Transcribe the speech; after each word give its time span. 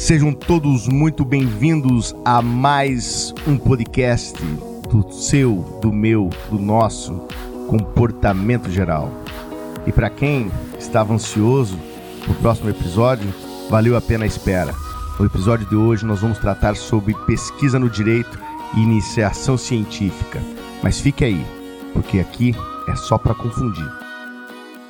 Sejam 0.00 0.32
todos 0.32 0.88
muito 0.88 1.26
bem-vindos 1.26 2.16
a 2.24 2.40
mais 2.40 3.34
um 3.46 3.58
podcast 3.58 4.42
do 4.90 5.12
seu, 5.12 5.56
do 5.82 5.92
meu, 5.92 6.30
do 6.50 6.58
nosso 6.58 7.28
comportamento 7.68 8.70
geral. 8.70 9.10
E 9.86 9.92
para 9.92 10.08
quem 10.08 10.50
estava 10.78 11.12
ansioso 11.12 11.78
pro 12.24 12.32
próximo 12.36 12.70
episódio, 12.70 13.28
valeu 13.68 13.94
a 13.94 14.00
pena 14.00 14.24
a 14.24 14.26
espera. 14.26 14.72
No 15.18 15.26
episódio 15.26 15.68
de 15.68 15.76
hoje 15.76 16.06
nós 16.06 16.22
vamos 16.22 16.38
tratar 16.38 16.76
sobre 16.76 17.12
pesquisa 17.26 17.78
no 17.78 17.90
direito 17.90 18.40
e 18.74 18.80
iniciação 18.80 19.58
científica. 19.58 20.40
Mas 20.82 20.98
fique 20.98 21.26
aí, 21.26 21.44
porque 21.92 22.20
aqui 22.20 22.56
é 22.88 22.96
só 22.96 23.18
para 23.18 23.34
confundir. 23.34 23.86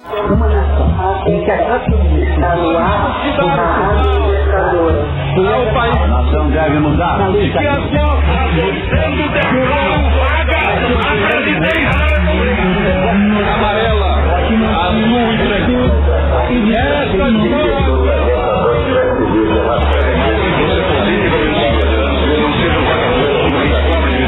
Uma 0.07 0.49
nação 0.49 0.89
no 2.57 2.79
ar, 2.79 4.40
libertadora. 4.61 5.07
O 5.37 5.73
país. 5.73 5.97
A 5.97 6.07
nação 6.07 6.51
deve 6.51 6.79
mudar. 6.79 7.31
E 7.35 7.51
que 7.51 7.67
a 7.67 7.75
sendo 8.91 9.29
vaga 10.19 10.63
a 10.99 11.15
presidência. 11.29 12.01
Amarela, 13.55 14.13
azul 14.87 15.33
e 16.51 16.61
branco. 17.17 18.01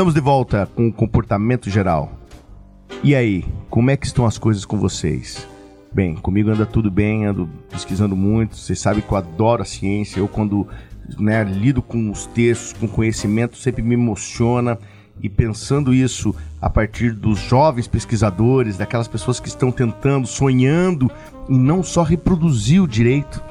Estamos 0.00 0.14
de 0.14 0.20
volta 0.22 0.66
com 0.74 0.88
o 0.88 0.92
comportamento 0.92 1.68
geral. 1.68 2.10
E 3.04 3.14
aí, 3.14 3.44
como 3.68 3.90
é 3.90 3.98
que 3.98 4.06
estão 4.06 4.24
as 4.24 4.38
coisas 4.38 4.64
com 4.64 4.78
vocês? 4.78 5.46
Bem, 5.92 6.14
comigo 6.14 6.48
anda 6.48 6.64
tudo 6.64 6.90
bem, 6.90 7.26
ando 7.26 7.46
pesquisando 7.68 8.16
muito. 8.16 8.56
Vocês 8.56 8.80
sabem 8.80 9.02
que 9.02 9.12
eu 9.12 9.18
adoro 9.18 9.60
a 9.60 9.66
ciência. 9.66 10.18
Eu, 10.18 10.26
quando 10.26 10.66
né, 11.18 11.44
lido 11.44 11.82
com 11.82 12.10
os 12.10 12.24
textos, 12.24 12.72
com 12.72 12.88
conhecimento, 12.88 13.58
sempre 13.58 13.82
me 13.82 13.92
emociona. 13.92 14.78
E 15.22 15.28
pensando 15.28 15.92
isso 15.92 16.34
a 16.62 16.70
partir 16.70 17.12
dos 17.12 17.38
jovens 17.38 17.86
pesquisadores, 17.86 18.78
daquelas 18.78 19.06
pessoas 19.06 19.38
que 19.38 19.48
estão 19.48 19.70
tentando, 19.70 20.26
sonhando 20.26 21.10
em 21.46 21.58
não 21.58 21.82
só 21.82 22.02
reproduzir 22.02 22.82
o 22.82 22.88
direito, 22.88 23.44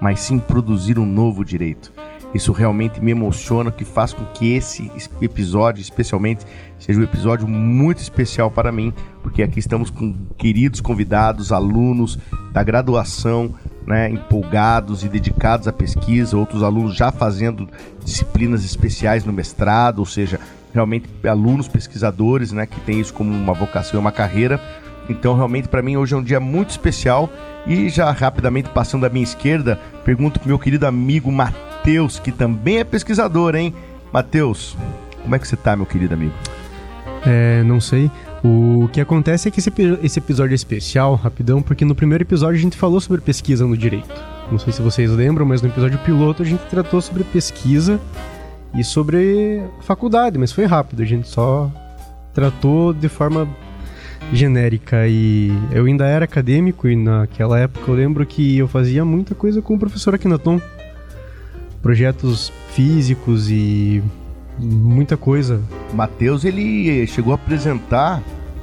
mas 0.00 0.18
sim 0.18 0.40
produzir 0.40 0.98
um 0.98 1.06
novo 1.06 1.44
direito. 1.44 1.92
Isso 2.34 2.52
realmente 2.52 3.02
me 3.02 3.10
emociona, 3.10 3.70
que 3.70 3.84
faz 3.84 4.12
com 4.12 4.24
que 4.26 4.54
esse 4.54 4.90
episódio, 5.20 5.80
especialmente, 5.82 6.46
seja 6.78 6.98
um 6.98 7.02
episódio 7.02 7.46
muito 7.46 7.98
especial 7.98 8.50
para 8.50 8.72
mim, 8.72 8.92
porque 9.22 9.42
aqui 9.42 9.58
estamos 9.58 9.90
com 9.90 10.14
queridos 10.38 10.80
convidados, 10.80 11.52
alunos 11.52 12.18
da 12.52 12.62
graduação, 12.62 13.54
né, 13.86 14.08
empolgados 14.08 15.04
e 15.04 15.08
dedicados 15.08 15.68
à 15.68 15.72
pesquisa, 15.72 16.36
outros 16.36 16.62
alunos 16.62 16.96
já 16.96 17.12
fazendo 17.12 17.68
disciplinas 18.02 18.64
especiais 18.64 19.24
no 19.24 19.32
mestrado, 19.32 19.98
ou 19.98 20.06
seja, 20.06 20.40
realmente 20.72 21.08
alunos 21.28 21.68
pesquisadores, 21.68 22.50
né, 22.52 22.64
que 22.66 22.80
têm 22.80 23.00
isso 23.00 23.12
como 23.12 23.30
uma 23.30 23.52
vocação 23.52 23.98
e 23.98 24.00
uma 24.00 24.12
carreira. 24.12 24.60
Então, 25.08 25.34
realmente, 25.34 25.68
para 25.68 25.82
mim, 25.82 25.96
hoje 25.96 26.14
é 26.14 26.16
um 26.16 26.22
dia 26.22 26.40
muito 26.40 26.70
especial. 26.70 27.28
E 27.66 27.88
já 27.88 28.10
rapidamente 28.10 28.70
passando 28.70 29.04
à 29.04 29.08
minha 29.08 29.22
esquerda, 29.22 29.78
pergunto 30.04 30.40
para 30.40 30.48
meu 30.48 30.58
querido 30.58 30.86
amigo 30.86 31.30
Matheus. 31.30 31.71
Matheus, 31.82 32.20
que 32.20 32.30
também 32.30 32.78
é 32.78 32.84
pesquisador, 32.84 33.56
hein? 33.56 33.74
Matheus, 34.12 34.76
como 35.20 35.34
é 35.34 35.38
que 35.38 35.48
você 35.48 35.56
tá, 35.56 35.74
meu 35.74 35.84
querido 35.84 36.14
amigo? 36.14 36.32
É, 37.26 37.64
não 37.64 37.80
sei. 37.80 38.08
O 38.44 38.88
que 38.92 39.00
acontece 39.00 39.48
é 39.48 39.50
que 39.50 39.58
esse, 39.58 39.72
esse 40.00 40.20
episódio 40.20 40.52
é 40.52 40.54
especial, 40.54 41.16
rapidão, 41.16 41.60
porque 41.60 41.84
no 41.84 41.92
primeiro 41.92 42.22
episódio 42.22 42.56
a 42.56 42.62
gente 42.62 42.76
falou 42.76 43.00
sobre 43.00 43.20
pesquisa 43.20 43.66
no 43.66 43.76
direito. 43.76 44.14
Não 44.48 44.60
sei 44.60 44.72
se 44.72 44.80
vocês 44.80 45.10
lembram, 45.10 45.44
mas 45.44 45.60
no 45.60 45.70
episódio 45.70 45.98
piloto 45.98 46.44
a 46.44 46.46
gente 46.46 46.60
tratou 46.70 47.00
sobre 47.00 47.24
pesquisa 47.24 48.00
e 48.72 48.84
sobre 48.84 49.60
faculdade, 49.80 50.38
mas 50.38 50.52
foi 50.52 50.66
rápido, 50.66 51.02
a 51.02 51.06
gente 51.06 51.26
só 51.26 51.68
tratou 52.32 52.92
de 52.92 53.08
forma 53.08 53.48
genérica 54.32 55.08
e 55.08 55.50
eu 55.72 55.84
ainda 55.86 56.06
era 56.06 56.26
acadêmico 56.26 56.86
e 56.86 56.94
naquela 56.94 57.58
época 57.58 57.90
eu 57.90 57.96
lembro 57.96 58.24
que 58.24 58.56
eu 58.56 58.68
fazia 58.68 59.04
muita 59.04 59.34
coisa 59.34 59.60
com 59.60 59.74
o 59.74 59.78
professor 59.78 60.14
Akinaton 60.14 60.60
projetos 61.82 62.52
físicos 62.72 63.50
e 63.50 64.02
muita 64.58 65.16
coisa. 65.16 65.60
Matheus, 65.92 66.44
ele 66.44 67.06
chegou 67.06 67.32
a 67.32 67.34
apresentar 67.34 68.22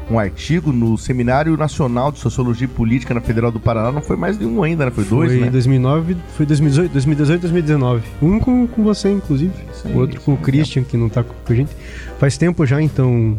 um 0.10 0.18
artigo 0.18 0.72
no 0.72 0.98
Seminário 0.98 1.56
Nacional 1.56 2.12
de 2.12 2.18
Sociologia 2.18 2.66
e 2.66 2.68
Política 2.68 3.14
na 3.14 3.22
Federal 3.22 3.52
do 3.52 3.60
Paraná, 3.60 3.92
não 3.92 4.02
foi 4.02 4.18
mais 4.18 4.40
de 4.40 4.46
um 4.46 4.64
ainda, 4.64 4.86
né? 4.86 4.92
Foi, 4.92 5.04
foi 5.04 5.18
dois, 5.18 5.40
né? 5.40 5.50
2009, 5.52 6.18
foi 6.36 6.46
2018, 6.48 6.92
2018 6.92 7.42
2019. 7.42 8.04
Um 8.22 8.40
com, 8.40 8.66
com 8.66 8.84
você, 8.84 9.12
inclusive. 9.12 9.54
Sim, 9.72 9.94
o 9.94 10.00
outro 10.00 10.20
com 10.22 10.34
o 10.34 10.38
Christian, 10.38 10.84
que 10.84 10.98
não 10.98 11.10
tá 11.10 11.24
com 11.24 11.54
a 11.54 11.56
gente. 11.56 11.70
Faz 12.18 12.38
tempo 12.38 12.66
já, 12.66 12.82
então... 12.82 13.38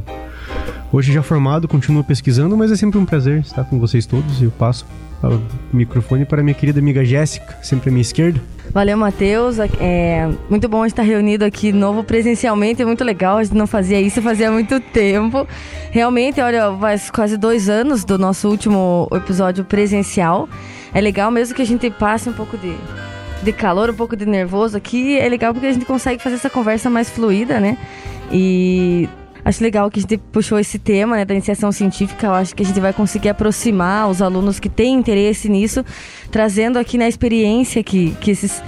Hoje 0.92 1.12
já 1.12 1.22
formado, 1.22 1.68
continuo 1.68 2.02
pesquisando, 2.02 2.56
mas 2.56 2.72
é 2.72 2.76
sempre 2.76 2.98
um 2.98 3.06
prazer 3.06 3.40
estar 3.40 3.62
com 3.62 3.78
vocês 3.78 4.06
todos 4.06 4.42
eu 4.42 4.50
passo 4.50 4.84
o 5.22 5.76
microfone 5.76 6.24
para 6.24 6.42
minha 6.42 6.54
querida 6.54 6.80
amiga 6.80 7.04
Jéssica, 7.04 7.58
sempre 7.62 7.90
à 7.90 7.92
minha 7.92 8.02
esquerda. 8.02 8.40
Valeu, 8.72 8.96
Matheus. 8.96 9.58
É 9.58 10.28
muito 10.48 10.68
bom 10.68 10.86
estar 10.86 11.02
reunido 11.02 11.44
aqui 11.44 11.72
novo 11.72 12.04
presencialmente, 12.04 12.80
é 12.80 12.84
muito 12.84 13.02
legal. 13.02 13.38
A 13.38 13.44
gente 13.44 13.56
não 13.56 13.66
fazia 13.66 14.00
isso 14.00 14.22
fazia 14.22 14.50
muito 14.50 14.78
tempo. 14.78 15.46
Realmente, 15.90 16.40
olha, 16.40 16.72
faz 16.78 17.10
quase 17.10 17.36
dois 17.36 17.68
anos 17.68 18.04
do 18.04 18.16
nosso 18.16 18.48
último 18.48 19.08
episódio 19.12 19.64
presencial. 19.64 20.48
É 20.94 21.00
legal 21.00 21.30
mesmo 21.30 21.54
que 21.54 21.62
a 21.62 21.66
gente 21.66 21.90
passe 21.90 22.28
um 22.28 22.32
pouco 22.32 22.56
de, 22.56 22.76
de 23.42 23.52
calor, 23.52 23.90
um 23.90 23.94
pouco 23.94 24.14
de 24.14 24.24
nervoso 24.24 24.76
aqui. 24.76 25.18
É 25.18 25.28
legal 25.28 25.52
porque 25.52 25.66
a 25.66 25.72
gente 25.72 25.84
consegue 25.84 26.22
fazer 26.22 26.36
essa 26.36 26.50
conversa 26.50 26.88
mais 26.88 27.10
fluida, 27.10 27.58
né? 27.58 27.76
E 28.30 29.08
Acho 29.44 29.62
legal 29.62 29.90
que 29.90 29.98
a 29.98 30.02
gente 30.02 30.18
puxou 30.18 30.58
esse 30.58 30.78
tema 30.78 31.16
né, 31.16 31.24
da 31.24 31.34
iniciação 31.34 31.72
científica. 31.72 32.26
Eu 32.26 32.34
acho 32.34 32.54
que 32.54 32.62
a 32.62 32.66
gente 32.66 32.80
vai 32.80 32.92
conseguir 32.92 33.30
aproximar 33.30 34.08
os 34.08 34.20
alunos 34.20 34.60
que 34.60 34.68
têm 34.68 34.94
interesse 34.94 35.48
nisso, 35.48 35.84
trazendo 36.30 36.78
aqui 36.78 36.98
na 36.98 37.08
experiência 37.08 37.82
que, 37.82 38.12
que 38.20 38.30
esses 38.30 38.62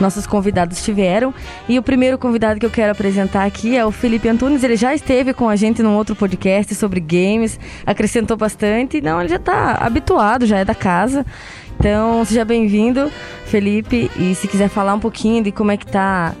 nossos 0.00 0.26
convidados 0.26 0.82
tiveram. 0.82 1.34
E 1.68 1.78
o 1.78 1.82
primeiro 1.82 2.18
convidado 2.18 2.60
que 2.60 2.66
eu 2.66 2.70
quero 2.70 2.92
apresentar 2.92 3.44
aqui 3.44 3.76
é 3.76 3.84
o 3.84 3.90
Felipe 3.90 4.28
Antunes. 4.28 4.62
Ele 4.62 4.76
já 4.76 4.94
esteve 4.94 5.32
com 5.32 5.48
a 5.48 5.56
gente 5.56 5.82
num 5.82 5.96
outro 5.96 6.14
podcast 6.14 6.74
sobre 6.74 7.00
games, 7.00 7.58
acrescentou 7.84 8.36
bastante. 8.36 9.00
Não, 9.00 9.20
ele 9.20 9.28
já 9.28 9.36
está 9.36 9.74
habituado, 9.74 10.46
já 10.46 10.58
é 10.58 10.64
da 10.64 10.74
casa. 10.74 11.24
Então, 11.78 12.24
seja 12.24 12.44
bem-vindo, 12.44 13.10
Felipe. 13.46 14.10
E 14.16 14.34
se 14.34 14.48
quiser 14.48 14.68
falar 14.68 14.94
um 14.94 15.00
pouquinho 15.00 15.42
de 15.42 15.52
como 15.52 15.70
é 15.70 15.76
que 15.76 15.86
está 15.86 16.34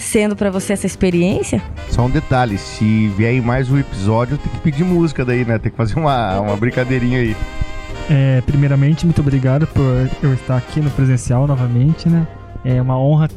sendo 0.00 0.34
para 0.34 0.50
você 0.50 0.72
essa 0.72 0.86
experiência? 0.86 1.62
Só 1.88 2.06
um 2.06 2.10
detalhe, 2.10 2.58
se 2.58 3.08
vier 3.16 3.40
mais 3.42 3.70
um 3.70 3.78
episódio, 3.78 4.38
tem 4.38 4.50
que 4.50 4.58
pedir 4.58 4.84
música 4.84 5.24
daí, 5.24 5.44
né? 5.44 5.58
Tem 5.58 5.70
que 5.70 5.76
fazer 5.76 5.98
uma, 5.98 6.40
uma 6.40 6.56
brincadeirinha 6.56 7.20
aí. 7.20 7.36
É, 8.08 8.40
primeiramente, 8.40 9.04
muito 9.04 9.20
obrigado 9.20 9.66
por 9.68 10.10
eu 10.22 10.34
estar 10.34 10.56
aqui 10.56 10.80
no 10.80 10.90
presencial 10.90 11.46
novamente, 11.46 12.08
né? 12.08 12.26
É 12.64 12.80
uma 12.82 12.98
honra 12.98 13.28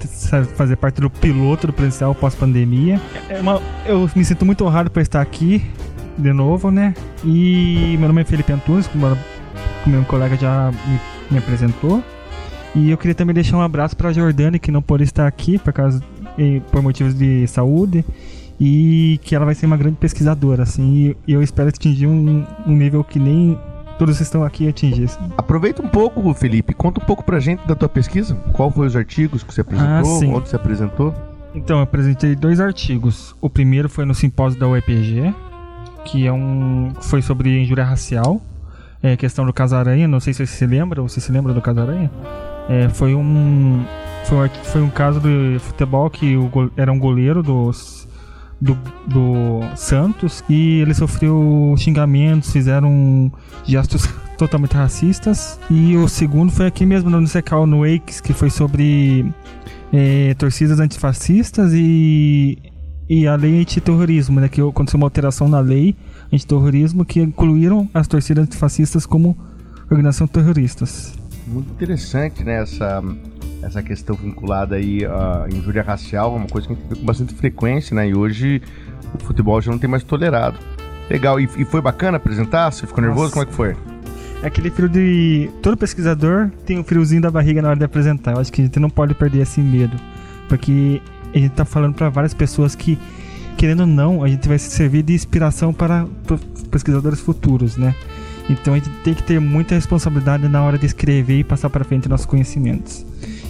fazer 0.55 0.75
parte 0.75 0.99
do 0.99 1.09
piloto 1.09 1.67
do 1.67 1.73
presencial 1.73 2.13
pós-pandemia. 2.13 2.99
É 3.29 3.39
uma, 3.39 3.61
eu 3.85 4.09
me 4.15 4.25
sinto 4.25 4.45
muito 4.45 4.65
honrado 4.65 4.89
por 4.89 5.01
estar 5.01 5.21
aqui 5.21 5.63
de 6.17 6.33
novo, 6.33 6.71
né? 6.71 6.93
E 7.23 7.95
meu 7.99 8.07
nome 8.07 8.21
é 8.21 8.25
Felipe 8.25 8.51
Antunes, 8.51 8.87
como, 8.87 9.07
como 9.83 9.95
meu 9.95 10.03
colega 10.05 10.35
já 10.35 10.71
me, 10.71 10.99
me 11.31 11.37
apresentou. 11.37 12.03
E 12.75 12.89
eu 12.89 12.97
queria 12.97 13.13
também 13.13 13.33
deixar 13.33 13.57
um 13.57 13.61
abraço 13.61 13.95
para 13.95 14.09
a 14.09 14.13
Jordane, 14.13 14.57
que 14.57 14.71
não 14.71 14.81
pôde 14.81 15.03
estar 15.03 15.27
aqui 15.27 15.59
por 15.59 15.71
causa 15.71 16.01
por 16.71 16.81
motivos 16.81 17.13
de 17.13 17.47
saúde 17.47 18.05
e 18.59 19.19
que 19.23 19.35
ela 19.35 19.45
vai 19.45 19.55
ser 19.55 19.65
uma 19.65 19.77
grande 19.77 19.97
pesquisadora, 19.97 20.63
assim, 20.63 21.15
e 21.27 21.33
eu 21.33 21.41
espero 21.41 21.69
atingir 21.69 22.07
um, 22.07 22.45
um 22.65 22.75
nível 22.75 23.03
que 23.03 23.19
nem 23.19 23.57
todos 23.97 24.19
estão 24.19 24.43
aqui 24.43 24.67
atingir. 24.67 25.05
Assim. 25.05 25.19
Aproveita 25.37 25.81
um 25.81 25.87
pouco, 25.87 26.33
Felipe, 26.33 26.73
conta 26.73 27.01
um 27.01 27.05
pouco 27.05 27.23
pra 27.23 27.39
gente 27.39 27.65
da 27.67 27.75
tua 27.75 27.89
pesquisa. 27.89 28.35
Qual 28.53 28.71
foi 28.71 28.87
os 28.87 28.95
artigos 28.95 29.43
que 29.43 29.53
você 29.53 29.61
apresentou? 29.61 29.89
Ah, 29.93 30.37
onde 30.37 30.49
você 30.49 30.55
apresentou? 30.55 31.13
Então, 31.55 31.77
eu 31.77 31.83
apresentei 31.83 32.35
dois 32.35 32.59
artigos. 32.59 33.35
O 33.39 33.49
primeiro 33.49 33.87
foi 33.87 34.05
no 34.05 34.15
simpósio 34.15 34.59
da 34.59 34.67
UEPG, 34.67 35.33
que 36.05 36.25
é 36.25 36.33
um 36.33 36.93
foi 37.01 37.21
sobre 37.21 37.61
injúria 37.61 37.83
racial, 37.83 38.41
é, 39.01 39.15
questão 39.15 39.45
do 39.45 39.53
Casaranha, 39.53 40.07
não 40.07 40.19
sei 40.19 40.33
se 40.33 40.45
você 40.45 40.53
se 40.53 40.65
lembra, 40.65 41.01
ou 41.01 41.07
você 41.07 41.19
se 41.19 41.31
lembra 41.31 41.53
do 41.53 41.61
Casaranha? 41.61 42.09
É, 42.69 42.89
foi 42.89 43.13
um 43.13 43.83
foi, 44.25 44.49
foi 44.63 44.81
um 44.81 44.89
caso 44.89 45.19
de 45.19 45.57
futebol 45.59 46.09
que 46.09 46.37
o, 46.37 46.49
era 46.77 46.91
um 46.91 46.99
goleiro 46.99 47.43
dos 47.43 48.07
do, 48.63 48.77
do 49.05 49.59
Santos 49.75 50.43
e 50.49 50.79
ele 50.79 50.93
sofreu 50.93 51.75
xingamentos, 51.77 52.51
fizeram 52.51 53.31
gestos 53.65 54.07
totalmente 54.37 54.73
racistas. 54.73 55.59
E 55.69 55.97
o 55.97 56.07
segundo 56.07 56.51
foi 56.51 56.67
aqui 56.67 56.85
mesmo 56.85 57.09
no 57.09 57.17
Unicecal, 57.17 57.67
no 57.67 57.81
Wakes, 57.81 58.21
que 58.21 58.31
foi 58.31 58.49
sobre 58.49 59.31
é, 59.91 60.33
torcidas 60.35 60.79
antifascistas 60.79 61.73
e, 61.73 62.57
e 63.09 63.27
a 63.27 63.35
lei 63.35 63.59
antiterrorismo, 63.59 64.39
né? 64.39 64.47
Que 64.47 64.61
aconteceu 64.61 64.97
uma 64.97 65.07
alteração 65.07 65.49
na 65.49 65.59
lei 65.59 65.95
antiterrorismo 66.31 67.03
que 67.03 67.21
incluíram 67.21 67.89
as 67.93 68.07
torcidas 68.07 68.45
antifascistas 68.45 69.05
como 69.05 69.37
organização 69.91 70.25
terroristas. 70.25 71.13
Muito 71.47 71.71
interessante, 71.71 72.43
né? 72.43 72.61
Essa, 72.61 73.03
essa 73.61 73.83
questão 73.83 74.15
vinculada 74.15 74.75
aí 74.75 75.05
à 75.05 75.47
injúria 75.51 75.83
racial, 75.83 76.35
uma 76.35 76.47
coisa 76.47 76.67
que 76.67 76.73
a 76.73 76.75
gente 76.75 76.87
vê 76.87 76.95
com 76.95 77.05
bastante 77.05 77.33
frequência, 77.33 77.95
né? 77.95 78.09
E 78.09 78.15
hoje 78.15 78.61
o 79.13 79.23
futebol 79.23 79.61
já 79.61 79.71
não 79.71 79.79
tem 79.79 79.89
mais 79.89 80.03
tolerado. 80.03 80.57
Legal, 81.09 81.39
e, 81.39 81.49
e 81.57 81.65
foi 81.65 81.81
bacana 81.81 82.17
apresentar? 82.17 82.71
Você 82.71 82.87
ficou 82.87 83.03
nervoso? 83.03 83.23
Nossa. 83.23 83.33
Como 83.33 83.43
é 83.43 83.47
que 83.47 83.53
foi? 83.53 83.93
É 84.41 84.47
aquele 84.47 84.69
frio 84.69 84.89
de. 84.89 85.49
Todo 85.61 85.77
pesquisador 85.77 86.49
tem 86.65 86.77
um 86.77 86.83
friozinho 86.83 87.21
da 87.21 87.31
barriga 87.31 87.61
na 87.61 87.69
hora 87.69 87.77
de 87.77 87.85
apresentar. 87.85 88.33
Eu 88.33 88.39
acho 88.39 88.51
que 88.51 88.61
a 88.61 88.65
gente 88.65 88.79
não 88.79 88.89
pode 88.89 89.13
perder 89.13 89.41
esse 89.41 89.61
medo. 89.61 89.97
Porque 90.49 91.01
a 91.33 91.37
gente 91.37 91.51
tá 91.51 91.65
falando 91.65 91.95
para 91.95 92.09
várias 92.09 92.33
pessoas 92.33 92.75
que, 92.75 92.99
querendo 93.57 93.81
ou 93.81 93.87
não, 93.87 94.23
a 94.23 94.27
gente 94.27 94.47
vai 94.47 94.59
servir 94.59 95.01
de 95.01 95.13
inspiração 95.13 95.73
para 95.73 96.05
pesquisadores 96.69 97.19
futuros, 97.19 97.77
né? 97.77 97.95
Então 98.49 98.73
a 98.73 98.77
gente 98.77 98.89
tem 99.03 99.13
que 99.13 99.23
ter 99.23 99.39
muita 99.39 99.75
responsabilidade 99.75 100.47
na 100.47 100.61
hora 100.61 100.77
de 100.77 100.85
escrever 100.85 101.39
e 101.39 101.43
passar 101.43 101.69
para 101.69 101.83
frente 101.83 102.09
nossos 102.09 102.25
conhecimentos. 102.25 103.05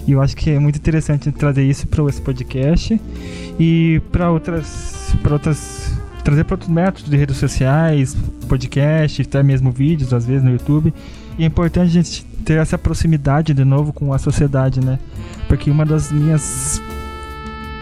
E 0.06 0.12
eu 0.12 0.22
acho 0.22 0.36
que 0.36 0.51
é 0.51 0.60
muito 0.60 0.78
interessante 0.78 1.31
trazer 1.31 1.63
isso 1.63 1.88
para 1.88 2.04
esse 2.10 2.22
podcast 2.22 3.00
e 3.60 4.01
para 4.12 4.30
outras, 4.30 5.16
para 5.22 5.34
outras 5.34 5.92
trazer 6.24 6.45
para 6.45 6.54
outros 6.54 6.69
métodos 6.69 7.10
de 7.10 7.18
redes 7.18 7.38
sociais, 7.38 8.16
podcast, 8.48 9.22
até 9.22 9.44
mesmo 9.44 9.72
vídeos 9.72 10.13
às 10.13 10.25
vezes 10.25 10.44
no 10.44 10.51
YouTube. 10.51 10.94
E 11.38 11.44
é 11.44 11.48
importante 11.48 11.90
a 11.90 12.01
gente 12.01 12.25
ter 12.45 12.60
essa 12.60 12.78
proximidade 12.78 13.54
de 13.54 13.66
novo 13.66 13.92
com 13.92 14.13
a 14.13 14.18
sociedade, 14.18 14.80
né? 14.80 15.00
Porque 15.48 15.69
uma 15.72 15.86
das 15.86 16.12
minhas 16.12 16.81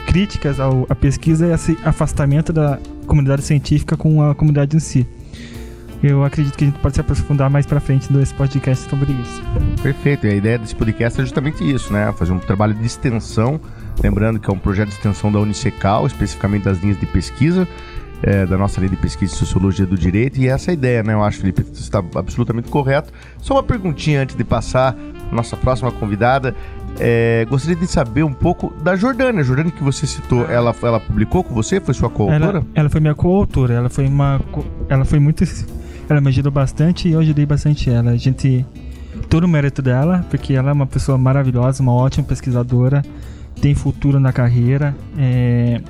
críticas 0.08 0.60
ao, 0.60 0.86
à 0.90 0.96
pesquisa 0.96 1.48
é 1.48 1.54
esse 1.54 1.78
afastamento 1.84 2.52
da 2.52 2.80
comunidade 3.06 3.44
científica 3.44 3.98
com 3.98 4.22
a 4.24 4.34
comunidade 4.34 4.76
em 4.76 4.80
si. 4.80 5.08
Eu 6.04 6.24
acredito 6.24 6.58
que 6.58 6.64
a 6.64 6.68
gente 6.68 6.80
pode 6.80 6.96
se 6.96 7.02
aprofundar 7.02 7.50
mais 7.50 7.66
para 7.66 7.80
frente 7.80 8.12
nesse 8.12 8.34
podcast 8.34 8.90
sobre 8.90 9.12
isso. 9.12 9.42
Perfeito. 9.84 10.26
E 10.26 10.32
a 10.32 10.36
ideia 10.36 10.58
desse 10.58 10.76
podcast 10.76 11.20
é 11.22 11.24
justamente 11.24 11.64
isso, 11.64 11.94
né? 11.94 12.12
Fazer 12.14 12.32
um 12.32 12.40
trabalho 12.40 12.74
de 12.74 12.86
extensão. 12.86 13.62
Lembrando 14.04 14.40
que 14.40 14.50
é 14.50 14.54
um 14.54 14.58
projeto 14.58 14.90
de 14.90 14.96
extensão 14.96 15.32
da 15.32 15.40
Unicecal, 15.40 16.08
especificamente 16.08 16.64
das 16.64 16.80
linhas 16.80 17.00
de 17.00 17.06
pesquisa, 17.06 17.68
é, 18.24 18.48
da 18.48 18.58
nossa 18.58 18.80
linha 18.80 18.90
de 18.90 18.98
pesquisa 18.98 19.32
de 19.32 19.38
sociologia 19.38 19.86
do 19.86 19.96
direito. 19.96 20.40
E 20.40 20.48
essa 20.48 20.70
é 20.70 20.72
a 20.72 20.74
ideia, 20.74 21.04
né? 21.04 21.14
Eu 21.14 21.24
acho, 21.24 21.40
Felipe, 21.40 21.64
que 21.64 21.70
você 21.70 21.84
está 21.84 22.04
absolutamente 22.16 22.70
correto. 22.70 23.14
Só 23.38 23.54
uma 23.54 23.64
perguntinha 23.64 24.24
antes 24.24 24.36
de 24.36 24.44
passar 24.44 24.96
a 25.32 25.36
nossa 25.36 25.56
próxima 25.56 25.92
convidada. 25.92 26.56
É, 27.00 27.46
gostaria 27.48 27.76
de 27.76 27.86
saber 27.88 28.24
um 28.24 28.34
pouco 28.34 28.74
da 28.82 28.96
Jordânia. 28.96 29.42
A 29.42 29.44
Jordânia 29.44 29.72
que 29.72 29.84
você 29.84 30.08
citou, 30.08 30.50
ela, 30.50 30.76
ela 30.82 31.00
publicou 31.00 31.44
com 31.44 31.54
você? 31.54 31.80
Foi 31.80 31.94
sua 31.94 32.10
coautora? 32.10 32.46
Ela, 32.46 32.66
ela 32.74 32.90
foi 32.90 33.00
minha 33.00 33.16
coautora. 33.16 33.76
Ela 33.76 33.90
foi 33.90 34.08
uma. 34.08 34.42
Ela 34.90 35.06
foi 35.06 35.20
muito 35.20 35.44
ela 36.10 36.22
me 36.22 36.28
ajudou 36.30 36.52
bastante 36.52 37.08
e 37.08 37.12
eu 37.12 37.20
ajudei 37.20 37.46
bastante 37.46 37.90
ela. 37.90 38.12
A 38.12 38.18
gente. 38.18 38.66
Todo 39.30 39.44
o 39.46 39.48
mérito 39.48 39.82
dela, 39.82 40.26
porque 40.30 40.54
ela 40.54 40.70
é 40.70 40.74
uma 40.74 40.88
pessoa 40.88 41.18
maravilhosa, 41.18 41.82
uma 41.82 41.94
ótima 41.94 42.26
pesquisadora, 42.26 43.02
tem 43.62 43.74
futuro 43.74 44.20
na 44.20 44.34
carreira, 44.34 44.96
é 45.18 45.82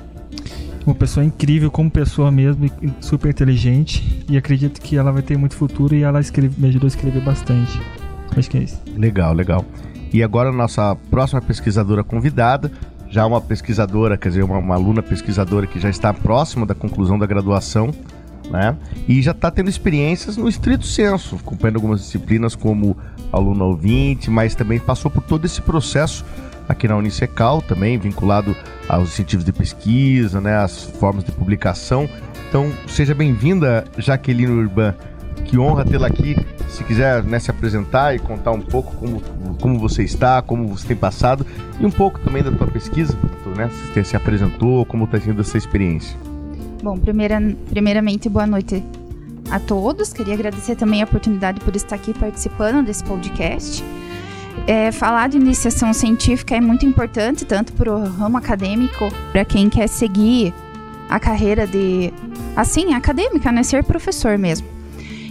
uma 0.86 0.94
pessoa 0.94 1.24
incrível 1.24 1.70
como 1.70 1.90
pessoa 1.90 2.30
mesmo, 2.30 2.70
super 3.00 3.30
inteligente 3.30 4.24
e 4.28 4.36
acredito 4.36 4.80
que 4.80 4.96
ela 4.96 5.12
vai 5.12 5.22
ter 5.22 5.36
muito 5.36 5.56
futuro 5.56 5.94
e 5.94 6.02
ela 6.02 6.20
escreve, 6.20 6.60
me 6.60 6.68
ajudou 6.68 6.86
a 6.86 6.88
escrever 6.88 7.22
bastante. 7.22 7.80
Acho 8.36 8.50
que 8.50 8.58
é 8.58 8.62
isso. 8.62 8.80
Legal, 8.96 9.32
legal. 9.32 9.64
E 10.12 10.22
agora 10.22 10.50
a 10.50 10.52
nossa 10.52 10.96
próxima 11.10 11.40
pesquisadora 11.40 12.02
convidada, 12.02 12.70
já 13.08 13.26
uma 13.26 13.40
pesquisadora, 13.40 14.16
quer 14.16 14.28
dizer, 14.28 14.42
uma, 14.42 14.58
uma 14.58 14.74
aluna 14.74 15.02
pesquisadora 15.02 15.66
que 15.66 15.78
já 15.78 15.88
está 15.88 16.12
próxima 16.12 16.66
da 16.66 16.74
conclusão 16.74 17.18
da 17.18 17.26
graduação, 17.26 17.90
né? 18.50 18.76
E 19.08 19.22
já 19.22 19.32
está 19.32 19.50
tendo 19.50 19.70
experiências 19.70 20.36
no 20.36 20.48
estrito 20.48 20.86
senso, 20.86 21.36
acompanhando 21.36 21.76
algumas 21.76 22.00
disciplinas 22.00 22.54
como 22.54 22.96
aluno 23.32 23.64
ouvinte, 23.64 24.30
mas 24.30 24.54
também 24.54 24.78
passou 24.78 25.10
por 25.10 25.22
todo 25.22 25.44
esse 25.44 25.60
processo 25.62 26.24
aqui 26.68 26.86
na 26.86 26.96
Unicecal 26.96 27.62
também, 27.62 27.98
vinculado 27.98 28.56
aos 28.88 29.10
incentivos 29.10 29.44
de 29.44 29.52
pesquisa, 29.52 30.40
né, 30.40 30.56
as 30.56 30.84
formas 30.84 31.24
de 31.24 31.32
publicação. 31.32 32.08
Então, 32.48 32.70
seja 32.86 33.14
bem-vinda, 33.14 33.84
Jaqueline 33.96 34.52
Urban. 34.52 34.94
Que 35.46 35.58
honra 35.58 35.84
tê-la 35.84 36.06
aqui. 36.06 36.36
Se 36.68 36.84
quiser 36.84 37.22
né, 37.24 37.38
se 37.38 37.50
apresentar 37.50 38.14
e 38.14 38.18
contar 38.18 38.52
um 38.52 38.60
pouco 38.60 38.94
como, 38.96 39.20
como 39.60 39.78
você 39.78 40.02
está, 40.02 40.40
como 40.40 40.68
você 40.68 40.88
tem 40.88 40.96
passado 40.96 41.46
e 41.80 41.84
um 41.84 41.90
pouco 41.90 42.18
também 42.20 42.42
da 42.42 42.50
tua 42.52 42.66
pesquisa, 42.66 43.16
né? 43.56 43.68
Se 43.92 44.04
se 44.04 44.16
apresentou, 44.16 44.86
como 44.86 45.04
está 45.04 45.20
sendo 45.20 45.40
essa 45.40 45.58
experiência. 45.58 46.16
Bom, 46.82 46.98
primeira, 46.98 47.40
primeiramente, 47.70 48.28
boa 48.28 48.44
noite 48.44 48.82
a 49.48 49.60
todos. 49.60 50.12
Queria 50.12 50.34
agradecer 50.34 50.74
também 50.74 51.00
a 51.00 51.04
oportunidade 51.04 51.60
por 51.60 51.76
estar 51.76 51.94
aqui 51.94 52.12
participando 52.12 52.84
desse 52.84 53.04
podcast. 53.04 53.84
É, 54.66 54.90
falar 54.90 55.28
de 55.28 55.36
iniciação 55.36 55.92
científica 55.92 56.56
é 56.56 56.60
muito 56.60 56.84
importante, 56.84 57.44
tanto 57.44 57.72
para 57.74 57.94
o 57.94 58.04
ramo 58.04 58.36
acadêmico, 58.36 59.08
para 59.30 59.44
quem 59.44 59.70
quer 59.70 59.86
seguir 59.86 60.52
a 61.08 61.20
carreira 61.20 61.68
de, 61.68 62.12
assim, 62.56 62.94
acadêmica, 62.94 63.52
né? 63.52 63.62
Ser 63.62 63.84
professor 63.84 64.36
mesmo. 64.36 64.66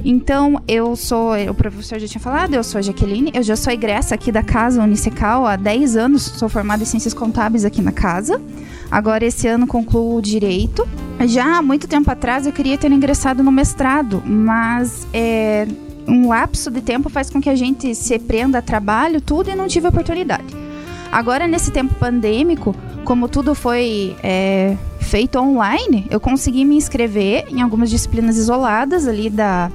Então, 0.05 0.61
eu 0.69 0.95
sou, 0.95 1.33
o 1.49 1.53
professor 1.53 1.99
já 1.99 2.07
tinha 2.07 2.21
falado, 2.21 2.53
eu 2.53 2.63
sou 2.63 2.79
a 2.79 2.81
Jaqueline, 2.81 3.29
eu 3.35 3.43
já 3.43 3.57
sou 3.57 3.73
egressa 3.73 4.15
aqui 4.15 4.31
da 4.31 4.41
casa 4.41 4.81
Unicecal 4.81 5.45
há 5.45 5.57
10 5.57 5.97
anos, 5.97 6.23
sou 6.23 6.47
formada 6.47 6.81
em 6.81 6.85
Ciências 6.85 7.13
Contábeis 7.13 7.65
aqui 7.65 7.81
na 7.81 7.91
casa. 7.91 8.41
Agora, 8.89 9.25
esse 9.25 9.47
ano, 9.47 9.67
concluo 9.67 10.21
Direito. 10.21 10.87
Já 11.27 11.57
há 11.57 11.61
muito 11.61 11.87
tempo 11.87 12.09
atrás, 12.09 12.45
eu 12.45 12.51
queria 12.51 12.77
ter 12.77 12.91
ingressado 12.91 13.43
no 13.43 13.51
mestrado, 13.51 14.23
mas 14.25 15.07
é, 15.13 15.67
um 16.07 16.27
lapso 16.29 16.71
de 16.71 16.81
tempo 16.81 17.09
faz 17.09 17.29
com 17.29 17.39
que 17.39 17.49
a 17.49 17.55
gente 17.55 17.93
se 17.93 18.17
prenda 18.17 18.57
a 18.57 18.61
trabalho, 18.61 19.21
tudo, 19.21 19.49
e 19.49 19.55
não 19.55 19.67
tive 19.67 19.87
oportunidade. 19.87 20.55
Agora, 21.11 21.47
nesse 21.47 21.71
tempo 21.71 21.93
pandêmico, 21.95 22.75
como 23.03 23.27
tudo 23.27 23.53
foi 23.53 24.15
é, 24.23 24.75
feito 24.99 25.37
online, 25.37 26.07
eu 26.09 26.19
consegui 26.19 26.65
me 26.65 26.75
inscrever 26.75 27.45
em 27.49 27.61
algumas 27.61 27.89
disciplinas 27.89 28.37
isoladas 28.37 29.07
ali 29.07 29.29
da, 29.29 29.71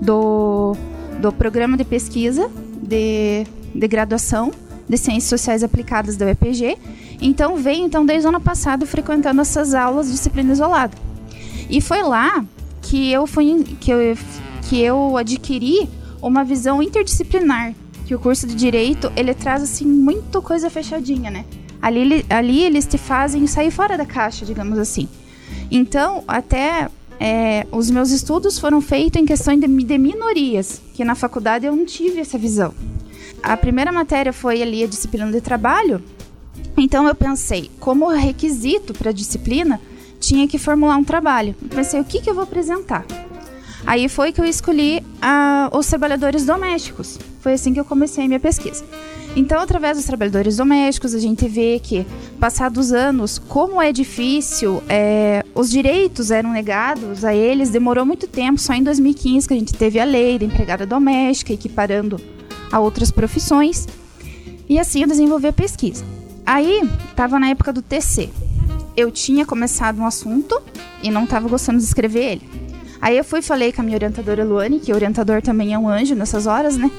do, 0.00 0.76
do 1.20 1.32
programa 1.32 1.76
de 1.76 1.84
pesquisa 1.84 2.50
de, 2.82 3.46
de 3.74 3.88
graduação 3.88 4.50
de 4.88 4.98
Ciências 4.98 5.24
Sociais 5.24 5.62
Aplicadas 5.62 6.16
da 6.16 6.26
UEPG 6.26 6.76
então 7.24 7.56
venho 7.56 7.86
então 7.86 8.04
desde 8.04 8.26
o 8.26 8.28
ano 8.28 8.40
passado 8.40 8.86
frequentando 8.86 9.40
essas 9.40 9.72
aulas 9.72 10.06
de 10.06 10.12
disciplina 10.12 10.52
isolada. 10.52 10.94
E 11.70 11.80
foi 11.80 12.02
lá 12.02 12.44
que 12.82 13.10
eu 13.10 13.26
fui 13.26 13.64
que 13.80 13.90
eu, 13.90 13.98
que 14.68 14.78
eu 14.78 15.16
adquiri 15.16 15.88
uma 16.20 16.44
visão 16.44 16.82
interdisciplinar, 16.82 17.74
que 18.04 18.14
o 18.14 18.18
curso 18.18 18.46
de 18.46 18.54
direito, 18.54 19.10
ele 19.16 19.32
traz 19.32 19.62
assim 19.62 19.86
muito 19.86 20.42
coisa 20.42 20.68
fechadinha, 20.68 21.30
né? 21.30 21.46
Ali, 21.80 22.24
ali 22.28 22.62
eles 22.62 22.86
te 22.86 22.98
fazem 22.98 23.46
sair 23.46 23.70
fora 23.70 23.96
da 23.96 24.04
caixa, 24.04 24.44
digamos 24.44 24.78
assim. 24.78 25.08
Então, 25.70 26.24
até 26.28 26.88
é, 27.18 27.66
os 27.72 27.90
meus 27.90 28.10
estudos 28.10 28.58
foram 28.58 28.80
feitos 28.80 29.20
em 29.20 29.24
questão 29.24 29.56
de, 29.56 29.66
de 29.66 29.98
minorias, 29.98 30.82
que 30.94 31.04
na 31.04 31.14
faculdade 31.14 31.64
eu 31.64 31.74
não 31.74 31.86
tive 31.86 32.20
essa 32.20 32.36
visão. 32.36 32.74
A 33.42 33.56
primeira 33.56 33.92
matéria 33.92 34.32
foi 34.32 34.62
ali 34.62 34.82
a 34.82 34.86
disciplina 34.86 35.30
de 35.30 35.40
trabalho, 35.40 36.02
então 36.76 37.06
eu 37.06 37.14
pensei, 37.14 37.70
como 37.78 38.08
requisito 38.08 38.92
para 38.92 39.10
a 39.10 39.12
disciplina, 39.12 39.80
tinha 40.18 40.48
que 40.48 40.58
formular 40.58 40.96
um 40.96 41.04
trabalho. 41.04 41.54
Eu 41.62 41.68
pensei, 41.68 42.00
o 42.00 42.04
que, 42.04 42.20
que 42.20 42.30
eu 42.30 42.34
vou 42.34 42.44
apresentar? 42.44 43.04
Aí 43.86 44.08
foi 44.08 44.32
que 44.32 44.40
eu 44.40 44.44
escolhi 44.44 45.02
os 45.72 45.86
trabalhadores 45.86 46.46
domésticos. 46.46 47.18
Foi 47.40 47.52
assim 47.52 47.74
que 47.74 47.80
eu 47.80 47.84
comecei 47.84 48.24
a 48.24 48.26
minha 48.26 48.40
pesquisa. 48.40 48.84
Então, 49.36 49.60
através 49.60 49.96
dos 49.96 50.06
trabalhadores 50.06 50.56
domésticos, 50.56 51.12
a 51.12 51.18
gente 51.18 51.46
vê 51.48 51.80
que, 51.82 52.06
passados 52.38 52.92
anos, 52.92 53.38
como 53.38 53.82
é 53.82 53.92
difícil, 53.92 54.82
é, 54.88 55.44
os 55.54 55.70
direitos 55.70 56.30
eram 56.30 56.52
negados 56.52 57.24
a 57.24 57.34
eles, 57.34 57.68
demorou 57.68 58.06
muito 58.06 58.28
tempo, 58.28 58.60
só 58.60 58.72
em 58.72 58.82
2015 58.82 59.48
que 59.48 59.54
a 59.54 59.56
gente 59.56 59.74
teve 59.74 59.98
a 59.98 60.04
lei 60.04 60.38
da 60.38 60.44
empregada 60.44 60.86
doméstica, 60.86 61.52
equiparando 61.52 62.18
a 62.70 62.78
outras 62.78 63.10
profissões. 63.10 63.88
E 64.68 64.78
assim 64.78 65.02
eu 65.02 65.08
desenvolvi 65.08 65.48
a 65.48 65.52
pesquisa. 65.52 66.04
Aí, 66.46 66.88
tava 67.16 67.38
na 67.38 67.48
época 67.48 67.72
do 67.72 67.80
TC. 67.80 68.30
Eu 68.96 69.10
tinha 69.10 69.46
começado 69.46 69.98
um 69.98 70.06
assunto 70.06 70.60
e 71.02 71.10
não 71.10 71.26
tava 71.26 71.48
gostando 71.48 71.78
de 71.78 71.84
escrever 71.84 72.24
ele. 72.24 72.54
Aí 73.00 73.18
eu 73.18 73.24
fui 73.24 73.42
falei 73.42 73.72
com 73.72 73.82
a 73.82 73.84
minha 73.84 73.96
orientadora 73.96 74.44
Luane, 74.44 74.80
que 74.80 74.92
orientador 74.92 75.42
também 75.42 75.74
é 75.74 75.78
um 75.78 75.88
anjo 75.88 76.14
nessas 76.14 76.46
horas, 76.46 76.76
né? 76.76 76.90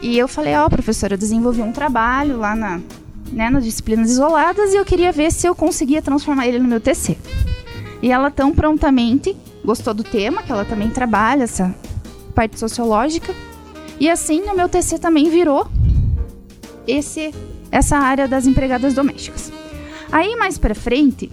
E 0.00 0.18
eu 0.18 0.28
falei, 0.28 0.54
ó, 0.54 0.66
oh, 0.66 0.70
professora, 0.70 1.14
eu 1.14 1.18
desenvolvi 1.18 1.62
um 1.62 1.72
trabalho 1.72 2.38
lá 2.38 2.54
na, 2.54 2.80
né, 3.32 3.50
nas 3.50 3.64
disciplinas 3.64 4.10
isoladas 4.10 4.72
e 4.72 4.76
eu 4.76 4.84
queria 4.84 5.10
ver 5.10 5.32
se 5.32 5.46
eu 5.46 5.54
conseguia 5.54 6.00
transformar 6.02 6.46
ele 6.46 6.58
no 6.58 6.68
meu 6.68 6.80
TC. 6.80 7.16
E 8.02 8.12
ela 8.12 8.30
tão 8.30 8.52
prontamente 8.52 9.34
gostou 9.64 9.94
do 9.94 10.04
tema, 10.04 10.42
que 10.42 10.52
ela 10.52 10.64
também 10.64 10.90
trabalha 10.90 11.44
essa 11.44 11.74
parte 12.34 12.58
sociológica. 12.58 13.34
E 13.98 14.10
assim 14.10 14.42
o 14.42 14.54
meu 14.54 14.68
TC 14.68 14.98
também 14.98 15.30
virou 15.30 15.66
esse 16.86 17.32
essa 17.70 17.96
área 17.96 18.28
das 18.28 18.46
empregadas 18.46 18.94
domésticas. 18.94 19.52
Aí 20.10 20.36
mais 20.36 20.58
para 20.58 20.74
frente, 20.74 21.30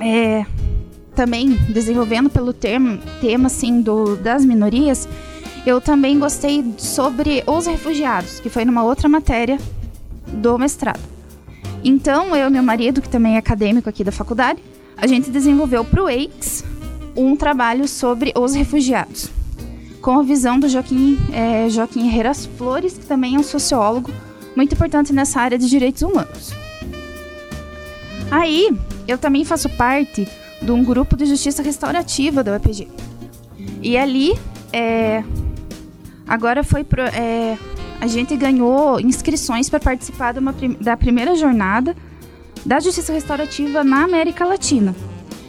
é, 0.00 0.46
também 1.14 1.50
desenvolvendo 1.68 2.30
pelo 2.30 2.52
termo, 2.52 2.98
tema 3.20 3.46
assim 3.46 3.80
do, 3.80 4.16
das 4.16 4.44
minorias, 4.44 5.08
eu 5.64 5.80
também 5.80 6.18
gostei 6.18 6.74
sobre 6.78 7.44
os 7.46 7.66
refugiados, 7.66 8.40
que 8.40 8.48
foi 8.48 8.64
numa 8.64 8.82
outra 8.82 9.08
matéria 9.08 9.58
do 10.26 10.58
mestrado. 10.58 11.00
Então, 11.84 12.34
eu 12.34 12.48
e 12.48 12.50
meu 12.50 12.62
marido, 12.62 13.00
que 13.00 13.08
também 13.08 13.34
é 13.34 13.38
acadêmico 13.38 13.88
aqui 13.88 14.02
da 14.02 14.12
faculdade, 14.12 14.62
a 14.96 15.06
gente 15.06 15.30
desenvolveu 15.30 15.84
para 15.84 16.02
o 16.02 16.08
EIX 16.08 16.64
um 17.16 17.36
trabalho 17.36 17.86
sobre 17.86 18.32
os 18.36 18.54
refugiados, 18.54 19.28
com 20.00 20.18
a 20.18 20.22
visão 20.22 20.58
do 20.58 20.68
Joaquim, 20.68 21.18
é, 21.32 21.68
Joaquim 21.68 22.06
Herreras 22.06 22.46
Flores, 22.46 22.96
que 22.96 23.06
também 23.06 23.36
é 23.36 23.38
um 23.38 23.42
sociólogo 23.42 24.10
muito 24.56 24.74
importante 24.74 25.12
nessa 25.12 25.40
área 25.40 25.58
de 25.58 25.68
direitos 25.68 26.02
humanos. 26.02 26.52
Aí, 28.30 28.70
eu 29.06 29.18
também 29.18 29.44
faço 29.44 29.68
parte 29.70 30.26
de 30.60 30.70
um 30.70 30.82
grupo 30.84 31.16
de 31.16 31.26
justiça 31.26 31.62
restaurativa 31.62 32.42
da 32.42 32.52
UEPG. 32.52 32.88
E 33.82 33.96
ali, 33.96 34.32
é, 34.72 35.22
agora 36.26 36.62
foi 36.62 36.84
pro, 36.84 37.02
é, 37.02 37.58
a 38.00 38.06
gente 38.06 38.36
ganhou 38.36 38.98
inscrições 39.00 39.68
para 39.68 39.80
participar 39.80 40.36
uma, 40.38 40.54
da 40.80 40.96
primeira 40.96 41.36
jornada 41.36 41.94
da 42.64 42.80
justiça 42.80 43.12
restaurativa 43.12 43.84
na 43.84 44.04
América 44.04 44.44
Latina. 44.44 44.94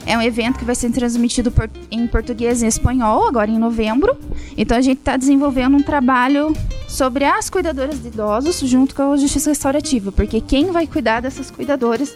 É 0.06 0.18
um 0.18 0.22
evento 0.22 0.60
que 0.60 0.66
vai 0.66 0.76
ser 0.76 0.92
transmitido 0.92 1.52
por, 1.52 1.70
em 1.90 2.06
português 2.08 2.62
e 2.62 2.68
espanhol, 2.68 3.28
agora 3.28 3.50
em 3.50 3.58
novembro. 3.58 4.18
Então 4.58 4.78
a 4.78 4.82
gente 4.82 5.00
está 5.00 5.16
desenvolvendo 5.16 5.78
um 5.78 5.82
trabalho 5.82 6.54
sobre 6.94 7.26
as 7.26 7.50
cuidadoras 7.50 8.00
de 8.00 8.08
idosos 8.10 8.60
junto 8.60 8.94
com 8.94 9.14
a 9.14 9.18
justiça 9.18 9.50
restaurativa, 9.50 10.12
porque 10.12 10.40
quem 10.40 10.72
vai 10.72 10.86
cuidar 10.86 11.22
dessas 11.22 11.50
cuidadoras 11.50 12.16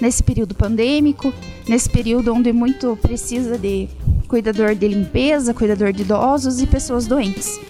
nesse 0.00 0.20
período 0.20 0.52
pandêmico, 0.52 1.32
nesse 1.68 1.88
período 1.88 2.34
onde 2.34 2.52
muito 2.52 2.98
precisa 3.00 3.56
de 3.56 3.88
cuidador 4.26 4.74
de 4.74 4.88
limpeza, 4.88 5.54
cuidador 5.54 5.92
de 5.92 6.02
idosos 6.02 6.60
e 6.60 6.66
pessoas 6.66 7.06
doentes. 7.06 7.60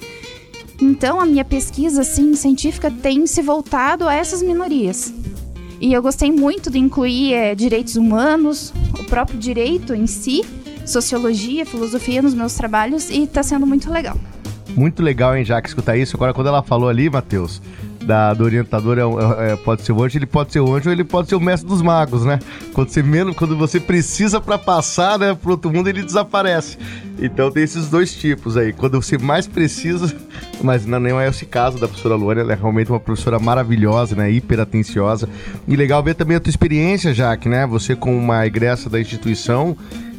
Então 0.81 1.21
a 1.21 1.27
minha 1.27 1.45
pesquisa 1.45 2.01
assim 2.01 2.35
científica 2.35 2.91
tem 2.91 3.27
se 3.27 3.43
voltado 3.43 4.09
a 4.09 4.15
essas 4.15 4.43
minorias. 4.43 5.13
E 5.79 5.93
eu 5.93 6.01
gostei 6.01 6.33
muito 6.33 6.71
de 6.71 6.79
incluir 6.79 7.35
é, 7.35 7.55
direitos 7.55 7.97
humanos, 7.97 8.73
o 8.99 9.05
próprio 9.05 9.39
direito 9.39 9.95
em 9.95 10.07
si, 10.07 10.43
sociologia, 10.87 11.67
filosofia 11.67 12.23
nos 12.23 12.33
meus 12.33 12.55
trabalhos 12.55 13.11
e 13.11 13.25
está 13.25 13.43
sendo 13.43 13.67
muito 13.67 13.93
legal. 13.93 14.17
Muito 14.77 15.03
legal, 15.03 15.35
hein, 15.35 15.43
Jaque, 15.43 15.69
escutar 15.69 15.97
isso. 15.97 16.17
Agora, 16.17 16.35
quando 16.35 16.49
ela 16.49 16.63
falou 16.63 16.87
ali, 16.89 17.09
Matheus, 17.09 17.63
da, 18.07 18.35
do 18.35 18.45
orientador 18.45 18.99
é, 18.99 19.53
é, 19.53 19.57
pode 19.57 19.83
ser 19.83 19.93
o 19.93 20.03
anjo, 20.03 20.17
ele 20.17 20.27
pode 20.27 20.53
ser 20.53 20.61
o 20.61 20.75
anjo 20.75 20.89
ou 20.89 20.93
ele 20.93 21.03
pode 21.03 21.29
ser 21.29 21.35
o 21.35 21.41
mestre 21.41 21.67
dos 21.67 21.81
magos, 21.81 22.25
né? 22.27 22.39
Quando 22.75 22.91
você 22.91 23.03
menos, 23.03 23.35
quando 23.35 23.57
você 23.57 23.81
precisa 23.81 24.39
para 24.39 24.59
passar, 24.59 25.19
né, 25.19 25.35
pro 25.35 25.53
outro 25.53 25.73
mundo, 25.73 25.89
ele 25.89 26.03
desaparece. 26.03 26.79
Então 27.19 27.51
tem 27.51 27.65
esses 27.65 27.89
dois 27.89 28.15
tipos 28.15 28.57
aí. 28.57 28.73
Quando 28.73 29.01
você 29.01 29.17
mais 29.19 29.47
precisa, 29.47 30.15
mas 30.63 30.85
não, 30.87 31.01
não 31.01 31.19
é 31.19 31.29
esse 31.29 31.47
caso 31.47 31.79
da 31.79 31.89
professora 31.89 32.15
Luana, 32.15 32.43
ela 32.43 32.53
é 32.53 32.57
realmente 32.57 32.91
uma 32.91 33.01
professora 33.01 33.39
maravilhosa, 33.39 34.15
né? 34.15 34.31
Hiper 34.31 34.61
atenciosa. 34.61 35.29
E 35.67 35.75
legal 35.75 36.03
ver 36.03 36.15
também 36.15 36.37
a 36.37 36.41
tua 36.41 36.51
experiência, 36.51 37.15
Jaque, 37.15 37.49
né? 37.49 37.67
Você 37.67 37.97
com 37.97 38.17
uma 38.17 38.47
egressa 38.47 38.89
da 38.89 39.01
instituição, 39.01 39.77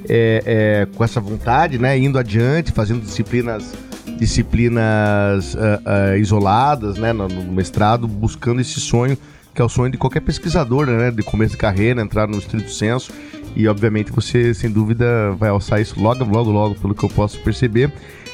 é, 0.10 0.44
é, 0.46 0.88
com 0.96 1.04
essa 1.04 1.22
vontade, 1.22 1.78
né? 1.78 1.98
Indo 1.98 2.18
adiante, 2.18 2.72
fazendo 2.72 3.02
disciplinas 3.02 3.72
disciplinas 4.18 5.54
uh, 5.54 5.58
uh, 5.58 6.18
isoladas, 6.18 6.98
né, 6.98 7.14
no, 7.14 7.28
no, 7.28 7.52
mestrado, 7.52 8.08
buscando 8.08 8.60
esse 8.62 8.80
sonho, 8.80 9.18
que 9.54 9.62
é 9.62 9.66
o 9.66 9.70
sonho 9.70 9.92
de 9.92 9.98
qualquer 9.98 10.22
pesquisador, 10.22 10.88
né, 10.88 11.12
de 11.12 11.24
começo 11.24 11.52
de 11.52 11.58
carreira, 11.58 12.02
entrar 12.02 12.28
no 12.28 12.38
estrito 12.38 12.72
senso, 12.72 13.12
e 13.56 13.68
obviamente 13.68 14.12
você, 14.12 14.54
sem 14.54 14.70
dúvida, 14.70 15.32
vai 15.38 15.50
alçar 15.50 15.82
isso 15.82 16.00
logo, 16.00 16.24
logo, 16.24 16.52
logo, 16.52 16.76
pelo 16.76 16.94
que 16.94 17.04
eu 17.04 17.10
posso 17.10 17.40
perceber. 17.40 17.92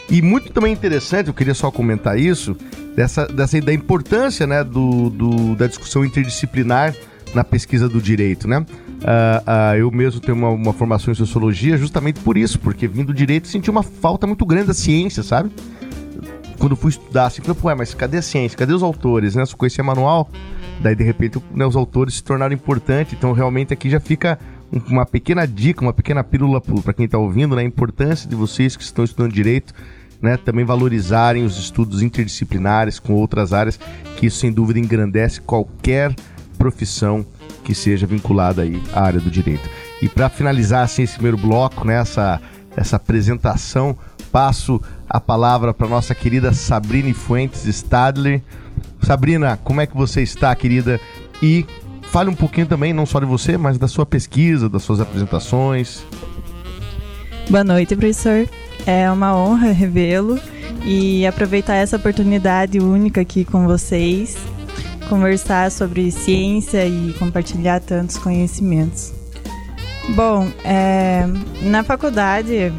E 0.09 0.21
muito 0.21 0.51
também 0.51 0.73
interessante, 0.73 1.27
eu 1.27 1.33
queria 1.33 1.53
só 1.53 1.71
comentar 1.71 2.19
isso, 2.19 2.55
dessa, 2.95 3.25
dessa 3.25 3.59
da 3.61 3.73
importância, 3.73 4.45
né, 4.45 4.63
do, 4.63 5.09
do 5.09 5.55
da 5.55 5.67
discussão 5.67 6.03
interdisciplinar 6.03 6.93
na 7.33 7.43
pesquisa 7.43 7.89
do 7.89 8.01
direito, 8.01 8.47
né? 8.47 8.65
Uh, 9.03 9.75
uh, 9.75 9.75
eu 9.75 9.91
mesmo 9.91 10.21
tenho 10.21 10.37
uma, 10.37 10.49
uma, 10.49 10.71
formação 10.71 11.11
em 11.11 11.15
sociologia 11.15 11.75
justamente 11.77 12.21
por 12.21 12.37
isso, 12.37 12.57
porque 12.57 12.87
vindo 12.87 13.07
do 13.07 13.13
direito 13.13 13.49
senti 13.49 13.69
uma 13.69 13.83
falta 13.83 14.25
muito 14.25 14.45
grande 14.45 14.67
da 14.67 14.73
ciência, 14.73 15.21
sabe? 15.21 15.51
Quando 16.57 16.77
fui 16.77 16.91
estudar, 16.91 17.25
assim, 17.25 17.41
falei, 17.41 17.59
pô, 17.61 17.75
mas 17.75 17.93
cadê 17.93 18.17
a 18.17 18.21
ciência? 18.21 18.57
Cadê 18.57 18.71
os 18.71 18.81
autores, 18.81 19.35
né? 19.35 19.45
Se 19.45 19.53
conhecia 19.53 19.83
manual, 19.83 20.29
daí 20.79 20.95
de 20.95 21.03
repente 21.03 21.37
né, 21.53 21.65
os 21.65 21.75
autores 21.75 22.13
se 22.15 22.23
tornaram 22.23 22.53
importantes, 22.53 23.11
então 23.11 23.33
realmente 23.33 23.73
aqui 23.73 23.89
já 23.89 23.99
fica 23.99 24.39
uma 24.87 25.05
pequena 25.05 25.45
dica, 25.45 25.81
uma 25.81 25.93
pequena 25.93 26.23
pílula 26.23 26.61
para 26.61 26.93
quem 26.93 27.05
está 27.05 27.17
ouvindo, 27.17 27.57
né? 27.57 27.63
A 27.63 27.65
importância 27.65 28.29
de 28.29 28.35
vocês 28.35 28.77
que 28.77 28.83
estão 28.83 29.03
estudando 29.03 29.33
direito, 29.33 29.73
né? 30.21 30.37
Também 30.37 30.63
valorizarem 30.63 31.43
os 31.43 31.59
estudos 31.59 32.01
interdisciplinares 32.01 32.99
com 32.99 33.13
outras 33.15 33.51
áreas, 33.51 33.77
que 34.15 34.27
isso 34.27 34.37
sem 34.37 34.51
dúvida 34.51 34.79
engrandece 34.79 35.41
qualquer 35.41 36.15
profissão 36.57 37.25
que 37.63 37.73
seja 37.73 38.05
vinculada 38.05 38.61
aí 38.61 38.81
à 38.93 39.01
área 39.01 39.19
do 39.19 39.31
direito. 39.31 39.67
E 40.01 40.09
para 40.09 40.29
finalizar 40.29 40.83
assim 40.83 41.03
esse 41.03 41.13
primeiro 41.13 41.37
bloco, 41.37 41.87
né, 41.87 41.99
essa, 41.99 42.41
essa 42.75 42.97
apresentação, 42.97 43.97
passo 44.31 44.81
a 45.09 45.19
palavra 45.19 45.73
para 45.73 45.87
nossa 45.87 46.13
querida 46.13 46.53
Sabrina 46.53 47.13
Fuentes 47.13 47.65
Stadler. 47.65 48.41
Sabrina, 49.01 49.57
como 49.63 49.81
é 49.81 49.87
que 49.87 49.95
você 49.95 50.21
está, 50.21 50.53
querida? 50.55 50.99
E 51.41 51.65
fale 52.03 52.29
um 52.29 52.35
pouquinho 52.35 52.67
também, 52.67 52.93
não 52.93 53.05
só 53.05 53.19
de 53.19 53.25
você, 53.25 53.57
mas 53.57 53.77
da 53.77 53.87
sua 53.87 54.05
pesquisa, 54.05 54.67
das 54.67 54.83
suas 54.83 54.99
apresentações. 54.99 56.03
Boa 57.49 57.63
noite, 57.63 57.95
professor. 57.95 58.47
É 58.85 59.09
uma 59.09 59.35
honra 59.35 59.71
revê-lo 59.71 60.39
e 60.83 61.25
aproveitar 61.25 61.75
essa 61.75 61.95
oportunidade 61.95 62.79
única 62.79 63.21
aqui 63.21 63.45
com 63.45 63.65
vocês 63.65 64.37
conversar 65.09 65.71
sobre 65.71 66.11
ciência 66.11 66.85
e 66.85 67.13
compartilhar 67.13 67.79
tantos 67.79 68.17
conhecimentos. 68.17 69.13
Bom, 70.09 70.47
é, 70.63 71.25
na 71.61 71.83
faculdade 71.83 72.73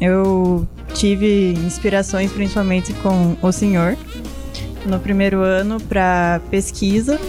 eu 0.00 0.66
tive 0.94 1.52
inspirações 1.52 2.32
principalmente 2.32 2.92
com 2.94 3.36
o 3.42 3.52
senhor 3.52 3.96
no 4.86 4.98
primeiro 4.98 5.40
ano 5.40 5.80
para 5.80 6.40
pesquisa. 6.50 7.20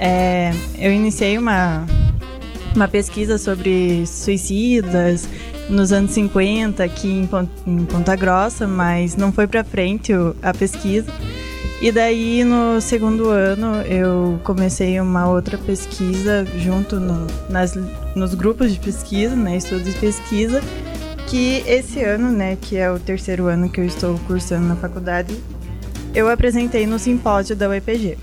É, 0.00 0.52
eu 0.76 0.92
iniciei 0.92 1.38
uma, 1.38 1.86
uma 2.74 2.88
pesquisa 2.88 3.38
sobre 3.38 4.04
suicidas 4.06 5.28
nos 5.68 5.92
anos 5.92 6.10
50 6.10 6.82
aqui 6.82 7.08
em, 7.08 7.28
em 7.66 7.84
Ponta 7.84 8.16
Grossa, 8.16 8.66
mas 8.66 9.16
não 9.16 9.32
foi 9.32 9.46
para 9.46 9.62
frente 9.62 10.12
a 10.42 10.52
pesquisa. 10.52 11.06
E 11.82 11.90
daí, 11.90 12.44
no 12.44 12.80
segundo 12.80 13.28
ano, 13.28 13.82
eu 13.82 14.38
comecei 14.44 15.00
uma 15.00 15.28
outra 15.28 15.58
pesquisa 15.58 16.46
junto 16.56 17.00
no, 17.00 17.26
nas, 17.50 17.74
nos 18.14 18.34
grupos 18.34 18.72
de 18.72 18.78
pesquisa, 18.78 19.34
né, 19.34 19.56
estudos 19.56 19.92
de 19.92 19.98
pesquisa, 19.98 20.62
que 21.26 21.64
esse 21.66 22.00
ano, 22.04 22.30
né, 22.30 22.54
que 22.54 22.76
é 22.76 22.88
o 22.88 23.00
terceiro 23.00 23.46
ano 23.46 23.68
que 23.68 23.80
eu 23.80 23.84
estou 23.84 24.16
cursando 24.28 24.64
na 24.64 24.76
faculdade, 24.76 25.36
eu 26.14 26.28
apresentei 26.28 26.86
no 26.86 27.00
simpósio 27.00 27.56
da 27.56 27.68
UEPG, 27.68 28.16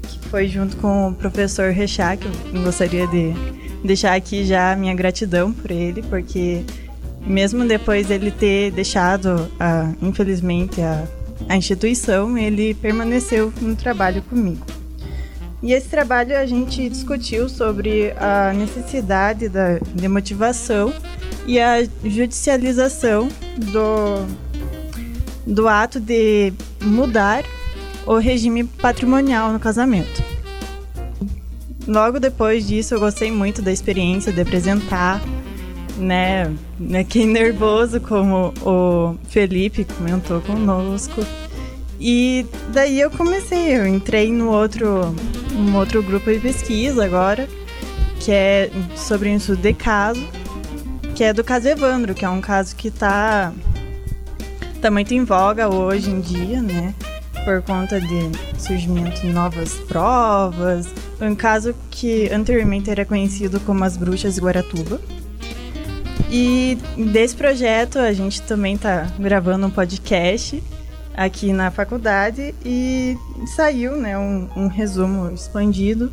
que 0.00 0.28
foi 0.30 0.48
junto 0.48 0.78
com 0.78 1.10
o 1.10 1.14
professor 1.14 1.72
Rechá, 1.72 2.16
que 2.16 2.26
eu 2.26 2.62
gostaria 2.62 3.06
de 3.06 3.34
deixar 3.84 4.14
aqui 4.14 4.46
já 4.46 4.72
a 4.72 4.76
minha 4.76 4.94
gratidão 4.94 5.52
por 5.52 5.70
ele, 5.70 6.00
porque 6.04 6.64
mesmo 7.20 7.66
depois 7.66 8.06
dele 8.06 8.30
ter 8.30 8.70
deixado, 8.70 9.46
a, 9.60 9.92
infelizmente, 10.00 10.80
a 10.80 11.06
a 11.48 11.56
instituição, 11.56 12.36
ele 12.36 12.74
permaneceu 12.74 13.52
no 13.60 13.76
trabalho 13.76 14.22
comigo. 14.22 14.64
E 15.62 15.72
esse 15.72 15.88
trabalho 15.88 16.36
a 16.36 16.46
gente 16.46 16.88
discutiu 16.88 17.48
sobre 17.48 18.12
a 18.18 18.52
necessidade 18.52 19.48
da, 19.48 19.78
de 19.78 20.06
motivação 20.06 20.92
e 21.46 21.58
a 21.58 21.82
judicialização 22.04 23.28
do, 23.56 24.26
do 25.46 25.66
ato 25.66 25.98
de 25.98 26.52
mudar 26.82 27.44
o 28.06 28.16
regime 28.18 28.64
patrimonial 28.64 29.52
no 29.52 29.58
casamento. 29.58 30.22
Logo 31.86 32.18
depois 32.18 32.66
disso, 32.66 32.94
eu 32.94 33.00
gostei 33.00 33.30
muito 33.30 33.62
da 33.62 33.72
experiência 33.72 34.32
de 34.32 34.40
apresentar 34.40 35.22
né, 35.96 36.52
né, 36.78 37.04
quem 37.04 37.26
nervoso, 37.26 38.00
como 38.00 38.52
o 38.62 39.16
Felipe 39.28 39.84
comentou 39.84 40.40
conosco. 40.40 41.24
E 41.98 42.46
daí 42.72 43.00
eu 43.00 43.10
comecei, 43.10 43.74
eu 43.74 43.86
entrei 43.86 44.30
no 44.30 44.50
outro, 44.50 45.14
um 45.54 45.76
outro 45.76 46.02
grupo 46.02 46.30
de 46.30 46.38
pesquisa 46.38 47.04
agora, 47.04 47.48
que 48.20 48.30
é 48.30 48.70
sobre 48.94 49.30
um 49.30 49.36
estudo 49.36 49.62
de 49.62 49.72
caso, 49.72 50.22
que 51.14 51.24
é 51.24 51.32
do 51.32 51.42
caso 51.42 51.68
Evandro, 51.68 52.14
que 52.14 52.24
é 52.24 52.28
um 52.28 52.40
caso 52.40 52.76
que 52.76 52.88
está 52.88 53.52
tá 54.82 54.90
muito 54.90 55.14
em 55.14 55.24
voga 55.24 55.68
hoje 55.68 56.10
em 56.10 56.20
dia, 56.20 56.60
né? 56.60 56.94
Por 57.44 57.62
conta 57.62 58.00
de 58.00 58.30
surgimento 58.58 59.20
de 59.22 59.28
novas 59.28 59.74
provas. 59.88 60.88
Um 61.20 61.34
caso 61.34 61.74
que 61.90 62.28
anteriormente 62.30 62.90
era 62.90 63.04
conhecido 63.04 63.58
como 63.60 63.84
as 63.84 63.96
Bruxas 63.96 64.34
de 64.34 64.40
Guaratuba. 64.40 65.00
E 66.30 66.76
desse 67.12 67.36
projeto 67.36 67.98
a 67.98 68.12
gente 68.12 68.42
também 68.42 68.76
tá 68.76 69.06
gravando 69.18 69.66
um 69.66 69.70
podcast 69.70 70.62
aqui 71.16 71.52
na 71.52 71.70
faculdade 71.70 72.54
e 72.64 73.16
saiu 73.54 73.96
né, 73.96 74.18
um, 74.18 74.48
um 74.56 74.66
resumo 74.66 75.32
expandido 75.32 76.12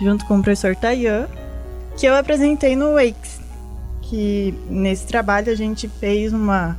junto 0.00 0.24
com 0.26 0.38
o 0.38 0.42
professor 0.42 0.76
Tayan, 0.76 1.26
que 1.96 2.06
eu 2.06 2.14
apresentei 2.14 2.76
no 2.76 2.92
Wakes. 2.92 3.42
Que 4.02 4.54
nesse 4.68 5.06
trabalho 5.06 5.50
a 5.50 5.56
gente 5.56 5.88
fez 5.88 6.32
uma, 6.32 6.76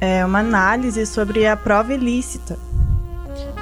é, 0.00 0.24
uma 0.24 0.38
análise 0.38 1.04
sobre 1.04 1.46
a 1.46 1.56
prova 1.56 1.92
ilícita 1.92 2.58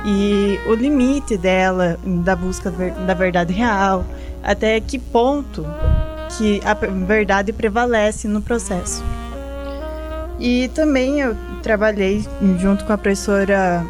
e 0.05 0.59
o 0.67 0.75
limite 0.75 1.37
dela, 1.37 1.99
da 2.25 2.35
busca 2.35 2.71
da 2.71 3.13
verdade 3.13 3.53
real, 3.53 4.05
até 4.43 4.81
que 4.81 4.99
ponto 4.99 5.67
que 6.37 6.61
a 6.65 6.75
verdade 6.75 7.53
prevalece 7.53 8.29
no 8.29 8.41
processo. 8.41 9.03
E 10.39 10.69
também 10.69 11.21
eu 11.21 11.37
trabalhei 11.63 12.25
junto 12.59 12.85
com 12.85 12.93
a 12.93 12.99
professora 12.99 13.85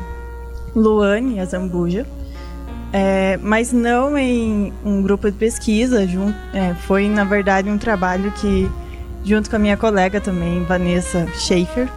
Luane 0.74 1.38
Azambuja, 1.38 2.06
é, 2.92 3.38
mas 3.40 3.72
não 3.72 4.18
em 4.18 4.72
um 4.84 5.00
grupo 5.00 5.30
de 5.30 5.36
pesquisa, 5.36 6.06
junto, 6.06 6.36
é, 6.52 6.74
foi 6.74 7.08
na 7.08 7.22
verdade 7.22 7.70
um 7.70 7.78
trabalho 7.78 8.32
que, 8.32 8.68
junto 9.24 9.48
com 9.48 9.56
a 9.56 9.58
minha 9.58 9.76
colega 9.76 10.20
também, 10.20 10.64
Vanessa 10.64 11.26
Schaefer, 11.34 11.88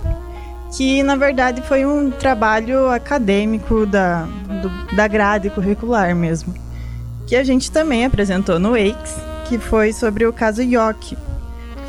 que 0.76 1.02
na 1.02 1.16
verdade 1.16 1.62
foi 1.64 1.86
um 1.86 2.12
trabalho 2.12 2.90
acadêmico 2.90 3.86
da, 3.88 4.28
do, 4.62 4.96
da 4.96 5.08
grade 5.08 5.50
curricular 5.50 6.16
mesmo, 6.16 6.54
que 7.26 7.36
a 7.36 7.44
gente 7.44 7.72
também 7.72 8.06
apresentou 8.06 8.60
no 8.60 8.78
EICS, 8.78 9.33
que 9.54 9.60
foi 9.60 9.94
sobre 9.94 10.26
o 10.26 10.34
caso 10.34 10.64
Yoki. 10.64 11.16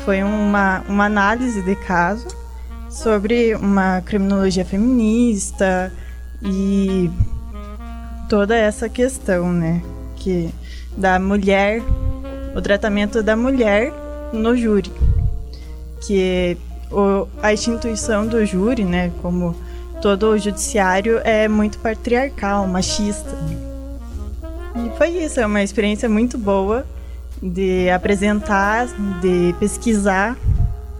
Foi 0.03 0.21
uma, 0.21 0.83
uma 0.87 1.05
análise 1.05 1.63
de 1.63 1.75
caso 1.75 2.27
sobre 2.91 3.55
uma 3.55 4.01
criminologia 4.01 4.63
feminista 4.63 5.91
e 6.43 7.09
toda 8.29 8.55
essa 8.55 8.87
questão, 8.87 9.51
né, 9.51 9.81
que 10.15 10.53
da 10.95 11.17
mulher, 11.17 11.81
o 12.55 12.61
tratamento 12.61 13.23
da 13.23 13.35
mulher 13.35 13.91
no 14.31 14.55
júri, 14.55 14.91
que 16.05 16.55
o, 16.91 17.27
a 17.41 17.51
instituição 17.51 18.27
do 18.27 18.45
júri, 18.45 18.83
né, 18.83 19.11
como 19.23 19.55
todo 20.03 20.29
o 20.29 20.37
judiciário 20.37 21.19
é 21.23 21.47
muito 21.47 21.79
patriarcal, 21.79 22.67
machista. 22.67 23.35
E 24.75 24.97
foi 24.99 25.09
isso, 25.09 25.39
é 25.39 25.45
uma 25.47 25.63
experiência 25.63 26.07
muito 26.07 26.37
boa 26.37 26.85
de 27.41 27.89
apresentar, 27.89 28.87
de 29.21 29.53
pesquisar 29.59 30.35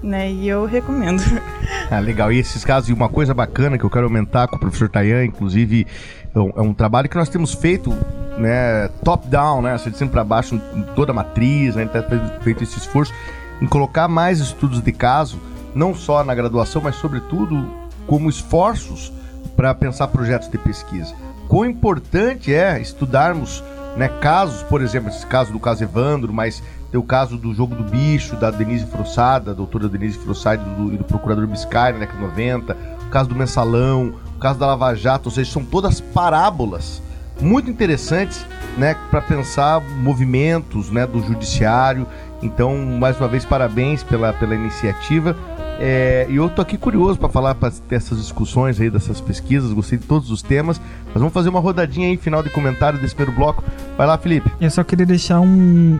né? 0.05 0.31
E 0.31 0.47
eu 0.47 0.65
recomendo. 0.65 1.21
Ah, 1.89 1.99
legal. 1.99 2.31
E 2.31 2.39
esses 2.39 2.65
casos, 2.65 2.89
e 2.89 2.93
uma 2.93 3.07
coisa 3.07 3.31
bacana 3.31 3.77
que 3.77 3.83
eu 3.83 3.89
quero 3.91 4.05
aumentar 4.05 4.47
com 4.47 4.55
o 4.55 4.59
professor 4.59 4.89
Tayan, 4.89 5.23
inclusive, 5.23 5.85
é 6.33 6.39
um, 6.39 6.71
é 6.71 6.73
trabalho 6.73 7.07
que 7.07 7.15
nós 7.15 7.29
temos 7.29 7.53
feito, 7.53 7.91
né, 8.39 8.87
top-down, 9.03 9.61
né, 9.61 9.75
de 9.75 9.95
cima 9.95 10.09
para 10.09 10.23
baixo, 10.23 10.55
em 10.55 10.81
toda 10.95 11.11
a 11.11 11.15
matriz, 11.15 11.75
né, 11.75 11.83
a 11.83 11.85
gente 11.85 11.93
tá 11.93 12.39
feito 12.41 12.63
esse 12.63 12.79
esforço 12.79 13.13
em 13.61 13.67
colocar 13.67 14.07
mais 14.07 14.39
estudos 14.39 14.81
de 14.81 14.91
caso, 14.91 15.39
não 15.75 15.93
só 15.93 16.23
na 16.23 16.33
graduação, 16.33 16.81
mas 16.81 16.95
sobretudo 16.95 17.69
como 18.07 18.29
esforços 18.29 19.13
para 19.55 19.73
pensar 19.75 20.07
projetos 20.07 20.49
de 20.49 20.57
pesquisa. 20.57 21.13
Quão 21.47 21.65
importante 21.65 22.51
é 22.51 22.81
estudarmos 22.81 23.63
né, 23.95 24.07
casos, 24.07 24.63
por 24.63 24.81
exemplo, 24.81 25.09
esse 25.09 25.25
caso 25.25 25.51
do 25.51 25.59
caso 25.59 25.83
Evandro, 25.83 26.33
mas 26.33 26.61
tem 26.91 26.99
o 26.99 27.03
caso 27.03 27.37
do 27.37 27.53
jogo 27.53 27.75
do 27.75 27.83
bicho, 27.83 28.35
da 28.35 28.51
Denise 28.51 28.85
Frossada, 28.85 29.51
da 29.51 29.53
doutora 29.53 29.87
Denise 29.87 30.17
Frossada 30.17 30.61
e 30.61 30.75
do, 30.75 30.97
do, 30.97 31.03
procurador 31.03 31.47
Biscay 31.47 31.93
na 31.93 31.99
década 31.99 32.19
de 32.19 32.25
90, 32.25 32.77
o 33.05 33.09
caso 33.09 33.29
do 33.29 33.35
mensalão, 33.35 34.15
o 34.35 34.39
caso 34.39 34.59
da 34.59 34.67
Lava 34.67 34.93
Jato, 34.95 35.29
ou 35.29 35.31
seja, 35.31 35.51
são 35.51 35.63
todas 35.63 35.99
parábolas 35.99 37.01
muito 37.41 37.69
interessantes 37.69 38.45
né, 38.77 38.95
para 39.09 39.21
pensar 39.21 39.81
movimentos 39.81 40.89
né, 40.89 41.05
do 41.05 41.21
judiciário. 41.21 42.07
Então, 42.41 42.77
mais 42.77 43.19
uma 43.19 43.27
vez, 43.27 43.43
parabéns 43.43 44.03
pela, 44.03 44.33
pela 44.33 44.55
iniciativa. 44.55 45.35
É, 45.79 46.25
e 46.29 46.37
eu 46.37 46.49
tô 46.49 46.61
aqui 46.61 46.77
curioso 46.77 47.19
para 47.19 47.29
falar 47.29 47.55
dessas 47.89 48.17
discussões 48.17 48.79
aí, 48.79 48.89
dessas 48.89 49.19
pesquisas, 49.19 49.73
gostei 49.73 49.97
de 49.97 50.05
todos 50.05 50.31
os 50.31 50.41
temas. 50.41 50.79
Mas 51.07 51.15
vamos 51.15 51.33
fazer 51.33 51.49
uma 51.49 51.59
rodadinha 51.59 52.07
aí, 52.07 52.17
final 52.17 52.41
de 52.41 52.49
comentário 52.49 52.99
desse 52.99 53.15
primeiro 53.15 53.37
bloco. 53.37 53.63
Vai 53.97 54.07
lá, 54.07 54.17
Felipe. 54.17 54.51
Eu 54.59 54.69
só 54.71 54.83
queria 54.83 55.05
deixar 55.05 55.39
um, 55.41 55.99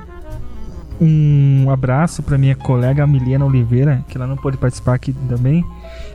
um 1.00 1.70
abraço 1.70 2.24
para 2.24 2.38
minha 2.38 2.56
colega 2.56 3.06
Milena 3.06 3.46
Oliveira, 3.46 4.04
que 4.08 4.18
ela 4.18 4.28
não 4.28 4.38
pôde 4.38 4.58
participar 4.58 4.96
aqui 4.96 5.14
também. 5.28 5.66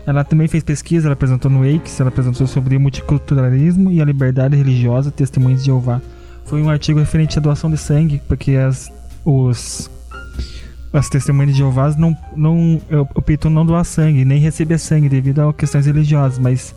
Ela 0.06 0.24
também 0.24 0.48
fez 0.48 0.64
pesquisa, 0.64 1.06
ela 1.06 1.12
apresentou 1.12 1.50
no 1.50 1.64
EICS, 1.64 2.00
ela 2.00 2.08
apresentou 2.08 2.46
sobre 2.46 2.78
multiculturalismo 2.78 3.92
e 3.92 4.00
a 4.00 4.04
liberdade 4.04 4.56
religiosa, 4.56 5.10
testemunhos 5.10 5.60
de 5.60 5.66
Jeová. 5.66 6.00
Foi 6.46 6.62
um 6.62 6.70
artigo 6.70 6.98
referente 6.98 7.38
à 7.38 7.42
doação 7.42 7.70
de 7.70 7.76
sangue, 7.76 8.20
porque 8.26 8.56
as, 8.56 8.90
os, 9.24 9.90
as 10.92 11.08
testemunhas 11.08 11.52
de 11.52 11.58
Jeová 11.58 11.94
não, 11.96 12.16
não 12.36 12.80
optam 13.14 13.50
não 13.50 13.64
doar 13.64 13.84
sangue, 13.84 14.24
nem 14.24 14.38
receber 14.38 14.78
sangue 14.78 15.08
devido 15.08 15.40
a 15.40 15.54
questões 15.54 15.86
religiosas, 15.86 16.38
mas... 16.38 16.74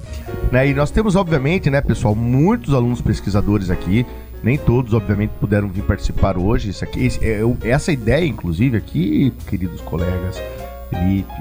Né, 0.52 0.70
e 0.70 0.74
nós 0.74 0.92
temos, 0.92 1.16
obviamente, 1.16 1.70
né, 1.70 1.82
pessoal, 1.82 2.14
muitos 2.14 2.74
alunos 2.74 3.02
pesquisadores 3.02 3.70
aqui, 3.70 4.06
nem 4.44 4.58
todos, 4.58 4.94
obviamente, 4.94 5.32
puderam 5.40 5.70
vir 5.70 5.84
participar 5.84 6.38
hoje. 6.38 6.70
Isso 6.70 6.84
aqui, 6.84 7.06
esse, 7.06 7.20
é, 7.26 7.42
essa 7.64 7.92
ideia, 7.92 8.26
inclusive, 8.26 8.78
aqui, 8.78 9.34
queridos 9.48 9.82
colegas, 9.82 10.38
Felipe, 10.90 11.34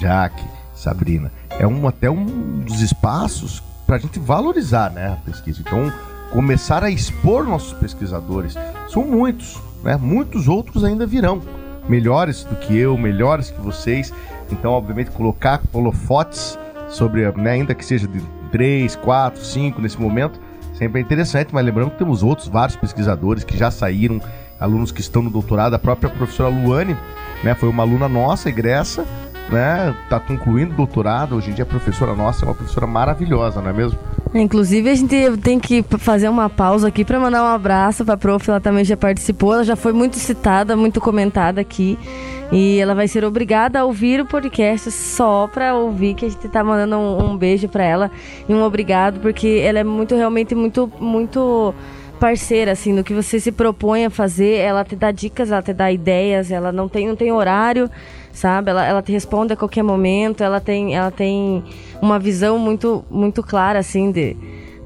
Jaque, 0.00 0.44
Sabrina, 0.74 1.30
é 1.50 1.66
um, 1.66 1.86
até 1.86 2.10
um 2.10 2.24
dos 2.60 2.80
espaços 2.80 3.62
para 3.86 3.96
a 3.96 3.98
gente 3.98 4.18
valorizar 4.18 4.90
né, 4.90 5.12
a 5.12 5.16
pesquisa. 5.16 5.60
Então, 5.60 5.92
começar 6.32 6.82
a 6.82 6.90
expor 6.90 7.44
nossos 7.44 7.72
pesquisadores. 7.74 8.54
São 8.88 9.04
muitos, 9.04 9.60
né? 9.84 9.96
muitos 9.96 10.48
outros 10.48 10.82
ainda 10.82 11.06
virão. 11.06 11.40
Melhores 11.88 12.44
do 12.44 12.56
que 12.56 12.76
eu, 12.76 12.96
melhores 12.96 13.50
que 13.50 13.60
vocês. 13.60 14.12
Então, 14.50 14.72
obviamente, 14.72 15.10
colocar 15.10 15.60
holofotes 15.72 16.58
sobre, 16.88 17.30
né, 17.32 17.52
ainda 17.52 17.74
que 17.74 17.84
seja 17.84 18.06
de 18.06 18.20
3, 18.50 18.96
4, 18.96 19.44
5 19.44 19.80
nesse 19.80 20.00
momento, 20.00 20.40
sempre 20.74 21.00
é 21.00 21.02
interessante, 21.02 21.52
mas 21.52 21.64
lembrando 21.64 21.90
que 21.90 21.98
temos 21.98 22.22
outros 22.22 22.48
vários 22.48 22.76
pesquisadores 22.76 23.44
que 23.44 23.56
já 23.56 23.70
saíram, 23.70 24.20
alunos 24.58 24.92
que 24.92 25.00
estão 25.00 25.22
no 25.22 25.30
doutorado, 25.30 25.74
a 25.74 25.78
própria 25.78 26.08
professora 26.08 26.48
Luane, 26.48 26.96
né, 27.42 27.54
foi 27.54 27.68
uma 27.68 27.82
aluna 27.82 28.08
nossa, 28.08 28.48
egressa, 28.48 29.04
né, 29.50 29.94
tá 30.08 30.18
concluindo 30.18 30.72
o 30.72 30.76
doutorado, 30.76 31.36
hoje 31.36 31.50
em 31.50 31.54
dia 31.54 31.62
é 31.62 31.66
professora 31.66 32.14
nossa, 32.14 32.44
é 32.44 32.48
uma 32.48 32.54
professora 32.54 32.86
maravilhosa, 32.86 33.60
não 33.60 33.70
é 33.70 33.72
mesmo? 33.72 33.98
Inclusive, 34.34 34.90
a 34.90 34.94
gente 34.94 35.16
tem 35.38 35.58
que 35.58 35.84
fazer 35.98 36.28
uma 36.28 36.50
pausa 36.50 36.88
aqui 36.88 37.04
para 37.04 37.18
mandar 37.18 37.42
um 37.42 37.54
abraço 37.54 38.04
para 38.04 38.14
a 38.14 38.16
prof, 38.16 38.50
ela 38.50 38.60
também 38.60 38.84
já 38.84 38.96
participou, 38.96 39.54
ela 39.54 39.64
já 39.64 39.76
foi 39.76 39.92
muito 39.92 40.16
citada, 40.16 40.76
muito 40.76 41.00
comentada 41.00 41.60
aqui. 41.60 41.98
E 42.52 42.78
ela 42.78 42.94
vai 42.94 43.08
ser 43.08 43.24
obrigada 43.24 43.80
a 43.80 43.84
ouvir 43.84 44.20
o 44.20 44.26
podcast 44.26 44.90
só 44.90 45.48
para 45.52 45.74
ouvir 45.74 46.14
que 46.14 46.26
a 46.26 46.28
gente 46.28 46.48
tá 46.48 46.62
mandando 46.62 46.96
um, 46.96 47.32
um 47.32 47.36
beijo 47.36 47.68
para 47.68 47.82
ela 47.82 48.10
e 48.48 48.54
um 48.54 48.62
obrigado, 48.62 49.20
porque 49.20 49.60
ela 49.64 49.80
é 49.80 49.84
muito, 49.84 50.14
realmente, 50.14 50.54
muito, 50.54 50.90
muito 51.00 51.74
parceira, 52.20 52.72
assim, 52.72 52.92
no 52.92 53.02
que 53.02 53.12
você 53.12 53.40
se 53.40 53.50
propõe 53.50 54.04
a 54.04 54.10
fazer. 54.10 54.58
Ela 54.58 54.84
te 54.84 54.94
dá 54.94 55.10
dicas, 55.10 55.50
ela 55.50 55.62
te 55.62 55.72
dá 55.72 55.90
ideias, 55.90 56.50
ela 56.50 56.70
não 56.70 56.88
tem, 56.88 57.08
não 57.08 57.16
tem 57.16 57.32
horário, 57.32 57.90
sabe? 58.36 58.70
Ela, 58.70 58.84
ela 58.84 59.02
te 59.02 59.10
responde 59.10 59.54
a 59.54 59.56
qualquer 59.56 59.82
momento, 59.82 60.44
ela 60.44 60.60
tem, 60.60 60.94
ela 60.94 61.10
tem 61.10 61.64
uma 62.00 62.18
visão 62.18 62.58
muito, 62.58 63.04
muito 63.10 63.42
clara, 63.42 63.78
assim, 63.78 64.12
de, 64.12 64.36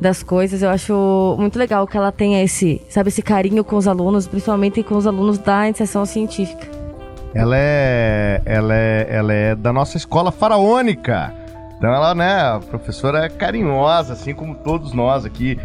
das 0.01 0.23
coisas. 0.23 0.63
Eu 0.63 0.71
acho 0.71 1.37
muito 1.39 1.59
legal 1.59 1.87
que 1.87 1.97
ela 1.97 2.13
tenha 2.13 2.43
esse, 2.43 2.81
sabe, 2.89 3.09
esse 3.09 3.23
carinho 3.23 3.65
com 3.65 3.77
os 3.77 3.89
alunos, 3.89 4.29
principalmente 4.29 4.83
com 4.85 4.97
os 4.97 5.07
alunos 5.07 5.37
da 5.39 5.67
iniciação 5.67 6.07
científica. 6.07 6.69
Ela 7.35 7.57
é, 7.57 8.43
ela 8.45 8.75
é, 8.75 9.07
ela 9.11 9.33
é 9.33 9.55
da 9.55 9.73
nossa 9.73 9.97
escola 9.97 10.31
faraônica. 10.31 11.35
Então 11.77 11.93
ela, 11.93 12.15
né, 12.15 12.41
a 12.41 12.61
professora 12.61 13.25
é 13.25 13.29
carinhosa, 13.29 14.13
assim 14.13 14.33
como 14.33 14.55
todos 14.55 14.93
nós 14.93 15.25
aqui, 15.25 15.59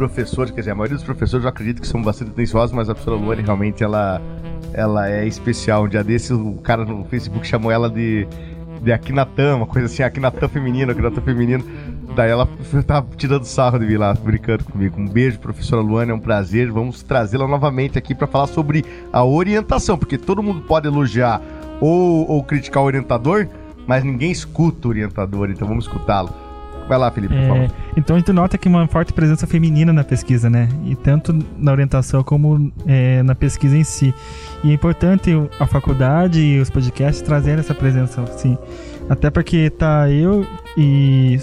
professores, 0.00 0.50
quer 0.50 0.62
dizer, 0.62 0.70
a 0.70 0.74
maioria 0.74 0.96
dos 0.96 1.04
professores 1.04 1.44
eu 1.44 1.50
acredito 1.50 1.82
que 1.82 1.86
são 1.86 2.00
bastante 2.00 2.30
atenciosos, 2.30 2.74
mas 2.74 2.88
a 2.88 2.94
professora 2.94 3.22
Luane 3.22 3.42
realmente 3.42 3.84
ela, 3.84 4.20
ela 4.72 5.10
é 5.10 5.26
especial. 5.26 5.84
Um 5.84 5.88
dia 5.88 6.02
desses 6.02 6.30
o 6.30 6.54
cara 6.54 6.86
no 6.86 7.04
Facebook 7.04 7.46
chamou 7.46 7.70
ela 7.70 7.90
de, 7.90 8.26
de 8.80 8.92
Akinatã, 8.92 9.56
uma 9.56 9.66
coisa 9.66 9.86
assim, 9.86 10.02
Akinatã 10.02 10.48
feminino, 10.48 10.90
Akinatã 10.92 11.20
feminino. 11.20 11.62
Daí 12.16 12.30
ela 12.30 12.48
tava 12.86 13.08
tirando 13.14 13.44
sarro 13.44 13.78
de 13.78 13.84
mim 13.84 13.98
lá, 13.98 14.14
brincando 14.14 14.64
comigo. 14.64 14.98
Um 14.98 15.06
beijo, 15.06 15.38
professora 15.38 15.82
Luane, 15.82 16.12
é 16.12 16.14
um 16.14 16.18
prazer. 16.18 16.72
Vamos 16.72 17.02
trazê-la 17.02 17.46
novamente 17.46 17.98
aqui 17.98 18.14
para 18.14 18.26
falar 18.26 18.46
sobre 18.46 18.82
a 19.12 19.22
orientação, 19.22 19.98
porque 19.98 20.16
todo 20.16 20.42
mundo 20.42 20.62
pode 20.62 20.88
elogiar 20.88 21.42
ou, 21.78 22.26
ou 22.26 22.42
criticar 22.42 22.82
o 22.82 22.86
orientador, 22.86 23.46
mas 23.86 24.02
ninguém 24.02 24.30
escuta 24.30 24.88
o 24.88 24.90
orientador, 24.90 25.50
então 25.50 25.68
vamos 25.68 25.84
escutá-lo. 25.84 26.49
Vai 26.90 26.98
lá, 26.98 27.08
Felipe, 27.08 27.32
por 27.32 27.40
É, 27.40 27.46
favor. 27.48 27.70
então 27.96 28.16
a 28.16 28.18
gente 28.18 28.32
nota 28.32 28.58
que 28.58 28.68
uma 28.68 28.84
forte 28.88 29.12
presença 29.12 29.46
feminina 29.46 29.92
na 29.92 30.02
pesquisa, 30.02 30.50
né? 30.50 30.68
E 30.84 30.96
tanto 30.96 31.32
na 31.56 31.70
orientação 31.70 32.24
como 32.24 32.72
é, 32.84 33.22
na 33.22 33.32
pesquisa 33.36 33.76
em 33.76 33.84
si. 33.84 34.12
E 34.64 34.72
é 34.72 34.74
importante 34.74 35.30
a 35.60 35.66
faculdade 35.68 36.40
e 36.40 36.58
os 36.58 36.68
podcasts 36.68 37.22
trazerem 37.22 37.60
essa 37.60 37.76
presença, 37.76 38.20
assim. 38.22 38.58
Até 39.08 39.30
porque 39.30 39.70
tá 39.70 40.10
eu 40.10 40.44
e 40.76 41.38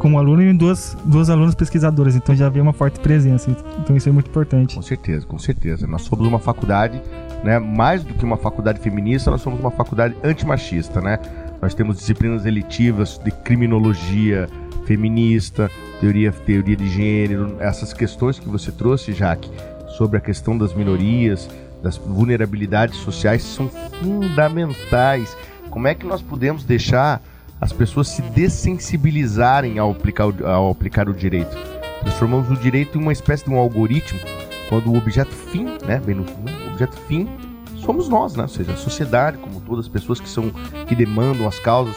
como 0.00 0.18
aluno 0.18 0.42
e 0.42 0.52
duas, 0.52 0.96
duas 1.04 1.30
alunas 1.30 1.54
pesquisadoras, 1.54 2.16
então 2.16 2.34
já 2.34 2.48
vê 2.48 2.60
uma 2.60 2.72
forte 2.72 2.98
presença. 2.98 3.56
Então 3.78 3.96
isso 3.96 4.08
é 4.08 4.12
muito 4.12 4.28
importante. 4.28 4.74
Com 4.74 4.82
certeza, 4.82 5.24
com 5.24 5.38
certeza. 5.38 5.86
Nós 5.86 6.02
somos 6.02 6.26
uma 6.26 6.40
faculdade, 6.40 7.00
né? 7.44 7.60
Mais 7.60 8.02
do 8.02 8.12
que 8.12 8.24
uma 8.24 8.36
faculdade 8.36 8.80
feminista, 8.80 9.30
nós 9.30 9.40
somos 9.40 9.60
uma 9.60 9.70
faculdade 9.70 10.16
antimachista, 10.24 11.00
né? 11.00 11.20
Nós 11.62 11.72
temos 11.74 11.96
disciplinas 11.96 12.44
elitivas 12.44 13.18
de 13.24 13.30
criminologia 13.30 14.46
feminista, 14.84 15.70
teoria, 16.00 16.32
teoria 16.32 16.76
de 16.76 16.88
gênero, 16.88 17.56
essas 17.60 17.92
questões 17.92 18.38
que 18.38 18.48
você 18.48 18.70
trouxe, 18.70 19.12
Jaque, 19.12 19.50
sobre 19.96 20.18
a 20.18 20.20
questão 20.20 20.56
das 20.56 20.74
minorias, 20.74 21.48
das 21.82 21.96
vulnerabilidades 21.96 22.96
sociais, 22.98 23.42
são 23.42 23.68
fundamentais. 24.00 25.36
Como 25.70 25.86
é 25.88 25.94
que 25.94 26.06
nós 26.06 26.22
podemos 26.22 26.64
deixar 26.64 27.22
as 27.60 27.72
pessoas 27.72 28.08
se 28.08 28.22
dessensibilizarem 28.22 29.78
ao 29.78 29.90
aplicar, 29.90 30.26
o- 30.26 30.46
ao 30.46 30.70
aplicar 30.70 31.08
o 31.08 31.14
direito? 31.14 31.56
Transformamos 32.00 32.50
o 32.50 32.56
direito 32.56 32.98
em 32.98 33.02
uma 33.02 33.12
espécie 33.12 33.44
de 33.44 33.50
um 33.50 33.58
algoritmo, 33.58 34.20
quando 34.68 34.90
o 34.90 34.96
objeto 34.96 35.32
fim, 35.34 35.64
né, 35.86 36.00
bem 36.04 36.14
no 36.14 36.22
o 36.22 36.72
objeto 36.72 36.96
fim 37.08 37.28
somos 37.76 38.08
nós, 38.08 38.34
né? 38.34 38.42
Ou 38.42 38.48
seja, 38.48 38.72
a 38.72 38.76
sociedade, 38.76 39.36
como 39.38 39.60
todas 39.60 39.84
as 39.84 39.88
pessoas 39.88 40.18
que 40.18 40.28
são 40.28 40.50
que 40.86 40.94
demandam 40.94 41.46
as 41.46 41.58
causas. 41.58 41.94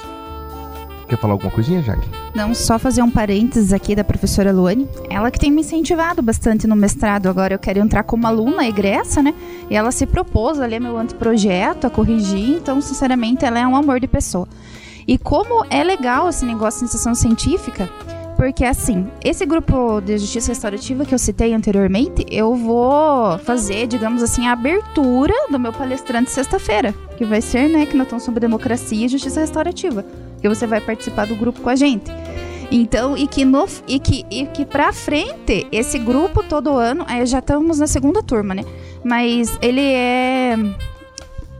Quer 1.07 1.17
falar 1.17 1.33
alguma 1.33 1.51
coisinha, 1.51 1.81
Jaque? 1.81 2.05
Não, 2.35 2.53
só 2.53 2.77
fazer 2.77 3.01
um 3.01 3.09
parênteses 3.09 3.71
aqui 3.71 3.95
da 3.95 4.03
professora 4.03 4.51
Luane. 4.51 4.89
Ela 5.09 5.31
que 5.31 5.39
tem 5.39 5.49
me 5.49 5.61
incentivado 5.61 6.21
bastante 6.21 6.67
no 6.67 6.75
mestrado. 6.75 7.27
Agora 7.27 7.53
eu 7.53 7.59
quero 7.59 7.79
entrar 7.79 8.03
como 8.03 8.27
aluna 8.27 8.67
egressa, 8.67 9.23
né? 9.23 9.33
E 9.69 9.75
ela 9.75 9.89
se 9.91 10.05
propôs 10.05 10.59
a 10.59 10.65
ler 10.65 10.81
meu 10.81 10.97
anteprojeto, 10.97 11.87
a 11.87 11.89
corrigir. 11.89 12.57
Então, 12.57 12.81
sinceramente, 12.81 13.45
ela 13.45 13.57
é 13.57 13.65
um 13.65 13.75
amor 13.75 14.01
de 14.01 14.07
pessoa. 14.07 14.47
E 15.07 15.17
como 15.17 15.65
é 15.69 15.81
legal 15.81 16.27
esse 16.27 16.45
negócio 16.45 16.79
de 16.79 16.85
iniciação 16.85 17.15
científica, 17.15 17.89
porque 18.35 18.65
assim, 18.65 19.07
esse 19.23 19.45
grupo 19.45 20.01
de 20.01 20.17
justiça 20.17 20.49
restaurativa 20.49 21.05
que 21.05 21.13
eu 21.15 21.17
citei 21.17 21.53
anteriormente, 21.53 22.25
eu 22.29 22.53
vou 22.53 23.37
fazer, 23.39 23.87
digamos 23.87 24.21
assim, 24.21 24.45
a 24.45 24.51
abertura 24.51 25.33
do 25.49 25.57
meu 25.57 25.71
palestrante 25.71 26.29
sexta-feira, 26.29 26.93
que 27.17 27.23
vai 27.23 27.39
ser, 27.39 27.69
né, 27.69 27.85
que 27.85 27.95
nós 27.95 28.07
estamos 28.07 28.25
sobre 28.25 28.41
democracia 28.41 29.05
e 29.05 29.07
justiça 29.07 29.39
restaurativa 29.39 30.05
que 30.41 30.47
você 30.47 30.67
vai 30.67 30.81
participar 30.81 31.25
do 31.27 31.35
grupo 31.35 31.61
com 31.61 31.69
a 31.69 31.75
gente. 31.75 32.11
Então, 32.71 33.15
e 33.15 33.27
que 33.27 33.45
no 33.45 33.65
e 33.87 33.99
que 33.99 34.25
e 34.29 34.45
que 34.45 34.65
para 34.65 34.91
frente 34.91 35.65
esse 35.71 35.97
grupo 35.97 36.43
todo 36.43 36.71
ano, 36.71 37.05
aí 37.07 37.25
já 37.25 37.39
estamos 37.39 37.79
na 37.79 37.87
segunda 37.87 38.21
turma, 38.21 38.53
né? 38.53 38.63
Mas 39.03 39.57
ele 39.61 39.81
é, 39.81 40.55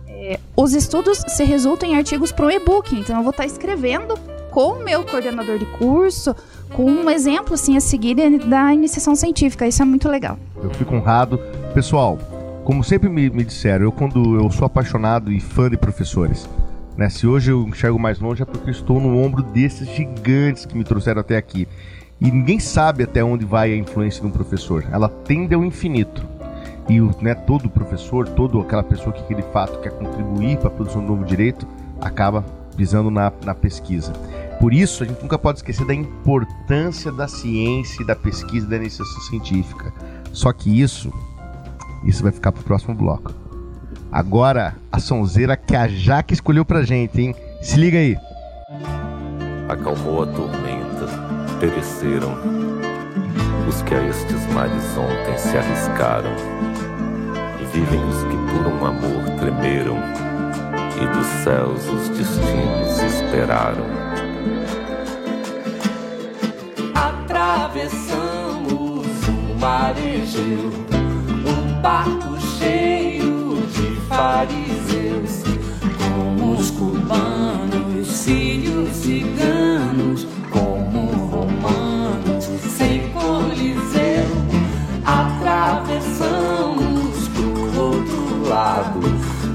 é, 0.10 0.40
os 0.56 0.74
estudos 0.74 1.24
se 1.28 1.44
resultam 1.46 1.90
em 1.90 1.96
artigos 1.96 2.32
para 2.32 2.46
o 2.46 2.52
e-book, 2.52 2.94
então 2.94 3.16
eu 3.16 3.24
vou 3.24 3.32
estar 3.32 3.46
escrevendo 3.46 4.16
com 4.52 4.74
o 4.74 4.84
meu 4.84 5.04
coordenador 5.04 5.58
de 5.58 5.66
curso, 5.66 6.36
com 6.74 6.84
um 6.84 7.10
exemplo 7.10 7.54
assim 7.54 7.78
a 7.78 7.80
seguir 7.80 8.16
da 8.40 8.74
iniciação 8.74 9.16
científica. 9.16 9.66
Isso 9.66 9.82
é 9.82 9.86
muito 9.86 10.10
legal. 10.10 10.38
Eu 10.62 10.70
fico 10.72 10.94
honrado. 10.96 11.40
Pessoal, 11.74 12.18
como 12.66 12.84
sempre 12.84 13.08
me, 13.08 13.30
me 13.30 13.46
disseram, 13.46 13.86
eu 13.86 13.92
quando 13.92 14.36
eu 14.36 14.52
sou 14.52 14.66
apaixonado 14.66 15.32
e 15.32 15.40
fã 15.40 15.70
de 15.70 15.78
professores, 15.78 16.50
né? 16.98 17.10
Se 17.10 17.28
hoje 17.28 17.52
eu 17.52 17.68
enxergo 17.68 18.00
mais 18.00 18.20
longe 18.20 18.42
é 18.42 18.46
porque 18.46 18.70
eu 18.70 18.74
estou 18.74 19.00
no 19.00 19.18
ombro 19.18 19.44
desses 19.44 19.88
gigantes 19.90 20.66
que 20.66 20.76
me 20.76 20.84
trouxeram 20.84 21.22
até 21.22 21.38
aqui. 21.38 21.68
E 22.20 22.32
ninguém 22.32 22.60
sabe 22.60 23.04
até 23.04 23.24
onde 23.24 23.46
vai 23.46 23.72
a 23.72 23.78
influência 23.78 24.22
de 24.22 24.28
um 24.28 24.32
professor. 24.32 24.84
Ela 24.92 25.08
tende 25.08 25.54
ao 25.54 25.64
infinito. 25.64 26.26
E 26.90 27.00
o, 27.00 27.12
né, 27.22 27.36
todo 27.36 27.70
professor, 27.70 28.28
toda 28.30 28.60
aquela 28.60 28.82
pessoa 28.82 29.14
que 29.14 29.36
de 29.36 29.44
fato 29.52 29.80
quer 29.80 29.92
contribuir 29.92 30.58
para 30.58 30.70
a 30.70 30.72
produção 30.72 31.02
do 31.02 31.10
novo 31.10 31.24
direito, 31.24 31.68
acaba 32.02 32.44
pisando 32.76 33.12
na, 33.12 33.32
na 33.46 33.54
pesquisa. 33.54 34.14
Por 34.60 34.74
isso, 34.74 35.04
a 35.04 35.06
gente 35.06 35.22
nunca 35.22 35.38
pode 35.38 35.60
esquecer 35.60 35.86
da 35.86 35.94
importância 35.94 37.12
da 37.12 37.28
ciência, 37.28 38.02
e 38.02 38.06
da 38.06 38.16
pesquisa 38.16 38.66
e 38.66 38.70
da 38.70 38.78
iniciação 38.78 39.22
científica. 39.24 39.94
Só 40.32 40.52
que 40.52 40.82
isso, 40.82 41.14
isso 42.04 42.24
vai 42.24 42.32
ficar 42.32 42.52
pro 42.52 42.64
próximo 42.64 42.96
bloco. 42.96 43.47
Agora, 44.12 44.76
a 44.92 45.00
sonzeira 45.00 45.58
que 45.58 45.76
a 45.76 45.88
Jaque 45.88 46.34
escolheu 46.34 46.64
pra 46.66 46.84
gente, 46.84 47.22
hein? 47.22 47.36
Se 47.62 47.78
liga 47.78 47.98
aí. 47.98 48.18
acalmou 49.68 50.24
a 50.24 50.28
tormenta, 50.28 51.08
pereceram 51.60 52.38
os 53.68 53.82
que 53.82 53.94
a 53.94 54.02
estes 54.08 54.46
mares 54.54 54.98
ontem 54.98 55.38
se 55.38 55.58
arriscaram, 55.58 56.32
e 57.62 57.66
vivem 57.66 58.02
os 58.06 58.24
que 58.24 58.38
por 58.54 58.66
um 58.66 58.86
amor 58.86 59.24
tremeram, 59.38 59.98
e 61.02 61.08
dos 61.16 61.28
céus 61.44 61.86
os 61.90 62.08
destinos 62.10 63.02
esperaram. 63.04 63.86
Atravessamos 66.96 68.08
o 69.28 69.60
mar 69.60 69.96
Egeu, 69.98 70.72
um 71.46 71.82
barco 71.82 72.40
cheio 72.58 73.27
como 76.00 76.54
os 76.54 76.72
cubanos, 76.72 78.08
sírios, 78.08 78.90
ciganos, 78.96 80.28
como 80.50 81.12
romanos, 81.30 82.50
sem 82.76 83.10
coliseu. 83.10 84.26
Atravessamos 85.06 86.18
pro 87.30 87.80
outro 87.80 88.50
lado, 88.50 89.00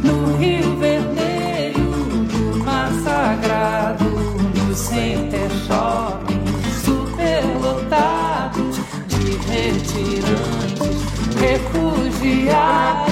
no 0.04 0.36
Rio 0.36 0.76
Vermelho, 0.76 1.90
do 2.30 2.64
Mar 2.64 2.92
Sagrado, 3.02 4.04
no 4.04 4.72
Center 4.76 5.50
Shopping, 5.66 6.44
superlotados 6.84 8.76
de 9.08 9.32
retirantes, 9.48 11.02
refugiados. 11.36 13.11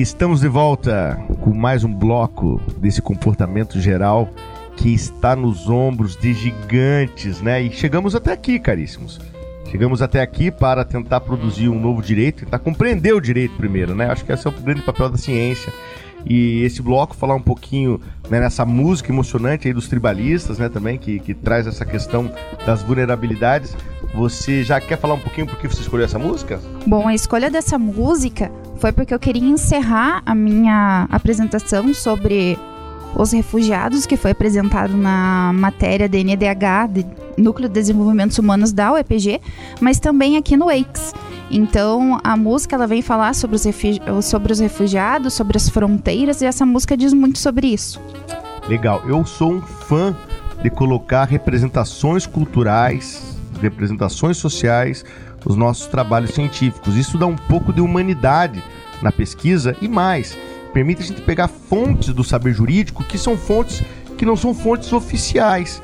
Estamos 0.00 0.42
de 0.42 0.46
volta 0.46 1.20
com 1.40 1.52
mais 1.52 1.82
um 1.82 1.92
bloco 1.92 2.60
desse 2.76 3.02
comportamento 3.02 3.80
geral 3.80 4.28
que 4.76 4.94
está 4.94 5.34
nos 5.34 5.68
ombros 5.68 6.16
de 6.16 6.32
gigantes, 6.34 7.42
né? 7.42 7.60
E 7.62 7.72
chegamos 7.72 8.14
até 8.14 8.32
aqui, 8.32 8.60
caríssimos. 8.60 9.20
Chegamos 9.68 10.00
até 10.00 10.22
aqui 10.22 10.52
para 10.52 10.84
tentar 10.84 11.18
produzir 11.22 11.68
um 11.68 11.80
novo 11.80 12.00
direito, 12.00 12.44
tentar 12.44 12.60
compreender 12.60 13.12
o 13.12 13.20
direito 13.20 13.56
primeiro, 13.56 13.92
né? 13.92 14.08
Acho 14.08 14.24
que 14.24 14.30
esse 14.30 14.46
é 14.46 14.50
o 14.50 14.52
grande 14.52 14.82
papel 14.82 15.10
da 15.10 15.18
ciência. 15.18 15.72
E 16.24 16.62
esse 16.62 16.80
bloco 16.80 17.16
falar 17.16 17.34
um 17.34 17.42
pouquinho 17.42 18.00
né, 18.30 18.38
nessa 18.38 18.64
música 18.64 19.10
emocionante 19.10 19.66
aí 19.66 19.74
dos 19.74 19.88
tribalistas, 19.88 20.58
né, 20.58 20.68
também, 20.68 20.96
que, 20.96 21.18
que 21.18 21.34
traz 21.34 21.66
essa 21.66 21.84
questão 21.84 22.30
das 22.64 22.82
vulnerabilidades. 22.82 23.76
Você 24.14 24.62
já 24.62 24.80
quer 24.80 24.96
falar 24.96 25.14
um 25.14 25.20
pouquinho 25.20 25.46
por 25.48 25.58
que 25.58 25.66
você 25.66 25.80
escolheu 25.80 26.06
essa 26.06 26.18
música? 26.20 26.60
Bom, 26.86 27.08
a 27.08 27.14
escolha 27.14 27.50
dessa 27.50 27.78
música 27.78 28.50
foi 28.78 28.92
porque 28.92 29.12
eu 29.12 29.18
queria 29.18 29.48
encerrar 29.48 30.22
a 30.24 30.34
minha 30.34 31.08
apresentação 31.10 31.92
sobre 31.92 32.58
Os 33.14 33.32
Refugiados, 33.32 34.06
que 34.06 34.16
foi 34.16 34.30
apresentado 34.30 34.96
na 34.96 35.52
matéria 35.52 36.08
da 36.08 36.16
NDH, 36.18 36.92
de 36.92 37.06
Núcleo 37.36 37.68
de 37.68 37.74
Desenvolvimentos 37.74 38.38
Humanos 38.38 38.72
da 38.72 38.92
UEPG, 38.92 39.40
mas 39.80 39.98
também 39.98 40.36
aqui 40.36 40.56
no 40.56 40.70
EICS. 40.70 41.12
Então, 41.50 42.20
a 42.22 42.36
música 42.36 42.76
ela 42.76 42.86
vem 42.86 43.02
falar 43.02 43.34
sobre 43.34 43.56
os, 43.56 43.66
sobre 44.24 44.52
os 44.52 44.60
refugiados, 44.60 45.34
sobre 45.34 45.56
as 45.56 45.68
fronteiras, 45.68 46.40
e 46.40 46.46
essa 46.46 46.64
música 46.64 46.96
diz 46.96 47.12
muito 47.12 47.38
sobre 47.38 47.68
isso. 47.68 48.00
Legal. 48.68 49.02
Eu 49.06 49.24
sou 49.24 49.54
um 49.54 49.62
fã 49.62 50.14
de 50.62 50.70
colocar 50.70 51.24
representações 51.24 52.26
culturais, 52.26 53.36
representações 53.60 54.36
sociais 54.36 55.04
nos 55.46 55.56
nossos 55.56 55.86
trabalhos 55.86 56.30
científicos. 56.30 56.96
Isso 56.96 57.18
dá 57.18 57.26
um 57.26 57.36
pouco 57.36 57.72
de 57.72 57.80
humanidade 57.80 58.62
na 59.02 59.12
pesquisa 59.12 59.76
e 59.80 59.88
mais, 59.88 60.36
permite 60.72 61.02
a 61.02 61.04
gente 61.04 61.22
pegar 61.22 61.48
fontes 61.48 62.12
do 62.12 62.24
saber 62.24 62.52
jurídico 62.52 63.04
que 63.04 63.16
são 63.16 63.36
fontes 63.36 63.82
que 64.16 64.26
não 64.26 64.36
são 64.36 64.52
fontes 64.52 64.92
oficiais. 64.92 65.80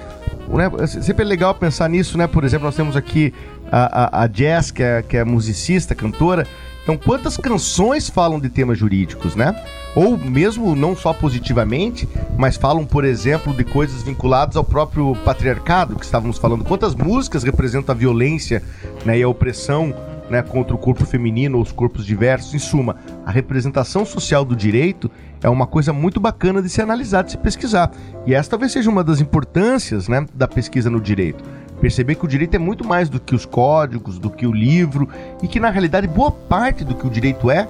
Né? 0.49 0.87
Sempre 0.87 1.25
é 1.25 1.27
legal 1.27 1.55
pensar 1.55 1.89
nisso, 1.89 2.19
né? 2.19 2.27
Por 2.27 2.45
exemplo, 2.45 2.67
nós 2.67 2.75
temos 2.75 2.97
aqui 2.97 3.33
a, 3.71 4.21
a, 4.21 4.25
a 4.25 4.29
Jess, 4.31 4.71
que 4.71 4.83
é, 4.83 5.03
que 5.03 5.17
é 5.17 5.25
musicista, 5.25 5.95
cantora. 5.95 6.47
Então, 6.83 6.99
quantas 6.99 7.37
canções 7.37 8.11
falam 8.11 8.39
de 8.39 8.49
temas 8.49 8.77
jurídicos, 8.77 9.35
né? 9.35 9.55
Ou 9.95 10.19
mesmo 10.19 10.75
não 10.75 10.97
só 10.97 11.13
positivamente, 11.13 12.09
mas 12.37 12.57
falam, 12.57 12.85
por 12.85 13.05
exemplo, 13.05 13.55
de 13.55 13.65
coisas 13.65 14.03
vinculadas 14.03 14.57
ao 14.57 14.65
próprio 14.65 15.15
patriarcado 15.25 15.97
que 15.97 16.05
estávamos 16.05 16.37
falando. 16.37 16.65
Quantas 16.65 16.95
músicas 16.95 17.45
representam 17.45 17.95
a 17.95 17.99
violência 17.99 18.63
né, 19.05 19.19
e 19.19 19.23
a 19.23 19.29
opressão 19.29 19.95
né, 20.29 20.43
contra 20.43 20.75
o 20.75 20.79
corpo 20.79 21.05
feminino 21.05 21.59
ou 21.59 21.63
os 21.63 21.71
corpos 21.71 22.05
diversos? 22.05 22.55
Em 22.55 22.59
suma, 22.59 22.97
a 23.25 23.31
representação 23.31 24.05
social 24.05 24.45
do 24.45 24.57
direito 24.57 25.09
é 25.41 25.49
uma 25.49 25.67
coisa 25.67 25.93
muito 25.93 26.19
bacana 26.19 26.61
de 26.61 26.69
se 26.69 26.83
analisar, 26.83 27.23
de 27.23 27.33
se 27.33 27.39
pesquisar. 27.39 27.93
E 28.27 28.35
essa 28.35 28.51
talvez 28.51 28.73
seja 28.73 28.91
uma 28.91 29.05
das 29.05 29.21
importâncias 29.21 30.09
né, 30.09 30.27
da 30.35 30.49
pesquisa 30.49 30.91
no 30.91 31.01
direito 31.01 31.45
perceber 31.81 32.15
que 32.15 32.25
o 32.25 32.29
direito 32.29 32.55
é 32.55 32.59
muito 32.59 32.83
mais 32.83 33.11
do 33.11 33.21
que 33.21 33.35
os 33.35 33.45
códigos, 33.45 34.19
do 34.19 34.31
que 34.31 34.47
o 34.47 34.53
livro, 34.53 35.07
e 35.43 35.49
que 35.49 35.61
na 35.61 35.69
realidade 35.69 36.07
boa 36.07 36.31
parte 36.31 36.83
do 36.83 36.95
que 36.95 37.07
o 37.07 37.11
direito 37.11 37.51
é, 37.51 37.69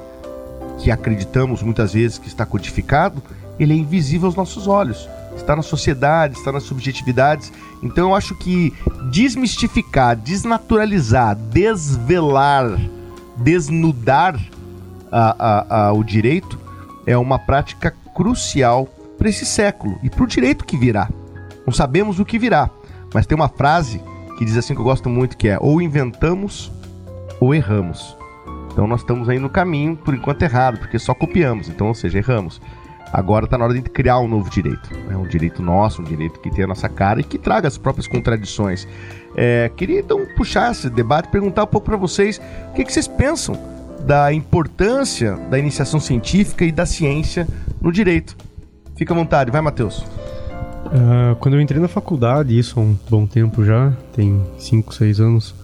que 0.78 0.90
acreditamos 0.90 1.62
muitas 1.62 1.92
vezes 1.94 2.18
que 2.18 2.28
está 2.28 2.44
codificado, 2.44 3.22
ele 3.58 3.72
é 3.72 3.76
invisível 3.76 4.26
aos 4.26 4.34
nossos 4.36 4.66
olhos. 4.66 5.08
Está 5.36 5.56
na 5.56 5.62
sociedade, 5.62 6.36
está 6.36 6.52
nas 6.52 6.62
subjetividades. 6.64 7.52
Então 7.82 8.10
eu 8.10 8.14
acho 8.14 8.34
que 8.36 8.72
desmistificar, 9.10 10.16
desnaturalizar, 10.16 11.36
desvelar, 11.36 12.78
desnudar 13.36 14.38
a- 15.10 15.36
a- 15.38 15.86
a- 15.86 15.92
o 15.92 16.02
direito 16.04 16.58
é 17.06 17.16
uma 17.16 17.38
prática 17.38 17.92
crucial 18.14 18.88
para 19.18 19.28
esse 19.28 19.44
século 19.44 19.98
e 20.02 20.10
para 20.10 20.24
o 20.24 20.26
direito 20.26 20.64
que 20.64 20.76
virá. 20.76 21.08
Não 21.66 21.72
sabemos 21.72 22.18
o 22.20 22.24
que 22.24 22.38
virá, 22.38 22.70
mas 23.12 23.26
tem 23.26 23.34
uma 23.36 23.48
frase 23.48 24.00
que 24.38 24.44
diz 24.44 24.56
assim 24.56 24.74
que 24.74 24.80
eu 24.80 24.84
gosto 24.84 25.08
muito, 25.08 25.36
que 25.36 25.48
é 25.48 25.58
ou 25.60 25.80
inventamos 25.80 26.70
ou 27.40 27.54
erramos. 27.54 28.16
Então 28.74 28.88
nós 28.88 29.00
estamos 29.00 29.28
aí 29.28 29.38
no 29.38 29.48
caminho, 29.48 29.96
por 29.96 30.14
enquanto 30.14 30.42
errado, 30.42 30.78
porque 30.78 30.98
só 30.98 31.14
copiamos, 31.14 31.68
então, 31.68 31.86
ou 31.86 31.94
seja, 31.94 32.18
erramos. 32.18 32.60
Agora 33.12 33.44
está 33.44 33.56
na 33.56 33.64
hora 33.64 33.74
de 33.74 33.82
criar 33.82 34.18
um 34.18 34.26
novo 34.26 34.50
direito. 34.50 34.92
né? 35.06 35.16
Um 35.16 35.28
direito 35.28 35.62
nosso, 35.62 36.02
um 36.02 36.04
direito 36.04 36.40
que 36.40 36.50
tenha 36.50 36.64
a 36.64 36.68
nossa 36.68 36.88
cara 36.88 37.20
e 37.20 37.24
que 37.24 37.38
traga 37.38 37.68
as 37.68 37.78
próprias 37.78 38.08
contradições. 38.08 38.88
É, 39.36 39.70
queria 39.76 40.00
então 40.00 40.26
puxar 40.36 40.72
esse 40.72 40.90
debate 40.90 41.28
e 41.28 41.30
perguntar 41.30 41.62
um 41.62 41.68
pouco 41.68 41.86
para 41.86 41.96
vocês 41.96 42.40
o 42.70 42.72
que, 42.74 42.84
que 42.84 42.92
vocês 42.92 43.06
pensam 43.06 43.56
da 44.04 44.32
importância 44.32 45.36
da 45.48 45.56
iniciação 45.56 46.00
científica 46.00 46.64
e 46.64 46.72
da 46.72 46.84
ciência 46.84 47.46
no 47.80 47.92
direito. 47.92 48.36
Fica 48.96 49.14
à 49.14 49.16
vontade, 49.16 49.52
vai, 49.52 49.60
Matheus. 49.60 50.04
Ah, 50.86 51.36
quando 51.38 51.54
eu 51.54 51.60
entrei 51.60 51.80
na 51.80 51.88
faculdade, 51.88 52.58
isso 52.58 52.80
há 52.80 52.82
um 52.82 52.98
bom 53.08 53.26
tempo 53.26 53.64
já, 53.64 53.92
tem 54.12 54.42
5, 54.58 54.92
6 54.92 55.20
anos, 55.20 55.54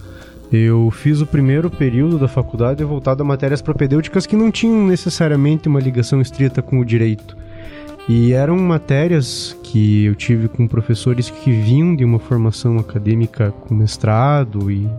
eu 0.51 0.91
fiz 0.91 1.21
o 1.21 1.25
primeiro 1.25 1.69
período 1.69 2.19
da 2.19 2.27
faculdade 2.27 2.83
voltado 2.83 3.23
a 3.23 3.25
matérias 3.25 3.61
propedêuticas 3.61 4.25
que 4.25 4.35
não 4.35 4.51
tinham 4.51 4.85
necessariamente 4.85 5.69
uma 5.69 5.79
ligação 5.79 6.19
estrita 6.19 6.61
com 6.61 6.79
o 6.79 6.85
direito. 6.85 7.37
E 8.09 8.33
eram 8.33 8.57
matérias 8.57 9.55
que 9.63 10.05
eu 10.05 10.15
tive 10.15 10.49
com 10.49 10.67
professores 10.67 11.29
que 11.29 11.51
vinham 11.51 11.95
de 11.95 12.03
uma 12.03 12.19
formação 12.19 12.77
acadêmica 12.77 13.51
com 13.51 13.73
mestrado 13.73 14.69
e, 14.69 14.89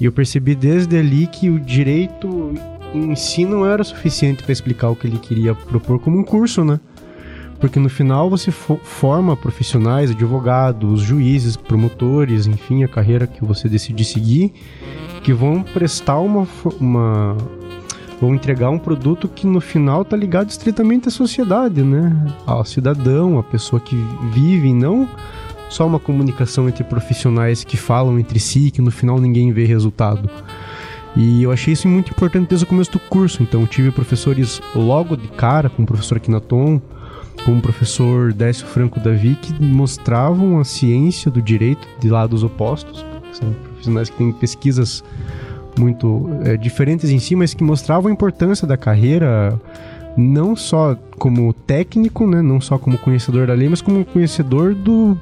e 0.00 0.04
eu 0.04 0.10
percebi 0.10 0.56
desde 0.56 0.96
ali 0.96 1.28
que 1.28 1.50
o 1.50 1.60
direito 1.60 2.52
em 2.92 3.14
si 3.14 3.44
não 3.44 3.64
era 3.64 3.84
suficiente 3.84 4.42
para 4.42 4.52
explicar 4.52 4.88
o 4.88 4.96
que 4.96 5.06
ele 5.06 5.18
queria 5.18 5.54
propor 5.54 6.00
como 6.00 6.18
um 6.18 6.24
curso, 6.24 6.64
né? 6.64 6.80
Porque 7.60 7.78
no 7.78 7.88
final 7.88 8.28
você 8.28 8.50
fo- 8.50 8.78
forma 8.82 9.36
profissionais, 9.36 10.10
advogados, 10.10 11.00
juízes, 11.00 11.56
promotores, 11.56 12.46
enfim, 12.46 12.84
a 12.84 12.88
carreira 12.88 13.26
que 13.26 13.44
você 13.44 13.68
decidir 13.68 14.04
seguir, 14.04 14.52
que 15.22 15.32
vão 15.32 15.62
prestar 15.62 16.18
uma, 16.18 16.46
uma 16.80 17.36
vão 18.20 18.34
entregar 18.34 18.70
um 18.70 18.78
produto 18.78 19.28
que 19.28 19.46
no 19.46 19.60
final 19.60 20.02
está 20.02 20.16
ligado 20.16 20.50
estritamente 20.50 21.08
à 21.08 21.10
sociedade, 21.10 21.82
né? 21.82 22.26
Ao 22.46 22.64
cidadão, 22.64 23.38
à 23.38 23.42
pessoa 23.42 23.80
que 23.80 23.96
vive, 24.32 24.72
não 24.74 25.08
só 25.70 25.86
uma 25.86 25.98
comunicação 25.98 26.68
entre 26.68 26.84
profissionais 26.84 27.64
que 27.64 27.76
falam 27.76 28.18
entre 28.18 28.38
si, 28.38 28.70
que 28.70 28.80
no 28.82 28.90
final 28.90 29.18
ninguém 29.20 29.52
vê 29.52 29.64
resultado. 29.64 30.28
E 31.16 31.42
eu 31.42 31.50
achei 31.50 31.72
isso 31.72 31.88
muito 31.88 32.10
importante 32.10 32.48
desde 32.48 32.64
o 32.64 32.68
começo 32.68 32.92
do 32.92 32.98
curso. 32.98 33.42
Então, 33.42 33.66
tive 33.66 33.90
professores 33.90 34.60
logo 34.74 35.16
de 35.16 35.28
cara, 35.28 35.68
como 35.70 35.84
o 35.84 35.86
professor 35.86 36.16
Akinaton, 36.18 36.80
como 37.44 37.58
o 37.58 37.62
professor 37.62 38.32
Décio 38.32 38.66
Franco 38.66 38.98
Davi, 38.98 39.36
que 39.40 39.52
mostravam 39.62 40.58
a 40.58 40.64
ciência 40.64 41.30
do 41.30 41.42
direito 41.42 41.86
de 42.00 42.08
lados 42.08 42.42
opostos. 42.42 43.04
São 43.32 43.52
profissionais 43.52 44.08
que 44.08 44.16
têm 44.16 44.32
pesquisas 44.32 45.04
muito 45.78 46.28
é, 46.44 46.56
diferentes 46.56 47.10
em 47.10 47.18
si, 47.18 47.36
mas 47.36 47.52
que 47.52 47.62
mostravam 47.62 48.10
a 48.10 48.12
importância 48.12 48.66
da 48.66 48.76
carreira 48.76 49.60
não 50.16 50.54
só 50.54 50.96
como 51.18 51.52
técnico, 51.52 52.26
né, 52.26 52.40
não 52.40 52.60
só 52.60 52.78
como 52.78 52.96
conhecedor 52.96 53.46
da 53.46 53.54
lei, 53.54 53.68
mas 53.68 53.82
como 53.82 54.04
conhecedor 54.04 54.74
do, 54.74 55.18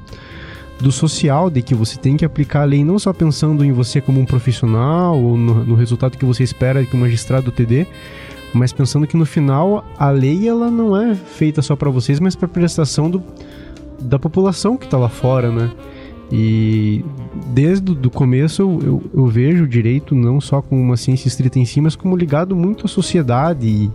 do 0.79 0.91
social, 0.91 1.49
de 1.49 1.61
que 1.61 1.73
você 1.73 1.97
tem 1.97 2.15
que 2.15 2.23
aplicar 2.23 2.61
a 2.61 2.65
lei 2.65 2.83
não 2.83 2.99
só 2.99 3.11
pensando 3.11 3.65
em 3.65 3.71
você 3.71 3.99
como 3.99 4.19
um 4.19 4.25
profissional 4.25 5.19
ou 5.19 5.35
no, 5.35 5.63
no 5.65 5.75
resultado 5.75 6.17
que 6.17 6.25
você 6.25 6.43
espera 6.43 6.85
que 6.85 6.95
o 6.95 6.99
magistrado 6.99 7.51
te 7.51 7.65
dê, 7.65 7.87
mas 8.53 8.71
pensando 8.71 9.07
que 9.07 9.17
no 9.17 9.25
final 9.25 9.85
a 9.97 10.09
lei 10.09 10.47
ela 10.47 10.69
não 10.69 10.95
é 10.95 11.15
feita 11.15 11.61
só 11.61 11.75
para 11.75 11.89
vocês, 11.89 12.19
mas 12.19 12.35
para 12.35 12.47
prestação 12.47 13.09
do, 13.09 13.23
da 13.99 14.19
população 14.19 14.77
que 14.77 14.85
está 14.85 14.97
lá 14.97 15.09
fora, 15.09 15.51
né? 15.51 15.71
E 16.31 17.03
desde 17.47 17.91
o 17.91 18.09
começo 18.09 18.61
eu, 18.61 19.03
eu, 19.13 19.27
vejo 19.27 19.65
o 19.65 19.67
direito 19.67 20.15
não 20.15 20.41
só 20.41 20.61
como 20.61 20.81
uma 20.81 20.97
ciência 20.97 21.27
estrita 21.27 21.59
em 21.59 21.65
si, 21.65 21.81
mas 21.81 21.95
como 21.95 22.15
ligado 22.15 22.55
muito 22.55 22.85
à 22.85 22.89
sociedade 22.89 23.67
e, 23.67 23.91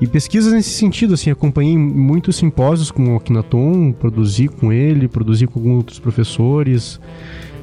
e 0.00 0.06
pesquisas 0.06 0.52
nesse 0.52 0.70
sentido, 0.70 1.14
assim, 1.14 1.30
acompanhei 1.30 1.78
muitos 1.78 2.36
simpósios 2.36 2.90
com 2.90 3.14
o 3.14 3.16
Akhenaton, 3.16 3.92
produzi 3.92 4.48
com 4.48 4.70
ele, 4.72 5.08
produzi 5.08 5.46
com 5.46 5.76
outros 5.76 5.98
professores, 5.98 7.00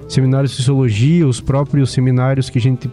seminários 0.08 0.52
de 0.52 0.58
sociologia, 0.58 1.28
os 1.28 1.39
próprios 1.39 1.91
seminários 1.91 2.49
que 2.49 2.58
a 2.58 2.62
gente 2.62 2.89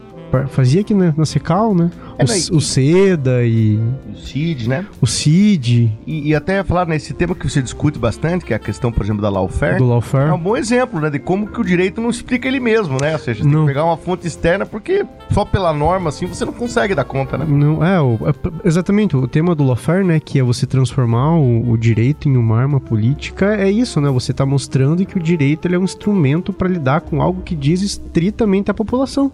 fazia 0.49 0.81
aqui 0.81 0.95
na, 0.95 1.13
na 1.17 1.25
Secal, 1.25 1.75
né? 1.75 1.91
É, 2.19 2.25
o, 2.25 2.27
né, 2.27 2.35
o 2.53 2.61
SEDA 2.61 3.45
e 3.45 3.79
O 4.15 4.19
CID, 4.19 4.69
né? 4.69 4.87
o 5.01 5.07
CID, 5.07 5.91
E, 6.07 6.29
e 6.29 6.35
até 6.35 6.63
falar 6.63 6.87
nesse 6.87 7.15
tema 7.15 7.35
que 7.35 7.49
você 7.49 7.63
discute 7.63 7.99
bastante, 7.99 8.45
que 8.45 8.53
é 8.53 8.57
a 8.57 8.59
questão, 8.59 8.93
por 8.93 9.03
exemplo, 9.05 9.23
da 9.23 9.29
lawfare. 9.31 9.79
do 9.79 9.87
Lawfare. 9.87 10.29
É 10.31 10.33
um 10.33 10.39
bom 10.39 10.57
exemplo, 10.57 11.01
né, 11.01 11.09
de 11.11 11.19
como 11.19 11.47
que 11.47 11.61
o 11.61 11.65
direito 11.65 12.01
não 12.01 12.11
explica 12.11 12.47
ele 12.47 12.61
mesmo, 12.61 12.99
né? 13.01 13.13
Ou 13.15 13.19
seja, 13.19 13.39
você 13.43 13.45
tem 13.45 13.53
Não. 13.53 13.63
que 13.63 13.69
pegar 13.69 13.85
uma 13.85 13.97
fonte 13.97 14.27
externa, 14.27 14.67
porque 14.67 15.05
só 15.31 15.45
pela 15.45 15.73
norma, 15.73 16.11
assim, 16.11 16.27
você 16.27 16.45
não 16.45 16.53
consegue 16.53 16.95
dar 16.95 17.05
conta, 17.05 17.39
né? 17.39 17.47
Não, 17.49 17.85
é, 17.85 18.01
o- 18.01 18.19
é, 18.29 18.69
exatamente, 18.69 19.17
o 19.17 19.27
tema 19.27 19.55
do 19.55 19.65
lawfare, 19.65 20.05
né, 20.05 20.21
que 20.21 20.39
é 20.39 20.43
você 20.43 20.67
transformar 20.67 21.37
o, 21.37 21.71
o 21.71 21.79
direito 21.79 22.29
em 22.29 22.37
uma 22.37 22.59
arma 22.61 22.79
política, 22.81 23.55
é 23.57 23.71
isso, 23.71 24.01
né, 24.01 24.11
você 24.11 24.33
tá 24.33 24.45
mostrando 24.45 25.05
que 25.07 25.17
o 25.17 25.21
direito 25.23 25.67
ele 25.67 25.75
é 25.77 25.79
um 25.79 25.85
instrumento 25.85 26.53
para 26.53 26.69
lidar 26.69 27.01
com 27.01 27.23
algo 27.23 27.41
que 27.43 27.55
diz 27.57 27.81
estritamente 27.83 28.71
à 28.71 28.75
população, 28.75 29.33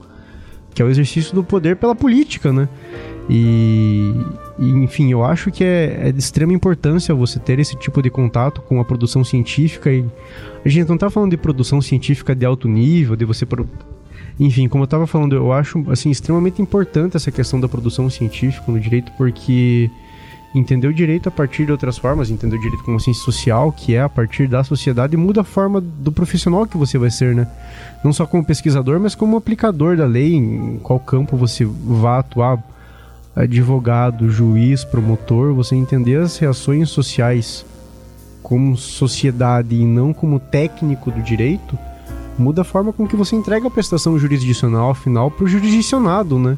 que 0.77 0.83
é 0.83 0.85
o 0.85 0.91
exercício 0.91 1.35
do 1.35 1.43
poder 1.43 1.77
pela 1.77 1.95
política, 1.95 2.53
né, 2.53 2.69
e, 3.31 4.13
e, 4.59 4.71
enfim, 4.71 5.11
eu 5.11 5.25
acho 5.25 5.51
que 5.51 5.65
é, 5.65 6.09
é 6.09 6.13
de 6.13 6.19
extrema 6.19 6.53
importância 6.53 7.15
você 7.15 7.41
ter 7.41 7.59
esse 7.59 7.75
tipo 7.77 8.01
de 8.03 8.11
contato 8.11 8.61
com 8.61 8.79
a 8.79 8.85
produção 8.85 9.25
científica 9.25 9.91
e 9.91 10.05
a 10.65 10.69
gente 10.69 10.87
não 10.89 10.99
tá 10.99 11.09
falando 11.11 11.31
de 11.31 11.37
produção 11.39 11.81
científica 11.81 12.35
de 12.35 12.45
alto 12.45 12.69
nível, 12.69 13.17
de 13.17 13.25
você 13.25 13.47
pro- 13.47 13.67
enfim, 14.39 14.69
como 14.69 14.83
eu 14.83 14.85
estava 14.85 15.07
falando, 15.07 15.35
eu 15.35 15.51
acho 15.51 15.83
assim 15.91 16.11
extremamente 16.11 16.61
importante 16.61 17.17
essa 17.17 17.33
questão 17.33 17.59
da 17.59 17.67
produção 17.67 18.09
científica 18.11 18.71
no 18.71 18.79
direito, 18.79 19.11
porque 19.17 19.91
entender 20.55 20.87
o 20.87 20.95
direito 20.95 21.29
a 21.29 21.33
partir 21.33 21.67
de 21.67 21.73
outras 21.73 21.99
formas, 21.99 22.31
entender 22.31 22.57
o 22.57 22.61
direito 22.61 22.85
como 22.85 23.01
ciência 23.01 23.23
social, 23.23 23.71
que 23.73 23.95
é 23.95 24.03
a 24.03 24.09
partir 24.09 24.47
da 24.47 24.65
sociedade, 24.65 25.17
muda 25.17 25.43
a 25.43 25.45
forma 25.45 25.81
do 25.81 26.11
profissional 26.11 26.67
que 26.67 26.77
você 26.77 26.97
vai 26.97 27.11
ser, 27.11 27.35
né? 27.35 27.47
Não 28.03 28.13
só 28.13 28.27
como 28.27 28.45
pesquisador, 28.45 28.99
mas 29.01 29.15
como 29.15 29.37
aplicador 29.37 29.97
da 29.97 30.07
lei, 30.07 30.35
em 30.35 30.79
qual 30.83 30.99
campo 30.99 31.37
você 31.37 31.65
vá 31.65 32.19
atuar, 32.19 32.63
advogado, 33.35 34.31
juiz, 34.31 34.83
promotor, 34.85 35.55
você 35.55 35.75
entender 35.75 36.21
as 36.21 36.39
reações 36.39 36.89
sociais 36.89 37.67
como 38.43 38.77
sociedade 38.77 39.75
e 39.75 39.85
não 39.85 40.13
como 40.13 40.39
técnico 40.39 41.11
do 41.11 41.21
direito, 41.21 41.79
muda 42.39 42.63
a 42.63 42.65
forma 42.65 42.93
com 42.93 43.07
que 43.07 43.17
você 43.17 43.35
entrega 43.35 43.67
a 43.67 43.71
prestação 43.71 44.19
jurisdicional 44.19 44.95
final 44.95 45.31
para 45.31 45.45
o 45.45 45.49
jurisdicionado, 45.49 46.39
né? 46.39 46.57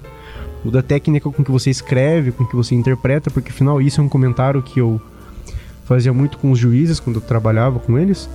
Muda 0.65 0.81
a 0.81 0.83
técnica 0.83 1.31
com 1.31 1.45
que 1.45 1.51
você 1.51 1.71
escreve, 1.71 2.33
com 2.33 2.45
que 2.45 2.57
você 2.57 2.75
interpreta, 2.75 3.31
porque 3.31 3.51
afinal 3.51 3.81
isso 3.81 4.01
é 4.01 4.05
um 4.05 4.09
comentário 4.09 4.63
que 4.63 4.81
eu 4.81 5.01
fazia 5.85 6.13
muito 6.13 6.37
com 6.39 6.51
os 6.51 6.59
juízes 6.59 7.01
quando 7.01 7.17
eu 7.17 7.23
trabalhava 7.23 7.79
com 7.79 7.99
eles, 7.99 8.29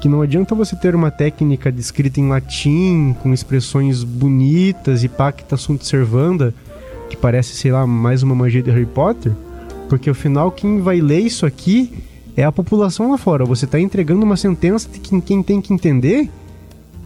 que 0.00 0.08
não 0.08 0.20
adianta 0.20 0.54
você 0.54 0.76
ter 0.76 0.94
uma 0.94 1.10
técnica 1.10 1.72
de 1.72 1.80
escrita 1.80 2.20
em 2.20 2.28
latim, 2.28 3.16
com 3.22 3.32
expressões 3.32 4.04
bonitas 4.04 5.02
e 5.02 5.08
pacta 5.08 5.56
sunt 5.56 5.84
servanda, 5.84 6.54
que 7.08 7.16
parece, 7.16 7.56
sei 7.56 7.72
lá, 7.72 7.86
mais 7.86 8.22
uma 8.22 8.34
magia 8.34 8.62
de 8.62 8.70
Harry 8.70 8.86
Potter, 8.86 9.32
porque 9.88 10.10
afinal 10.10 10.52
quem 10.52 10.80
vai 10.80 11.00
ler 11.00 11.20
isso 11.20 11.46
aqui 11.46 12.04
é 12.36 12.44
a 12.44 12.52
população 12.52 13.10
lá 13.10 13.18
fora. 13.18 13.44
Você 13.44 13.64
está 13.64 13.80
entregando 13.80 14.22
uma 14.22 14.36
sentença 14.36 14.88
que 14.88 15.20
quem 15.20 15.42
tem 15.42 15.60
que 15.60 15.72
entender 15.72 16.30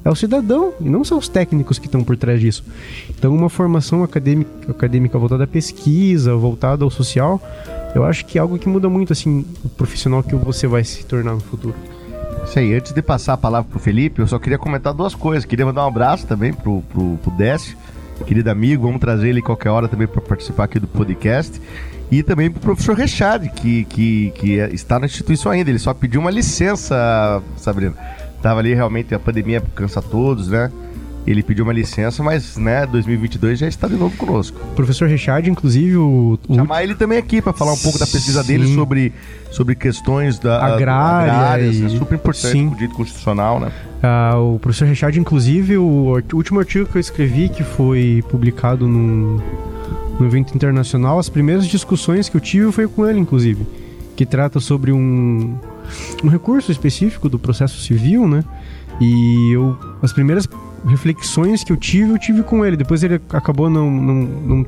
é 0.04 0.10
o 0.10 0.14
cidadão, 0.14 0.72
e 0.80 0.88
não 0.88 1.04
são 1.04 1.18
os 1.18 1.28
técnicos 1.28 1.78
que 1.78 1.86
estão 1.86 2.02
por 2.02 2.16
trás 2.16 2.40
disso. 2.40 2.64
Então, 3.10 3.34
uma 3.34 3.48
formação 3.48 4.02
acadêmica, 4.02 4.50
acadêmica 4.70 5.18
voltada 5.18 5.44
à 5.44 5.46
pesquisa, 5.46 6.34
voltada 6.34 6.84
ao 6.84 6.90
social, 6.90 7.40
eu 7.94 8.04
acho 8.04 8.24
que 8.24 8.38
é 8.38 8.40
algo 8.40 8.58
que 8.58 8.68
muda 8.68 8.88
muito, 8.88 9.12
assim, 9.12 9.44
o 9.64 9.68
profissional 9.68 10.22
que 10.22 10.34
você 10.34 10.66
vai 10.66 10.82
se 10.82 11.04
tornar 11.04 11.34
no 11.34 11.40
futuro. 11.40 11.74
Isso 12.44 12.58
aí, 12.58 12.74
antes 12.74 12.92
de 12.92 13.00
passar 13.00 13.34
a 13.34 13.36
palavra 13.36 13.70
pro 13.70 13.78
Felipe, 13.78 14.20
eu 14.20 14.26
só 14.26 14.38
queria 14.38 14.58
comentar 14.58 14.92
duas 14.92 15.14
coisas. 15.14 15.44
Queria 15.44 15.64
mandar 15.64 15.84
um 15.84 15.88
abraço 15.88 16.26
também 16.26 16.52
pro, 16.52 16.82
pro, 16.92 17.18
pro 17.22 17.30
Décio, 17.32 17.76
querido 18.26 18.50
amigo, 18.50 18.84
vamos 18.84 19.00
trazer 19.00 19.28
ele 19.28 19.42
qualquer 19.42 19.70
hora 19.70 19.88
também 19.88 20.06
para 20.06 20.20
participar 20.20 20.64
aqui 20.64 20.78
do 20.78 20.86
podcast. 20.86 21.60
E 22.10 22.22
também 22.22 22.50
pro 22.50 22.60
professor 22.60 22.94
Rechad, 22.94 23.48
que, 23.48 23.84
que, 23.86 24.32
que 24.34 24.54
está 24.74 24.98
na 24.98 25.06
instituição 25.06 25.50
ainda. 25.50 25.70
Ele 25.70 25.78
só 25.78 25.94
pediu 25.94 26.20
uma 26.20 26.30
licença, 26.30 27.42
Sabrina. 27.56 27.94
Tava 28.42 28.60
ali 28.60 28.74
realmente, 28.74 29.14
a 29.14 29.18
pandemia 29.20 29.62
cansa 29.74 30.02
todos, 30.02 30.48
né? 30.48 30.70
Ele 31.24 31.40
pediu 31.40 31.62
uma 31.62 31.72
licença, 31.72 32.20
mas, 32.20 32.56
né, 32.56 32.84
2022 32.84 33.60
já 33.60 33.68
está 33.68 33.86
de 33.86 33.94
novo 33.94 34.16
conosco. 34.16 34.58
O 34.72 34.74
professor 34.74 35.08
Richard, 35.08 35.48
inclusive, 35.48 35.96
o, 35.96 36.36
o 36.48 36.54
Chamar 36.56 36.82
ele 36.82 36.96
também 36.96 37.16
aqui 37.16 37.40
para 37.40 37.52
falar 37.52 37.72
um 37.74 37.78
pouco 37.78 37.96
da 37.96 38.06
pesquisa 38.08 38.42
dele 38.42 38.66
Sim. 38.66 38.74
sobre, 38.74 39.12
sobre 39.52 39.76
questões 39.76 40.40
da, 40.40 40.56
Agrária 40.74 41.32
agrárias, 41.32 41.76
e- 41.76 41.84
é 41.84 41.88
super 41.90 42.16
importante 42.16 42.50
Sim. 42.50 42.66
pro 42.66 42.74
direito 42.76 42.96
constitucional, 42.96 43.60
né? 43.60 43.70
Ah, 44.02 44.36
o 44.36 44.58
professor 44.58 44.88
Richard, 44.88 45.16
inclusive, 45.16 45.76
o, 45.78 46.18
o 46.32 46.36
último 46.36 46.58
artigo 46.58 46.86
que 46.86 46.96
eu 46.96 47.00
escrevi, 47.00 47.48
que 47.48 47.62
foi 47.62 48.24
publicado 48.28 48.88
num, 48.88 49.38
num 50.18 50.26
evento 50.26 50.56
internacional, 50.56 51.20
as 51.20 51.28
primeiras 51.28 51.68
discussões 51.68 52.28
que 52.28 52.36
eu 52.36 52.40
tive 52.40 52.72
foi 52.72 52.88
com 52.88 53.06
ele, 53.06 53.20
inclusive, 53.20 53.64
que 54.16 54.26
trata 54.26 54.58
sobre 54.58 54.90
um, 54.90 55.56
um 56.22 56.28
recurso 56.28 56.70
específico 56.70 57.28
do 57.28 57.38
processo 57.38 57.80
civil, 57.80 58.28
né? 58.28 58.44
E 59.00 59.52
eu, 59.52 59.76
as 60.02 60.12
primeiras 60.12 60.48
reflexões 60.86 61.64
que 61.64 61.72
eu 61.72 61.76
tive, 61.76 62.12
eu 62.12 62.18
tive 62.18 62.42
com 62.42 62.64
ele. 62.64 62.76
Depois 62.76 63.02
ele 63.02 63.20
acabou 63.30 63.70
não, 63.70 63.90
não, 63.90 64.14
não 64.14 64.66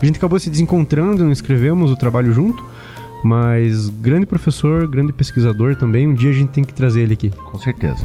a 0.00 0.04
gente 0.04 0.16
acabou 0.16 0.38
se 0.38 0.50
desencontrando, 0.50 1.24
não 1.24 1.32
escrevemos 1.32 1.90
o 1.90 1.96
trabalho 1.96 2.32
junto, 2.32 2.62
mas 3.22 3.88
grande 3.88 4.26
professor, 4.26 4.86
grande 4.86 5.12
pesquisador 5.12 5.76
também. 5.76 6.06
Um 6.06 6.14
dia 6.14 6.30
a 6.30 6.34
gente 6.34 6.50
tem 6.50 6.64
que 6.64 6.74
trazer 6.74 7.02
ele 7.02 7.14
aqui. 7.14 7.30
Com 7.30 7.58
certeza. 7.58 8.04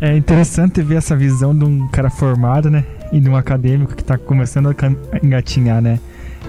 É 0.00 0.16
interessante 0.16 0.82
ver 0.82 0.96
essa 0.96 1.16
visão 1.16 1.56
de 1.56 1.64
um 1.64 1.86
cara 1.88 2.10
formado, 2.10 2.68
né? 2.68 2.84
E 3.12 3.20
de 3.20 3.28
um 3.28 3.36
acadêmico 3.36 3.94
que 3.94 4.02
tá 4.02 4.18
começando 4.18 4.68
a 4.68 4.74
engatinhar, 5.24 5.80
né? 5.80 6.00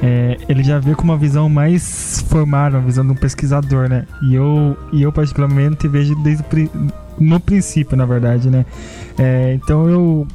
É, 0.01 0.37
ele 0.47 0.63
já 0.63 0.79
vê 0.79 0.93
com 0.93 1.03
uma 1.03 1.17
visão 1.17 1.49
mais 1.49 2.23
formada, 2.29 2.77
uma 2.77 2.85
visão 2.85 3.05
de 3.05 3.11
um 3.11 3.15
pesquisador, 3.15 3.89
né? 3.89 4.05
E 4.21 4.35
eu, 4.35 4.77
e 4.91 5.01
eu 5.01 5.11
particularmente 5.11 5.87
vejo 5.87 6.15
desde 6.15 6.43
no 7.19 7.39
princípio, 7.39 7.97
na 7.97 8.05
verdade, 8.05 8.49
né? 8.49 8.65
É, 9.17 9.53
então 9.53 9.89
eu, 9.89 10.27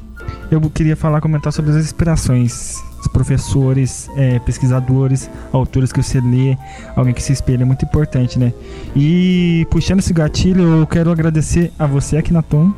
eu 0.51 0.61
queria 0.71 0.97
falar, 0.97 1.21
comentar 1.21 1.53
sobre 1.53 1.71
as 1.71 1.77
inspirações. 1.77 2.83
Os 3.01 3.09
professores, 3.09 4.09
é, 4.17 4.39
pesquisadores, 4.39 5.29
autores 5.53 5.93
que 5.93 6.01
você 6.01 6.21
lê, 6.21 6.57
alguém 6.95 7.13
que 7.13 7.23
se 7.23 7.33
espelha, 7.33 7.63
é 7.63 7.65
muito 7.65 7.85
importante, 7.85 8.39
né? 8.39 8.53
E 8.95 9.67
puxando 9.71 9.99
esse 9.99 10.13
gatilho, 10.13 10.63
eu 10.79 10.87
quero 10.87 11.11
agradecer 11.11 11.73
a 11.77 11.85
você 11.85 12.17
aqui 12.17 12.33
na 12.33 12.43
Tom, 12.43 12.73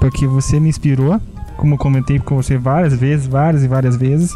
porque 0.00 0.26
você 0.26 0.58
me 0.58 0.70
inspirou, 0.70 1.20
como 1.58 1.74
eu 1.74 1.78
comentei 1.78 2.18
com 2.20 2.36
você 2.36 2.56
várias 2.56 2.94
vezes, 2.94 3.26
várias 3.26 3.64
e 3.64 3.68
várias 3.68 3.96
vezes, 3.96 4.32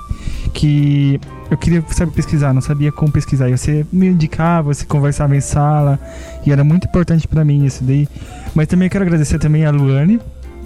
que 0.53 1.21
eu 1.51 1.57
queria 1.57 1.83
saber 1.89 2.11
pesquisar, 2.13 2.53
não 2.53 2.61
sabia 2.61 2.91
como 2.91 3.11
pesquisar. 3.11 3.49
E 3.49 3.57
você 3.57 3.87
me 3.93 4.09
indicava, 4.09 4.75
você 4.75 4.85
conversava 4.85 5.35
em 5.37 5.41
sala, 5.41 5.99
e 6.45 6.53
era 6.53 6.65
muito 6.65 6.87
importante 6.87 7.27
pra 7.29 7.45
mim 7.45 7.65
isso 7.65 7.83
daí. 7.85 8.09
Mas 8.55 8.67
também 8.67 8.89
quero 8.89 9.05
agradecer 9.05 9.39
também 9.39 9.65
a 9.65 9.71
Luane, 9.71 10.21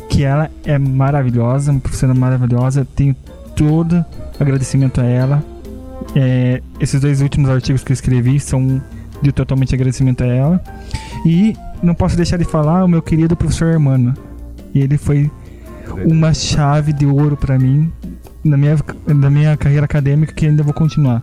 que 0.09 0.25
ela 0.25 0.51
é 0.65 0.79
maravilhosa, 0.79 1.71
uma 1.71 1.81
professora 1.81 2.15
maravilhosa, 2.15 2.87
tenho 2.97 3.15
todo 3.55 4.05
agradecimento 4.41 5.01
a 5.01 5.05
ela. 5.05 5.45
É, 6.15 6.63
esses 6.81 7.01
dois 7.01 7.21
últimos 7.21 7.51
artigos 7.51 7.85
que 7.85 7.93
eu 7.93 7.95
escrevi 7.95 8.41
são 8.41 8.81
de 9.21 9.31
totalmente 9.31 9.75
agradecimento 9.75 10.25
a 10.25 10.27
ela. 10.27 10.63
E 11.25 11.55
não 11.83 11.95
posso 11.95 12.17
deixar 12.17 12.39
de 12.39 12.45
falar 12.45 12.83
o 12.83 12.89
meu 12.89 13.03
querido 13.03 13.37
professor 13.37 13.69
Hermano. 13.69 14.15
Ele 14.75 14.97
foi 14.97 15.31
uma 16.05 16.33
chave 16.35 16.93
de 16.93 17.07
ouro 17.07 17.37
pra 17.37 17.59
mim 17.59 17.91
na 18.45 18.57
minha, 18.57 18.77
na 19.07 19.31
minha 19.31 19.57
carreira 19.57 19.85
acadêmica 19.85 20.33
que 20.33 20.47
ainda 20.47 20.63
vou 20.63 20.73
continuar. 20.75 21.23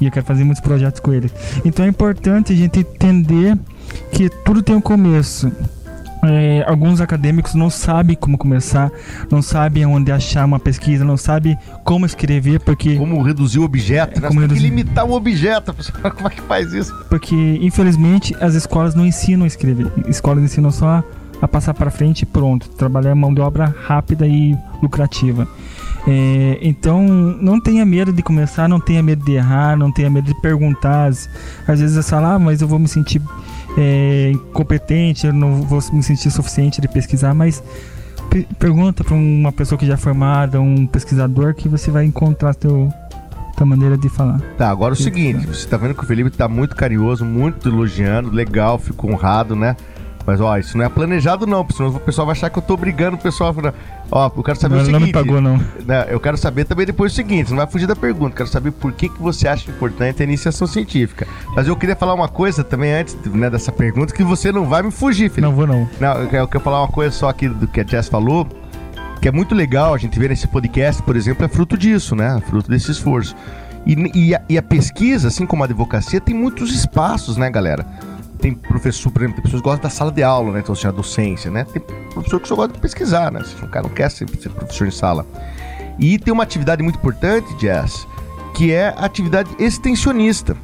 E 0.00 0.06
eu 0.06 0.10
quero 0.10 0.24
fazer 0.26 0.42
muitos 0.44 0.60
projetos 0.60 1.00
com 1.00 1.12
ele. 1.12 1.30
Então 1.64 1.84
é 1.84 1.88
importante 1.88 2.52
a 2.52 2.56
gente 2.56 2.80
entender 2.80 3.56
que 4.10 4.28
tudo 4.44 4.62
tem 4.62 4.74
um 4.74 4.80
começo. 4.80 5.52
É, 6.24 6.64
alguns 6.68 7.00
acadêmicos 7.00 7.52
não 7.54 7.68
sabem 7.68 8.14
como 8.14 8.38
começar, 8.38 8.92
não 9.28 9.42
sabem 9.42 9.84
onde 9.84 10.12
achar 10.12 10.44
uma 10.44 10.60
pesquisa, 10.60 11.04
não 11.04 11.16
sabem 11.16 11.58
como 11.82 12.06
escrever, 12.06 12.60
porque 12.60 12.94
Como 12.96 13.20
reduzir 13.22 13.58
o 13.58 13.64
objeto, 13.64 14.20
né? 14.20 14.28
como 14.28 14.38
tem 14.40 14.48
que 14.50 14.62
limitar 14.62 15.04
o 15.04 15.12
objeto. 15.14 15.74
Como 16.14 16.28
é 16.28 16.30
que 16.30 16.40
faz 16.42 16.72
isso? 16.72 16.94
porque 17.08 17.34
infelizmente 17.60 18.36
as 18.40 18.54
escolas 18.54 18.94
não 18.94 19.04
ensinam 19.04 19.42
a 19.44 19.46
escrever. 19.48 19.90
Escolas 20.06 20.44
ensinam 20.44 20.70
só 20.70 20.86
a 20.86 21.04
passar 21.48 21.74
para 21.74 21.90
frente 21.90 22.22
e 22.22 22.26
pronto, 22.26 22.68
trabalhar 22.70 23.14
mão 23.14 23.32
de 23.32 23.40
obra 23.40 23.74
rápida 23.86 24.26
e 24.26 24.56
lucrativa. 24.82 25.46
É, 26.06 26.58
então 26.60 27.06
não 27.06 27.60
tenha 27.60 27.84
medo 27.86 28.12
de 28.12 28.22
começar, 28.22 28.68
não 28.68 28.80
tenha 28.80 29.02
medo 29.02 29.24
de 29.24 29.32
errar, 29.32 29.76
não 29.76 29.92
tenha 29.92 30.10
medo 30.10 30.26
de 30.26 30.40
perguntar. 30.40 31.06
Às, 31.06 31.28
vezes 31.68 31.94
você 31.94 32.10
fala, 32.10 32.34
ah, 32.34 32.38
mas 32.38 32.60
eu 32.60 32.66
vou 32.66 32.78
me 32.78 32.88
sentir 32.88 33.22
é, 33.78 34.32
incompetente, 34.34 35.26
eu 35.26 35.32
não 35.32 35.62
vou 35.62 35.80
me 35.92 36.02
sentir 36.02 36.30
suficiente 36.30 36.80
de 36.80 36.88
pesquisar, 36.88 37.34
mas 37.34 37.62
pe- 38.30 38.46
pergunta 38.58 39.04
para 39.04 39.14
uma 39.14 39.52
pessoa 39.52 39.78
que 39.78 39.86
já 39.86 39.94
é 39.94 39.96
formada, 39.96 40.60
um 40.60 40.86
pesquisador, 40.86 41.54
que 41.54 41.68
você 41.68 41.90
vai 41.90 42.04
encontrar 42.04 42.54
teu, 42.54 42.92
tua 43.56 43.64
maneira 43.64 43.96
de 43.96 44.08
falar. 44.08 44.40
Tá, 44.58 44.70
agora 44.70 44.94
o 44.94 44.96
seguinte, 44.96 45.46
você 45.46 45.68
tá 45.68 45.76
vendo 45.76 45.94
que 45.94 46.02
o 46.02 46.06
Felipe 46.06 46.30
tá 46.30 46.48
muito 46.48 46.74
carinhoso, 46.74 47.24
muito 47.24 47.68
elogiando, 47.68 48.28
legal, 48.30 48.76
fico 48.76 49.06
honrado, 49.06 49.54
né? 49.54 49.76
Mas 50.26 50.40
ó, 50.40 50.56
isso 50.56 50.78
não 50.78 50.84
é 50.84 50.88
planejado 50.88 51.46
não, 51.46 51.64
porque 51.64 51.76
senão 51.76 51.90
o 51.90 51.98
pessoal 52.00 52.26
vai 52.26 52.32
achar 52.36 52.48
que 52.48 52.58
eu 52.58 52.62
tô 52.62 52.76
brigando 52.76 53.16
o 53.16 53.20
pessoal. 53.20 53.52
falando, 53.52 53.74
Ó, 54.10 54.30
eu 54.36 54.42
quero 54.42 54.58
saber 54.58 54.74
Não, 54.76 54.82
o 54.82 54.84
não 54.86 55.00
seguinte. 55.00 55.06
me 55.06 55.12
pagou, 55.12 55.40
não. 55.40 55.56
né, 55.86 56.06
eu 56.10 56.20
quero 56.20 56.36
saber 56.36 56.64
também 56.64 56.86
depois 56.86 57.12
o 57.12 57.14
seguinte, 57.14 57.50
não 57.50 57.56
vai 57.56 57.66
fugir 57.66 57.86
da 57.86 57.96
pergunta, 57.96 58.36
quero 58.36 58.48
saber 58.48 58.70
por 58.70 58.92
que, 58.92 59.08
que 59.08 59.20
você 59.20 59.48
acha 59.48 59.70
importante 59.70 60.22
a 60.22 60.24
iniciação 60.24 60.66
científica. 60.66 61.26
Mas 61.56 61.66
eu 61.66 61.74
queria 61.74 61.96
falar 61.96 62.14
uma 62.14 62.28
coisa 62.28 62.62
também 62.62 62.92
antes 62.92 63.16
né, 63.24 63.48
dessa 63.50 63.72
pergunta, 63.72 64.14
que 64.14 64.22
você 64.22 64.52
não 64.52 64.66
vai 64.68 64.82
me 64.82 64.90
fugir, 64.90 65.30
Felipe. 65.30 65.40
Não 65.40 65.52
vou 65.54 65.66
não. 65.66 65.88
Não, 66.00 66.12
eu 66.14 66.28
quero, 66.28 66.42
eu 66.44 66.48
quero 66.48 66.62
falar 66.64 66.82
uma 66.82 66.88
coisa 66.88 67.10
só 67.16 67.28
aqui 67.28 67.48
do 67.48 67.66
que 67.66 67.80
a 67.80 67.84
Jess 67.86 68.08
falou, 68.08 68.46
que 69.20 69.28
é 69.28 69.32
muito 69.32 69.54
legal 69.54 69.94
a 69.94 69.98
gente 69.98 70.18
ver 70.18 70.28
nesse 70.30 70.46
podcast, 70.46 71.02
por 71.02 71.16
exemplo, 71.16 71.44
é 71.44 71.48
fruto 71.48 71.76
disso, 71.76 72.14
né? 72.14 72.40
Fruto 72.46 72.70
desse 72.70 72.90
esforço. 72.90 73.34
E, 73.84 73.94
e, 74.14 74.34
a, 74.34 74.42
e 74.48 74.56
a 74.58 74.62
pesquisa, 74.62 75.26
assim 75.28 75.44
como 75.46 75.62
a 75.62 75.66
advocacia, 75.66 76.20
tem 76.20 76.34
muitos 76.34 76.72
espaços, 76.74 77.36
né, 77.36 77.50
galera? 77.50 77.84
Tem 78.42 78.52
professor, 78.52 79.10
por 79.10 79.22
exemplo, 79.22 79.36
tem 79.36 79.44
pessoas 79.44 79.62
que 79.62 79.68
gostam 79.68 79.84
da 79.84 79.88
sala 79.88 80.10
de 80.10 80.22
aula, 80.22 80.52
né? 80.52 80.60
Então, 80.60 80.74
assim, 80.74 80.88
a 80.88 80.90
docência, 80.90 81.50
né? 81.50 81.64
Tem 81.64 81.80
professor 82.12 82.40
que 82.40 82.48
só 82.48 82.56
gosta 82.56 82.74
de 82.74 82.80
pesquisar, 82.80 83.30
né? 83.30 83.40
O 83.62 83.68
cara 83.68 83.86
não 83.86 83.94
quer 83.94 84.10
ser, 84.10 84.28
ser 84.28 84.50
professor 84.50 84.86
em 84.86 84.90
sala. 84.90 85.24
E 85.98 86.18
tem 86.18 86.32
uma 86.34 86.42
atividade 86.42 86.82
muito 86.82 86.96
importante, 86.96 87.46
Jess, 87.58 88.06
que 88.54 88.72
é 88.72 88.88
a 88.88 89.04
atividade 89.04 89.48
extensionista, 89.58 90.56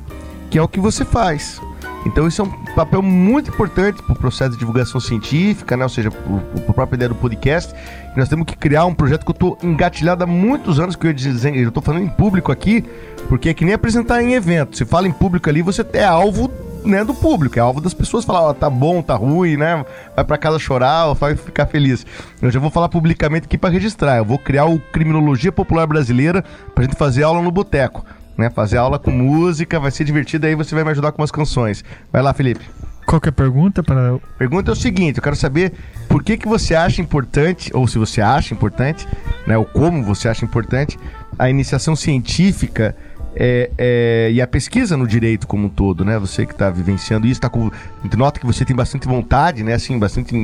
que 0.51 0.59
é 0.59 0.63
o 0.63 0.69
que 0.69 0.81
você 0.81 1.05
faz. 1.05 1.61
Então 2.05 2.27
isso 2.27 2.41
é 2.43 2.45
um 2.45 2.51
papel 2.75 3.03
muito 3.03 3.51
importante 3.51 4.03
para 4.03 4.13
o 4.13 4.19
processo 4.19 4.53
de 4.53 4.59
divulgação 4.59 5.01
científica, 5.01 5.77
né? 5.77 5.85
ou 5.85 5.89
seja, 5.89 6.11
para 6.11 6.71
a 6.71 6.73
própria 6.73 6.97
ideia 6.97 7.09
do 7.09 7.15
podcast. 7.15 7.75
Nós 8.17 8.29
temos 8.29 8.47
que 8.47 8.57
criar 8.57 8.87
um 8.87 8.95
projeto 8.95 9.25
que 9.25 9.31
eu 9.31 9.35
estou 9.35 9.59
engatilhado 9.63 10.25
há 10.25 10.27
muitos 10.27 10.81
anos, 10.81 10.97
que 10.97 11.07
eu 11.07 11.13
estou 11.13 11.83
falando 11.83 12.05
em 12.05 12.09
público 12.09 12.51
aqui, 12.51 12.85
porque 13.29 13.51
é 13.51 13.55
que 13.55 13.65
nem 13.65 13.75
apresentar 13.75 14.23
em 14.23 14.35
evento. 14.35 14.77
Você 14.77 14.85
fala 14.85 15.07
em 15.07 15.13
público 15.13 15.49
ali, 15.49 15.61
você 15.61 15.85
é 15.93 16.05
alvo 16.05 16.51
né, 16.89 17.05
do 17.05 17.15
público, 17.15 17.59
é 17.59 17.63
alvo 17.63 17.81
das 17.81 17.95
pessoas 17.95 18.25
falar, 18.25 18.43
ó, 18.43 18.53
tá 18.53 18.71
bom, 18.71 19.03
tá 19.03 19.15
ruim, 19.15 19.57
né? 19.57 19.85
Vai 20.17 20.25
para 20.25 20.39
casa 20.39 20.59
chorar 20.59 21.13
vai 21.15 21.37
ficar 21.37 21.67
feliz. 21.67 22.07
Eu 22.41 22.51
já 22.51 22.59
vou 22.59 22.71
falar 22.71 22.89
publicamente 22.89 23.47
aqui 23.47 23.59
para 23.59 23.71
registrar. 23.71 24.17
Eu 24.17 24.25
vou 24.25 24.39
criar 24.39 24.65
o 24.67 24.79
Criminologia 24.79 25.53
Popular 25.53 25.87
Brasileira 25.87 26.45
para 26.75 26.85
gente 26.85 26.97
fazer 26.97 27.23
aula 27.23 27.43
no 27.43 27.51
boteco 27.51 28.05
né? 28.39 28.49
Fazer 28.49 28.77
aula 28.77 29.01
com 29.01 29.11
música, 29.11 29.81
vai 29.81 29.91
ser 29.91 30.05
divertido, 30.05 30.47
aí 30.47 30.55
você 30.55 30.73
vai 30.73 30.85
me 30.85 30.91
ajudar 30.93 31.11
com 31.11 31.21
umas 31.21 31.33
canções. 31.33 31.85
Vai 32.13 32.23
lá, 32.23 32.33
Felipe. 32.33 32.65
Qual 33.05 33.21
que 33.21 33.29
é 33.29 33.31
a 33.31 33.33
pergunta 33.33 33.83
para 33.83 34.19
Pergunta 34.39 34.71
é 34.71 34.73
o 34.73 34.77
seguinte, 34.77 35.17
eu 35.17 35.23
quero 35.23 35.35
saber 35.35 35.73
por 36.09 36.23
que, 36.23 36.37
que 36.37 36.47
você 36.47 36.75
acha 36.75 37.03
importante, 37.03 37.71
ou 37.75 37.89
se 37.89 37.99
você 37.99 38.21
acha 38.21 38.55
importante, 38.55 39.09
né, 39.47 39.59
ou 39.59 39.65
como 39.65 40.05
você 40.05 40.29
acha 40.29 40.45
importante, 40.45 40.99
a 41.39 41.51
iniciação 41.51 41.97
científica 41.97 42.95
é, 43.35 43.71
é, 43.77 44.31
e 44.33 44.41
a 44.41 44.47
pesquisa 44.47 44.97
no 44.97 45.07
direito 45.07 45.47
como 45.47 45.67
um 45.67 45.69
todo, 45.69 46.05
né? 46.05 46.19
Você 46.19 46.47
que 46.47 46.53
está 46.53 46.71
vivenciando 46.71 47.27
isso, 47.27 47.41
tá 47.41 47.49
com, 47.49 47.71
nota 48.17 48.41
que 48.41 48.47
você 48.47 48.65
tem 48.65 48.75
bastante 48.75 49.07
vontade, 49.07 49.63
né? 49.63 49.75
Assim, 49.75 49.99
bastante... 49.99 50.35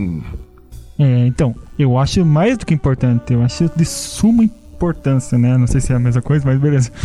É, 0.99 1.27
então, 1.27 1.55
eu 1.79 1.99
acho 1.99 2.25
mais 2.25 2.57
do 2.57 2.65
que 2.65 2.73
importante, 2.73 3.33
eu 3.33 3.43
acho 3.43 3.71
de 3.75 3.85
suma 3.85 4.45
importância, 4.45 5.37
né? 5.37 5.57
Não 5.57 5.67
sei 5.67 5.81
se 5.81 5.93
é 5.93 5.97
a 5.97 5.99
mesma 5.99 6.23
coisa, 6.23 6.45
mas 6.47 6.59
beleza. 6.59 6.91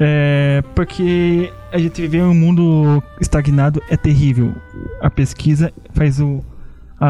É, 0.00 0.60
porque 0.74 1.52
a 1.72 1.78
gente 1.78 2.02
viver 2.02 2.18
em 2.18 2.22
um 2.22 2.34
mundo 2.34 3.00
estagnado 3.20 3.80
é 3.88 3.96
terrível. 3.96 4.52
A 5.00 5.08
pesquisa 5.08 5.72
faz 5.92 6.18
o, 6.18 6.42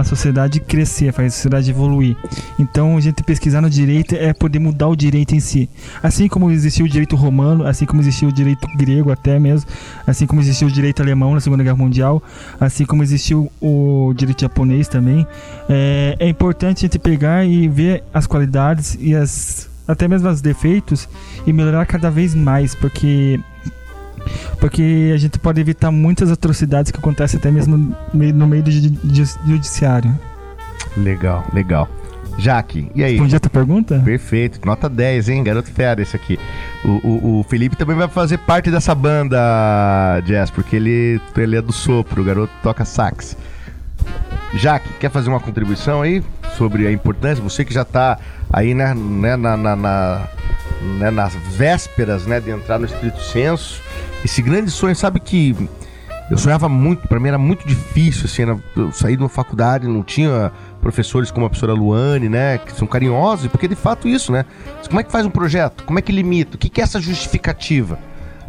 a 0.00 0.04
sociedade 0.04 0.60
crescer, 0.60 1.12
faz 1.12 1.32
a 1.32 1.36
sociedade 1.36 1.70
evoluir. 1.70 2.16
Então, 2.58 2.96
a 2.96 3.00
gente 3.00 3.22
pesquisar 3.22 3.60
no 3.60 3.70
direito 3.70 4.14
é 4.14 4.32
poder 4.32 4.58
mudar 4.58 4.88
o 4.88 4.96
direito 4.96 5.34
em 5.34 5.40
si. 5.40 5.68
Assim 6.02 6.28
como 6.28 6.50
existiu 6.50 6.86
o 6.86 6.88
direito 6.88 7.16
romano, 7.16 7.66
assim 7.66 7.86
como 7.86 8.00
existiu 8.00 8.28
o 8.28 8.32
direito 8.32 8.66
grego 8.76 9.12
até 9.12 9.38
mesmo, 9.38 9.70
assim 10.06 10.26
como 10.26 10.40
existiu 10.40 10.68
o 10.68 10.70
direito 10.70 11.02
alemão 11.02 11.34
na 11.34 11.40
Segunda 11.40 11.62
Guerra 11.62 11.76
Mundial, 11.76 12.22
assim 12.60 12.84
como 12.84 13.02
existiu 13.02 13.50
o 13.60 14.12
direito 14.16 14.40
japonês 14.40 14.88
também, 14.88 15.26
é, 15.68 16.16
é 16.18 16.28
importante 16.28 16.78
a 16.78 16.80
gente 16.82 16.98
pegar 16.98 17.44
e 17.44 17.68
ver 17.68 18.02
as 18.12 18.26
qualidades 18.26 18.96
e 19.00 19.14
as 19.14 19.72
até 19.86 20.08
mesmo 20.08 20.28
os 20.30 20.40
defeitos 20.40 21.06
e 21.46 21.52
melhorar 21.52 21.84
cada 21.84 22.10
vez 22.10 22.34
mais, 22.34 22.74
porque 22.74 23.38
porque 24.58 25.10
a 25.14 25.16
gente 25.16 25.38
pode 25.38 25.60
evitar 25.60 25.90
muitas 25.90 26.30
atrocidades 26.30 26.90
que 26.92 26.98
acontecem 26.98 27.38
até 27.38 27.50
mesmo 27.50 27.94
no 28.12 28.46
meio, 28.46 28.62
do 28.62 28.70
judi- 28.70 28.98
judi- 29.04 29.38
judiciário. 29.46 30.14
Legal, 30.96 31.44
legal. 31.52 31.88
Jaque, 32.36 32.90
e 32.96 33.04
aí? 33.04 33.12
Respondi 33.12 33.36
a 33.36 33.40
tua 33.40 33.50
pergunta? 33.50 34.00
Perfeito, 34.04 34.58
nota 34.66 34.88
10, 34.88 35.28
hein? 35.28 35.44
Garoto 35.44 35.70
fera 35.70 36.02
esse 36.02 36.16
aqui. 36.16 36.38
O, 36.84 36.88
o, 37.06 37.40
o 37.40 37.44
Felipe 37.44 37.76
também 37.76 37.96
vai 37.96 38.08
fazer 38.08 38.38
parte 38.38 38.70
dessa 38.72 38.92
banda, 38.92 39.38
Jazz, 40.26 40.50
porque 40.50 40.74
ele, 40.74 41.20
ele 41.36 41.56
é 41.56 41.62
do 41.62 41.72
sopro, 41.72 42.22
o 42.22 42.24
garoto 42.24 42.52
toca 42.62 42.84
sax. 42.84 43.36
Jaque, 44.54 44.88
quer 45.00 45.10
fazer 45.10 45.28
uma 45.28 45.38
contribuição 45.40 46.02
aí 46.02 46.22
sobre 46.56 46.86
a 46.88 46.92
importância? 46.92 47.42
Você 47.42 47.64
que 47.64 47.72
já 47.72 47.84
tá 47.84 48.18
aí, 48.52 48.74
né, 48.74 48.94
né, 48.94 49.36
na, 49.36 49.56
na, 49.56 49.76
na- 49.76 50.28
né, 50.98 51.10
nas 51.10 51.34
vésperas, 51.56 52.26
né, 52.26 52.40
de 52.40 52.50
entrar 52.50 52.78
no 52.78 52.84
estrito 52.86 53.20
senso. 53.20 53.80
Esse 54.24 54.40
grande 54.42 54.70
sonho, 54.70 54.96
sabe 54.96 55.20
que 55.20 55.54
eu 56.30 56.38
sonhava 56.38 56.68
muito, 56.68 57.06
pra 57.06 57.20
mim 57.20 57.28
era 57.28 57.36
muito 57.38 57.66
difícil, 57.68 58.24
assim, 58.24 58.42
era- 58.42 58.58
eu 58.76 58.90
saí 58.92 59.16
de 59.16 59.22
uma 59.22 59.28
faculdade, 59.28 59.86
não 59.86 60.02
tinha 60.02 60.50
professores 60.80 61.30
como 61.30 61.44
a 61.44 61.50
professora 61.50 61.74
Luane, 61.74 62.28
né, 62.28 62.56
que 62.58 62.72
são 62.72 62.86
carinhosos, 62.86 63.46
porque 63.48 63.68
de 63.68 63.74
fato 63.74 64.08
isso, 64.08 64.32
né? 64.32 64.44
Como 64.88 64.98
é 65.00 65.02
que 65.04 65.12
faz 65.12 65.26
um 65.26 65.30
projeto? 65.30 65.84
Como 65.84 65.98
é 65.98 66.02
que 66.02 66.10
limita? 66.12 66.56
O 66.56 66.58
que 66.58 66.68
que 66.70 66.80
é 66.80 66.84
essa 66.84 66.98
justificativa? 67.00 67.98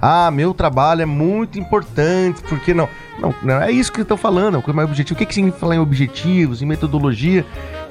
Ah, 0.02 0.30
meu 0.32 0.54
trabalho 0.54 1.02
é 1.02 1.06
muito 1.06 1.58
importante, 1.60 2.42
porque 2.48 2.74
não? 2.74 2.88
Não, 3.20 3.34
não 3.42 3.62
é 3.62 3.72
isso 3.72 3.92
que 3.92 4.02
estão 4.02 4.18
falando, 4.18 4.62
é 4.66 4.74
mais 4.74 4.88
objetiva. 4.90 5.16
O 5.16 5.18
que, 5.18 5.26
que 5.26 5.34
significa 5.34 5.60
falar 5.60 5.76
em 5.76 5.80
objetivos, 5.80 6.62
em 6.62 6.66
metodologia? 6.66 7.46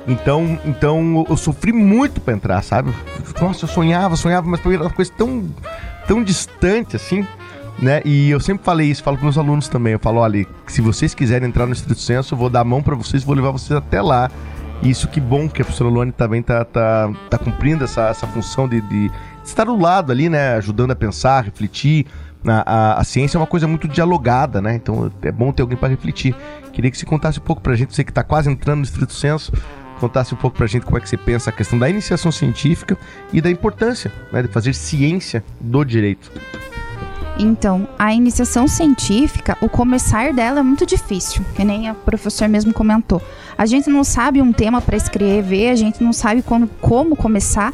Então, 0.07 0.59
então 0.67 1.25
eu- 1.29 1.37
sofri 1.37 1.73
muito 1.73 2.21
pra 2.21 2.35
entrar, 2.35 2.63
sabe? 2.63 2.93
Nossa, 3.41 3.65
eu 3.65 3.69
sonhava, 3.69 4.17
sonhava, 4.17 4.47
mas 4.49 4.61
era 4.65 4.83
uma 4.83 4.91
coisa 4.91 5.11
tão, 5.17 5.45
tão 6.07 6.23
distante 6.23 6.95
assim, 6.95 7.27
né? 7.79 8.01
E 8.05 8.31
eu 8.31 8.41
sempre 8.41 8.65
falei 8.65 8.91
isso, 8.91 9.03
falo 9.03 9.17
com 9.17 9.25
meus 9.25 9.39
alunos 9.39 9.69
também. 9.69 9.95
Eu 9.95 9.99
falo, 9.99 10.21
olha, 10.21 10.47
se 10.67 10.81
vocês 10.81 11.15
quiserem 11.15 11.49
entrar 11.49 11.67
no 11.67 11.73
Estrito 11.73 12.01
Senso, 12.01 12.35
eu 12.35 12.39
vou 12.39 12.49
dar 12.49 12.61
a 12.61 12.65
mão 12.65 12.83
pra 12.83 12.95
vocês, 12.95 13.25
vou 13.25 13.35
levar 13.35 13.51
vocês 13.51 13.73
até 13.73 14.01
lá. 14.01 14.31
E 14.83 14.91
isso 14.91 15.09
que 15.09 15.21
bom 15.21 15.49
que 15.49 15.63
a 15.63 15.65
professora 15.65 15.91
Luane 15.91 16.13
também 16.13 16.43
tá, 16.43 16.65
tá, 16.65 17.11
tá 17.31 17.39
cumprindo 17.39 17.85
essa, 17.85 18.09
essa 18.09 18.27
função 18.27 18.69
de, 18.69 18.81
de 18.83 19.11
estar 19.43 19.65
do 19.65 19.77
lado 19.77 20.13
ali, 20.13 20.29
né? 20.29 20.55
Ajudando 20.55 20.91
a 20.91 20.97
pensar, 20.97 21.45
refletir. 21.45 22.07
A, 22.47 22.75
a, 22.75 23.01
a 23.01 23.05
ciência 23.05 23.39
é 23.39 23.41
uma 23.41 23.47
coisa 23.47 23.67
muito 23.67 23.89
dialogada, 23.89 24.61
né? 24.61 24.75
Então 24.75 25.11
é 25.23 25.33
bom 25.33 25.53
ter 25.53 25.63
alguém 25.63 25.79
para 25.79 25.89
refletir. 25.89 26.35
Queria 26.73 26.91
que 26.91 26.99
você 26.99 27.07
contasse 27.07 27.39
um 27.39 27.43
pouco 27.43 27.63
pra 27.63 27.75
gente, 27.75 27.95
você 27.95 28.05
que 28.05 28.13
tá 28.13 28.23
quase 28.23 28.51
entrando 28.51 28.79
no 28.79 28.85
Estrito 28.85 29.15
Senso, 29.15 29.53
contasse 29.99 30.35
um 30.35 30.37
pouco 30.37 30.57
pra 30.57 30.67
gente 30.67 30.85
como 30.85 30.99
é 30.99 31.01
que 31.01 31.09
você 31.09 31.17
pensa 31.17 31.51
a 31.51 31.53
questão 31.53 31.79
da 31.79 31.89
iniciação 31.89 32.31
científica 32.31 32.99
e 33.33 33.41
da 33.41 33.51
importância 33.51 34.13
né, 34.31 34.43
de 34.43 34.49
fazer 34.49 34.75
ciência 34.75 35.43
do 35.61 35.83
direito. 35.85 36.31
Então, 37.39 37.89
a 37.99 38.15
iniciação 38.15 38.69
científica, 38.69 39.59
o 39.61 39.69
começar 39.69 40.33
dela 40.33 40.61
é 40.61 40.63
muito 40.63 40.87
difícil, 40.87 41.45
que 41.57 41.65
nem 41.65 41.89
a 41.89 41.95
professora 41.95 42.49
mesmo 42.49 42.73
comentou. 42.73 43.21
A 43.59 43.67
gente 43.67 43.91
não 43.91 44.05
sabe 44.05 44.41
um 44.41 44.53
tema 44.53 44.81
para 44.81 44.97
escrever, 44.97 45.71
a 45.71 45.75
gente 45.75 46.03
não 46.03 46.13
sabe 46.13 46.43
quando, 46.43 46.69
como 46.81 47.17
começar, 47.17 47.73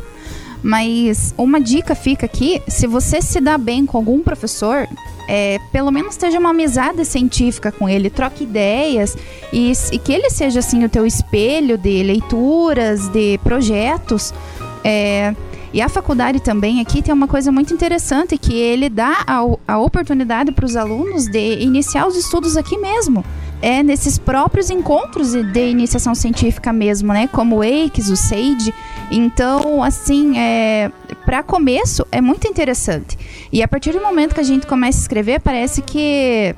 mas 0.63 1.35
uma 1.37 1.61
dica 1.61 1.95
fica 1.95 2.27
aqui: 2.27 2.63
se 2.69 2.87
você 2.87 3.21
se 3.21 3.41
dá 3.41 3.59
bem 3.59 3.85
com 3.85 3.99
algum 3.99 4.23
professor, 4.23 4.89
é, 5.29 5.59
pelo 5.71 5.91
menos 5.91 6.15
esteja 6.15 6.39
uma 6.39 6.51
amizade 6.51 7.05
científica 7.05 7.71
com 7.71 7.89
ele, 7.89 8.11
troque 8.11 8.45
ideias 8.45 9.17
e, 9.53 9.73
e 9.93 9.99
que 9.99 10.13
ele 10.13 10.31
seja 10.31 10.61
assim 10.61 10.85
o 10.85 10.89
teu 10.89 11.07
espelho 11.07 11.79
de 11.79 12.03
leituras, 12.03 13.09
de 13.09 13.39
projetos. 13.45 14.35
É, 14.83 15.35
e 15.73 15.81
a 15.81 15.89
faculdade 15.89 16.41
também 16.41 16.81
aqui 16.81 17.01
tem 17.01 17.15
uma 17.15 17.29
coisa 17.29 17.53
muito 17.53 17.73
interessante 17.73 18.37
que 18.37 18.55
ele 18.55 18.89
dá 18.89 19.25
a, 19.27 19.41
a 19.69 19.79
oportunidade 19.79 20.51
para 20.51 20.65
os 20.65 20.75
alunos 20.75 21.27
de 21.27 21.61
iniciar 21.61 22.07
os 22.07 22.17
estudos 22.17 22.57
aqui 22.57 22.77
mesmo. 22.77 23.25
É 23.63 23.83
nesses 23.83 24.19
próprios 24.19 24.71
encontros 24.71 25.33
de, 25.33 25.71
iniciação 25.71 26.15
científica 26.15 26.73
mesmo, 26.73 27.13
né? 27.13 27.29
Como 27.29 27.57
o 27.57 27.65
EICS, 27.65 28.09
o 28.09 28.17
SAGE. 28.17 28.75
Então, 29.11 29.83
assim, 29.83 30.39
é, 30.39 30.91
para 31.25 31.43
começo 31.43 32.07
é 32.11 32.21
muito 32.21 32.49
interessante. 32.49 33.19
E 33.53 33.63
a 33.63 33.69
partir 33.69 33.93
do 33.93 34.01
momento 34.01 34.35
que 34.35 34.41
a 34.41 34.45
gente 34.45 34.67
começa 34.67 34.99
a 34.99 35.03
escrever, 35.03 35.41
parece 35.41 35.83
que 35.83 36.55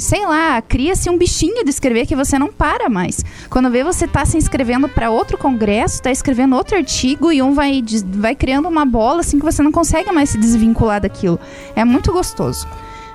sei 0.00 0.26
lá, 0.26 0.60
cria-se 0.62 1.08
um 1.10 1.16
bichinho 1.16 1.64
de 1.64 1.70
escrever 1.70 2.06
que 2.06 2.16
você 2.16 2.38
não 2.38 2.48
para 2.48 2.88
mais. 2.88 3.24
Quando 3.48 3.70
vê 3.70 3.84
você 3.84 4.06
tá 4.06 4.24
se 4.24 4.36
inscrevendo 4.36 4.88
para 4.88 5.10
outro 5.10 5.36
congresso, 5.38 6.02
tá 6.02 6.10
escrevendo 6.10 6.56
outro 6.56 6.76
artigo 6.76 7.32
e 7.32 7.42
um 7.42 7.52
vai, 7.52 7.82
vai 8.06 8.34
criando 8.34 8.68
uma 8.68 8.84
bola 8.84 9.20
assim 9.20 9.38
que 9.38 9.44
você 9.44 9.62
não 9.62 9.72
consegue 9.72 10.10
mais 10.12 10.30
se 10.30 10.38
desvincular 10.38 11.00
daquilo. 11.00 11.38
É 11.74 11.84
muito 11.84 12.12
gostoso. 12.12 12.66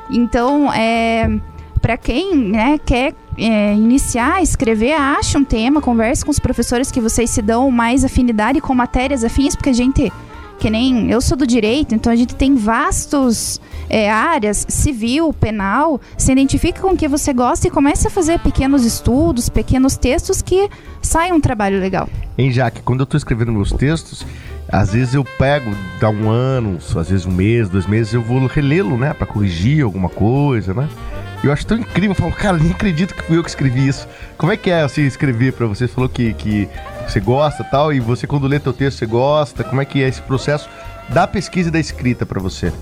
Então, 0.09 0.71
é 0.71 1.29
para 1.85 1.97
quem 1.97 2.35
né, 2.35 2.79
quer 2.83 3.13
é, 3.37 3.75
iniciar 3.75 4.37
a 4.37 4.41
escrever, 4.41 4.93
ache 4.93 5.37
um 5.37 5.43
tema, 5.43 5.79
converse 5.79 6.25
com 6.25 6.31
os 6.31 6.39
professores 6.39 6.89
que 6.89 6.99
vocês 6.99 7.29
se 7.29 7.43
dão 7.43 7.69
mais 7.69 8.03
afinidade 8.03 8.59
com 8.59 8.73
matérias 8.73 9.23
afins, 9.23 9.55
porque 9.55 9.69
a 9.69 9.73
gente 9.73 10.11
que 10.59 10.69
nem 10.69 11.11
eu 11.11 11.21
sou 11.21 11.37
do 11.37 11.45
direito, 11.45 11.93
então 11.93 12.11
a 12.11 12.15
gente 12.15 12.35
tem 12.35 12.55
vastos 12.55 13.59
é, 13.89 14.09
áreas, 14.09 14.65
civil, 14.69 15.33
penal, 15.33 15.99
se 16.17 16.31
identifica 16.31 16.81
com 16.81 16.89
o 16.93 16.97
que 16.97 17.07
você 17.07 17.33
gosta 17.33 17.67
e 17.67 17.71
comece 17.71 18.07
a 18.07 18.09
fazer 18.09 18.39
pequenos 18.39 18.85
estudos, 18.85 19.49
pequenos 19.49 19.97
textos 19.97 20.41
que 20.41 20.69
saia 21.01 21.33
um 21.33 21.41
trabalho 21.41 21.79
legal. 21.79 22.09
Hein, 22.37 22.51
Jaque, 22.51 22.81
quando 22.81 23.01
eu 23.01 23.05
tô 23.05 23.17
escrevendo 23.17 23.51
meus 23.51 23.71
textos, 23.71 24.25
às 24.67 24.93
vezes 24.93 25.13
eu 25.13 25.23
pego, 25.23 25.71
dá 25.99 26.09
um 26.09 26.29
ano, 26.29 26.77
às 26.77 27.09
vezes 27.09 27.25
um 27.25 27.31
mês, 27.31 27.69
dois 27.69 27.85
meses, 27.85 28.13
eu 28.13 28.21
vou 28.21 28.45
relê-lo, 28.47 28.97
né? 28.97 29.13
Pra 29.13 29.27
corrigir 29.27 29.83
alguma 29.83 30.09
coisa, 30.09 30.73
né? 30.73 30.89
Eu 31.43 31.53
acho 31.53 31.65
tão 31.67 31.77
incrível, 31.77 32.11
eu 32.11 32.15
falo, 32.15 32.31
cara, 32.31 32.57
nem 32.57 32.71
acredito 32.71 33.13
que 33.13 33.21
fui 33.21 33.37
eu 33.37 33.43
que 33.43 33.49
escrevi 33.49 33.87
isso. 33.87 34.07
Como 34.37 34.51
é 34.51 34.57
que 34.57 34.71
é 34.71 34.81
assim, 34.81 35.03
escrever 35.03 35.51
você? 35.51 35.87
Você 35.87 35.87
falou 35.87 36.09
que, 36.09 36.33
que 36.33 36.67
você 37.11 37.19
gosta 37.19 37.63
tal, 37.63 37.93
e 37.93 37.99
você 37.99 38.27
quando 38.27 38.47
lê 38.47 38.59
teu 38.59 38.73
texto 38.73 38.99
você 38.99 39.05
gosta, 39.05 39.63
como 39.63 39.81
é 39.81 39.85
que 39.85 40.03
é 40.03 40.07
esse 40.07 40.21
processo 40.21 40.69
da 41.09 41.27
pesquisa 41.27 41.69
e 41.69 41.71
da 41.71 41.79
escrita 41.79 42.25
pra 42.25 42.41
você? 42.41 42.73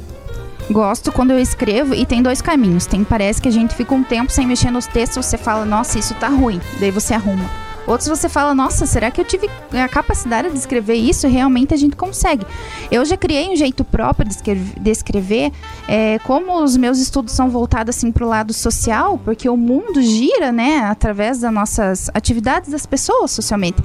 Gosto 0.72 1.12
quando 1.12 1.32
eu 1.32 1.40
escrevo 1.40 1.94
e 1.94 2.06
tem 2.06 2.24
dois 2.24 2.42
caminhos. 2.42 2.86
Tem 2.86 3.04
parece 3.04 3.42
que 3.42 3.50
a 3.50 3.52
gente 3.52 3.76
fica 3.76 3.94
um 3.94 4.04
tempo 4.04 4.32
sem 4.32 4.48
mexer 4.48 4.72
nos 4.72 4.88
textos, 4.88 5.26
você 5.26 5.38
fala, 5.38 5.66
nossa, 5.66 6.00
isso 6.00 6.14
tá 6.16 6.30
ruim. 6.30 6.62
Daí 6.80 6.90
você 6.90 7.14
arruma. 7.14 7.63
Outros 7.86 8.08
você 8.08 8.30
fala, 8.30 8.56
nossa, 8.56 8.86
será 8.86 9.12
que 9.12 9.20
eu 9.20 9.26
tive 9.26 9.50
a 9.74 9.88
capacidade 9.90 10.50
de 10.50 10.58
escrever 10.58 10.96
isso? 10.96 11.28
Realmente 11.28 11.74
a 11.74 11.78
gente 11.78 11.96
consegue. 11.96 12.46
Eu 12.90 13.04
já 13.04 13.18
criei 13.18 13.50
um 13.50 13.56
jeito 13.56 13.84
próprio 13.84 14.28
de 14.28 14.36
escrever, 14.36 14.80
de 14.80 14.90
escrever 14.92 15.52
é, 15.88 16.18
como 16.20 16.64
os 16.64 16.78
meus 16.78 16.98
estudos 17.00 17.34
são 17.34 17.50
voltados 17.50 17.96
assim 17.96 18.12
para 18.12 18.26
o 18.26 18.30
lado 18.30 18.54
social, 18.54 19.20
porque 19.24 19.50
o 19.50 19.58
mundo 19.58 20.02
gira, 20.02 20.52
né, 20.52 20.80
através 20.80 21.40
das 21.40 21.54
nossas 21.54 22.10
atividades 22.14 22.70
das 22.70 22.86
pessoas 22.86 23.32
socialmente. 23.32 23.84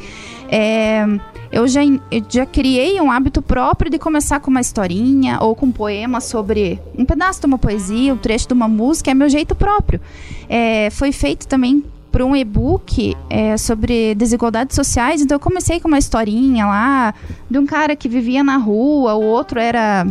É, 0.49 1.05
eu 1.51 1.67
já, 1.67 1.81
já 2.29 2.47
criei 2.47 3.01
um 3.01 3.11
hábito 3.11 3.43
próprio 3.43 3.91
de 3.91 3.99
começar 3.99 4.39
com 4.39 4.51
uma 4.51 4.61
historinha 4.61 5.39
ou 5.41 5.57
com 5.57 5.67
um 5.67 5.73
poema 5.73 6.21
sobre 6.21 6.81
um 6.97 7.05
pedaço 7.05 7.41
de 7.41 7.47
uma 7.47 7.59
poesia, 7.59 8.15
um 8.15 8.19
trecho 8.19 8.47
de 8.47 8.55
uma 8.55 8.69
música, 8.69 9.11
é 9.11 9.15
meu 9.15 9.29
jeito 9.29 9.55
próprio. 9.55 10.01
É, 10.49 10.89
foi 10.91 11.11
feito 11.11 11.49
também 11.49 11.83
por 12.11 12.23
um 12.23 12.35
e-book 12.35 13.17
é, 13.29 13.57
sobre 13.57 14.15
desigualdades 14.15 14.75
sociais, 14.75 15.21
então 15.21 15.37
eu 15.37 15.41
comecei 15.41 15.79
com 15.81 15.89
uma 15.89 15.99
historinha 15.99 16.67
lá 16.67 17.15
de 17.51 17.59
um 17.59 17.67
cara 17.67 17.95
que 17.95 18.09
vivia 18.09 18.43
na 18.43 18.57
rua, 18.57 19.15
o 19.15 19.23
outro 19.23 19.61
era 19.61 20.07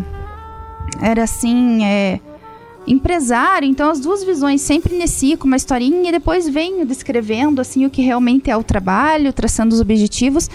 era 1.01 1.23
assim, 1.23 1.83
é, 1.83 2.19
empresário, 2.87 3.67
então 3.67 3.89
as 3.89 3.99
duas 3.99 4.23
visões 4.23 4.61
sempre 4.61 4.95
inicia 4.95 5.37
com 5.37 5.45
uma 5.45 5.57
historinha 5.57 6.09
e 6.09 6.11
depois 6.11 6.47
vem 6.47 6.85
descrevendo 6.85 7.59
assim 7.59 7.85
o 7.85 7.89
que 7.89 8.01
realmente 8.01 8.49
é 8.49 8.55
o 8.55 8.63
trabalho, 8.63 9.33
traçando 9.33 9.75
os 9.75 9.81
objetivos, 9.81 10.49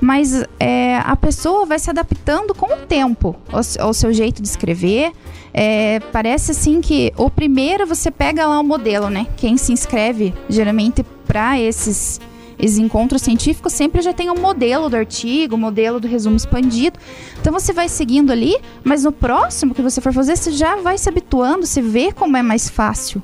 mas 0.00 0.44
é, 0.58 0.96
a 0.98 1.14
pessoa 1.14 1.66
vai 1.66 1.78
se 1.78 1.90
adaptando 1.90 2.54
com 2.54 2.66
o 2.66 2.86
tempo 2.86 3.36
ao, 3.52 3.60
ao 3.86 3.92
seu 3.92 4.12
jeito 4.12 4.40
de 4.40 4.48
escrever. 4.48 5.12
É, 5.56 6.00
parece 6.12 6.50
assim 6.50 6.80
que 6.80 7.12
o 7.16 7.30
primeiro 7.30 7.86
você 7.86 8.10
pega 8.10 8.44
lá 8.44 8.58
o 8.58 8.64
modelo, 8.64 9.08
né? 9.08 9.28
Quem 9.36 9.56
se 9.56 9.72
inscreve 9.72 10.34
geralmente 10.48 11.04
para 11.24 11.60
esses 11.60 12.20
esses 12.58 12.78
encontros 12.78 13.22
científicos 13.22 13.72
sempre 13.72 14.00
já 14.00 14.12
tem 14.12 14.30
um 14.30 14.40
modelo 14.40 14.88
do 14.88 14.96
artigo, 14.96 15.56
modelo 15.56 15.98
do 15.98 16.06
resumo 16.06 16.36
expandido. 16.36 16.98
Então 17.40 17.52
você 17.52 17.72
vai 17.72 17.88
seguindo 17.88 18.30
ali, 18.32 18.56
mas 18.82 19.04
no 19.04 19.12
próximo 19.12 19.74
que 19.74 19.82
você 19.82 20.00
for 20.00 20.12
fazer, 20.12 20.36
você 20.36 20.52
já 20.52 20.76
vai 20.76 20.96
se 20.96 21.08
habituando, 21.08 21.66
você 21.66 21.82
vê 21.82 22.12
como 22.12 22.36
é 22.36 22.42
mais 22.42 22.68
fácil. 22.68 23.22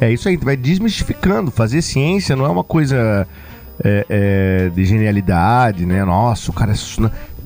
É 0.00 0.10
isso 0.10 0.28
aí, 0.28 0.36
vai 0.36 0.56
desmistificando. 0.56 1.50
Fazer 1.50 1.82
ciência 1.82 2.34
não 2.34 2.44
é 2.44 2.48
uma 2.48 2.64
coisa 2.64 3.26
é, 3.84 4.06
é, 4.08 4.68
de 4.70 4.84
genialidade, 4.84 5.86
né? 5.86 6.04
Nossa, 6.04 6.50
o 6.50 6.54
cara 6.54 6.72
é 6.72 6.74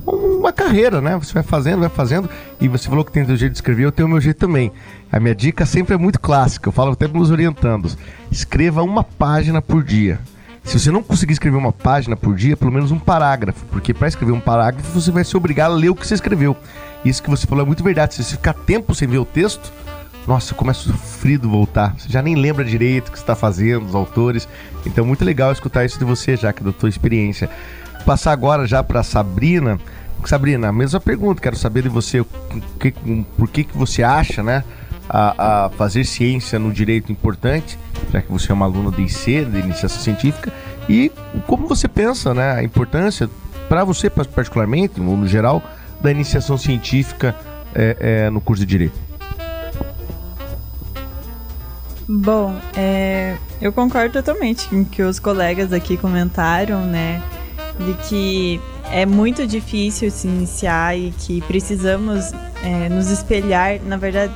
uma 0.05 0.51
carreira, 0.51 1.01
né? 1.01 1.17
Você 1.17 1.33
vai 1.33 1.43
fazendo, 1.43 1.81
vai 1.81 1.89
fazendo. 1.89 2.29
E 2.59 2.67
você 2.67 2.89
falou 2.89 3.05
que 3.05 3.11
tem 3.11 3.23
o 3.23 3.25
teu 3.25 3.35
jeito 3.35 3.51
de 3.51 3.57
escrever, 3.57 3.85
eu 3.85 3.91
tenho 3.91 4.07
o 4.07 4.11
meu 4.11 4.21
jeito 4.21 4.37
também. 4.37 4.71
A 5.11 5.19
minha 5.19 5.35
dica 5.35 5.65
sempre 5.65 5.93
é 5.93 5.97
muito 5.97 6.19
clássica, 6.19 6.67
eu 6.67 6.73
falo 6.73 6.91
até 6.91 7.07
para 7.07 7.19
os 7.19 7.31
orientandos. 7.31 7.97
Escreva 8.31 8.83
uma 8.83 9.03
página 9.03 9.61
por 9.61 9.83
dia. 9.83 10.19
Se 10.63 10.79
você 10.79 10.91
não 10.91 11.01
conseguir 11.01 11.33
escrever 11.33 11.57
uma 11.57 11.71
página 11.71 12.15
por 12.15 12.35
dia, 12.35 12.55
pelo 12.55 12.71
menos 12.71 12.91
um 12.91 12.99
parágrafo. 12.99 13.65
Porque 13.65 13.93
para 13.93 14.07
escrever 14.07 14.31
um 14.31 14.39
parágrafo, 14.39 14.91
você 14.91 15.11
vai 15.11 15.23
se 15.23 15.35
obrigar 15.35 15.69
a 15.69 15.73
ler 15.73 15.89
o 15.89 15.95
que 15.95 16.05
você 16.05 16.13
escreveu. 16.13 16.55
Isso 17.03 17.21
que 17.21 17.29
você 17.29 17.47
falou 17.47 17.63
é 17.63 17.67
muito 17.67 17.83
verdade. 17.83 18.13
Se 18.13 18.23
você 18.23 18.35
ficar 18.35 18.53
tempo 18.53 18.93
sem 18.93 19.07
ver 19.07 19.17
o 19.17 19.25
texto, 19.25 19.71
nossa, 20.27 20.53
como 20.53 20.69
é 20.69 20.73
sofrido 20.73 21.49
voltar. 21.49 21.95
Você 21.97 22.09
já 22.09 22.21
nem 22.21 22.35
lembra 22.35 22.63
direito 22.63 23.09
o 23.09 23.11
que 23.11 23.17
está 23.17 23.35
fazendo, 23.35 23.85
os 23.85 23.95
autores. 23.95 24.47
Então, 24.85 25.05
muito 25.05 25.25
legal 25.25 25.51
escutar 25.51 25.85
isso 25.85 25.97
de 25.97 26.05
você, 26.05 26.35
já 26.35 26.53
que 26.53 26.63
da 26.63 26.71
tua 26.71 26.89
experiência. 26.89 27.49
Passar 28.05 28.31
agora 28.31 28.67
já 28.67 28.83
para 28.83 29.03
Sabrina. 29.03 29.79
Sabrina, 30.25 30.69
a 30.69 30.71
mesma 30.71 30.99
pergunta. 30.99 31.41
Quero 31.41 31.55
saber 31.55 31.83
de 31.83 31.89
você 31.89 32.23
que, 32.79 32.91
por 33.37 33.49
que, 33.49 33.63
que 33.63 33.77
você 33.77 34.03
acha, 34.03 34.43
né? 34.43 34.63
A, 35.09 35.65
a 35.65 35.69
fazer 35.71 36.05
ciência 36.05 36.57
no 36.57 36.71
direito 36.71 37.11
importante, 37.11 37.77
já 38.13 38.21
que 38.21 38.31
você 38.31 38.51
é 38.51 38.53
uma 38.53 38.65
aluna 38.65 38.91
de 38.91 39.01
IC, 39.01 39.45
de 39.45 39.59
iniciação 39.59 39.99
científica, 39.99 40.53
e 40.87 41.11
como 41.47 41.67
você 41.67 41.87
pensa, 41.87 42.33
né? 42.33 42.53
A 42.53 42.63
importância, 42.63 43.29
para 43.67 43.83
você 43.83 44.09
particularmente, 44.09 45.01
ou 45.01 45.17
no 45.17 45.27
geral, 45.27 45.61
da 45.99 46.11
iniciação 46.11 46.57
científica 46.57 47.35
é, 47.75 47.97
é, 47.99 48.29
no 48.29 48.39
curso 48.39 48.65
de 48.65 48.69
direito. 48.69 49.10
Bom, 52.13 52.59
é, 52.75 53.37
eu 53.61 53.71
concordo 53.71 54.11
totalmente 54.21 54.67
com 54.67 54.81
o 54.81 54.85
que 54.85 55.01
os 55.01 55.17
colegas 55.17 55.71
aqui 55.71 55.95
comentaram, 55.95 56.85
né? 56.85 57.23
De 57.79 57.93
que 58.09 58.59
é 58.91 59.05
muito 59.05 59.47
difícil 59.47 60.11
se 60.11 60.27
iniciar 60.27 60.93
e 60.97 61.11
que 61.11 61.39
precisamos 61.43 62.33
é, 62.65 62.89
nos 62.89 63.09
espelhar. 63.09 63.79
Na 63.85 63.95
verdade, 63.95 64.33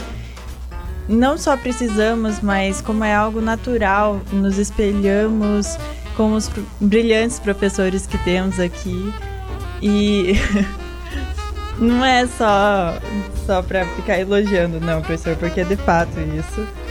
não 1.10 1.38
só 1.38 1.58
precisamos, 1.58 2.40
mas 2.40 2.80
como 2.80 3.04
é 3.04 3.14
algo 3.14 3.42
natural, 3.42 4.22
nos 4.32 4.58
espelhamos 4.58 5.78
com 6.16 6.32
os 6.32 6.50
brilhantes 6.80 7.40
professores 7.40 8.08
que 8.08 8.18
temos 8.20 8.58
aqui. 8.58 9.14
E 9.82 10.36
não 11.78 12.06
é 12.06 12.26
só, 12.26 12.98
só 13.46 13.62
para 13.62 13.86
ficar 13.98 14.18
elogiando, 14.18 14.80
não, 14.80 15.02
professor, 15.02 15.36
porque 15.36 15.60
é 15.60 15.66
de 15.66 15.76
fato 15.76 16.18
isso. 16.22 16.85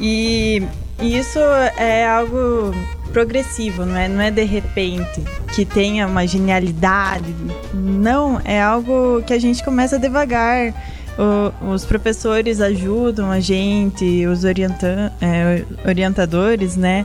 E 0.00 0.62
isso 1.00 1.38
é 1.76 2.06
algo 2.06 2.72
progressivo, 3.12 3.84
não 3.86 3.96
é, 3.96 4.08
não 4.08 4.20
é 4.20 4.30
de 4.30 4.44
repente 4.44 5.22
que 5.54 5.64
tenha 5.64 6.06
uma 6.06 6.26
genialidade. 6.26 7.34
Não, 7.74 8.40
é 8.44 8.60
algo 8.62 9.22
que 9.26 9.32
a 9.32 9.38
gente 9.40 9.64
começa 9.64 9.98
devagar. 9.98 10.74
O- 11.18 11.72
os 11.72 11.84
professores 11.84 12.60
ajudam 12.60 13.30
a 13.30 13.40
gente, 13.40 14.24
os 14.26 14.44
orientan 14.44 15.10
é, 15.20 15.64
orientadores, 15.84 16.76
né? 16.76 17.04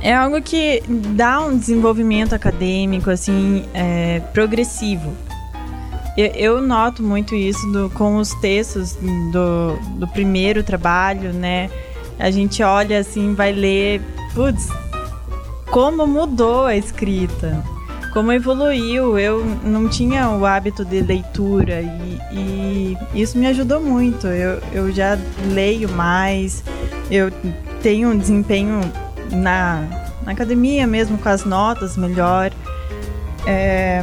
É 0.00 0.14
algo 0.14 0.40
que 0.42 0.82
dá 0.88 1.40
um 1.40 1.56
desenvolvimento 1.56 2.34
acadêmico, 2.34 3.08
assim, 3.10 3.64
é, 3.74 4.20
progressivo. 4.32 5.12
Eu, 6.16 6.26
eu 6.34 6.60
noto 6.60 7.02
muito 7.02 7.34
isso 7.34 7.66
do- 7.72 7.88
com 7.90 8.16
os 8.16 8.34
textos 8.34 8.96
do, 9.32 9.76
do 9.98 10.06
primeiro 10.08 10.62
trabalho, 10.62 11.32
né? 11.32 11.70
A 12.22 12.30
gente 12.30 12.62
olha 12.62 13.00
assim, 13.00 13.34
vai 13.34 13.50
ler, 13.50 14.00
putz, 14.32 14.68
como 15.72 16.06
mudou 16.06 16.66
a 16.66 16.76
escrita, 16.76 17.64
como 18.12 18.30
evoluiu. 18.30 19.18
Eu 19.18 19.44
não 19.64 19.88
tinha 19.88 20.30
o 20.30 20.46
hábito 20.46 20.84
de 20.84 21.00
leitura 21.00 21.80
e, 21.80 22.20
e 22.32 22.98
isso 23.12 23.36
me 23.36 23.48
ajudou 23.48 23.80
muito. 23.80 24.28
Eu, 24.28 24.62
eu 24.72 24.92
já 24.92 25.18
leio 25.52 25.88
mais, 25.88 26.62
eu 27.10 27.28
tenho 27.82 28.10
um 28.10 28.16
desempenho 28.16 28.80
na, 29.32 29.84
na 30.24 30.30
academia 30.30 30.86
mesmo, 30.86 31.18
com 31.18 31.28
as 31.28 31.44
notas 31.44 31.96
melhor. 31.96 32.52
É, 33.44 34.00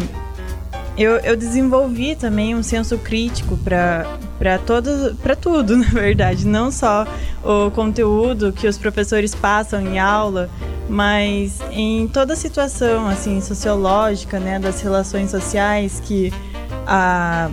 eu, 0.99 1.17
eu 1.17 1.37
desenvolvi 1.37 2.15
também 2.15 2.55
um 2.55 2.63
senso 2.63 2.97
crítico 2.97 3.57
para 3.57 4.05
para 4.37 4.57
todo 4.57 5.15
para 5.21 5.35
tudo 5.35 5.75
na 5.77 5.87
verdade. 5.87 6.45
Não 6.45 6.71
só 6.71 7.05
o 7.43 7.71
conteúdo 7.71 8.51
que 8.51 8.67
os 8.67 8.77
professores 8.77 9.33
passam 9.33 9.81
em 9.81 9.99
aula 9.99 10.49
mas 10.87 11.59
em 11.71 12.07
toda 12.07 12.33
a 12.33 12.35
situação 12.35 13.07
assim 13.07 13.39
sociológica 13.41 14.39
né 14.39 14.57
das 14.57 14.81
relações 14.81 15.29
sociais 15.29 16.01
que 16.03 16.33
a 16.87 17.51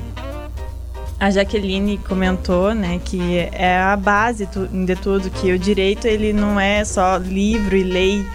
a 1.18 1.30
Jaqueline 1.30 1.98
comentou, 1.98 2.74
né, 2.74 3.00
que 3.02 3.38
é 3.52 3.78
a 3.78 3.96
base 3.96 4.46
de 4.46 4.96
tudo, 4.96 5.30
que 5.30 5.52
o 5.52 5.58
direito 5.58 6.06
ele 6.06 6.32
não 6.32 6.60
é 6.60 6.84
só 6.84 7.16
livro 7.16 7.74
e 7.74 7.82
lei, 7.82 8.26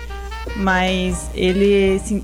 mas 0.55 1.29
ele 1.35 1.99
se, 1.99 2.23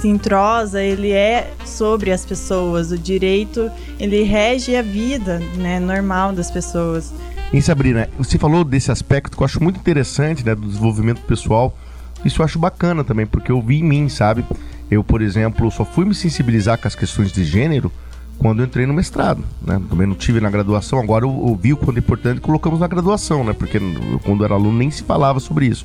se 0.00 0.08
entrosa, 0.08 0.82
ele 0.82 1.10
é 1.10 1.52
sobre 1.64 2.12
as 2.12 2.24
pessoas. 2.24 2.90
O 2.92 2.98
direito, 2.98 3.70
ele 3.98 4.22
rege 4.22 4.76
a 4.76 4.82
vida, 4.82 5.38
né, 5.56 5.80
normal 5.80 6.32
das 6.32 6.50
pessoas. 6.50 7.12
E 7.52 7.60
Sabrina, 7.62 8.08
você 8.18 8.38
falou 8.38 8.62
desse 8.62 8.92
aspecto 8.92 9.36
que 9.36 9.42
eu 9.42 9.44
acho 9.44 9.62
muito 9.62 9.78
interessante, 9.78 10.44
né, 10.44 10.54
do 10.54 10.66
desenvolvimento 10.66 11.20
pessoal. 11.22 11.76
Isso 12.24 12.40
eu 12.40 12.44
acho 12.44 12.58
bacana 12.58 13.02
também, 13.02 13.26
porque 13.26 13.50
eu 13.50 13.60
vi 13.60 13.78
em 13.78 13.84
mim, 13.84 14.08
sabe? 14.08 14.44
Eu, 14.90 15.02
por 15.02 15.22
exemplo, 15.22 15.70
só 15.70 15.84
fui 15.84 16.04
me 16.04 16.14
sensibilizar 16.14 16.78
com 16.78 16.88
as 16.88 16.94
questões 16.94 17.32
de 17.32 17.44
gênero 17.44 17.92
quando 18.38 18.60
eu 18.60 18.66
entrei 18.66 18.86
no 18.86 18.94
mestrado, 18.94 19.42
né? 19.60 19.80
Também 19.90 20.06
não 20.06 20.14
tive 20.14 20.40
na 20.40 20.48
graduação, 20.48 21.00
agora 21.00 21.24
eu, 21.24 21.30
eu 21.48 21.56
vi 21.56 21.72
o 21.72 21.76
quanto 21.76 21.96
é 21.96 21.98
importante 21.98 22.40
colocamos 22.40 22.78
na 22.78 22.86
graduação, 22.86 23.42
né? 23.42 23.52
Porque 23.52 23.78
eu, 23.78 24.20
quando 24.24 24.40
eu 24.40 24.44
era 24.44 24.54
aluno 24.54 24.78
nem 24.78 24.90
se 24.90 25.02
falava 25.02 25.40
sobre 25.40 25.66
isso. 25.66 25.84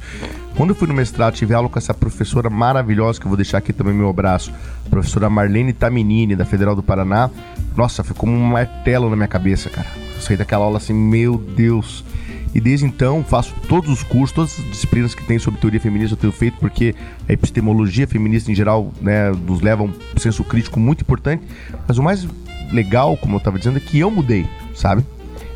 Quando 0.56 0.70
eu 0.70 0.76
fui 0.76 0.88
no 0.88 0.94
mestrado, 0.94 1.34
tive 1.34 1.54
aula 1.54 1.68
com 1.68 1.80
essa 1.80 1.94
professora 1.94 2.50
maravilhosa, 2.50 3.20
que 3.20 3.26
eu 3.26 3.30
vou 3.30 3.38
deixar 3.38 3.58
aqui 3.58 3.74
também 3.74 3.94
meu 3.94 4.08
abraço, 4.08 4.54
professora 4.90 5.30
Marlene 5.30 5.74
Taminini, 5.74 6.36
da 6.36 6.46
Federal 6.46 6.76
do 6.76 6.84
Paraná. 6.84 7.30
Nossa, 7.76 8.04
foi 8.04 8.16
como 8.16 8.32
um 8.32 8.46
martelo 8.46 9.10
na 9.10 9.16
minha 9.16 9.28
cabeça, 9.28 9.70
cara. 9.70 9.88
Eu 10.16 10.22
saí 10.22 10.38
daquela 10.38 10.66
aula 10.66 10.78
assim, 10.78 10.94
meu 10.94 11.38
Deus. 11.38 12.06
E 12.54 12.62
desde 12.62 12.86
então 12.86 13.24
faço 13.24 13.52
todos 13.68 13.90
os 13.90 14.04
cursos, 14.04 14.32
todas 14.32 14.60
as 14.60 14.66
disciplinas 14.66 15.16
que 15.16 15.24
tem 15.24 15.40
sobre 15.40 15.60
teoria 15.60 15.80
feminista 15.80 16.14
eu 16.14 16.18
tenho 16.20 16.32
feito, 16.32 16.58
porque 16.60 16.94
a 17.28 17.34
epistemologia 17.34 18.08
feminista 18.08 18.52
em 18.52 18.56
geral 18.56 18.94
né, 19.02 19.32
nos 19.32 19.60
leva 19.60 19.82
a 19.82 19.86
um 19.88 19.94
senso 20.18 20.44
crítico 20.44 20.80
muito 20.80 21.02
importante. 21.02 21.44
Mas 21.88 21.98
o 21.98 22.04
mais 22.04 22.28
legal, 22.74 23.16
como 23.18 23.36
eu 23.36 23.38
estava 23.38 23.58
dizendo, 23.58 23.78
é 23.78 23.80
que 23.80 24.00
eu 24.00 24.10
mudei, 24.12 24.46
sabe? 24.76 25.06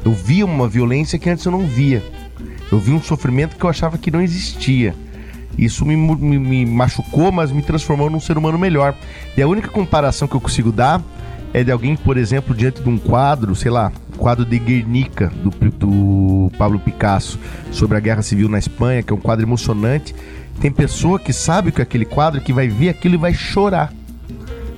Eu 0.06 0.14
via 0.14 0.46
uma 0.46 0.68
violência 0.68 1.20
que 1.20 1.30
antes 1.30 1.44
eu 1.44 1.52
não 1.52 1.66
via. 1.68 2.04
Eu 2.72 2.80
vi 2.80 2.92
um 2.92 3.02
sofrimento 3.02 3.56
que 3.58 3.64
eu 3.64 3.70
achava 3.70 3.98
que 3.98 4.12
não 4.12 4.22
existia. 4.22 4.94
Isso 5.58 5.86
me, 5.86 5.96
me- 5.96 6.38
me 6.38 6.66
machucou, 6.66 7.32
mas 7.32 7.52
me 7.52 7.62
transformou 7.62 8.10
num 8.10 8.20
ser 8.20 8.38
humano 8.38 8.58
melhor. 8.60 8.96
E 9.36 9.42
a 9.42 9.48
única 9.48 9.70
comparação 9.70 10.28
que 10.28 10.36
eu 10.36 10.42
consigo 10.42 10.72
dar 10.72 11.02
é 11.54 11.64
de 11.64 11.72
alguém, 11.72 11.96
por 11.96 12.16
exemplo, 12.18 12.54
diante 12.54 12.82
de 12.82 12.88
um 12.90 12.98
quadro, 12.98 13.56
sei 13.56 13.72
lá, 13.72 13.92
quadro 14.18 14.46
de 14.46 14.60
Guernica, 14.60 15.32
do, 15.44 15.50
do 15.72 16.52
Pablo 16.58 16.78
Picasso, 16.80 17.40
sobre 17.72 17.98
a 17.98 18.00
Guerra 18.00 18.22
Civil 18.22 18.48
na 18.50 18.60
Espanha, 18.60 19.02
que 19.02 19.12
é 19.12 19.16
um 19.16 19.20
quadro 19.20 19.44
emocionante. 19.46 20.14
Tem 20.62 20.72
pessoa 20.72 21.18
que 21.20 21.34
sabe 21.34 21.72
que 21.72 21.82
é 21.82 21.84
aquele 21.84 22.06
quadro, 22.06 22.42
que 22.42 22.54
vai 22.54 22.68
ver 22.68 22.90
aquilo 22.90 23.16
e 23.16 23.18
vai 23.18 23.34
chorar. 23.34 23.92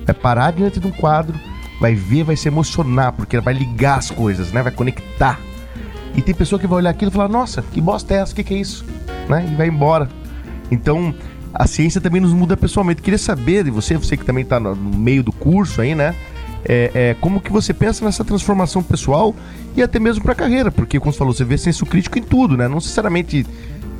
Vai 0.06 0.14
parar 0.14 0.52
diante 0.52 0.80
de 0.80 0.86
um 0.86 0.90
quadro, 0.92 1.38
vai 1.80 1.94
ver, 1.94 2.24
vai 2.24 2.36
se 2.36 2.48
emocionar, 2.48 3.12
porque 3.12 3.40
vai 3.40 3.54
ligar 3.54 3.98
as 3.98 4.10
coisas, 4.10 4.52
né? 4.52 4.62
Vai 4.62 4.72
conectar. 4.72 5.40
E 6.14 6.22
tem 6.22 6.34
pessoa 6.34 6.58
que 6.58 6.66
vai 6.66 6.78
olhar 6.78 6.90
aquilo 6.90 7.10
e 7.10 7.14
falar, 7.14 7.28
nossa, 7.28 7.62
que 7.62 7.80
bosta 7.80 8.14
é 8.14 8.18
essa? 8.18 8.32
O 8.32 8.36
que, 8.36 8.44
que 8.44 8.54
é 8.54 8.58
isso? 8.58 8.84
Né? 9.28 9.48
E 9.50 9.54
vai 9.56 9.68
embora. 9.68 10.08
Então, 10.70 11.14
a 11.54 11.66
ciência 11.66 12.00
também 12.00 12.20
nos 12.20 12.32
muda 12.32 12.56
pessoalmente. 12.56 13.00
Queria 13.00 13.18
saber 13.18 13.64
de 13.64 13.70
você, 13.70 13.96
você 13.96 14.16
que 14.16 14.24
também 14.24 14.42
está 14.42 14.60
no 14.60 14.74
no 14.74 14.98
meio 14.98 15.22
do 15.22 15.32
curso 15.32 15.80
aí, 15.80 15.94
né? 15.94 16.14
é, 16.64 16.90
é, 16.94 17.16
como 17.20 17.40
que 17.40 17.50
você 17.50 17.72
pensa 17.72 18.04
nessa 18.04 18.24
transformação 18.24 18.82
pessoal 18.82 19.34
e 19.76 19.82
até 19.82 19.98
mesmo 19.98 20.22
para 20.22 20.32
a 20.32 20.36
carreira, 20.36 20.70
porque 20.70 20.98
como 20.98 21.12
você 21.12 21.18
falou, 21.18 21.32
você 21.32 21.44
vê 21.44 21.56
senso 21.56 21.86
crítico 21.86 22.18
em 22.18 22.22
tudo, 22.22 22.56
né? 22.56 22.68
Não 22.68 22.76
necessariamente 22.76 23.46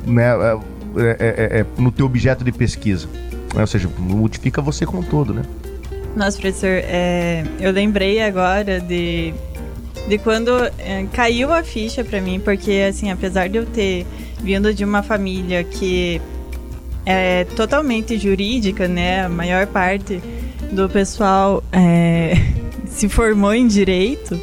né, 0.05 0.23
é, 0.23 0.57
é, 0.97 1.15
é, 1.19 1.59
é, 1.59 1.65
no 1.77 1.91
teu 1.91 2.05
objeto 2.05 2.43
de 2.43 2.51
pesquisa, 2.51 3.07
né? 3.53 3.61
ou 3.61 3.67
seja, 3.67 3.89
modifica 3.97 4.61
você 4.61 4.85
como 4.85 5.01
um 5.01 5.03
todo, 5.05 5.33
né? 5.33 5.43
Nossa, 6.15 6.37
professor, 6.37 6.67
é, 6.69 7.43
eu 7.59 7.71
lembrei 7.71 8.21
agora 8.21 8.81
de, 8.81 9.33
de 10.09 10.17
quando 10.17 10.51
é, 10.77 11.05
caiu 11.13 11.53
a 11.53 11.63
ficha 11.63 12.03
pra 12.03 12.19
mim, 12.19 12.39
porque, 12.39 12.85
assim, 12.89 13.09
apesar 13.09 13.47
de 13.47 13.57
eu 13.57 13.65
ter 13.65 14.05
vindo 14.41 14.73
de 14.73 14.83
uma 14.83 15.01
família 15.01 15.63
que 15.63 16.21
é 17.05 17.45
totalmente 17.55 18.17
jurídica, 18.17 18.87
né, 18.87 19.23
a 19.23 19.29
maior 19.29 19.65
parte 19.67 20.21
do 20.71 20.89
pessoal 20.89 21.63
é, 21.71 22.33
se 22.85 23.07
formou 23.07 23.53
em 23.53 23.65
direito, 23.65 24.37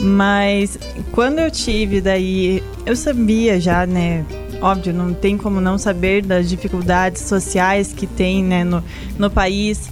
mas 0.00 0.76
quando 1.12 1.38
eu 1.38 1.50
tive 1.52 2.00
daí, 2.00 2.64
eu 2.84 2.96
sabia 2.96 3.60
já, 3.60 3.86
né, 3.86 4.24
óbvio, 4.60 4.92
não 4.92 5.14
tem 5.14 5.38
como 5.38 5.60
não 5.60 5.78
saber 5.78 6.22
das 6.24 6.48
dificuldades 6.48 7.22
sociais 7.22 7.92
que 7.92 8.08
tem, 8.08 8.42
né, 8.42 8.64
no, 8.64 8.82
no 9.16 9.30
país, 9.30 9.88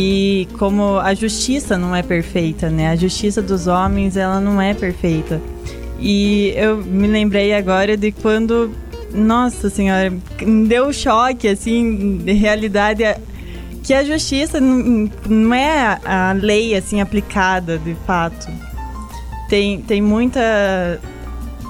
e 0.00 0.46
como 0.60 1.00
a 1.00 1.12
justiça 1.12 1.76
não 1.76 1.94
é 1.94 2.04
perfeita, 2.04 2.70
né? 2.70 2.90
A 2.90 2.94
justiça 2.94 3.42
dos 3.42 3.66
homens, 3.66 4.16
ela 4.16 4.40
não 4.40 4.62
é 4.62 4.72
perfeita. 4.72 5.40
E 5.98 6.52
eu 6.54 6.76
me 6.76 7.08
lembrei 7.08 7.52
agora 7.52 7.96
de 7.96 8.12
quando, 8.12 8.70
nossa 9.12 9.68
senhora, 9.68 10.12
deu 10.68 10.92
choque, 10.92 11.48
assim, 11.48 12.18
de 12.18 12.32
realidade, 12.32 13.02
que 13.82 13.92
a 13.92 14.04
justiça 14.04 14.60
não 14.60 15.52
é 15.52 15.98
a 16.04 16.30
lei, 16.32 16.76
assim, 16.76 17.00
aplicada, 17.00 17.76
de 17.76 17.96
fato. 18.06 18.46
Tem, 19.48 19.82
tem 19.82 20.00
muita, 20.00 21.00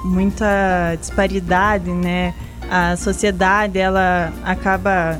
muita 0.05 0.95
disparidade, 0.99 1.89
né? 1.89 2.35
A 2.69 2.95
sociedade, 2.95 3.79
ela 3.79 4.31
acaba 4.43 5.19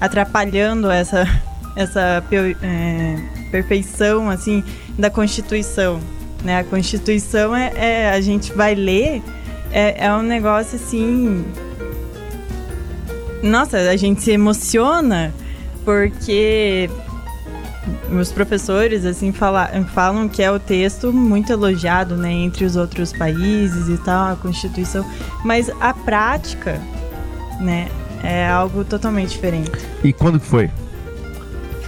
atrapalhando 0.00 0.90
essa 0.90 1.28
essa 1.78 2.24
é, 2.60 3.16
perfeição 3.52 4.28
assim 4.28 4.64
da 4.98 5.08
Constituição, 5.08 6.00
né? 6.42 6.58
A 6.58 6.64
Constituição 6.64 7.54
é, 7.54 7.72
é 7.76 8.10
a 8.10 8.20
gente 8.20 8.52
vai 8.52 8.74
ler 8.74 9.22
é, 9.70 10.06
é, 10.06 10.12
um 10.12 10.22
negócio 10.22 10.74
assim, 10.74 11.44
nossa, 13.44 13.78
a 13.78 13.96
gente 13.96 14.22
se 14.22 14.32
emociona 14.32 15.32
porque 15.84 16.90
meus 18.10 18.32
professores 18.32 19.04
assim 19.06 19.32
fala, 19.32 19.70
falam 19.94 20.28
que 20.28 20.42
é 20.42 20.50
o 20.50 20.58
texto 20.58 21.12
muito 21.12 21.52
elogiado, 21.52 22.16
né, 22.16 22.32
entre 22.32 22.64
os 22.64 22.74
outros 22.74 23.12
países 23.12 23.88
e 23.88 23.96
tal, 24.02 24.32
a 24.32 24.36
Constituição, 24.36 25.08
mas 25.44 25.70
a 25.80 25.94
prática, 25.94 26.80
né, 27.60 27.88
é 28.24 28.48
algo 28.48 28.82
totalmente 28.82 29.30
diferente. 29.30 29.70
E 30.02 30.12
quando 30.12 30.40
que 30.40 30.46
foi? 30.46 30.68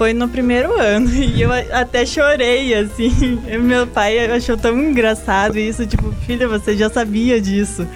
Foi 0.01 0.15
no 0.15 0.31
primeiro 0.31 0.81
ano 0.81 1.11
e 1.13 1.43
eu 1.43 1.51
até 1.53 2.07
chorei, 2.07 2.73
assim. 2.73 3.39
Meu 3.61 3.87
pai 3.87 4.31
achou 4.31 4.57
tão 4.57 4.81
engraçado 4.81 5.59
isso, 5.59 5.87
tipo, 5.87 6.11
filha, 6.25 6.49
você 6.49 6.75
já 6.75 6.89
sabia 6.89 7.39
disso. 7.39 7.87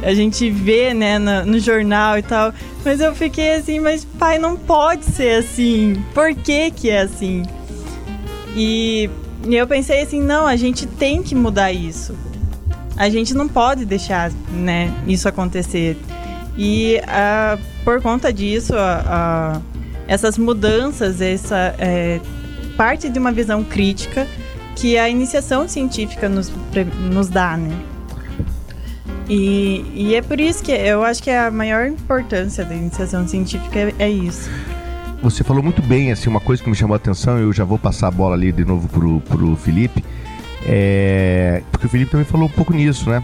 A 0.00 0.14
gente 0.14 0.48
vê, 0.48 0.94
né, 0.94 1.18
no, 1.18 1.44
no, 1.44 1.58
jornal 1.58 2.16
e 2.16 2.22
tal. 2.22 2.54
Mas 2.84 3.00
eu 3.00 3.12
fiquei 3.12 3.54
assim, 3.54 3.80
mas 3.80 4.04
pai, 4.04 4.38
não 4.38 4.56
pode 4.56 5.04
ser 5.04 5.40
assim. 5.40 6.00
Por 6.14 6.32
que 6.32 6.70
que 6.70 6.90
é 6.90 7.00
assim? 7.00 7.42
E, 8.54 9.10
e 9.44 9.56
eu 9.56 9.66
pensei 9.66 10.02
assim, 10.02 10.22
não, 10.22 10.46
a 10.46 10.54
gente 10.54 10.86
tem 10.86 11.24
que 11.24 11.34
mudar 11.34 11.72
isso. 11.72 12.14
A 12.96 13.08
gente 13.08 13.34
não 13.34 13.48
pode 13.48 13.84
deixar, 13.84 14.30
né, 14.52 14.94
isso 15.08 15.28
acontecer. 15.28 15.96
E 16.56 17.00
uh, 17.02 17.60
por 17.82 18.00
conta 18.00 18.32
disso, 18.32 18.76
a, 18.76 19.02
a 19.56 19.77
essas 20.08 20.38
mudanças, 20.38 21.20
essa 21.20 21.74
é, 21.78 22.20
parte 22.76 23.08
de 23.10 23.18
uma 23.18 23.30
visão 23.30 23.62
crítica 23.62 24.26
que 24.74 24.96
a 24.96 25.08
iniciação 25.08 25.68
científica 25.68 26.28
nos, 26.28 26.50
nos 27.12 27.28
dá, 27.28 27.56
né? 27.56 27.76
E, 29.28 29.84
e 29.94 30.14
é 30.14 30.22
por 30.22 30.40
isso 30.40 30.64
que 30.64 30.72
eu 30.72 31.04
acho 31.04 31.22
que 31.22 31.30
a 31.30 31.50
maior 31.50 31.86
importância 31.86 32.64
da 32.64 32.74
iniciação 32.74 33.28
científica 33.28 33.78
é, 33.78 33.94
é 33.98 34.08
isso. 34.08 34.48
Você 35.22 35.44
falou 35.44 35.62
muito 35.62 35.82
bem, 35.82 36.10
assim, 36.10 36.30
uma 36.30 36.40
coisa 36.40 36.62
que 36.62 36.70
me 36.70 36.76
chamou 36.76 36.94
a 36.94 36.96
atenção, 36.96 37.36
eu 37.38 37.52
já 37.52 37.64
vou 37.64 37.78
passar 37.78 38.08
a 38.08 38.10
bola 38.10 38.34
ali 38.34 38.50
de 38.52 38.64
novo 38.64 38.88
pro, 38.88 39.20
pro 39.20 39.56
Felipe, 39.56 40.02
é, 40.64 41.62
porque 41.70 41.86
o 41.86 41.90
Felipe 41.90 42.12
também 42.12 42.24
falou 42.24 42.46
um 42.46 42.50
pouco 42.50 42.72
nisso, 42.72 43.10
né, 43.10 43.22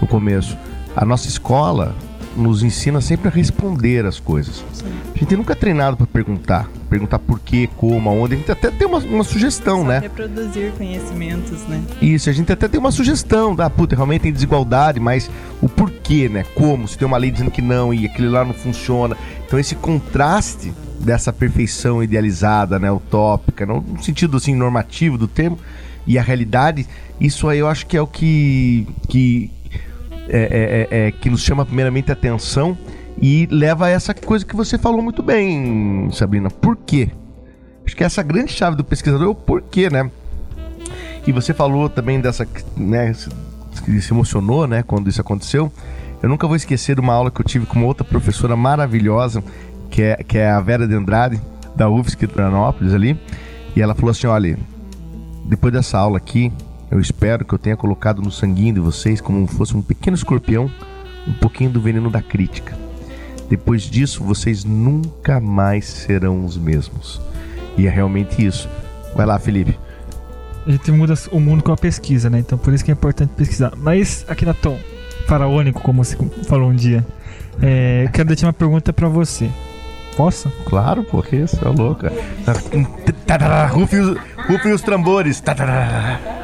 no 0.00 0.06
começo. 0.06 0.56
A 0.96 1.04
nossa 1.04 1.28
escola, 1.28 1.94
nos 2.36 2.62
ensina 2.62 3.00
sempre 3.00 3.28
a 3.28 3.30
responder 3.30 4.06
as 4.06 4.18
coisas. 4.18 4.64
Sim. 4.72 4.86
A 5.14 5.18
gente 5.18 5.36
nunca 5.36 5.52
é 5.52 5.56
treinado 5.56 5.96
para 5.96 6.06
perguntar, 6.06 6.68
perguntar 6.88 7.18
por 7.18 7.38
quê, 7.40 7.68
como, 7.76 8.08
aonde. 8.08 8.34
A 8.34 8.38
gente 8.38 8.50
até 8.50 8.70
tem 8.70 8.86
uma, 8.86 8.98
uma 8.98 9.24
sugestão, 9.24 9.82
Só 9.82 9.88
né? 9.88 9.98
Reproduzir 10.00 10.72
conhecimentos, 10.72 11.62
né? 11.68 11.82
Isso, 12.00 12.30
a 12.30 12.32
gente 12.32 12.50
até 12.52 12.68
tem 12.68 12.80
uma 12.80 12.90
sugestão, 12.90 13.54
da 13.54 13.68
puta, 13.68 13.94
realmente 13.94 14.22
tem 14.22 14.32
desigualdade, 14.32 14.98
mas 14.98 15.30
o 15.60 15.68
porquê, 15.68 16.28
né? 16.28 16.44
Como, 16.54 16.88
se 16.88 16.96
tem 16.96 17.06
uma 17.06 17.16
lei 17.16 17.30
dizendo 17.30 17.50
que 17.50 17.62
não 17.62 17.92
e 17.92 18.06
aquele 18.06 18.28
lá 18.28 18.44
não 18.44 18.54
funciona. 18.54 19.16
Então 19.46 19.58
esse 19.58 19.74
contraste 19.74 20.72
dessa 20.98 21.32
perfeição 21.32 22.02
idealizada, 22.02 22.78
né, 22.78 22.90
utópica, 22.90 23.66
no 23.66 23.84
sentido 24.00 24.36
assim 24.36 24.54
normativo 24.54 25.18
do 25.18 25.26
termo, 25.26 25.58
e 26.06 26.18
a 26.18 26.22
realidade, 26.22 26.86
isso 27.20 27.48
aí 27.48 27.58
eu 27.58 27.68
acho 27.68 27.86
que 27.86 27.96
é 27.96 28.00
o 28.00 28.06
que, 28.06 28.86
que 29.08 29.50
é, 30.28 30.88
é, 30.90 30.96
é, 30.98 31.06
é, 31.06 31.10
que 31.10 31.28
nos 31.28 31.42
chama 31.42 31.64
primeiramente 31.64 32.10
a 32.10 32.14
atenção 32.14 32.76
e 33.20 33.46
leva 33.50 33.86
a 33.86 33.88
essa 33.88 34.14
coisa 34.14 34.44
que 34.44 34.56
você 34.56 34.78
falou 34.78 35.02
muito 35.02 35.22
bem, 35.22 36.08
Sabrina. 36.12 36.50
Por 36.50 36.76
quê? 36.76 37.10
Acho 37.84 37.96
que 37.96 38.04
essa 38.04 38.22
grande 38.22 38.52
chave 38.52 38.76
do 38.76 38.84
pesquisador 38.84 39.26
é 39.26 39.30
o 39.30 39.34
porquê, 39.34 39.90
né? 39.90 40.10
E 41.26 41.32
você 41.32 41.52
falou 41.52 41.88
também 41.88 42.20
dessa, 42.20 42.46
né, 42.76 43.12
se 43.12 44.12
emocionou, 44.12 44.66
né, 44.66 44.82
quando 44.82 45.08
isso 45.08 45.20
aconteceu. 45.20 45.72
Eu 46.22 46.28
nunca 46.28 46.46
vou 46.46 46.56
esquecer 46.56 46.94
de 46.94 47.00
uma 47.00 47.12
aula 47.12 47.30
que 47.30 47.40
eu 47.40 47.44
tive 47.44 47.66
com 47.66 47.78
uma 47.78 47.86
outra 47.86 48.04
professora 48.04 48.56
maravilhosa, 48.56 49.42
que 49.90 50.02
é, 50.02 50.16
que 50.16 50.38
é 50.38 50.50
a 50.50 50.60
Vera 50.60 50.86
de 50.86 50.94
Andrade, 50.94 51.40
da 51.74 51.88
UFSC 51.88 52.26
de 52.26 52.32
Tranópolis 52.32 52.94
ali. 52.94 53.18
E 53.74 53.82
ela 53.82 53.94
falou 53.94 54.10
assim, 54.10 54.26
olha, 54.26 54.58
depois 55.44 55.72
dessa 55.72 55.98
aula 55.98 56.18
aqui, 56.18 56.52
eu 56.92 57.00
espero 57.00 57.42
que 57.44 57.54
eu 57.54 57.58
tenha 57.58 57.76
colocado 57.76 58.20
no 58.20 58.30
sanguinho 58.30 58.74
de 58.74 58.80
vocês, 58.80 59.18
como 59.18 59.46
fosse 59.46 59.74
um 59.74 59.80
pequeno 59.80 60.14
escorpião, 60.14 60.70
um 61.26 61.32
pouquinho 61.32 61.70
do 61.70 61.80
veneno 61.80 62.10
da 62.10 62.20
crítica. 62.20 62.76
Depois 63.48 63.82
disso, 63.84 64.22
vocês 64.22 64.62
nunca 64.62 65.40
mais 65.40 65.86
serão 65.86 66.44
os 66.44 66.58
mesmos. 66.58 67.18
E 67.78 67.86
é 67.86 67.90
realmente 67.90 68.44
isso. 68.44 68.68
Vai 69.16 69.24
lá, 69.24 69.38
Felipe. 69.38 69.78
A 70.66 70.70
gente 70.70 70.92
muda 70.92 71.14
o 71.30 71.40
mundo 71.40 71.64
com 71.64 71.72
a 71.72 71.76
pesquisa, 71.76 72.28
né? 72.28 72.38
Então 72.38 72.58
por 72.58 72.74
isso 72.74 72.84
que 72.84 72.90
é 72.90 72.94
importante 72.94 73.30
pesquisar. 73.34 73.72
Mas 73.76 74.26
aqui 74.28 74.44
na 74.44 74.52
Tom, 74.52 74.78
faraônico, 75.26 75.80
como 75.80 76.04
você 76.04 76.14
falou 76.46 76.68
um 76.68 76.74
dia, 76.74 77.04
é, 77.60 78.06
quero 78.12 78.28
deixar 78.28 78.48
uma 78.48 78.52
pergunta 78.52 78.92
para 78.92 79.08
você. 79.08 79.50
Posso? 80.16 80.50
Claro, 80.66 81.04
porque 81.04 81.36
isso 81.36 81.58
é 81.64 81.68
louca. 81.68 82.12
Rufem 84.46 84.72
os, 84.72 84.82
tambores. 84.82 85.42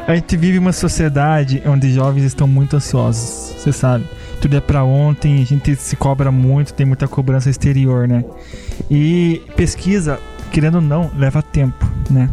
A 0.06 0.14
gente 0.14 0.36
vive 0.36 0.58
uma 0.58 0.72
sociedade 0.72 1.62
onde 1.66 1.92
jovens 1.92 2.24
estão 2.24 2.46
muito 2.46 2.76
ansiosos, 2.76 3.54
você 3.56 3.72
sabe. 3.72 4.04
Tudo 4.40 4.56
é 4.56 4.60
para 4.60 4.84
ontem, 4.84 5.42
a 5.42 5.44
gente 5.44 5.74
se 5.76 5.96
cobra 5.96 6.30
muito, 6.30 6.72
tem 6.72 6.86
muita 6.86 7.08
cobrança 7.08 7.50
exterior, 7.50 8.06
né? 8.06 8.24
E 8.90 9.42
pesquisa, 9.56 10.18
querendo 10.50 10.76
ou 10.76 10.80
não, 10.80 11.10
leva 11.16 11.42
tempo, 11.42 11.84
né? 12.08 12.30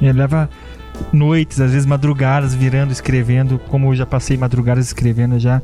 E 0.00 0.10
leva 0.12 0.48
noites, 1.12 1.60
às 1.60 1.72
vezes 1.72 1.86
madrugadas, 1.86 2.54
virando, 2.54 2.92
escrevendo, 2.92 3.58
como 3.68 3.90
eu 3.90 3.96
já 3.96 4.06
passei 4.06 4.36
madrugadas 4.36 4.86
escrevendo 4.86 5.38
já, 5.38 5.60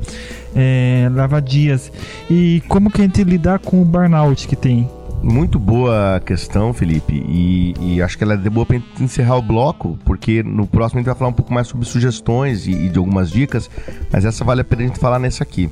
é, 0.55 1.09
leva 1.13 1.41
dias. 1.41 1.91
E 2.29 2.63
como 2.69 2.91
que 2.91 3.01
a 3.01 3.05
gente 3.05 3.23
lidar 3.25 3.59
com 3.59 3.81
o 3.81 3.85
burnout 3.85 4.47
que 4.49 4.57
tem? 4.57 4.89
Muito 5.25 5.59
boa 5.59 6.21
questão, 6.21 6.75
Felipe. 6.75 7.15
E, 7.27 7.75
e 7.81 8.03
acho 8.03 8.19
que 8.19 8.23
ela 8.23 8.35
é 8.35 8.37
de 8.37 8.51
boa 8.51 8.67
para 8.67 8.79
encerrar 9.01 9.39
o 9.39 9.43
bloco, 9.43 9.99
porque 10.05 10.43
no 10.43 10.67
próximo 10.67 10.99
a 10.99 11.01
gente 11.01 11.07
vai 11.07 11.15
falar 11.15 11.31
um 11.31 11.35
pouco 11.35 11.53
mais 11.53 11.67
sobre 11.67 11.87
sugestões 11.87 12.67
e, 12.67 12.73
e 12.73 12.89
de 12.91 12.99
algumas 12.99 13.31
dicas, 13.31 13.71
mas 14.13 14.27
essa 14.27 14.45
vale 14.45 14.61
a 14.61 14.65
pena 14.65 14.83
a 14.83 14.87
gente 14.87 14.99
falar 14.99 15.19
nessa 15.19 15.43
aqui. 15.43 15.71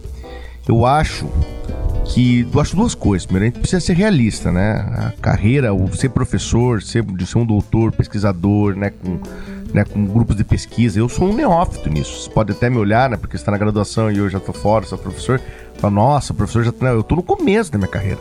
Eu 0.66 0.86
acho 0.86 1.28
que 2.06 2.48
eu 2.50 2.60
acho 2.60 2.74
duas 2.74 2.94
coisas. 2.94 3.26
Primeiro, 3.26 3.44
a 3.44 3.48
gente 3.50 3.60
precisa 3.60 3.80
ser 3.80 3.94
realista, 3.94 4.50
né? 4.50 4.86
A 4.96 5.12
carreira, 5.20 5.74
o 5.74 5.94
ser 5.94 6.08
professor, 6.08 6.82
ser, 6.82 7.02
de 7.02 7.26
ser 7.26 7.36
um 7.36 7.44
doutor, 7.44 7.92
pesquisador, 7.92 8.74
né? 8.74 8.88
Com, 8.88 9.18
né, 9.74 9.84
com 9.84 10.02
grupos 10.06 10.34
de 10.34 10.44
pesquisa. 10.44 10.98
Eu 10.98 11.10
sou 11.10 11.28
um 11.28 11.34
neófito 11.34 11.90
nisso. 11.90 12.22
Você 12.22 12.30
pode 12.30 12.52
até 12.52 12.70
me 12.70 12.78
olhar, 12.78 13.10
né? 13.10 13.18
Porque 13.18 13.36
está 13.36 13.52
na 13.52 13.58
graduação 13.58 14.10
e 14.10 14.16
eu 14.16 14.30
já 14.30 14.38
estou 14.38 14.54
fora, 14.54 14.86
sou 14.86 14.96
professor. 14.96 15.38
Fala, 15.74 15.92
nossa, 15.92 16.32
professor 16.32 16.64
já. 16.64 16.72
Não, 16.80 16.88
eu 16.88 17.00
estou 17.00 17.16
no 17.16 17.22
começo 17.22 17.70
da 17.70 17.76
minha 17.76 17.90
carreira. 17.90 18.18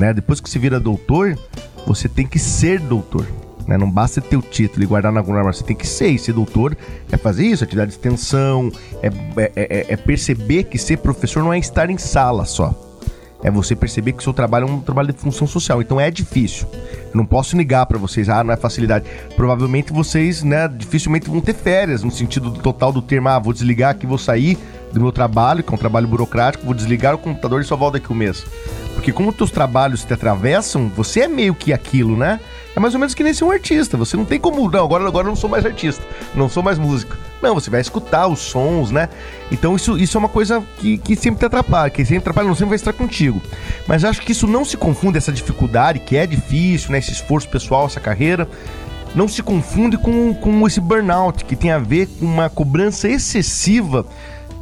Né? 0.00 0.14
Depois 0.14 0.40
que 0.40 0.48
se 0.48 0.58
vira 0.58 0.80
doutor, 0.80 1.38
você 1.86 2.08
tem 2.08 2.26
que 2.26 2.38
ser 2.38 2.80
doutor. 2.80 3.26
Né? 3.68 3.76
Não 3.76 3.90
basta 3.90 4.18
ter 4.18 4.34
o 4.38 4.40
título 4.40 4.82
e 4.82 4.86
guardar 4.86 5.12
na 5.12 5.20
armário. 5.20 5.52
Você 5.52 5.62
tem 5.62 5.76
que 5.76 5.86
ser. 5.86 6.08
E 6.08 6.18
ser 6.18 6.32
doutor 6.32 6.74
é 7.12 7.18
fazer 7.18 7.44
isso, 7.44 7.62
atividade 7.62 7.90
de 7.90 7.98
extensão, 7.98 8.72
é, 9.02 9.08
é- 9.36 9.52
é- 9.56 9.86
é 9.92 9.96
perceber 9.98 10.64
que 10.64 10.78
ser 10.78 10.96
professor 10.96 11.44
não 11.44 11.52
é 11.52 11.58
estar 11.58 11.90
em 11.90 11.98
sala 11.98 12.46
só. 12.46 12.74
É 13.44 13.50
você 13.50 13.76
perceber 13.76 14.12
que 14.12 14.20
o 14.20 14.22
seu 14.22 14.32
trabalho 14.32 14.66
é 14.68 14.70
um 14.70 14.80
trabalho 14.80 15.12
de 15.12 15.18
função 15.18 15.46
social. 15.46 15.82
Então 15.82 16.00
é 16.00 16.10
difícil. 16.10 16.66
Eu 16.72 17.16
não 17.16 17.26
posso 17.26 17.54
negar 17.54 17.84
pra 17.84 17.98
vocês, 17.98 18.30
ah, 18.30 18.42
não 18.42 18.54
é 18.54 18.56
facilidade. 18.56 19.04
Provavelmente 19.36 19.92
vocês, 19.92 20.42
né, 20.42 20.66
dificilmente 20.66 21.28
vão 21.28 21.42
ter 21.42 21.54
férias, 21.54 22.02
no 22.02 22.10
sentido 22.10 22.50
total 22.52 22.90
do 22.90 23.02
termo, 23.02 23.28
ah, 23.28 23.38
vou 23.38 23.52
desligar 23.52 23.90
aqui, 23.90 24.06
vou 24.06 24.18
sair 24.18 24.58
do 24.92 25.00
meu 25.00 25.12
trabalho, 25.12 25.62
que 25.62 25.70
é 25.70 25.74
um 25.74 25.78
trabalho 25.78 26.06
burocrático, 26.06 26.64
vou 26.64 26.74
desligar 26.74 27.14
o 27.14 27.18
computador 27.18 27.60
e 27.60 27.64
só 27.64 27.76
volto 27.76 27.94
daqui 27.94 28.12
um 28.12 28.16
mês. 28.16 28.44
Porque 28.94 29.12
como 29.12 29.30
os 29.30 29.36
teus 29.36 29.50
trabalhos 29.50 30.04
te 30.04 30.12
atravessam, 30.12 30.88
você 30.94 31.20
é 31.20 31.28
meio 31.28 31.54
que 31.54 31.72
aquilo, 31.72 32.16
né? 32.16 32.40
É 32.74 32.78
mais 32.78 32.94
ou 32.94 33.00
menos 33.00 33.14
que 33.14 33.24
nem 33.24 33.34
ser 33.34 33.44
um 33.44 33.50
artista. 33.50 33.96
Você 33.96 34.16
não 34.16 34.24
tem 34.24 34.38
como, 34.38 34.70
não, 34.70 34.84
agora, 34.84 35.06
agora 35.06 35.26
eu 35.26 35.30
não 35.30 35.36
sou 35.36 35.50
mais 35.50 35.66
artista, 35.66 36.04
não 36.34 36.48
sou 36.48 36.62
mais 36.62 36.78
músico. 36.78 37.16
Não, 37.42 37.54
você 37.54 37.70
vai 37.70 37.80
escutar 37.80 38.28
os 38.28 38.38
sons, 38.38 38.90
né? 38.90 39.08
Então 39.50 39.74
isso, 39.74 39.98
isso 39.98 40.16
é 40.16 40.18
uma 40.18 40.28
coisa 40.28 40.62
que, 40.78 40.98
que 40.98 41.16
sempre 41.16 41.40
te 41.40 41.46
atrapalha, 41.46 41.90
que 41.90 42.04
sempre 42.04 42.18
atrapalha, 42.18 42.46
não 42.46 42.54
sempre 42.54 42.70
vai 42.70 42.76
estar 42.76 42.92
contigo. 42.92 43.40
Mas 43.88 44.04
acho 44.04 44.20
que 44.20 44.32
isso 44.32 44.46
não 44.46 44.64
se 44.64 44.76
confunde, 44.76 45.18
essa 45.18 45.32
dificuldade, 45.32 45.98
que 45.98 46.16
é 46.16 46.26
difícil, 46.26 46.92
né? 46.92 46.98
Esse 46.98 47.12
esforço 47.12 47.48
pessoal, 47.48 47.86
essa 47.86 47.98
carreira, 47.98 48.46
não 49.14 49.26
se 49.26 49.42
confunde 49.42 49.96
com, 49.96 50.32
com 50.34 50.66
esse 50.66 50.80
burnout, 50.80 51.44
que 51.44 51.56
tem 51.56 51.72
a 51.72 51.78
ver 51.78 52.06
com 52.06 52.24
uma 52.24 52.48
cobrança 52.48 53.08
excessiva 53.08 54.06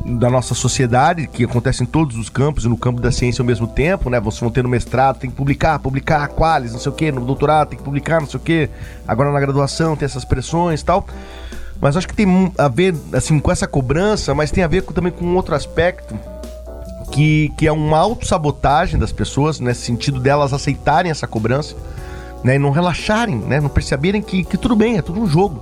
da 0.04 0.30
nossa 0.30 0.54
sociedade, 0.54 1.26
que 1.26 1.44
acontece 1.44 1.82
em 1.82 1.86
todos 1.86 2.16
os 2.16 2.28
campos 2.28 2.64
e 2.64 2.68
no 2.68 2.76
campo 2.76 3.00
da 3.00 3.12
ciência 3.12 3.42
ao 3.42 3.46
mesmo 3.46 3.66
tempo, 3.66 4.08
né? 4.08 4.18
Vocês 4.20 4.40
vão 4.40 4.50
ter 4.50 4.62
no 4.62 4.68
mestrado, 4.68 5.18
tem 5.18 5.28
que 5.28 5.36
publicar, 5.36 5.78
publicar, 5.78 6.28
qualis, 6.28 6.72
não 6.72 6.78
sei 6.78 6.90
o 6.90 6.94
quê, 6.94 7.12
no 7.12 7.20
doutorado 7.24 7.68
tem 7.68 7.78
que 7.78 7.84
publicar, 7.84 8.20
não 8.20 8.28
sei 8.28 8.38
o 8.38 8.42
quê. 8.42 8.70
Agora 9.06 9.30
na 9.32 9.40
graduação 9.40 9.96
tem 9.96 10.06
essas 10.06 10.24
pressões 10.24 10.80
e 10.80 10.84
tal. 10.84 11.06
Mas 11.80 11.96
acho 11.96 12.08
que 12.08 12.14
tem 12.14 12.52
a 12.58 12.68
ver, 12.68 12.94
assim, 13.12 13.38
com 13.38 13.52
essa 13.52 13.66
cobrança, 13.66 14.34
mas 14.34 14.50
tem 14.50 14.64
a 14.64 14.68
ver 14.68 14.82
com- 14.82 14.92
também 14.92 15.12
com 15.12 15.34
outro 15.36 15.54
aspecto, 15.54 16.18
que, 17.12 17.52
que 17.56 17.66
é 17.66 17.72
uma 17.72 17.98
autossabotagem 17.98 18.98
das 18.98 19.12
pessoas, 19.12 19.60
nesse 19.60 19.82
sentido 19.82 20.20
delas 20.20 20.52
aceitarem 20.52 21.10
essa 21.10 21.26
cobrança, 21.26 21.76
né? 22.42 22.56
E 22.56 22.58
não 22.58 22.70
relaxarem, 22.70 23.36
né? 23.36 23.60
Não 23.60 23.68
perceberem 23.68 24.22
que, 24.22 24.44
que 24.44 24.56
tudo 24.56 24.74
bem, 24.74 24.96
é 24.98 25.02
tudo 25.02 25.20
um 25.20 25.26
jogo, 25.26 25.60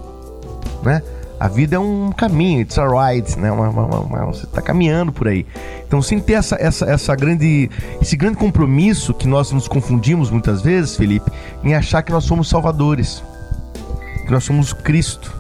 né? 0.83 1.03
A 1.39 1.49
vida 1.49 1.77
é 1.77 1.79
um 1.79 2.11
caminho, 2.13 2.63
it's 2.63 2.79
a 2.79 2.87
ride, 2.87 3.39
né? 3.39 3.53
Uma- 3.53 3.69
uma- 3.69 4.01
uma- 4.01 4.25
você 4.27 4.45
está 4.45 4.63
caminhando 4.63 5.13
por 5.13 5.29
aí. 5.29 5.45
Então, 5.87 6.01
sem 6.01 6.19
ter 6.19 6.33
essa, 6.35 6.57
essa, 6.59 6.87
essa 6.87 7.15
grande, 7.15 7.71
esse 8.01 8.17
grande 8.17 8.39
compromisso 8.39 9.13
que 9.13 9.29
nós 9.29 9.53
nos 9.53 9.69
confundimos 9.69 10.31
muitas 10.31 10.63
vezes, 10.63 10.97
Felipe, 10.97 11.31
em 11.63 11.75
achar 11.75 12.03
que 12.03 12.11
nós 12.11 12.25
somos 12.25 12.49
salvadores, 12.49 13.23
que 14.25 14.33
nós 14.33 14.45
somos 14.45 14.73
Cristo. 14.73 15.35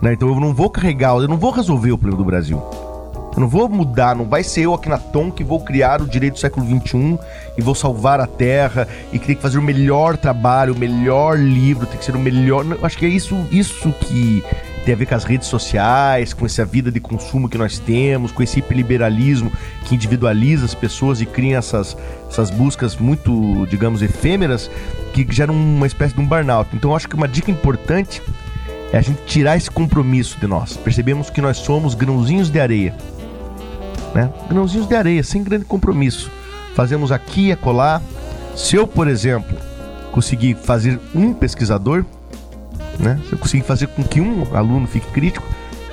né? 0.00 0.12
Então, 0.14 0.28
eu 0.28 0.40
não 0.40 0.54
vou 0.54 0.70
carregar, 0.70 1.14
eu 1.16 1.28
não 1.28 1.36
vou 1.38 1.50
resolver 1.50 1.92
o 1.92 1.98
problema 1.98 2.22
do 2.22 2.26
Brasil. 2.26 2.62
Eu 3.34 3.40
não 3.40 3.48
vou 3.48 3.68
mudar, 3.68 4.16
não 4.16 4.24
vai 4.24 4.42
ser 4.42 4.62
eu 4.62 4.72
aqui 4.72 4.88
na 4.88 4.96
Tom 4.96 5.30
que 5.30 5.44
vou 5.44 5.60
criar 5.60 6.00
o 6.00 6.06
direito 6.06 6.34
do 6.34 6.38
século 6.40 6.64
XXI 6.66 7.18
e 7.58 7.60
vou 7.60 7.74
salvar 7.74 8.18
a 8.18 8.26
Terra 8.26 8.88
e 9.12 9.18
que 9.18 9.26
tem 9.26 9.36
que 9.36 9.42
fazer 9.42 9.58
o 9.58 9.62
melhor 9.62 10.16
trabalho, 10.16 10.72
o 10.72 10.78
melhor 10.78 11.38
livro, 11.38 11.86
tem 11.86 11.98
que 11.98 12.04
ser 12.06 12.16
o 12.16 12.18
melhor. 12.18 12.64
Eu 12.64 12.78
acho 12.86 12.96
que 12.96 13.04
é 13.04 13.08
isso, 13.10 13.36
isso 13.50 13.92
que 14.00 14.42
tem 14.86 14.94
a 14.94 14.96
ver 14.96 15.04
com 15.04 15.14
as 15.14 15.24
redes 15.24 15.48
sociais, 15.48 16.32
com 16.32 16.46
essa 16.46 16.64
vida 16.64 16.90
de 16.90 17.00
consumo 17.00 17.48
que 17.48 17.58
nós 17.58 17.78
temos, 17.78 18.32
com 18.32 18.42
esse 18.42 18.60
hiperliberalismo 18.60 19.52
que 19.84 19.94
individualiza 19.94 20.64
as 20.64 20.74
pessoas 20.74 21.20
e 21.20 21.26
cria 21.26 21.58
essas, 21.58 21.96
essas 22.30 22.48
buscas 22.48 22.96
muito, 22.96 23.66
digamos, 23.68 24.00
efêmeras, 24.00 24.70
que 25.12 25.26
geram 25.28 25.54
uma 25.54 25.86
espécie 25.86 26.14
de 26.14 26.20
um 26.20 26.26
burnout. 26.26 26.70
Então 26.72 26.92
eu 26.92 26.96
acho 26.96 27.08
que 27.08 27.14
uma 27.14 27.28
dica 27.28 27.50
importante 27.50 28.22
é 28.92 28.96
a 28.96 29.02
gente 29.02 29.20
tirar 29.26 29.58
esse 29.58 29.70
compromisso 29.70 30.38
de 30.40 30.46
nós. 30.46 30.76
Percebemos 30.76 31.28
que 31.28 31.42
nós 31.42 31.58
somos 31.58 31.94
grãozinhos 31.94 32.48
de 32.48 32.58
areia 32.58 32.94
né? 34.16 34.32
Grãozinhos 34.48 34.88
de 34.88 34.94
areia, 34.94 35.22
sem 35.22 35.42
grande 35.42 35.66
compromisso. 35.66 36.30
Fazemos 36.74 37.12
aqui 37.12 37.48
e 37.48 37.52
acolá. 37.52 38.00
Se 38.56 38.74
eu, 38.74 38.86
por 38.86 39.08
exemplo, 39.08 39.54
conseguir 40.10 40.54
fazer 40.54 40.98
um 41.14 41.34
pesquisador, 41.34 42.04
né? 42.98 43.20
Se 43.26 43.32
eu 43.32 43.38
conseguir 43.38 43.64
fazer 43.64 43.88
com 43.88 44.02
que 44.02 44.20
um 44.20 44.46
aluno 44.54 44.86
fique 44.86 45.06
crítico, 45.10 45.46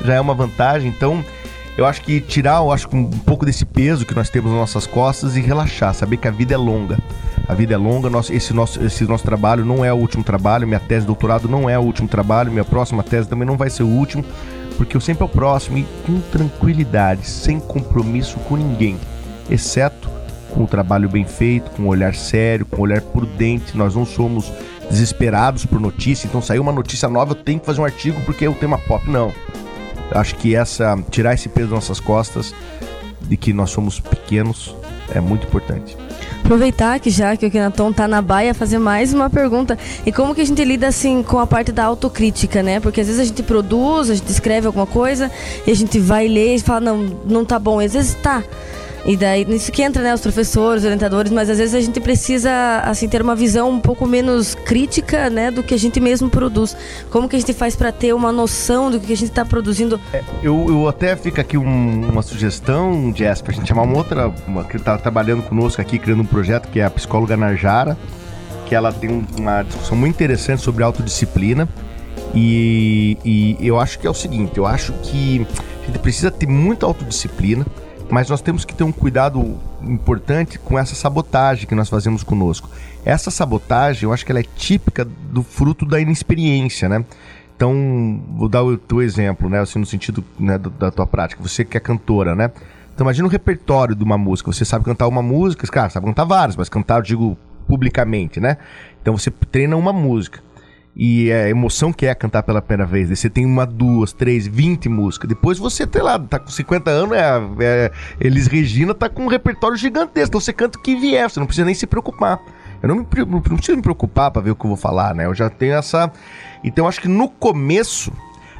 já 0.04 0.16
é 0.16 0.22
uma 0.22 0.34
vantagem. 0.34 0.90
Então, 0.90 1.24
eu 1.78 1.86
acho 1.86 2.02
que 2.02 2.22
tirar, 2.22 2.58
eu 2.58 2.72
acho 2.72 2.88
um 2.94 3.10
pouco 3.10 3.46
desse 3.46 3.66
peso 3.66 4.06
que 4.06 4.14
nós 4.14 4.30
temos 4.30 4.52
nas 4.52 4.60
nossas 4.60 4.86
costas 4.86 5.36
e 5.36 5.42
relaxar, 5.42 5.94
saber 5.94 6.18
que 6.18 6.28
a 6.28 6.32
vida 6.32 6.54
é 6.54 6.58
longa. 6.58 6.98
A 7.48 7.54
vida 7.54 7.74
é 7.74 7.78
longa, 7.78 8.10
nosso, 8.10 8.32
esse, 8.32 8.54
nosso, 8.54 8.82
esse 8.84 9.04
nosso 9.04 9.26
trabalho 9.26 9.66
não 9.66 9.84
é 9.84 9.92
o 9.92 9.98
último 9.98 10.24
trabalho, 10.24 10.68
minha 10.68 10.80
tese 10.80 11.02
de 11.02 11.08
doutorado 11.08 11.50
não 11.50 11.70
é 11.70 11.78
o 11.78 11.82
último 11.82 12.08
trabalho, 12.08 12.52
minha 12.52 12.64
próxima 12.64 13.04
tese 13.04 13.28
também 13.28 13.46
não 13.46 13.58
vai 13.58 13.70
ser 13.70 13.84
o 13.84 13.88
último, 13.88 14.24
porque 14.78 14.96
eu 14.96 15.02
sempre 15.02 15.24
é 15.24 15.26
o 15.26 15.30
próximo 15.30 15.78
e 15.78 15.86
com 16.06 16.22
tranquilidade, 16.32 17.28
sem 17.28 17.60
compromisso 17.60 18.38
com 18.40 18.56
ninguém, 18.56 18.98
exceto 19.50 20.10
com 20.52 20.64
o 20.64 20.68
trabalho 20.68 21.10
bem 21.10 21.26
feito, 21.26 21.72
com 21.72 21.84
um 21.84 21.88
olhar 21.88 22.14
sério, 22.14 22.66
com 22.66 22.78
um 22.78 22.82
olhar 22.82 23.02
prudente. 23.02 23.76
Nós 23.76 23.96
não 23.96 24.06
somos 24.06 24.52
desesperados 24.94 25.66
por 25.66 25.80
notícia, 25.80 26.28
então 26.28 26.42
saiu 26.42 26.62
uma 26.62 26.72
notícia 26.72 27.10
nova, 27.10 27.32
eu 27.32 27.36
tenho 27.36 27.60
que 27.60 27.66
fazer 27.66 27.82
um 27.82 27.86
artigo 27.86 28.22
porque 28.26 28.46
é 28.46 28.50
o 28.50 28.54
tema 28.54 28.78
pop. 28.78 29.10
Não. 29.10 29.34
Eu 30.12 30.20
acho 30.20 30.36
que 30.36 30.56
essa 30.56 30.98
tirar 31.10 31.34
esse 31.34 31.50
peso 31.50 31.70
das 31.70 31.76
nossas 31.76 32.00
costas 32.00 32.54
de 33.22 33.36
que 33.36 33.52
nós 33.52 33.72
somos 33.72 34.00
pequenos 34.00 34.76
é 35.14 35.20
muito 35.20 35.48
importante. 35.48 35.98
Aproveitar 36.44 37.00
que 37.00 37.10
já 37.10 37.38
que 37.38 37.46
o 37.46 37.52
Kenaton 37.52 37.94
tá 37.94 38.08
na 38.08 38.22
baia, 38.22 38.54
fazer 38.54 38.78
mais 38.78 39.14
uma 39.14 39.30
pergunta. 39.30 39.78
E 40.06 40.12
como 40.12 40.36
que 40.36 40.42
a 40.42 40.46
gente 40.46 40.64
lida 40.64 40.88
assim 40.88 41.24
com 41.24 41.40
a 41.40 41.48
parte 41.48 41.72
da 41.72 41.86
autocrítica, 41.86 42.62
né? 42.62 42.82
Porque 42.82 43.00
às 43.00 43.08
vezes 43.08 43.22
a 43.22 43.26
gente 43.26 43.42
produz, 43.42 44.10
a 44.10 44.16
gente 44.16 44.30
escreve 44.30 44.68
alguma 44.68 44.86
coisa 44.86 45.32
e 45.66 45.72
a 45.72 45.76
gente 45.76 46.00
vai 46.00 46.28
ler 46.28 46.56
e 46.56 46.60
fala, 46.60 46.82
não, 46.82 46.98
não 47.26 47.46
tá 47.46 47.58
bom. 47.58 47.80
Às 47.80 47.94
vezes 47.94 48.16
tá. 48.16 48.44
E 49.06 49.18
daí, 49.18 49.44
nisso 49.44 49.70
que 49.70 49.82
entra, 49.84 50.02
né, 50.02 50.14
os 50.14 50.22
professores, 50.22 50.82
os 50.84 50.86
orientadores, 50.86 51.30
mas 51.30 51.50
às 51.50 51.58
vezes 51.58 51.76
a 51.76 51.82
gente 51.82 52.00
precisa, 52.00 52.50
assim, 52.86 53.10
ter 53.10 53.22
uma 53.22 53.36
visão 53.36 53.70
um 53.70 53.80
pouco 53.80 54.06
menos 54.08 54.56
crítica, 54.56 55.30
né, 55.30 55.52
do 55.52 55.62
que 55.62 55.74
a 55.74 55.78
gente 55.78 56.00
mesmo 56.00 56.30
produz. 56.30 56.76
Como 57.10 57.28
que 57.28 57.36
a 57.36 57.40
gente 57.40 57.52
faz 57.52 57.76
para 57.76 57.92
ter 57.92 58.14
uma 58.14 58.32
noção 58.32 58.90
do 58.90 59.00
que 59.02 59.12
a 59.12 59.18
gente 59.18 59.32
tá 59.32 59.44
produzindo? 59.44 60.00
Eu, 60.42 60.66
eu 60.70 60.88
até 60.88 61.18
fica 61.18 61.42
aqui 61.42 61.58
um- 61.58 62.10
uma 62.10 62.22
sugestão, 62.22 63.14
Jess, 63.14 63.42
pra 63.42 63.54
gente 63.54 63.68
chamar 63.68 63.82
uma 63.82 63.98
outra, 63.98 64.32
uma 64.48 64.64
que 64.64 64.80
tá 64.80 64.98
trabalhando 64.98 65.44
conosco 65.44 65.82
aqui, 65.82 66.00
criando 66.00 66.22
um 66.22 66.26
projeto, 66.26 66.70
que 66.70 66.80
é 66.80 66.86
a 66.86 66.90
psicóloga 66.90 67.36
Narjara, 67.36 67.98
que 68.66 68.74
ela 68.74 68.94
tem 68.94 69.12
um- 69.12 69.26
uma 69.38 69.64
discussão 69.64 69.98
muito 69.98 70.14
interessante 70.16 70.62
sobre 70.62 70.82
autodisciplina. 70.82 71.68
E, 72.34 73.18
e 73.24 73.68
eu 73.68 73.80
acho 73.80 74.00
que 74.00 74.08
é 74.08 74.10
o 74.10 74.14
seguinte, 74.14 74.58
eu 74.58 74.66
acho 74.66 74.94
que 75.04 75.46
a 75.84 75.86
gente 75.88 76.00
precisa 76.00 76.32
ter 76.32 76.48
muita 76.48 76.86
autodisciplina, 76.86 77.66
mas 78.14 78.30
nós 78.30 78.42
temos 78.42 78.64
que 78.64 78.76
ter 78.76 78.84
um 78.84 78.92
cuidado 78.92 79.58
importante 79.82 80.60
com 80.60 80.78
essa 80.78 80.94
sabotagem 80.94 81.66
que 81.66 81.74
nós 81.74 81.90
fazemos 81.90 82.22
conosco. 82.22 82.70
Essa 83.04 83.32
sabotagem, 83.32 84.04
eu 84.04 84.14
acho 84.14 84.24
que 84.24 84.32
ela 84.32 84.40
é 84.40 84.46
típica 84.56 85.04
do 85.04 85.42
fruto 85.42 85.84
da 85.84 86.00
inexperiência, 86.00 86.88
né? 86.88 87.04
Então, 87.56 88.22
vou 88.38 88.48
dar 88.48 88.62
o 88.62 88.78
teu 88.78 89.02
exemplo, 89.02 89.50
né? 89.50 89.62
Assim, 89.62 89.80
no 89.80 89.86
sentido 89.88 90.24
né, 90.40 90.60
da, 90.60 90.92
tua 90.92 91.08
prática. 91.08 91.42
Você 91.42 91.66
que 91.66 91.76
é 91.76 91.80
cantora, 91.80 92.36
né? 92.36 92.52
Então, 92.94 93.04
imagina 93.04 93.28
o 93.28 93.32
repertório 93.32 93.96
de 93.96 94.04
uma 94.04 94.16
música. 94.18 94.54
Você 94.54 94.64
sabe 94.64 94.86
cantar 94.86 95.08
uma 95.08 95.24
música, 95.24 95.66
cara, 95.66 95.90
sabe 95.90 96.06
cantar 96.06 96.26
várias, 96.26 96.56
mas 96.56 96.70
cantar, 96.70 96.98
eu 96.98 97.02
digo, 97.02 97.38
publicamente, 97.68 98.40
né? 98.40 98.58
Então, 99.02 99.18
você 99.18 99.32
treina 99.32 99.76
uma 99.76 99.92
música. 99.92 100.40
E 100.96 101.32
a 101.32 101.50
emoção 101.50 101.92
que 101.92 102.06
é 102.06 102.14
cantar 102.14 102.44
pela 102.44 102.62
primeira 102.62 102.86
vez. 102.86 103.10
Você 103.10 103.30
tem 103.30 103.46
uma, 103.46 103.66
duas, 103.66 104.14
três, 104.14 104.46
vinte 104.46 104.88
músicas. 104.88 105.28
Depois 105.28 105.58
você, 105.58 105.88
sei 105.92 106.02
lá, 106.02 106.20
tá 106.20 106.38
com 106.38 106.50
50 106.50 106.92
anos, 106.92 107.18
é, 107.18 107.42
é, 107.60 107.92
Elis 108.20 108.46
Regina 108.46 108.94
tá 108.94 109.10
com 109.10 109.24
um 109.24 109.28
repertório 109.28 109.76
gigantesco. 109.76 110.30
Então 110.30 110.42
você 110.42 110.54
canta 110.54 110.78
o 110.78 110.82
que 110.82 110.96
vier, 110.96 111.30
você 111.30 111.40
não 111.40 111.48
precisa 111.48 111.66
nem 111.66 111.74
se 111.74 111.88
preocupar. 111.88 112.40
Eu 112.82 112.90
não, 112.90 112.98
me, 112.98 113.06
não 113.28 113.42
preciso 113.42 113.78
me 113.78 113.82
preocupar 113.82 114.30
pra 114.30 114.42
ver 114.42 114.52
o 114.52 114.56
que 114.56 114.66
eu 114.66 114.70
vou 114.70 114.78
falar, 114.78 115.16
né? 115.16 115.26
Eu 115.26 115.34
já 115.34 115.50
tenho 115.50 115.74
essa. 115.74 116.12
Então 116.64 116.88
acho 116.88 117.02
que 117.02 117.08
no 117.08 117.28
começo 117.28 118.12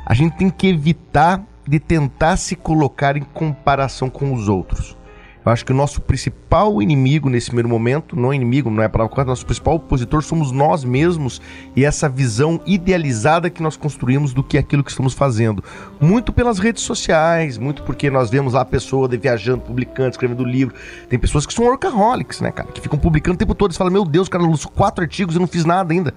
a 0.06 0.14
gente 0.14 0.38
tem 0.38 0.50
que 0.50 0.68
evitar 0.68 1.44
de 1.68 1.80
tentar 1.80 2.38
se 2.38 2.56
colocar 2.56 3.16
em 3.16 3.22
comparação 3.22 4.10
com 4.10 4.34
os 4.34 4.50
outros. 4.50 4.98
Eu 5.46 5.52
acho 5.52 5.66
que 5.66 5.72
o 5.72 5.76
nosso 5.76 6.02
principal 6.02 6.82
inimigo 6.82 7.30
nesse 7.30 7.48
primeiro 7.48 7.68
momento, 7.68 8.16
não 8.16 8.34
inimigo, 8.34 8.70
não 8.70 8.82
é 8.82 8.86
a 8.86 8.90
palavra 8.90 9.14
correta, 9.14 9.30
nosso 9.30 9.46
principal 9.46 9.76
opositor 9.76 10.24
somos 10.24 10.52
nós 10.52 10.84
mesmos 10.84 11.42
e 11.76 11.84
essa 11.84 12.08
visão 12.08 12.62
idealizada 12.66 13.50
que 13.50 13.62
nós 13.62 13.76
construímos 13.76 14.34
do 14.34 14.44
que 14.44 14.58
é 14.58 14.60
aquilo 14.62 14.84
que 14.84 14.92
estamos 14.92 15.14
fazendo. 15.14 15.64
Muito 16.00 16.32
pelas 16.32 16.60
redes 16.60 16.84
sociais, 16.84 17.58
muito 17.58 17.84
porque 17.84 18.10
nós 18.10 18.30
vemos 18.30 18.54
lá 18.54 18.62
a 18.62 18.66
pessoa 18.66 19.08
viajando, 19.08 19.62
publicando, 19.62 20.12
escrevendo 20.12 20.46
livro. 20.46 20.74
Tem 21.10 21.20
pessoas 21.20 21.46
que 21.46 21.54
são 21.54 21.66
workaholics, 21.66 22.40
né, 22.40 22.52
cara? 22.52 22.72
Que 22.72 22.80
ficam 22.80 22.98
publicando 22.98 23.36
o 23.36 23.38
tempo 23.38 23.54
todo 23.54 23.72
e 23.72 23.76
falam, 23.76 23.92
meu 23.92 24.06
Deus, 24.06 24.30
cara, 24.30 24.44
eu 24.44 24.54
quatro 24.74 25.04
artigos 25.04 25.36
e 25.36 25.40
não 25.40 25.48
fiz 25.48 25.66
nada 25.66 25.94
ainda. 25.94 26.14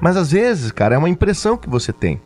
Mas 0.00 0.16
às 0.16 0.32
vezes, 0.32 0.72
cara, 0.72 0.96
é 0.96 0.98
uma 0.98 1.08
impressão 1.08 1.56
que 1.56 1.68
você 1.68 1.92
tem 1.92 2.20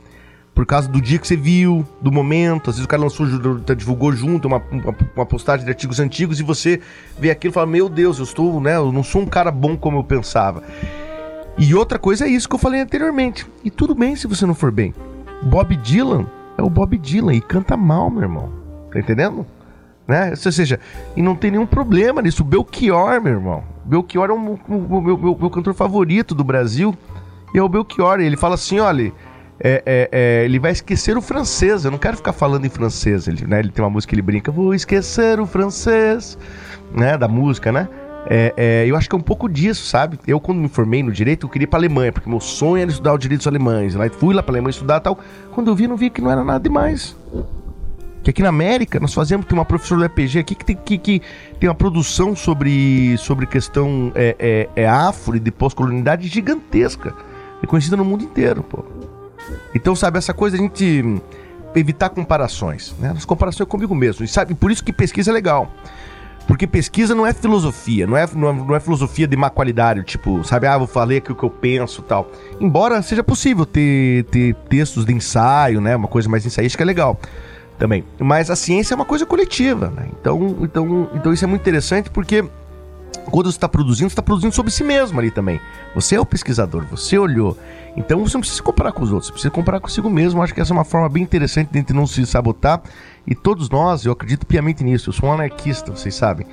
por 0.59 0.67
causa 0.67 0.89
do 0.89 1.01
dia 1.01 1.21
que 1.21 1.29
você 1.29 1.37
viu, 1.37 1.87
do 2.03 2.11
momento. 2.11 2.69
Às 2.69 2.75
vezes 2.79 2.85
o 2.85 2.89
cara 2.89 3.01
lançou, 3.01 3.25
tá, 3.61 3.75
divulgou 3.75 4.13
junto 4.13 4.49
uma, 4.49 4.61
uma, 4.73 4.93
uma 5.15 5.25
postagem 5.25 5.65
de 5.65 5.71
artigos 5.71 6.01
antigos 6.01 6.41
e 6.41 6.43
você 6.43 6.81
vê 7.17 7.31
aquilo 7.31 7.53
e 7.53 7.55
fala: 7.55 7.69
Meu 7.69 7.89
Deus, 7.89 8.19
eu 8.19 8.25
estou, 8.25 8.61
né? 8.61 8.75
Eu 8.75 8.91
não 8.91 9.05
sou 9.05 9.23
um 9.23 9.27
cara 9.27 9.53
bom 9.53 9.77
como 9.77 9.99
eu 9.99 10.03
pensava. 10.03 10.65
E 11.57 11.73
outra 11.77 11.97
coisa 11.97 12.27
é 12.27 12.29
isso 12.29 12.49
que 12.49 12.57
eu 12.57 12.59
falei 12.59 12.81
anteriormente. 12.81 13.47
E 13.63 13.71
tudo 13.71 13.95
bem 13.95 14.17
se 14.17 14.27
você 14.27 14.45
não 14.45 14.55
for 14.55 14.73
bem. 14.73 14.93
Bob 15.45 15.77
Dylan 15.77 16.27
é 16.59 16.63
o 16.63 16.69
Bob 16.69 16.99
Dylan 16.99 17.35
e 17.35 17.41
canta 17.41 17.77
mal, 17.77 18.11
meu 18.11 18.23
irmão. 18.23 18.51
Tá 18.93 18.99
entendendo? 18.99 19.47
Né? 20.09 20.31
Ou 20.31 20.53
seja, 20.53 20.81
e 21.17 21.23
não 21.23 21.37
tem 21.37 21.53
nenhum 21.53 21.67
problema 21.67 22.21
nisso. 22.21 22.43
O 22.43 22.45
Belchior, 22.45 23.23
meu 23.23 23.35
irmão. 23.35 23.63
Belchior 23.85 24.29
é 24.29 24.33
o 24.33 24.41
meu, 24.41 24.59
o 24.69 25.01
meu- 25.01 25.19
meu- 25.19 25.39
meu 25.39 25.51
cantor 25.51 25.73
favorito 25.73 26.35
do 26.35 26.43
Brasil. 26.43 26.97
E 27.55 27.59
é 27.59 27.63
o 27.63 27.69
Belchior. 27.69 28.19
Ele 28.19 28.37
fala 28.37 28.57
assim: 28.57 28.81
olha, 28.81 29.13
é, 29.61 29.83
é, 29.85 30.09
é, 30.13 30.45
ele 30.45 30.59
vai 30.59 30.73
esquecer 30.73 31.17
o 31.17 31.23
francês. 31.23 31.85
Eu 31.85 31.91
não 31.91 31.99
quero 31.99 32.17
ficar 32.17 32.33
falando 32.33 32.65
em 32.65 32.69
francês. 32.69 33.27
Ele, 33.27 33.47
né, 33.47 33.61
ele 33.61 33.71
tem 33.71 33.85
uma 33.85 33.91
música 33.91 34.11
que 34.11 34.15
ele 34.15 34.23
brinca: 34.23 34.51
vou 34.51 34.75
esquecer 34.75 35.41
o 35.41 35.47
francês. 35.47 36.39
Né, 36.95 37.19
da 37.19 37.29
música, 37.29 37.71
né? 37.71 37.87
É, 38.31 38.55
é, 38.57 38.87
eu 38.87 38.97
acho 38.97 39.09
que 39.09 39.15
é 39.15 39.19
um 39.19 39.23
pouco 39.23 39.49
disso, 39.49 39.87
sabe? 39.87 40.19
Eu, 40.27 40.41
quando 40.41 40.59
me 40.59 40.69
formei 40.69 41.03
no 41.03 41.13
direito, 41.13 41.47
eu 41.47 41.51
queria 41.51 41.65
ir 41.65 41.67
pra 41.67 41.79
Alemanha, 41.79 42.13
porque 42.13 42.29
meu 42.29 42.41
sonho 42.41 42.83
era 42.83 42.91
estudar 42.91 43.15
os 43.15 43.19
direitos 43.19 43.47
alemães. 43.47 43.95
Lá, 43.95 44.09
fui 44.09 44.35
lá 44.35 44.43
pra 44.43 44.53
Alemanha 44.53 44.71
estudar 44.71 45.01
tal. 45.01 45.19
Quando 45.53 45.69
eu 45.69 45.75
vi, 45.75 45.87
não 45.87 45.97
vi 45.97 46.11
que 46.11 46.21
não 46.21 46.31
era 46.31 46.45
nada 46.45 46.61
demais. 46.61 47.17
Que 48.23 48.31
aqui 48.31 48.43
na 48.43 48.49
América 48.49 49.01
nós 49.01 49.15
fazemos, 49.15 49.47
tem 49.47 49.57
uma 49.57 49.65
professora 49.65 50.01
do 50.01 50.05
EPG 50.07 50.41
aqui 50.41 50.55
que 50.55 50.65
tem, 50.65 50.77
que, 50.77 50.99
que 50.99 51.23
tem 51.59 51.69
uma 51.69 51.75
produção 51.75 52.35
sobre, 52.37 53.17
sobre 53.19 53.47
questão 53.47 54.13
é, 54.15 54.37
é, 54.39 54.83
é 54.83 54.89
afro 54.89 55.37
e 55.37 55.41
de 55.41 55.51
pós-colonialidade 55.51 56.29
gigantesca. 56.29 57.15
Reconhecida 57.61 57.97
no 57.97 58.05
mundo 58.05 58.25
inteiro, 58.25 58.63
pô. 58.63 58.85
Então, 59.75 59.95
sabe, 59.95 60.19
essa 60.19 60.35
coisa 60.35 60.57
a 60.57 60.61
gente 60.61 61.21
evitar 61.75 62.09
comparações, 62.09 62.95
né? 62.99 63.13
As 63.17 63.25
comparações 63.25 63.67
é 63.67 63.71
comigo 63.71 63.95
mesmo. 63.95 64.25
E 64.25 64.29
sabe, 64.29 64.55
por 64.55 64.71
isso 64.71 64.83
que 64.83 64.93
pesquisa 64.93 65.31
é 65.31 65.35
legal. 65.35 65.71
Porque 66.47 66.67
pesquisa 66.67 67.15
não 67.15 67.27
é 67.27 67.35
filosofia, 67.35 68.07
não 68.07 68.17
é, 68.17 68.27
não 68.35 68.49
é, 68.49 68.53
não 68.53 68.75
é 68.75 68.81
filosofia 68.81 69.29
de 69.29 69.37
má 69.37 69.51
qualidade, 69.51 70.03
tipo, 70.03 70.43
sabe, 70.45 70.67
ah, 70.67 70.79
vou 70.79 70.87
falar 70.87 71.17
aqui 71.17 71.31
o 71.31 71.35
que 71.35 71.43
eu 71.43 71.51
penso 71.51 72.01
tal. 72.01 72.31
Embora 72.59 73.03
seja 73.03 73.23
possível 73.23 73.67
ter, 73.67 74.25
ter 74.25 74.55
textos 74.69 75.05
de 75.05 75.13
ensaio, 75.13 75.79
né? 75.79 75.95
Uma 75.95 76.09
coisa 76.09 76.27
mais 76.27 76.47
ensaística 76.47 76.83
é 76.83 76.87
legal 76.87 77.21
também. 77.79 78.03
Mas 78.19 78.51
a 78.51 78.57
ciência 78.57 78.95
é 78.95 78.97
uma 78.97 79.05
coisa 79.05 79.27
coletiva, 79.27 79.93
né? 79.95 80.09
Então, 80.19 80.57
então, 80.63 81.11
então 81.15 81.33
isso 81.35 81.45
é 81.45 81.47
muito 81.47 81.61
interessante 81.61 82.09
porque 82.09 82.43
quando 83.31 83.51
você 83.51 83.57
está 83.57 83.69
produzindo, 83.69 84.09
você 84.09 84.15
está 84.15 84.23
produzindo 84.23 84.55
sobre 84.55 84.71
si 84.71 84.85
mesmo 84.85 85.19
ali 85.19 85.31
também. 85.31 85.61
Você 85.95 86.17
é 86.17 86.21
o 86.21 86.27
pesquisador, 86.27 86.85
você 86.91 87.19
olhou. 87.19 87.57
Então 87.97 88.21
você 88.21 88.37
não 88.37 88.41
precisa 88.41 88.57
se 88.57 88.63
comparar 88.63 88.93
com 88.93 89.03
os 89.03 89.11
outros, 89.11 89.27
você 89.27 89.33
precisa 89.33 89.51
comparar 89.51 89.81
consigo 89.81 90.09
mesmo. 90.09 90.43
Acho 90.43 90.55
que 90.55 90.61
essa 90.61 90.73
é 90.73 90.77
uma 90.77 90.85
forma 90.85 91.09
bem 91.09 91.23
interessante 91.23 91.71
de 91.83 91.93
não 91.93 92.07
se 92.07 92.25
sabotar. 92.27 92.83
E 93.27 93.35
todos 93.35 93.69
nós, 93.69 94.05
eu 94.05 94.13
acredito 94.13 94.47
piamente 94.47 94.85
nisso, 94.85 95.11
eu 95.11 95.13
sou 95.13 95.29
um 95.29 95.33
anarquista, 95.33 95.91
vocês 95.91 96.15
sabem. 96.15 96.47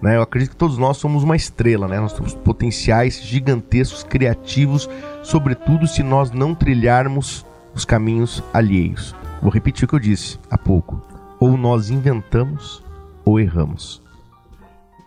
Né? 0.00 0.16
Eu 0.16 0.22
acredito 0.22 0.50
que 0.50 0.56
todos 0.56 0.78
nós 0.78 0.96
somos 0.96 1.22
uma 1.22 1.36
estrela, 1.36 1.86
né? 1.86 2.00
Nós 2.00 2.12
temos 2.12 2.34
potenciais 2.34 3.20
gigantescos, 3.22 4.02
criativos, 4.02 4.88
sobretudo 5.22 5.86
se 5.86 6.02
nós 6.02 6.30
não 6.30 6.54
trilharmos 6.54 7.44
os 7.74 7.84
caminhos 7.84 8.42
alheios. 8.52 9.14
Vou 9.42 9.50
repetir 9.50 9.84
o 9.84 9.88
que 9.88 9.94
eu 9.94 10.00
disse 10.00 10.38
há 10.50 10.56
pouco. 10.56 11.02
Ou 11.38 11.56
nós 11.56 11.90
inventamos 11.90 12.82
ou 13.24 13.38
erramos. 13.38 13.99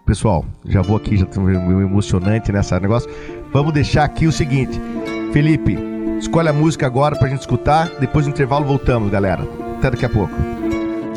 Pessoal, 0.06 0.43
já 0.66 0.82
vou 0.82 0.97
aqui, 0.97 1.16
já 1.16 1.26
meio 1.39 1.82
emocionante 1.82 2.51
nessa 2.51 2.78
negócio. 2.78 3.10
Vamos 3.54 3.72
deixar 3.72 4.04
aqui 4.04 4.28
o 4.28 4.34
seguinte. 4.34 4.80
Felipe, 5.32 5.78
escolhe 6.20 6.49
a 6.49 6.54
música 6.54 6.86
agora 6.86 7.16
pra 7.16 7.30
gente 7.30 7.39
escutar. 7.39 7.89
Depois 8.01 8.26
do 8.26 8.32
intervalo 8.32 8.66
voltamos, 8.66 9.10
galera. 9.10 9.47
Até 9.78 9.91
daqui 9.91 10.06
a 10.06 10.10
pouco. 10.10 10.34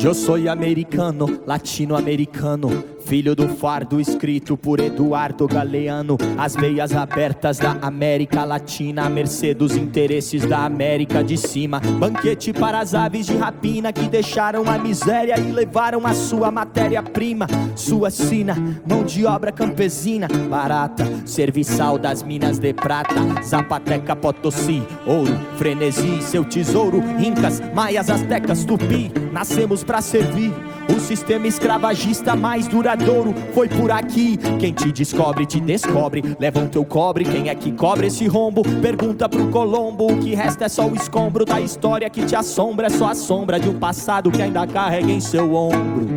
Eu 0.01 0.13
sou 0.13 0.35
americano, 0.49 1.41
latino-americano, 1.45 2.83
filho 3.07 3.33
do 3.33 3.47
fardo 3.47 4.01
escrito 4.01 4.57
por 4.57 4.81
Eduardo 4.81 5.47
Galeano. 5.47 6.17
As 6.37 6.55
veias 6.55 6.91
abertas 6.91 7.57
da 7.57 7.77
América 7.81 8.43
Latina, 8.43 9.05
à 9.05 9.09
mercê 9.09 9.53
dos 9.53 9.77
interesses 9.77 10.45
da 10.45 10.65
América 10.65 11.23
de 11.23 11.37
cima. 11.37 11.79
Banquete 11.79 12.51
para 12.51 12.79
as 12.79 12.93
aves 12.93 13.25
de 13.25 13.37
rapina 13.37 13.93
que 13.93 14.09
deixaram 14.09 14.69
a 14.69 14.77
miséria 14.77 15.39
e 15.39 15.53
levaram 15.53 16.05
a 16.05 16.13
sua 16.13 16.51
matéria-prima. 16.51 17.47
Sua 17.77 18.09
sina, 18.09 18.57
mão 18.85 19.05
de 19.05 19.25
obra 19.25 19.53
campesina, 19.53 20.27
barata, 20.49 21.05
serviçal 21.25 21.97
das 21.97 22.21
minas 22.21 22.59
de 22.59 22.73
prata. 22.73 23.41
Zapateca, 23.41 24.17
Potosí, 24.17 24.83
ouro, 25.05 25.39
frenesi, 25.57 26.21
seu 26.21 26.43
tesouro. 26.43 27.01
Incas, 27.17 27.61
maias, 27.73 28.09
astecas, 28.09 28.65
tupi, 28.65 29.09
nascemos 29.31 29.81
pra 29.81 30.01
servir. 30.01 30.53
O 30.89 30.99
sistema 30.99 31.47
escravagista 31.47 32.35
mais 32.35 32.67
duradouro 32.67 33.33
foi 33.53 33.67
por 33.67 33.91
aqui. 33.91 34.37
Quem 34.59 34.73
te 34.73 34.91
descobre, 34.91 35.45
te 35.45 35.59
descobre. 35.59 36.23
Leva 36.39 36.63
o 36.63 36.69
teu 36.69 36.85
cobre, 36.85 37.25
quem 37.25 37.49
é 37.49 37.55
que 37.55 37.71
cobre 37.71 38.07
esse 38.07 38.25
rombo? 38.27 38.61
Pergunta 38.81 39.27
pro 39.27 39.47
Colombo. 39.49 40.11
O 40.11 40.17
que 40.17 40.33
resta 40.33 40.65
é 40.65 40.69
só 40.69 40.87
o 40.87 40.95
escombro 40.95 41.45
da 41.45 41.59
história 41.59 42.09
que 42.09 42.25
te 42.25 42.35
assombra. 42.35 42.87
É 42.87 42.89
só 42.89 43.09
a 43.09 43.15
sombra 43.15 43.59
de 43.59 43.69
um 43.69 43.77
passado 43.77 44.31
que 44.31 44.41
ainda 44.41 44.65
carrega 44.65 45.11
em 45.11 45.19
seu 45.19 45.53
ombro. 45.53 46.07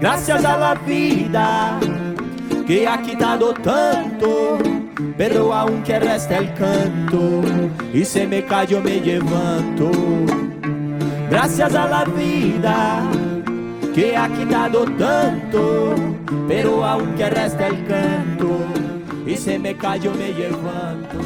Graças 0.00 0.44
à 0.44 0.74
vida 0.74 1.78
que 2.66 2.86
aqui 2.86 3.16
dado 3.16 3.54
tanto. 3.54 4.58
Pero 5.16 5.52
aún 5.52 5.82
que 5.82 5.98
resta 5.98 6.36
el 6.36 6.52
canto. 6.54 7.42
Y 7.92 8.04
se 8.04 8.26
me 8.26 8.44
yo 8.68 8.80
me 8.80 9.00
levanto. 9.00 9.90
Gracias 11.30 11.74
a 11.74 11.86
la 11.86 12.04
vida 12.04 13.31
que 13.94 14.16
ha 14.16 14.28
quitado 14.28 14.84
tanto, 14.96 15.94
pero 16.48 16.84
aunque 16.84 17.28
resta 17.28 17.66
el 17.66 17.86
canto 17.86 18.58
y 19.26 19.36
se 19.36 19.58
me 19.58 19.76
cayó 19.76 20.12
me 20.14 20.32
levanto. 20.32 21.18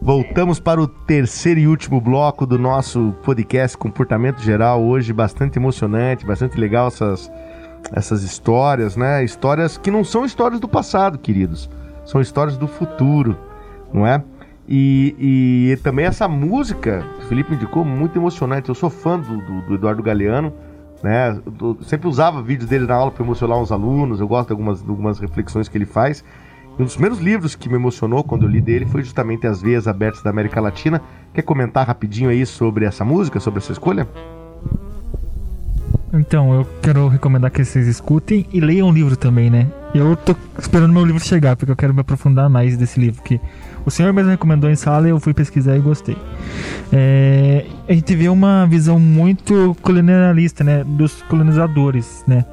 Voltamos 0.00 0.58
para 0.58 0.80
o 0.80 0.88
terceiro 0.88 1.60
e 1.60 1.66
último 1.68 2.00
bloco 2.00 2.44
do 2.44 2.58
nosso 2.58 3.14
podcast 3.22 3.76
Comportamento 3.76 4.40
Geral. 4.40 4.82
Hoje 4.82 5.12
bastante 5.12 5.58
emocionante, 5.58 6.26
bastante 6.26 6.58
legal 6.58 6.88
essas, 6.88 7.30
essas 7.92 8.24
histórias, 8.24 8.96
né? 8.96 9.22
Histórias 9.22 9.78
que 9.78 9.92
não 9.92 10.02
são 10.02 10.24
histórias 10.24 10.60
do 10.60 10.66
passado, 10.66 11.18
queridos. 11.18 11.70
São 12.04 12.20
histórias 12.20 12.56
do 12.56 12.66
futuro, 12.66 13.38
não 13.92 14.04
é? 14.04 14.24
E, 14.68 15.14
e 15.72 15.76
também 15.82 16.04
essa 16.06 16.28
música, 16.28 17.04
o 17.18 17.22
Felipe 17.22 17.54
indicou, 17.54 17.84
muito 17.84 18.18
emocionante. 18.18 18.68
Eu 18.68 18.74
sou 18.74 18.88
fã 18.88 19.18
do, 19.18 19.36
do- 19.38 19.62
do 19.62 19.74
Eduardo 19.74 20.02
Galeano, 20.02 20.52
né? 21.02 21.36
Eu 21.60 21.76
sempre 21.82 22.06
usava 22.08 22.40
vídeos 22.40 22.70
dele 22.70 22.86
na 22.86 22.94
aula 22.94 23.10
para 23.10 23.24
emocionar 23.24 23.58
os 23.60 23.72
alunos. 23.72 24.20
Eu 24.20 24.28
gosto 24.28 24.48
de 24.48 24.52
algumas, 24.52 24.82
de 24.82 24.88
algumas 24.88 25.18
reflexões 25.18 25.68
que 25.68 25.76
ele 25.76 25.86
faz. 25.86 26.24
Um 26.78 26.84
dos 26.84 26.94
primeiros 26.94 27.18
livros 27.18 27.54
que 27.54 27.68
me 27.68 27.74
emocionou 27.74 28.24
quando 28.24 28.44
eu 28.44 28.48
li 28.48 28.60
dele 28.60 28.86
foi 28.86 29.02
justamente 29.02 29.46
As 29.46 29.60
Veias 29.60 29.86
Abertas 29.86 30.22
da 30.22 30.30
América 30.30 30.60
Latina. 30.60 31.02
Quer 31.34 31.42
comentar 31.42 31.86
rapidinho 31.86 32.30
aí 32.30 32.46
sobre 32.46 32.84
essa 32.86 33.04
música, 33.04 33.40
sobre 33.40 33.58
essa 33.58 33.72
escolha? 33.72 34.08
Então, 36.14 36.52
eu 36.54 36.66
quero 36.82 37.08
recomendar 37.08 37.50
que 37.50 37.64
vocês 37.64 37.86
escutem 37.86 38.46
e 38.52 38.60
leiam 38.60 38.88
o 38.88 38.92
livro 38.92 39.16
também, 39.16 39.48
né? 39.48 39.66
Eu 39.94 40.14
tô 40.14 40.34
esperando 40.58 40.92
meu 40.92 41.04
livro 41.04 41.22
chegar, 41.24 41.56
porque 41.56 41.72
eu 41.72 41.76
quero 41.76 41.94
me 41.94 42.00
aprofundar 42.00 42.50
mais 42.50 42.76
desse 42.76 43.00
livro, 43.00 43.22
que 43.22 43.40
o 43.84 43.90
senhor 43.90 44.12
mesmo 44.12 44.30
recomendou 44.30 44.70
em 44.70 44.76
sala 44.76 45.06
e 45.06 45.10
eu 45.10 45.20
fui 45.20 45.34
pesquisar 45.34 45.76
e 45.76 45.80
gostei. 45.80 46.16
É, 46.92 47.66
a 47.88 47.92
gente 47.92 48.14
vê 48.14 48.28
uma 48.28 48.66
visão 48.66 48.98
muito 48.98 49.76
colonialista, 49.82 50.62
né? 50.62 50.84
Dos 50.84 51.22
colonizadores, 51.22 52.24
né? 52.26 52.44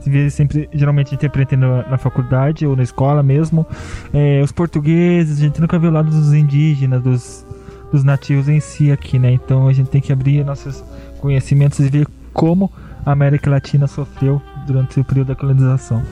Se 0.00 0.10
vê 0.10 0.30
sempre, 0.30 0.68
geralmente 0.72 1.14
aprende 1.26 1.56
na, 1.56 1.98
faculdade 1.98 2.66
ou 2.66 2.76
na 2.76 2.82
escola 2.82 3.22
mesmo. 3.22 3.66
É, 4.12 4.40
os 4.42 4.52
portugueses, 4.52 5.38
a 5.38 5.40
gente 5.40 5.60
nunca 5.60 5.78
vê 5.78 5.88
o 5.88 5.90
lado 5.90 6.10
dos 6.10 6.32
indígenas, 6.32 7.02
dos, 7.02 7.46
dos 7.90 8.04
nativos 8.04 8.48
em 8.48 8.60
si 8.60 8.92
aqui, 8.92 9.18
né? 9.18 9.32
Então 9.32 9.66
a 9.66 9.72
gente 9.72 9.90
tem 9.90 10.00
que 10.00 10.12
abrir 10.12 10.44
nossos 10.44 10.84
conhecimentos 11.20 11.80
e 11.80 11.88
ver 11.88 12.06
como 12.32 12.70
a 13.04 13.12
América 13.12 13.50
Latina 13.50 13.86
sofreu 13.86 14.40
durante 14.66 15.00
o 15.00 15.04
período 15.04 15.28
da 15.28 15.34
colonização. 15.34 16.02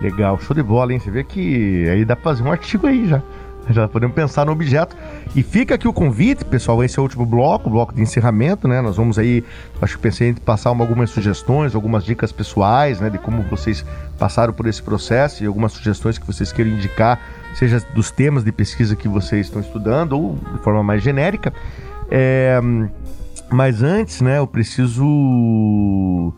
Legal, 0.00 0.38
show 0.40 0.54
de 0.54 0.62
bola, 0.62 0.92
hein? 0.92 0.98
Você 0.98 1.10
vê 1.10 1.24
que 1.24 1.88
aí 1.88 2.04
dá 2.04 2.14
pra 2.14 2.24
fazer 2.24 2.42
um 2.42 2.52
artigo 2.52 2.86
aí 2.86 3.08
já. 3.08 3.22
Já 3.70 3.88
podemos 3.88 4.14
pensar 4.14 4.44
no 4.44 4.52
objeto. 4.52 4.94
E 5.34 5.42
fica 5.42 5.74
aqui 5.74 5.88
o 5.88 5.92
convite, 5.92 6.44
pessoal. 6.44 6.84
Esse 6.84 6.98
é 6.98 7.00
o 7.00 7.02
último 7.02 7.24
bloco, 7.24 7.68
o 7.68 7.72
bloco 7.72 7.94
de 7.94 8.02
encerramento, 8.02 8.68
né? 8.68 8.80
Nós 8.80 8.96
vamos 8.96 9.18
aí, 9.18 9.42
acho 9.80 9.96
que 9.96 10.02
pensei 10.02 10.28
em 10.30 10.34
passar 10.34 10.70
uma- 10.70 10.84
algumas 10.84 11.10
sugestões, 11.10 11.74
algumas 11.74 12.04
dicas 12.04 12.30
pessoais, 12.30 13.00
né? 13.00 13.08
De 13.08 13.18
como 13.18 13.42
vocês 13.44 13.84
passaram 14.18 14.52
por 14.52 14.66
esse 14.66 14.82
processo 14.82 15.42
e 15.42 15.46
algumas 15.46 15.72
sugestões 15.72 16.18
que 16.18 16.26
vocês 16.26 16.52
queiram 16.52 16.72
indicar, 16.72 17.18
seja 17.54 17.80
dos 17.94 18.10
temas 18.10 18.44
de 18.44 18.52
pesquisa 18.52 18.94
que 18.94 19.08
vocês 19.08 19.46
estão 19.46 19.60
estudando 19.62 20.12
ou 20.12 20.38
de 20.52 20.58
forma 20.58 20.82
mais 20.82 21.02
genérica. 21.02 21.52
É, 22.10 22.60
mas 23.50 23.82
antes, 23.82 24.20
né, 24.20 24.38
eu 24.38 24.46
preciso 24.46 26.32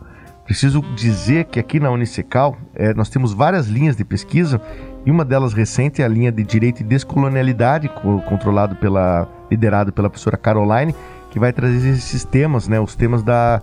preciso 0.45 0.81
dizer 0.95 1.43
que 1.45 1.59
aqui 1.59 1.77
na 1.77 1.91
Unicecal 1.91 2.57
eh, 2.73 2.93
nós 2.93 3.09
temos 3.09 3.33
várias 3.33 3.67
linhas 3.67 3.97
de 3.97 4.05
pesquisa 4.05 4.61
e 5.07 5.11
uma 5.11 5.23
delas 5.23 5.53
recente 5.53 6.01
é 6.01 6.05
a 6.05 6.07
linha 6.09 6.29
de 6.33 6.43
Direito 6.43 6.81
e 6.81 6.83
Descolonialidade, 6.83 7.87
co- 7.87 8.21
controlado 8.23 8.75
pela 8.75 9.25
liderado 9.49 9.93
pela 9.93 10.09
professora 10.09 10.35
Caroline, 10.35 10.93
que 11.31 11.39
vai 11.39 11.53
trazer 11.53 11.91
esses 11.91 12.25
temas, 12.25 12.67
né, 12.67 12.77
os 12.77 12.93
temas 12.93 13.23
da, 13.23 13.61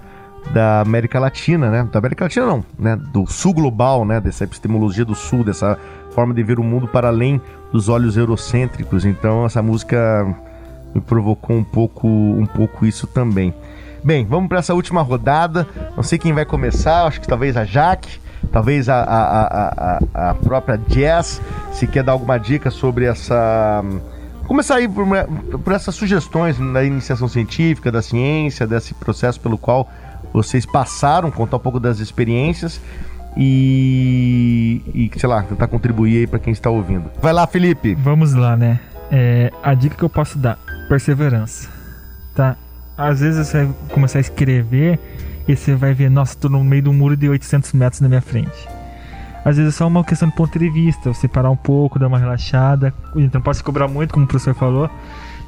da 0.55 0.81
América 0.81 1.21
Latina, 1.21 1.71
né, 1.71 1.87
da 1.93 1.99
América 1.99 2.25
Latina 2.25 2.47
não, 2.47 2.65
né, 2.79 2.97
do 2.97 3.27
Sul 3.27 3.53
global, 3.53 4.07
né, 4.07 4.23
dessa 4.23 4.45
epistemologia 4.45 5.05
do 5.05 5.15
Sul, 5.15 5.45
dessa 5.45 5.79
forma 6.13 6.33
de 6.33 6.43
ver 6.43 6.59
o 6.59 6.65
mundo 6.65 6.89
para 6.89 7.09
além 7.09 7.39
dos 7.71 7.91
olhos 7.91 8.17
eurocêntricos. 8.17 9.05
Então 9.05 9.45
essa 9.45 9.61
música 9.61 10.27
me 10.95 11.01
provocou 11.03 11.55
um 11.55 11.65
pouco, 11.65 12.09
um 12.09 12.47
pouco 12.47 12.87
isso 12.87 13.07
também. 13.07 13.53
Bem, 14.03 14.25
vamos 14.25 14.49
para 14.49 14.61
essa 14.61 14.73
última 14.73 15.03
rodada. 15.03 15.69
Não 15.95 16.03
sei 16.03 16.19
quem 16.19 16.33
vai 16.33 16.47
começar, 16.47 17.05
acho 17.05 17.21
que 17.21 17.29
talvez 17.29 17.55
a 17.55 17.67
Jaque, 17.67 18.19
talvez 18.55 18.89
a, 18.89 19.03
a, 19.03 19.99
a, 20.15 20.31
a, 20.31 20.35
própria 20.35 20.81
Jess, 20.89 21.43
se 21.73 21.89
quer 21.89 22.05
dar 22.05 22.13
alguma 22.13 22.39
dica 22.39 22.71
sobre 22.71 23.05
essa. 23.05 23.83
Começar 24.47 24.77
aí 24.77 24.87
por, 24.87 25.05
por 25.59 25.73
essas 25.73 25.93
sugestões 25.97 26.57
da 26.73 26.85
iniciação 26.85 27.27
científica, 27.27 27.91
da 27.91 28.01
ciência, 28.01 28.65
desse 28.65 28.95
processo 28.95 29.41
pelo 29.41 29.59
qual 29.59 29.91
vocês 30.33 30.65
passaram, 30.65 31.33
contar 31.33 31.57
um 31.57 31.61
pouco 31.61 31.81
das 31.81 31.99
experiências 31.99 32.81
e, 33.37 34.81
e 34.95 35.19
sei 35.19 35.29
lá, 35.29 35.43
tentar 35.43 35.67
contribuir 35.67 36.19
aí 36.19 36.27
para 36.29 36.39
quem 36.39 36.53
está 36.53 36.71
ouvindo. 36.71 37.11
Vai 37.21 37.33
lá, 37.33 37.49
Felipe. 37.49 37.97
Vamos 37.97 38.35
lá, 38.35 38.57
né? 38.57 38.79
É, 39.11 39.51
a 39.65 39.75
dica 39.75 39.97
que 39.97 40.05
eu 40.05 40.09
posso 40.09 40.39
dar: 40.39 40.59
perseverança. 40.89 41.69
Tá? 42.37 42.57
Às 42.97 43.19
vezes 43.19 43.49
você 43.49 43.69
começar 43.91 44.19
a 44.19 44.21
escrever 44.21 45.01
e 45.47 45.57
você 45.57 45.75
vai 45.75 45.95
ver, 45.95 46.11
nossa, 46.11 46.37
tô 46.37 46.49
no 46.49 46.63
meio 46.65 46.83
de 46.83 46.89
um 46.89 46.95
muro 46.95 47.17
de 47.17 47.29
800 47.29 47.73
metros 47.73 48.01
na 48.01 48.09
minha 48.09 48.23
frente. 48.23 48.69
Às 49.45 49.59
vezes 49.59 49.75
é 49.75 49.77
só 49.77 49.87
uma 49.87 50.03
questão 50.03 50.29
de 50.29 50.35
ponto 50.35 50.59
de 50.59 50.71
vista, 50.71 51.13
você 51.13 51.29
parar 51.29 51.51
um 51.51 51.57
pouco, 51.57 51.99
dar 51.99 52.07
uma 52.07 52.19
relaxada, 52.19 52.95
então 53.15 53.41
pode 53.41 53.59
se 53.59 53.63
cobrar 53.63 53.87
muito, 53.87 54.13
como 54.13 54.25
o 54.25 54.29
professor 54.29 54.55
falou, 54.55 54.89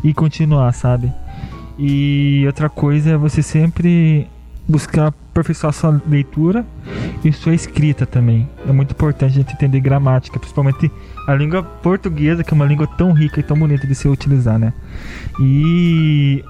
e 0.04 0.12
continuar, 0.12 0.72
sabe? 0.72 1.10
E 1.78 2.44
outra 2.46 2.68
coisa 2.68 3.10
é 3.10 3.16
você 3.16 3.42
sempre 3.42 4.28
buscar 4.68 5.08
aperfeiçoar 5.30 5.72
sua 5.72 6.00
leitura 6.06 6.64
e 7.24 7.32
sua 7.32 7.54
escrita 7.54 8.04
também. 8.04 8.48
É 8.68 8.72
muito 8.72 8.92
importante 8.92 9.32
a 9.32 9.34
gente 9.34 9.52
entender 9.52 9.80
gramática, 9.80 10.38
principalmente 10.38 10.90
a 11.26 11.34
língua 11.34 11.62
portuguesa, 11.62 12.42
que 12.42 12.52
é 12.52 12.54
uma 12.54 12.64
língua 12.64 12.86
tão 12.86 13.12
rica 13.12 13.40
e 13.40 13.42
tão 13.42 13.58
bonita 13.58 13.86
de 13.86 13.94
se 13.94 14.08
utilizar, 14.08 14.58
né? 14.58 14.72
E 15.40 16.44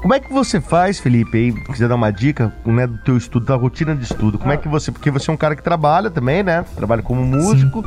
Como 0.00 0.14
é 0.14 0.20
que 0.20 0.32
você 0.32 0.62
faz, 0.62 0.98
Felipe, 0.98 1.36
aí, 1.36 1.52
quiser 1.52 1.86
dar 1.86 1.94
uma 1.94 2.10
dica, 2.10 2.54
né, 2.64 2.86
do 2.86 2.96
teu 2.98 3.18
estudo, 3.18 3.44
da 3.44 3.54
rotina 3.54 3.94
de 3.94 4.02
estudo, 4.04 4.38
como 4.38 4.50
é 4.50 4.56
que 4.56 4.66
você, 4.66 4.90
porque 4.90 5.10
você 5.10 5.30
é 5.30 5.34
um 5.34 5.36
cara 5.36 5.54
que 5.54 5.62
trabalha 5.62 6.08
também, 6.08 6.42
né, 6.42 6.64
trabalha 6.74 7.02
como 7.02 7.22
músico, 7.22 7.84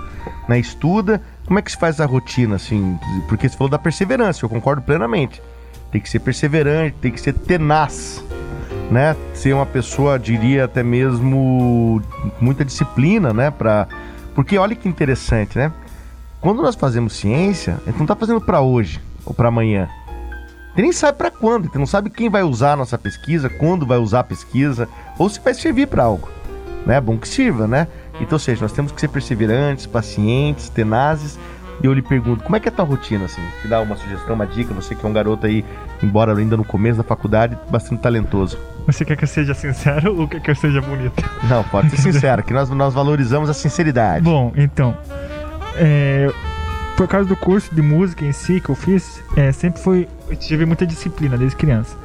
né, 0.48 0.60
estuda, 0.60 1.20
como 1.48 1.58
é 1.58 1.62
que 1.62 1.72
se 1.72 1.78
faz 1.78 2.00
a 2.00 2.06
rotina, 2.06 2.56
assim, 2.56 3.00
porque 3.28 3.50
você 3.50 3.58
falou 3.58 3.70
da 3.70 3.80
perseverança, 3.80 4.46
eu 4.46 4.50
concordo 4.50 4.84
plenamente, 4.84 5.42
tem 5.92 6.00
que 6.00 6.08
ser 6.08 6.20
perseverante, 6.20 6.96
tem 7.02 7.12
que 7.12 7.20
ser 7.20 7.34
tenaz, 7.34 8.24
né, 8.92 9.16
ser 9.34 9.54
uma 9.54 9.66
pessoa, 9.66 10.20
diria 10.20 10.66
até 10.66 10.84
mesmo, 10.84 12.00
muita 12.40 12.64
disciplina, 12.64 13.34
né, 13.34 13.50
pra, 13.50 13.88
porque 14.36 14.56
olha 14.56 14.76
que 14.76 14.88
interessante, 14.88 15.58
né, 15.58 15.72
quando 16.40 16.62
nós 16.62 16.76
fazemos 16.76 17.16
ciência, 17.16 17.80
a 17.88 17.90
gente 17.90 17.98
não 17.98 18.06
tá 18.06 18.16
fazendo 18.16 18.40
para 18.40 18.62
hoje 18.62 19.02
ou 19.26 19.34
para 19.34 19.48
amanhã, 19.48 19.90
nem 20.82 20.92
sabe 20.92 21.18
para 21.18 21.30
quando, 21.30 21.72
você 21.72 21.78
não 21.78 21.86
sabe 21.86 22.10
quem 22.10 22.30
vai 22.30 22.44
usar 22.44 22.74
a 22.74 22.76
nossa 22.76 22.98
pesquisa, 22.98 23.50
quando 23.50 23.86
vai 23.86 23.98
usar 23.98 24.22
a 24.22 24.24
pesquisa, 24.24 24.90
ou 25.18 25.30
se 25.30 25.40
vai 25.40 25.54
servir 25.54 25.88
para 25.88 26.04
algo. 26.04 26.30
Né? 26.86 26.96
É 26.96 27.02
bom 27.02 27.18
que 27.18 27.28
sirva, 27.28 27.68
né? 27.68 27.88
Então, 28.20 28.36
ou 28.36 28.40
seja, 28.40 28.62
nós 28.62 28.72
temos 28.72 28.92
que 28.92 29.00
ser 29.00 29.08
perseverantes, 29.08 29.86
pacientes, 29.86 30.70
tenazes. 30.70 31.40
E 31.82 31.86
eu 31.86 31.94
lhe 31.94 32.02
pergunto, 32.02 32.44
como 32.44 32.56
é 32.56 32.60
que 32.60 32.70
é 32.70 32.72
a 32.72 32.76
tua 32.76 32.86
rotina, 32.86 33.26
assim? 33.26 33.42
Que 33.62 33.68
dá 33.68 33.82
uma 33.82 33.96
sugestão, 33.96 34.36
uma 34.36 34.46
dica, 34.46 34.74
você 34.74 34.96
que 34.96 35.06
é 35.06 35.10
um 35.10 35.14
garoto 35.14 35.46
aí, 35.46 35.66
embora 36.02 36.36
ainda 36.38 36.56
no 36.56 36.64
começo 36.64 36.98
da 36.98 37.04
faculdade, 37.04 37.58
bastante 37.70 38.02
talentoso. 38.02 38.58
você 38.86 39.04
quer 39.04 39.18
que 39.18 39.24
eu 39.24 39.28
seja 39.28 39.54
sincero 39.54 40.16
ou 40.20 40.28
quer 40.28 40.40
que 40.40 40.52
eu 40.52 40.56
seja 40.56 40.82
bonito? 40.82 41.24
Não, 41.50 41.64
pode 41.64 41.90
ser 41.90 41.98
sincero, 41.98 42.42
que 42.44 42.54
nós, 42.54 42.70
nós 42.70 42.94
valorizamos 42.94 43.50
a 43.50 43.54
sinceridade. 43.54 44.24
Bom, 44.24 44.54
então, 44.56 44.96
é, 45.76 46.32
por 46.96 47.08
causa 47.08 47.28
do 47.28 47.36
curso 47.36 47.74
de 47.74 47.82
música 47.82 48.24
em 48.24 48.32
si 48.32 48.62
que 48.62 48.70
eu 48.70 48.76
fiz, 48.76 49.22
é, 49.36 49.52
sempre 49.52 49.82
foi. 49.82 50.08
Eu 50.34 50.38
tive 50.38 50.66
muita 50.66 50.84
disciplina 50.84 51.38
desde 51.38 51.56
criança. 51.56 51.96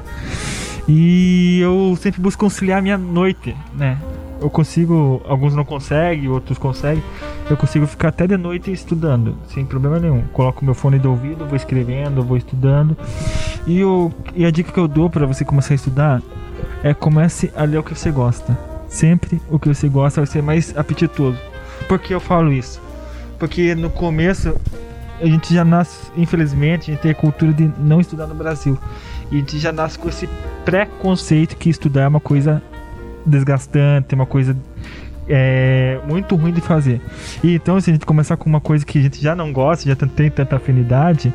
E 0.87 1.59
eu 1.61 1.97
sempre 1.99 2.21
busco 2.21 2.39
conciliar 2.45 2.77
a 2.77 2.81
minha 2.81 2.97
noite, 2.97 3.55
né? 3.73 3.97
Eu 4.39 4.51
consigo, 4.51 5.19
alguns 5.25 5.55
não 5.55 5.65
conseguem, 5.65 6.27
outros 6.29 6.59
conseguem. 6.59 7.03
Eu 7.49 7.57
consigo 7.57 7.87
ficar 7.87 8.09
até 8.09 8.27
de 8.27 8.37
noite 8.37 8.71
estudando, 8.71 9.35
sem 9.51 9.65
problema 9.65 9.99
nenhum. 9.99 10.21
Coloco 10.31 10.63
meu 10.63 10.75
fone 10.75 10.99
de 10.99 11.07
ouvido, 11.07 11.43
vou 11.47 11.55
escrevendo, 11.55 12.23
vou 12.23 12.37
estudando. 12.37 12.95
E, 13.65 13.83
o, 13.83 14.11
e 14.35 14.45
a 14.45 14.51
dica 14.51 14.71
que 14.71 14.79
eu 14.79 14.87
dou 14.87 15.09
para 15.09 15.25
você 15.25 15.43
começar 15.43 15.73
a 15.73 15.75
estudar 15.75 16.21
é 16.83 16.93
comece 16.93 17.51
a 17.55 17.63
ler 17.63 17.79
o 17.79 17.83
que 17.83 17.97
você 17.97 18.11
gosta. 18.11 18.55
Sempre 18.87 19.41
o 19.49 19.57
que 19.57 19.67
você 19.67 19.89
gosta 19.89 20.21
vai 20.21 20.27
ser 20.27 20.43
mais 20.43 20.77
apetitoso. 20.77 21.39
Por 21.87 21.97
que 21.97 22.13
eu 22.13 22.19
falo 22.19 22.53
isso? 22.53 22.79
Porque 23.39 23.73
no 23.73 23.89
começo 23.89 24.55
a 25.21 25.25
gente 25.25 25.53
já 25.53 25.65
nasce, 25.65 26.11
infelizmente, 26.15 26.89
a 26.89 26.93
gente 26.93 27.01
tem 27.01 27.11
a 27.11 27.15
cultura 27.15 27.53
de 27.53 27.71
não 27.77 27.99
estudar 27.99 28.27
no 28.27 28.35
Brasil. 28.35 28.77
E 29.31 29.35
a 29.35 29.39
gente 29.39 29.59
já 29.59 29.71
nasce 29.71 29.97
com 29.97 30.09
esse 30.09 30.27
preconceito 30.65 31.55
que 31.55 31.69
estudar 31.69 32.03
é 32.03 32.07
uma 32.07 32.19
coisa 32.19 32.61
desgastante, 33.25 34.15
uma 34.15 34.25
coisa 34.25 34.55
é, 35.27 35.99
muito 36.07 36.35
ruim 36.35 36.51
de 36.51 36.61
fazer. 36.61 36.99
E 37.43 37.53
então, 37.53 37.79
se 37.79 37.91
a 37.91 37.93
gente 37.93 38.05
começar 38.05 38.35
com 38.35 38.49
uma 38.49 38.59
coisa 38.59 38.85
que 38.85 38.97
a 38.97 39.01
gente 39.01 39.21
já 39.21 39.35
não 39.35 39.53
gosta, 39.53 39.87
já 39.87 39.95
tem 39.95 40.29
tanta 40.29 40.55
afinidade, 40.55 41.31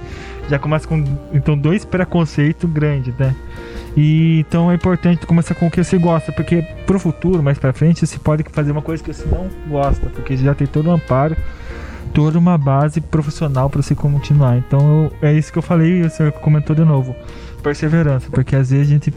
já 0.49 0.59
começa 0.59 0.87
com 0.89 1.05
então 1.32 1.57
dois 1.57 1.85
preconceitos 1.85 2.68
grandes, 2.70 3.14
né? 3.16 3.35
E 3.97 4.41
então 4.41 4.70
é 4.70 4.74
importante 4.74 5.24
começar 5.24 5.55
com 5.55 5.68
o 5.68 5.70
que 5.70 5.82
você 5.82 5.97
gosta, 5.97 6.32
porque 6.32 6.62
pro 6.85 6.99
futuro, 6.99 7.43
mais 7.43 7.59
pra 7.59 7.72
frente, 7.72 8.05
você 8.05 8.18
pode 8.18 8.45
fazer 8.51 8.72
uma 8.72 8.82
coisa 8.82 9.03
que 9.03 9.12
você 9.12 9.24
não 9.26 9.49
gosta, 9.68 10.11
porque 10.11 10.37
já 10.37 10.53
tem 10.53 10.66
todo 10.66 10.89
o 10.89 10.91
amparo, 10.91 11.37
toda 12.12 12.38
uma 12.38 12.57
base 12.59 13.00
profissional 13.00 13.68
para 13.70 13.82
você 13.82 13.94
continuar. 13.94 14.57
Então 14.59 15.11
eu- 15.22 15.28
é 15.28 15.32
isso 15.32 15.52
que 15.52 15.59
eu 15.59 15.62
falei 15.62 16.00
e 16.00 16.02
o 16.02 16.11
senhor 16.11 16.30
comentou 16.32 16.74
de 16.76 16.84
novo. 16.84 17.14
Perseverança, 17.62 18.28
porque 18.30 18.55
às 18.55 18.70
vezes 18.70 18.86
a 18.88 18.90
gente 18.90 19.14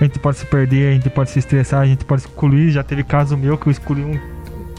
a 0.00 0.04
gente 0.04 0.18
pode 0.18 0.38
se 0.38 0.46
perder, 0.46 0.90
a 0.90 0.92
gente 0.94 1.08
pode 1.08 1.30
se 1.30 1.38
estressar, 1.38 1.80
a 1.80 1.86
gente 1.86 2.04
pode 2.04 2.22
excluir. 2.22 2.70
Já 2.70 2.82
teve 2.82 3.04
caso 3.04 3.36
meu 3.36 3.56
que 3.56 3.68
eu 3.68 3.70
excluí 3.70 4.02
um 4.04 4.18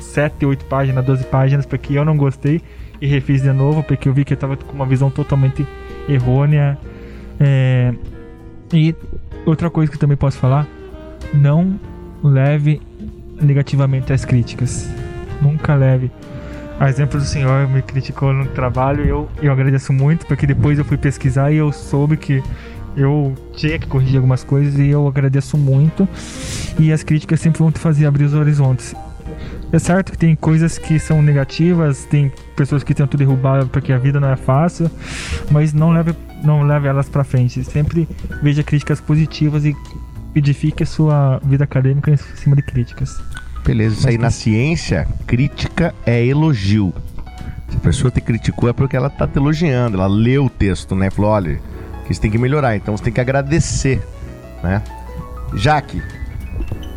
7, 0.02 0.46
8 0.46 0.66
páginas, 0.66 1.06
12 1.06 1.24
páginas, 1.24 1.66
porque 1.66 1.98
eu 1.98 2.04
não 2.04 2.18
gostei 2.18 2.62
e 3.02 3.08
refiz 3.08 3.42
de 3.42 3.52
novo, 3.54 3.82
porque 3.82 4.10
eu 4.10 4.14
vi 4.14 4.26
que 4.26 4.34
eu 4.34 4.38
tava 4.38 4.58
com 4.58 4.74
uma 4.74 4.86
visão 4.86 5.10
totalmente 5.10 5.66
errônea. 6.08 6.78
É, 7.40 7.94
E 8.74 8.94
outra 9.46 9.70
coisa 9.70 9.90
que 9.92 9.98
também 9.98 10.18
posso 10.18 10.38
falar, 10.38 10.68
não 11.34 11.80
leve 12.22 12.82
negativamente 13.42 14.12
as 14.12 14.26
críticas. 14.26 14.90
Nunca 15.42 15.76
leve. 15.76 16.12
A 16.80 16.90
exemplo 16.90 17.20
do 17.20 17.26
senhor 17.26 17.68
me 17.70 17.82
criticou 17.82 18.34
no 18.34 18.46
trabalho, 18.48 19.06
eu, 19.06 19.30
eu 19.42 19.52
agradeço 19.52 19.94
muito, 19.94 20.26
porque 20.26 20.46
depois 20.46 20.78
eu 20.78 20.84
fui 20.84 20.98
pesquisar 20.98 21.52
e 21.52 21.56
eu 21.56 21.72
soube 21.72 22.18
que 22.18 22.44
eu 22.98 23.34
tinha 23.54 23.80
que 23.80 23.88
corrigir 23.88 24.18
algumas 24.18 24.44
coisas 24.44 24.78
e 24.78 24.90
eu 24.90 25.08
agradeço 25.08 25.58
muito. 25.58 26.08
E 26.78 26.92
as 26.92 27.04
críticas 27.04 27.40
sempre 27.40 27.60
vão 27.60 27.72
te 27.72 27.80
fazer 27.80 28.06
abrir 28.06 28.26
os 28.26 28.34
horizontes. 28.34 28.94
É 29.72 29.80
certo 29.80 30.12
que 30.12 30.18
tem 30.18 30.36
coisas 30.36 30.78
que 30.78 31.00
são 31.00 31.22
negativas, 31.22 32.06
tem 32.06 32.32
pessoas 32.56 32.84
que 32.84 32.94
tentam 32.94 33.18
derrubar 33.18 33.66
porque 33.68 33.92
a 33.92 33.98
vida 33.98 34.20
não 34.20 34.30
é 34.30 34.36
fácil, 34.36 34.90
mas 35.50 35.74
não 35.74 35.92
leve, 35.92 36.14
não 36.44 36.64
leve 36.64 36.88
elas 36.88 37.10
pra 37.10 37.24
frente. 37.24 37.64
Sempre 37.64 38.08
veja 38.42 38.64
críticas 38.64 39.02
positivas 39.02 39.66
e 39.66 39.76
edifique 40.36 40.84
a 40.84 40.86
sua 40.86 41.40
vida 41.44 41.64
acadêmica 41.64 42.12
em 42.12 42.18
cima 42.18 42.56
de 42.56 42.62
críticas. 42.62 43.22
Beleza, 43.66 43.96
isso 43.96 44.08
aí 44.08 44.18
na 44.18 44.30
ciência, 44.30 45.08
crítica 45.26 45.94
é 46.06 46.24
elogio. 46.24 46.94
Se 47.70 47.78
a 47.78 47.80
pessoa 47.80 48.12
te 48.12 48.22
criticou 48.22 48.70
é 48.70 48.74
porque 48.74 48.96
ela 48.96 49.10
tá 49.10 49.28
te 49.28 49.38
elogiando, 49.38 49.98
ela 49.98 50.08
leu 50.08 50.46
o 50.46 50.50
texto, 50.50 50.96
né? 50.96 51.10
Falou, 51.10 51.32
olha, 51.32 51.60
que 52.06 52.14
você 52.14 52.22
tem 52.22 52.30
que 52.30 52.38
melhorar, 52.38 52.76
então 52.76 52.96
você 52.96 53.06
tem 53.06 53.14
que 53.14 53.20
agradecer, 53.20 54.02
né? 54.64 54.84
Jaque, 55.56 56.02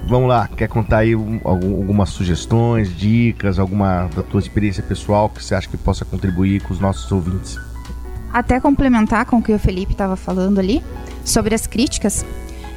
vamos 0.08 0.28
lá, 0.28 0.46
quer 0.56 0.68
contar 0.68 0.98
aí 0.98 1.16
um- 1.16 1.40
algum- 1.42 1.76
algumas 1.76 2.10
sugestões, 2.10 2.94
dicas, 2.94 3.58
alguma 3.58 4.08
da 4.14 4.22
tua 4.22 4.40
experiência 4.40 4.82
pessoal 4.82 5.30
que 5.30 5.42
você 5.42 5.54
acha 5.54 5.68
que 5.68 5.76
possa 5.78 6.04
contribuir 6.04 6.60
com 6.62 6.74
os 6.74 6.80
nossos 6.80 7.10
ouvintes? 7.10 7.58
Até 8.30 8.60
complementar 8.60 9.24
com 9.24 9.36
o 9.38 9.42
que 9.42 9.52
o 9.52 9.58
Felipe 9.58 9.92
estava 9.92 10.16
falando 10.16 10.58
ali, 10.58 10.82
sobre 11.24 11.54
as 11.54 11.66
críticas, 11.66 12.26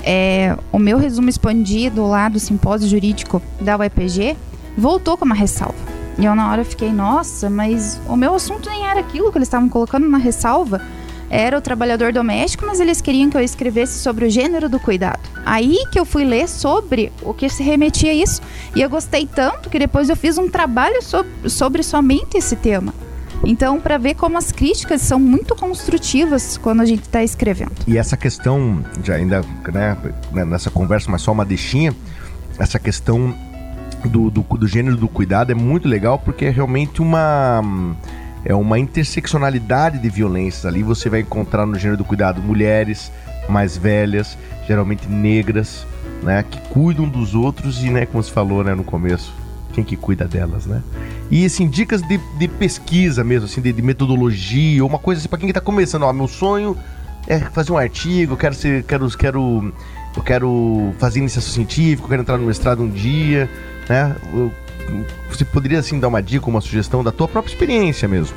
é, 0.04 0.56
o 0.72 0.80
meu 0.80 0.98
resumo 0.98 1.30
expandido 1.30 2.06
lá 2.08 2.30
do 2.30 2.40
simpósio 2.40 2.88
jurídico 2.88 3.42
da 3.60 3.78
UEPG 3.78 4.36
voltou 4.78 5.18
com 5.18 5.26
uma 5.26 5.36
ressalva. 5.36 5.76
E 6.18 6.26
eu 6.26 6.36
na 6.36 6.52
hora 6.52 6.64
fiquei, 6.64 6.92
nossa, 6.92 7.50
mas 7.50 8.00
o 8.08 8.16
meu 8.16 8.36
assunto 8.36 8.70
nem 8.70 8.86
era 8.86 9.00
aquilo 9.00 9.32
que 9.32 9.38
eles 9.38 9.48
estavam 9.48 9.70
colocando 9.70 10.08
na 10.08 10.18
ressalva. 10.18 10.82
Era 11.30 11.58
o 11.58 11.62
trabalhador 11.62 12.12
doméstico, 12.12 12.66
mas 12.66 12.82
eles 12.82 13.00
queriam 13.00 13.30
que 13.30 13.38
eu 13.38 13.42
escrevesse 13.42 14.00
sobre 14.00 14.26
o 14.26 14.30
gênero 14.30 14.68
do 14.68 14.78
cuidado. 14.80 15.22
Aí 15.46 15.86
que 15.90 15.98
eu 15.98 16.04
fui 16.04 16.26
ler 16.26 16.50
sobre 16.50 17.10
o 17.24 17.34
que 17.34 17.48
se 17.48 17.64
remetia 17.64 18.12
a 18.12 18.14
isso. 18.14 18.42
E 18.76 18.82
eu 18.82 18.90
gostei 18.90 19.26
tanto 19.26 19.70
que 19.70 19.80
depois 19.80 20.10
eu 20.10 20.16
fiz 20.18 20.38
um 20.38 20.50
trabalho 20.50 21.02
sob- 21.02 21.30
sobre 21.50 21.84
somente 21.84 22.38
esse 22.38 22.58
tema. 22.58 22.94
Então, 23.44 23.80
para 23.80 23.98
ver 23.98 24.16
como 24.16 24.38
as 24.38 24.52
críticas 24.52 25.02
são 25.02 25.20
muito 25.20 25.56
construtivas 25.56 26.58
quando 26.58 26.82
a 26.82 26.86
gente 26.86 27.04
está 27.04 27.24
escrevendo. 27.24 27.72
E 27.88 27.98
essa 27.98 28.16
questão, 28.16 28.84
já 29.04 29.16
ainda 29.16 29.44
né, 29.74 29.98
nessa 30.46 30.70
conversa, 30.70 31.10
mas 31.10 31.22
só 31.22 31.32
uma 31.32 31.46
deixinha, 31.46 31.94
essa 32.60 32.78
questão 32.78 33.34
do, 34.06 34.30
do, 34.30 34.42
do 34.42 34.68
gênero 34.68 34.96
do 34.96 35.08
cuidado 35.08 35.52
é 35.52 35.56
muito 35.56 35.88
legal 35.88 36.20
porque 36.20 36.46
é 36.46 36.50
realmente 36.50 37.02
uma 37.02 37.62
é 38.44 38.56
uma 38.56 38.80
interseccionalidade 38.80 40.00
de 40.00 40.10
violências 40.10 40.66
ali. 40.66 40.82
Você 40.82 41.10
vai 41.10 41.20
encontrar 41.20 41.66
no 41.66 41.78
gênero 41.78 41.98
do 41.98 42.04
cuidado 42.04 42.42
mulheres 42.42 43.12
mais 43.48 43.78
velhas, 43.78 44.38
geralmente 44.68 45.08
negras, 45.08 45.86
né, 46.24 46.44
que 46.44 46.60
cuidam 46.70 47.08
dos 47.08 47.36
outros 47.36 47.84
e, 47.84 47.90
né, 47.90 48.06
como 48.06 48.24
você 48.24 48.32
falou, 48.32 48.64
né, 48.64 48.74
no 48.74 48.84
começo, 48.84 49.34
quem 49.72 49.84
que 49.84 49.96
cuida 49.96 50.26
delas, 50.26 50.66
né? 50.66 50.82
E 51.30 51.46
assim, 51.46 51.68
dicas 51.68 52.02
de, 52.02 52.20
de 52.38 52.48
pesquisa 52.48 53.24
mesmo, 53.24 53.46
assim, 53.46 53.62
de, 53.62 53.72
de 53.74 53.82
metodologia, 53.82 54.86
uma 54.86 55.00
coisa 55.00 55.20
assim, 55.20 55.30
para 55.30 55.40
quem 55.40 55.48
que 55.48 55.54
tá 55.54 55.62
começando, 55.62 56.04
ó, 56.04 56.14
meu 56.14 56.28
sonho 56.28 56.78
é 57.28 57.40
fazer 57.40 57.72
um 57.72 57.78
artigo, 57.78 58.36
quero 58.36 58.54
ser, 58.56 58.84
quero, 58.84 59.08
quero, 59.18 59.74
eu 60.16 60.24
quero 60.24 60.94
fazer 61.00 61.20
iniciação 61.20 61.52
científica, 61.54 62.08
quero 62.08 62.22
entrar 62.22 62.38
no 62.38 62.46
mestrado 62.48 62.82
um 62.84 62.90
dia, 62.90 63.50
né? 63.90 64.16
Eu- 64.34 64.52
Você 65.30 65.46
poderia 65.46 65.80
assim 65.80 66.00
dar 66.00 66.08
uma 66.10 66.22
dica, 66.22 66.48
uma 66.50 66.60
sugestão 66.60 67.02
da 67.04 67.12
tua 67.12 67.28
própria 67.28 67.52
experiência 67.54 68.08
mesmo? 68.08 68.36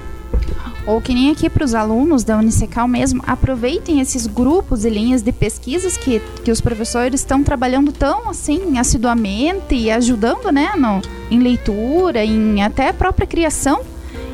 Ou 0.87 1.01
que 1.01 1.14
nem 1.14 1.30
aqui 1.30 1.49
para 1.49 1.64
os 1.64 1.74
alunos 1.74 2.24
da 2.24 2.37
Unicecal 2.37 2.87
mesmo, 2.87 3.22
aproveitem 3.26 4.01
esses 4.01 4.26
grupos 4.26 4.85
e 4.85 4.91
linhas 4.91 5.22
de 5.22 5.32
pesquisas 5.32 5.97
que, 5.97 6.20
que 6.45 6.51
os 6.51 6.61
professores 6.61 7.20
estão 7.20 7.43
trabalhando 7.43 7.91
tão 7.91 8.28
assim 8.28 8.78
assiduamente 8.78 9.74
e 9.74 9.91
ajudando, 9.91 10.53
né, 10.53 10.72
no, 10.76 11.01
em 11.30 11.39
leitura, 11.39 12.24
em 12.24 12.62
até 12.62 12.93
própria 12.93 13.26
criação. 13.26 13.80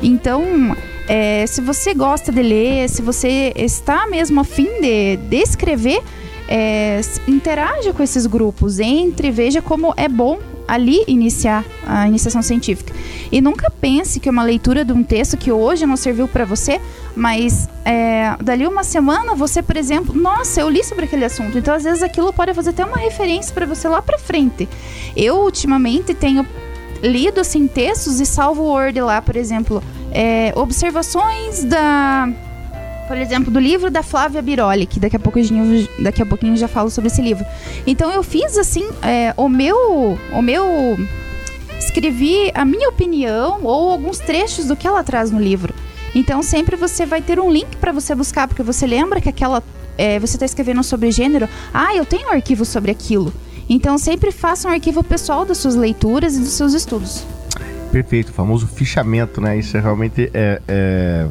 Então, 0.03 0.75
é, 1.07 1.45
se 1.47 1.61
você 1.61 1.93
gosta 1.93 2.31
de 2.31 2.41
ler, 2.41 2.89
se 2.89 3.01
você 3.01 3.53
está 3.55 4.07
mesmo 4.07 4.41
a 4.41 4.43
fim 4.43 4.81
de, 4.81 5.17
de 5.17 5.37
escrever, 5.37 6.01
é, 6.49 6.99
interaja 7.27 7.93
com 7.93 8.03
esses 8.03 8.25
grupos, 8.25 8.79
entre, 8.79 9.31
veja 9.31 9.61
como 9.61 9.93
é 9.95 10.09
bom 10.09 10.39
ali 10.71 11.03
iniciar 11.05 11.65
a 11.85 12.07
iniciação 12.07 12.41
científica. 12.41 12.93
E 13.29 13.41
nunca 13.41 13.69
pense 13.69 14.21
que 14.21 14.29
uma 14.29 14.41
leitura 14.41 14.85
de 14.85 14.93
um 14.93 15.03
texto 15.03 15.35
que 15.35 15.51
hoje 15.51 15.85
não 15.85 15.97
serviu 15.97 16.29
para 16.29 16.45
você, 16.45 16.79
mas 17.13 17.67
é, 17.83 18.37
dali 18.41 18.65
uma 18.65 18.81
semana 18.81 19.35
você, 19.35 19.61
por 19.61 19.75
exemplo, 19.75 20.15
nossa, 20.15 20.61
eu 20.61 20.69
li 20.69 20.81
sobre 20.81 21.03
aquele 21.03 21.25
assunto. 21.25 21.57
Então, 21.57 21.75
às 21.75 21.83
vezes, 21.83 22.01
aquilo 22.01 22.31
pode 22.31 22.53
fazer 22.53 22.69
até 22.69 22.85
uma 22.85 22.95
referência 22.95 23.53
para 23.53 23.65
você 23.65 23.89
lá 23.89 24.01
para 24.01 24.17
frente. 24.17 24.69
Eu, 25.13 25.39
ultimamente, 25.39 26.13
tenho 26.13 26.47
lido 27.03 27.41
assim 27.41 27.67
textos 27.67 28.21
e 28.21 28.25
salvo 28.25 28.63
o 28.63 28.67
Word 28.67 29.01
lá, 29.01 29.21
por 29.21 29.35
exemplo, 29.35 29.83
é, 30.13 30.53
observações 30.55 31.65
da 31.65 32.29
por 33.11 33.17
exemplo, 33.17 33.51
do 33.51 33.59
livro 33.59 33.91
da 33.91 34.01
Flávia 34.01 34.41
Biroli, 34.41 34.85
que 34.85 34.97
daqui 34.97 35.17
a 35.17 35.19
pouquinho, 35.19 35.85
daqui 35.99 36.21
a 36.21 36.25
pouquinho 36.25 36.55
já 36.55 36.69
falo 36.69 36.89
sobre 36.89 37.09
esse 37.09 37.21
livro. 37.21 37.45
Então 37.85 38.09
eu 38.09 38.23
fiz 38.23 38.57
assim, 38.57 38.87
é, 39.01 39.33
o 39.35 39.49
meu, 39.49 40.17
o 40.31 40.41
meu, 40.41 40.97
escrevi 41.77 42.49
a 42.55 42.63
minha 42.63 42.87
opinião 42.87 43.59
ou 43.63 43.91
alguns 43.91 44.17
trechos 44.17 44.63
do 44.63 44.77
que 44.77 44.87
ela 44.87 45.03
traz 45.03 45.29
no 45.29 45.41
livro. 45.41 45.73
Então 46.15 46.41
sempre 46.41 46.77
você 46.77 47.05
vai 47.05 47.21
ter 47.21 47.37
um 47.37 47.51
link 47.51 47.75
para 47.75 47.91
você 47.91 48.15
buscar, 48.15 48.47
porque 48.47 48.63
você 48.63 48.87
lembra 48.87 49.19
que 49.19 49.27
aquela, 49.27 49.61
é, 49.97 50.17
você 50.17 50.37
está 50.37 50.45
escrevendo 50.45 50.81
sobre 50.81 51.11
gênero, 51.11 51.49
ah, 51.73 51.93
eu 51.93 52.05
tenho 52.05 52.29
um 52.29 52.31
arquivo 52.31 52.63
sobre 52.63 52.91
aquilo. 52.91 53.33
Então 53.67 53.97
sempre 53.97 54.31
faça 54.31 54.69
um 54.69 54.71
arquivo 54.71 55.03
pessoal 55.03 55.43
das 55.43 55.57
suas 55.57 55.75
leituras 55.75 56.37
e 56.37 56.39
dos 56.39 56.53
seus 56.53 56.73
estudos. 56.73 57.25
Perfeito, 57.91 58.29
o 58.29 58.33
famoso 58.33 58.67
fichamento, 58.67 59.41
né? 59.41 59.59
Isso 59.59 59.75
é 59.75 59.81
realmente 59.81 60.31
é, 60.33 60.61
é, 60.65 61.27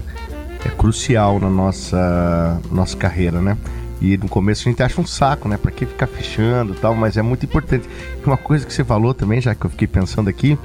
é 0.65 0.69
crucial 0.69 1.39
na 1.41 1.49
nossa, 1.49 2.61
nossa 2.71 2.97
carreira, 2.97 3.41
né? 3.41 3.57
E 4.01 4.17
no 4.17 4.29
começo 4.29 4.67
a 4.67 4.71
gente 4.71 4.83
acha 4.83 5.01
um 5.01 5.07
saco, 5.07 5.49
né? 5.49 5.57
Pra 5.57 5.71
que 5.71 5.85
ficar 5.85 6.07
fichando 6.07 6.73
e 6.73 6.77
tal, 6.77 6.95
mas 6.95 7.17
é 7.17 7.23
muito 7.23 7.45
importante. 7.45 7.89
Uma 8.25 8.37
coisa 8.37 8.67
que 8.67 8.73
você 8.73 8.83
falou 8.83 9.13
também, 9.13 9.41
já 9.41 9.55
que 9.55 9.65
eu 9.65 9.71
fiquei 9.71 9.87
pensando 9.87 10.29
aqui, 10.29 10.59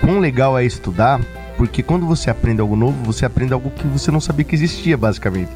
quão 0.00 0.18
legal 0.18 0.58
é 0.58 0.64
estudar, 0.64 1.20
porque 1.56 1.82
quando 1.82 2.06
você 2.06 2.30
aprende 2.30 2.60
algo 2.60 2.74
novo, 2.74 2.96
você 3.04 3.24
aprende 3.24 3.52
algo 3.52 3.70
que 3.70 3.86
você 3.86 4.10
não 4.10 4.20
sabia 4.20 4.44
que 4.44 4.54
existia, 4.54 4.96
basicamente. 4.96 5.50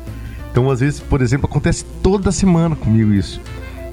Então, 0.50 0.70
às 0.70 0.80
vezes, 0.80 1.00
por 1.00 1.20
exemplo, 1.20 1.48
acontece 1.48 1.84
toda 2.02 2.30
semana 2.30 2.76
comigo 2.76 3.12
isso. 3.12 3.40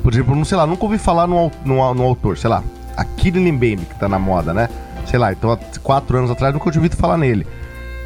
Por 0.04 0.14
exemplo, 0.14 0.36
não 0.36 0.46
sei 0.46 0.58
lá, 0.58 0.68
nunca 0.68 0.84
ouvi 0.84 1.00
falar 1.00 1.26
no, 1.26 1.52
no, 1.66 1.94
no 1.94 2.04
autor, 2.04 2.38
sei 2.38 2.50
lá, 2.50 2.64
Akira 2.96 3.40
Mbembe, 3.40 3.86
que 3.86 4.00
tá 4.00 4.08
na 4.08 4.20
moda, 4.20 4.54
né? 4.54 4.70
Sei 5.08 5.20
lá, 5.20 5.32
então 5.32 5.52
há 5.52 5.58
quatro 5.82 6.18
anos 6.18 6.30
atrás 6.30 6.54
nunca 6.54 6.70
tinha 6.70 6.80
ouvido 6.80 6.96
falar 6.96 7.18
nele. 7.18 7.46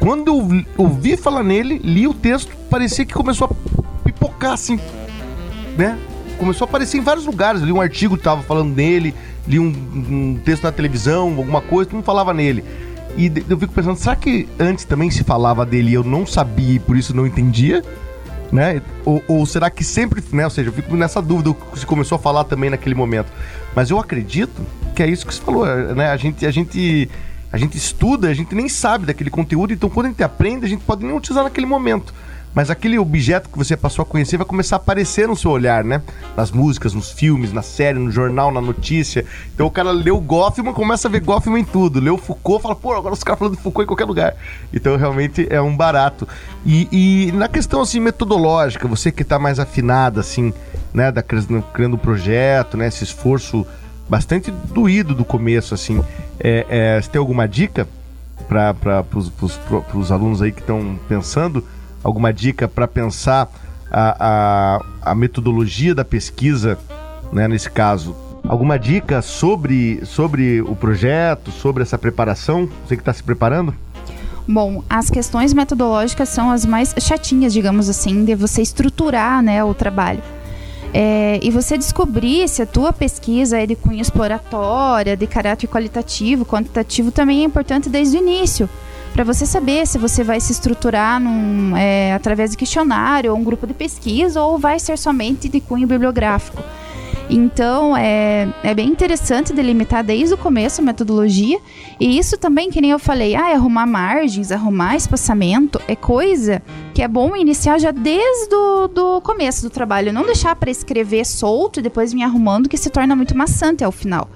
Quando 0.00 0.28
eu 0.28 0.42
vi- 0.46 0.66
ouvi 0.76 1.16
falar 1.16 1.44
nele, 1.44 1.78
li 1.84 2.08
o 2.08 2.14
texto, 2.14 2.56
parecia 2.68 3.04
que 3.04 3.12
começou 3.14 3.48
a 3.48 4.02
pipocar 4.02 4.52
assim, 4.52 4.80
né? 5.76 5.96
Começou 6.38 6.64
a 6.64 6.68
aparecer 6.68 6.96
em 6.96 7.02
vários 7.02 7.26
lugares. 7.26 7.60
Li 7.60 7.70
um 7.70 7.80
artigo 7.80 8.16
que 8.16 8.24
tava 8.24 8.42
falando 8.42 8.74
dele, 8.74 9.14
li 9.46 9.58
um, 9.58 9.66
um 9.66 10.40
texto 10.42 10.64
na 10.64 10.72
televisão, 10.72 11.28
alguma 11.36 11.60
coisa, 11.60 11.90
mundo 11.92 12.02
falava 12.02 12.32
nele. 12.32 12.64
E 13.16 13.30
eu 13.48 13.58
fico 13.58 13.72
pensando, 13.74 13.96
será 13.96 14.16
que 14.16 14.48
antes 14.58 14.84
também 14.84 15.10
se 15.10 15.22
falava 15.22 15.66
dele 15.66 15.90
e 15.90 15.94
eu 15.94 16.02
não 16.04 16.24
sabia 16.24 16.76
e 16.76 16.78
por 16.78 16.96
isso 16.96 17.14
não 17.14 17.26
entendia? 17.26 17.82
Né? 18.50 18.80
Ou, 19.04 19.22
ou 19.28 19.44
será 19.46 19.68
que 19.68 19.84
sempre, 19.84 20.24
né? 20.32 20.44
Ou 20.44 20.50
seja, 20.50 20.70
eu 20.70 20.72
fico 20.72 20.96
nessa 20.96 21.20
dúvida 21.20 21.54
se 21.76 21.84
começou 21.84 22.16
a 22.16 22.18
falar 22.18 22.44
também 22.44 22.70
naquele 22.70 22.94
momento. 22.94 23.30
Mas 23.76 23.90
eu 23.90 23.98
acredito 23.98 24.62
que 24.96 25.02
é 25.02 25.06
isso 25.08 25.26
que 25.26 25.34
você 25.34 25.42
falou, 25.42 25.66
né? 25.94 26.10
A 26.10 26.16
gente, 26.16 26.44
a 26.46 26.50
gente, 26.50 27.08
a 27.52 27.56
gente 27.56 27.76
estuda, 27.76 28.28
a 28.28 28.34
gente 28.34 28.54
nem 28.54 28.68
sabe 28.68 29.06
daquele 29.06 29.30
conteúdo, 29.30 29.72
então 29.72 29.90
quando 29.90 30.06
a 30.06 30.08
gente 30.10 30.22
aprende, 30.22 30.64
a 30.64 30.68
gente 30.68 30.84
pode 30.84 31.04
nem 31.04 31.16
utilizar 31.16 31.44
naquele 31.44 31.66
momento. 31.66 32.12
Mas 32.54 32.68
aquele 32.68 32.98
objeto 32.98 33.48
que 33.48 33.56
você 33.56 33.76
passou 33.76 34.02
a 34.02 34.06
conhecer 34.06 34.36
vai 34.36 34.46
começar 34.46 34.76
a 34.76 34.78
aparecer 34.78 35.28
no 35.28 35.36
seu 35.36 35.52
olhar, 35.52 35.84
né? 35.84 36.02
Nas 36.36 36.50
músicas, 36.50 36.92
nos 36.92 37.12
filmes, 37.12 37.52
na 37.52 37.62
série, 37.62 37.98
no 37.98 38.10
jornal, 38.10 38.50
na 38.50 38.60
notícia. 38.60 39.24
Então 39.54 39.66
o 39.66 39.70
cara 39.70 39.92
leu 39.92 40.20
Goffman, 40.20 40.72
começa 40.72 41.06
a 41.06 41.10
ver 41.10 41.20
Goffman 41.20 41.62
em 41.62 41.64
tudo. 41.64 42.00
Leu 42.00 42.18
Foucault, 42.18 42.62
fala, 42.62 42.74
pô, 42.74 42.92
agora 42.92 43.14
os 43.14 43.22
caras 43.22 43.38
falando 43.38 43.56
de 43.56 43.62
Foucault 43.62 43.84
em 43.84 43.86
qualquer 43.86 44.04
lugar. 44.04 44.34
Então 44.72 44.96
realmente 44.96 45.46
é 45.48 45.60
um 45.60 45.76
barato. 45.76 46.26
E, 46.66 46.88
e 46.90 47.32
na 47.32 47.46
questão 47.46 47.82
assim 47.82 48.00
metodológica, 48.00 48.88
você 48.88 49.12
que 49.12 49.22
tá 49.22 49.38
mais 49.38 49.60
afinada 49.60 50.20
assim, 50.20 50.52
né, 50.92 51.12
da 51.12 51.22
criando 51.22 51.94
um 51.94 51.98
projeto, 51.98 52.76
né, 52.76 52.88
esse 52.88 53.04
esforço 53.04 53.64
bastante 54.10 54.50
doído 54.50 55.14
do 55.14 55.24
começo 55.24 55.72
assim. 55.72 56.02
É, 56.40 56.66
é, 56.68 57.00
você 57.00 57.08
tem 57.08 57.18
alguma 57.20 57.46
dica 57.46 57.88
para 58.48 59.06
os 59.94 60.10
alunos 60.10 60.42
aí 60.42 60.50
que 60.50 60.60
estão 60.60 60.98
pensando? 61.08 61.64
Alguma 62.02 62.32
dica 62.32 62.66
para 62.66 62.88
pensar 62.88 63.48
a, 63.88 64.16
a, 64.18 65.12
a 65.12 65.14
metodologia 65.14 65.94
da 65.94 66.04
pesquisa, 66.04 66.76
né, 67.32 67.46
nesse 67.46 67.70
caso? 67.70 68.16
Alguma 68.48 68.78
dica 68.78 69.22
sobre, 69.22 70.04
sobre 70.04 70.60
o 70.62 70.74
projeto, 70.74 71.52
sobre 71.52 71.84
essa 71.84 71.96
preparação? 71.96 72.68
Você 72.84 72.96
que 72.96 73.02
está 73.02 73.12
se 73.12 73.22
preparando? 73.22 73.72
Bom, 74.48 74.82
as 74.90 75.08
questões 75.08 75.52
metodológicas 75.52 76.30
são 76.30 76.50
as 76.50 76.66
mais 76.66 76.92
chatinhas, 76.98 77.52
digamos 77.52 77.88
assim, 77.88 78.24
de 78.24 78.34
você 78.34 78.60
estruturar 78.60 79.40
né, 79.40 79.62
o 79.62 79.72
trabalho. 79.72 80.22
É, 80.92 81.38
e 81.42 81.50
você 81.50 81.78
descobrir 81.78 82.48
se 82.48 82.62
a 82.62 82.66
tua 82.66 82.92
pesquisa 82.92 83.58
é 83.58 83.66
de 83.66 83.76
cunho 83.76 84.00
exploratória, 84.00 85.16
de 85.16 85.26
caráter 85.26 85.68
qualitativo, 85.68 86.44
quantitativo, 86.44 87.10
também 87.12 87.42
é 87.42 87.44
importante 87.44 87.88
desde 87.88 88.16
o 88.16 88.20
início. 88.20 88.68
Para 89.12 89.24
você 89.24 89.44
saber 89.44 89.86
se 89.86 89.98
você 89.98 90.22
vai 90.22 90.40
se 90.40 90.52
estruturar 90.52 91.20
num, 91.20 91.76
é, 91.76 92.12
através 92.12 92.52
de 92.52 92.56
questionário 92.56 93.32
ou 93.32 93.38
um 93.38 93.42
grupo 93.42 93.66
de 93.66 93.74
pesquisa 93.74 94.40
ou 94.42 94.58
vai 94.58 94.78
ser 94.78 94.96
somente 94.96 95.48
de 95.48 95.60
cunho 95.60 95.86
bibliográfico. 95.86 96.62
Então, 97.30 97.96
é, 97.96 98.48
é 98.64 98.74
bem 98.74 98.88
interessante 98.88 99.52
delimitar 99.52 100.02
desde 100.02 100.34
o 100.34 100.36
começo 100.36 100.80
a 100.80 100.84
metodologia. 100.84 101.60
E 102.00 102.18
isso 102.18 102.36
também, 102.36 102.70
que 102.70 102.80
nem 102.80 102.90
eu 102.90 102.98
falei, 102.98 103.36
ah, 103.36 103.50
é 103.50 103.54
arrumar 103.54 103.86
margens, 103.86 104.50
arrumar 104.50 104.96
espaçamento, 104.96 105.80
é 105.86 105.94
coisa 105.94 106.60
que 106.92 107.02
é 107.02 107.06
bom 107.06 107.36
iniciar 107.36 107.78
já 107.78 107.92
desde 107.92 108.52
o 108.54 108.88
do 108.88 109.20
começo 109.20 109.62
do 109.62 109.70
trabalho. 109.70 110.12
Não 110.12 110.26
deixar 110.26 110.56
para 110.56 110.70
escrever 110.70 111.24
solto 111.24 111.78
e 111.78 111.82
depois 111.82 112.12
vir 112.12 112.24
arrumando, 112.24 112.68
que 112.68 112.76
se 112.76 112.90
torna 112.90 113.14
muito 113.14 113.36
maçante 113.36 113.84
ao 113.84 113.92
final. 113.92 114.28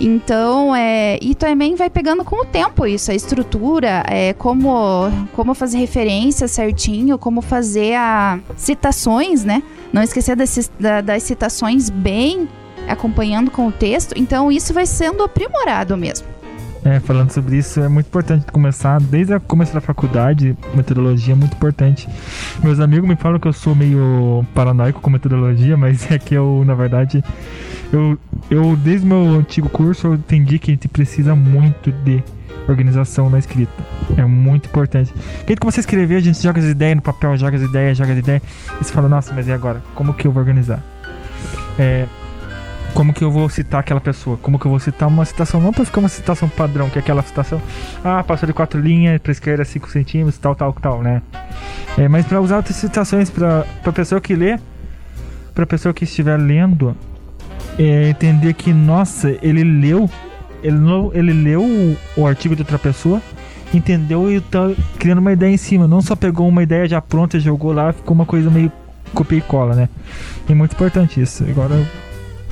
Então, 0.00 0.74
é, 0.74 1.18
e 1.22 1.34
também 1.34 1.76
vai 1.76 1.88
pegando 1.88 2.24
com 2.24 2.42
o 2.42 2.44
tempo 2.44 2.86
isso, 2.86 3.10
a 3.10 3.14
estrutura, 3.14 4.04
é, 4.08 4.32
como, 4.32 5.10
como 5.32 5.54
fazer 5.54 5.78
referência 5.78 6.48
certinho, 6.48 7.16
como 7.16 7.40
fazer 7.40 7.94
a 7.94 8.40
citações, 8.56 9.44
né? 9.44 9.62
Não 9.92 10.02
esquecer 10.02 10.34
das, 10.34 10.70
das 11.04 11.22
citações 11.22 11.88
bem 11.88 12.48
acompanhando 12.88 13.50
com 13.50 13.68
o 13.68 13.72
texto. 13.72 14.14
Então, 14.16 14.50
isso 14.50 14.74
vai 14.74 14.86
sendo 14.86 15.22
aprimorado 15.22 15.96
mesmo. 15.96 16.26
É, 16.84 17.00
falando 17.00 17.30
sobre 17.30 17.56
isso, 17.56 17.80
é 17.80 17.88
muito 17.88 18.06
importante 18.06 18.44
começar 18.52 19.00
desde 19.00 19.34
o 19.34 19.40
começo 19.40 19.72
da 19.72 19.80
faculdade. 19.80 20.54
Metodologia 20.74 21.32
é 21.32 21.36
muito 21.36 21.54
importante. 21.54 22.06
Meus 22.62 22.78
amigos 22.78 23.08
me 23.08 23.16
falam 23.16 23.40
que 23.40 23.48
eu 23.48 23.54
sou 23.54 23.74
meio 23.74 24.44
paranoico 24.54 25.00
com 25.00 25.08
metodologia, 25.08 25.78
mas 25.78 26.08
é 26.12 26.18
que 26.18 26.34
eu, 26.34 26.62
na 26.66 26.74
verdade, 26.74 27.24
eu, 27.90 28.18
eu 28.50 28.76
desde 28.76 29.06
meu 29.06 29.16
antigo 29.16 29.68
curso 29.70 30.08
eu 30.08 30.14
entendi 30.14 30.58
que 30.58 30.70
a 30.70 30.74
gente 30.74 30.86
precisa 30.86 31.34
muito 31.34 31.90
de 31.90 32.22
organização 32.68 33.30
na 33.30 33.38
escrita. 33.38 33.72
É 34.18 34.24
muito 34.26 34.68
importante. 34.68 35.10
Porque 35.38 35.56
que 35.56 35.64
você 35.64 35.80
escrever, 35.80 36.16
a 36.16 36.20
gente 36.20 36.42
joga 36.42 36.60
as 36.60 36.66
ideias 36.66 36.96
no 36.96 37.02
papel, 37.02 37.34
joga 37.38 37.56
as 37.56 37.62
ideias, 37.62 37.96
joga 37.96 38.12
as 38.12 38.18
ideias, 38.18 38.42
e 38.80 38.84
você 38.84 38.92
fala, 38.92 39.08
nossa, 39.08 39.32
mas 39.32 39.48
e 39.48 39.52
agora? 39.52 39.82
Como 39.94 40.12
que 40.12 40.26
eu 40.26 40.32
vou 40.32 40.42
organizar? 40.42 40.82
É, 41.78 42.06
como 42.94 43.12
que 43.12 43.22
eu 43.22 43.30
vou 43.30 43.48
citar 43.48 43.80
aquela 43.80 44.00
pessoa? 44.00 44.36
Como 44.36 44.58
que 44.58 44.66
eu 44.66 44.70
vou 44.70 44.78
citar 44.78 45.08
uma 45.08 45.24
citação? 45.24 45.60
Não 45.60 45.72
pra 45.72 45.84
ficar 45.84 46.00
uma 46.00 46.08
citação 46.08 46.48
padrão, 46.48 46.88
que 46.88 46.98
é 46.98 47.02
aquela 47.02 47.22
citação, 47.22 47.60
ah, 48.04 48.22
passou 48.22 48.46
de 48.46 48.52
quatro 48.52 48.80
linhas, 48.80 49.20
pra 49.20 49.32
esquerda 49.32 49.64
5 49.64 49.90
centímetros, 49.90 50.38
tal, 50.38 50.54
tal, 50.54 50.72
tal, 50.72 51.02
né? 51.02 51.20
É, 51.98 52.08
mas 52.08 52.24
pra 52.24 52.40
usar 52.40 52.56
outras 52.56 52.76
citações 52.76 53.28
pra, 53.28 53.66
pra 53.82 53.92
pessoa 53.92 54.20
que 54.20 54.34
lê, 54.34 54.58
pra 55.54 55.66
pessoa 55.66 55.92
que 55.92 56.04
estiver 56.04 56.38
lendo, 56.38 56.96
é, 57.78 58.08
entender 58.08 58.54
que, 58.54 58.72
nossa, 58.72 59.36
ele 59.42 59.64
leu, 59.64 60.08
ele, 60.62 60.78
não, 60.78 61.10
ele 61.12 61.32
leu 61.32 61.62
o, 61.62 61.96
o 62.16 62.26
artigo 62.26 62.54
de 62.54 62.62
outra 62.62 62.78
pessoa, 62.78 63.20
entendeu 63.72 64.30
e 64.30 64.40
tá 64.40 64.70
criando 64.98 65.18
uma 65.18 65.32
ideia 65.32 65.52
em 65.52 65.56
cima. 65.56 65.88
Não 65.88 66.00
só 66.00 66.14
pegou 66.14 66.48
uma 66.48 66.62
ideia 66.62 66.88
já 66.88 67.00
pronta 67.00 67.40
jogou 67.40 67.72
lá, 67.72 67.92
ficou 67.92 68.14
uma 68.14 68.24
coisa 68.24 68.48
meio 68.50 68.70
copia 69.12 69.38
e 69.38 69.42
cola, 69.42 69.74
né? 69.74 69.88
É 70.48 70.54
muito 70.54 70.72
importante 70.72 71.20
isso. 71.20 71.44
Agora, 71.44 71.74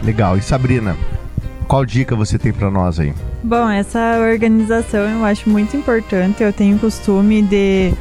Legal. 0.05 0.37
E 0.37 0.43
Sabrina, 0.43 0.97
qual 1.69 1.85
dica 1.85 2.15
você 2.17 2.39
tem 2.39 2.53
pra 2.53 2.71
nós 2.71 2.99
aí? 2.99 3.13
Bom, 3.43 3.69
essa 3.69 4.19
organização 4.21 5.01
eu 5.01 5.25
acho 5.25 5.49
muito 5.49 5.77
importante. 5.77 6.43
Eu 6.43 6.53
tenho 6.53 6.79
costume 6.79 7.43
de 7.43 7.93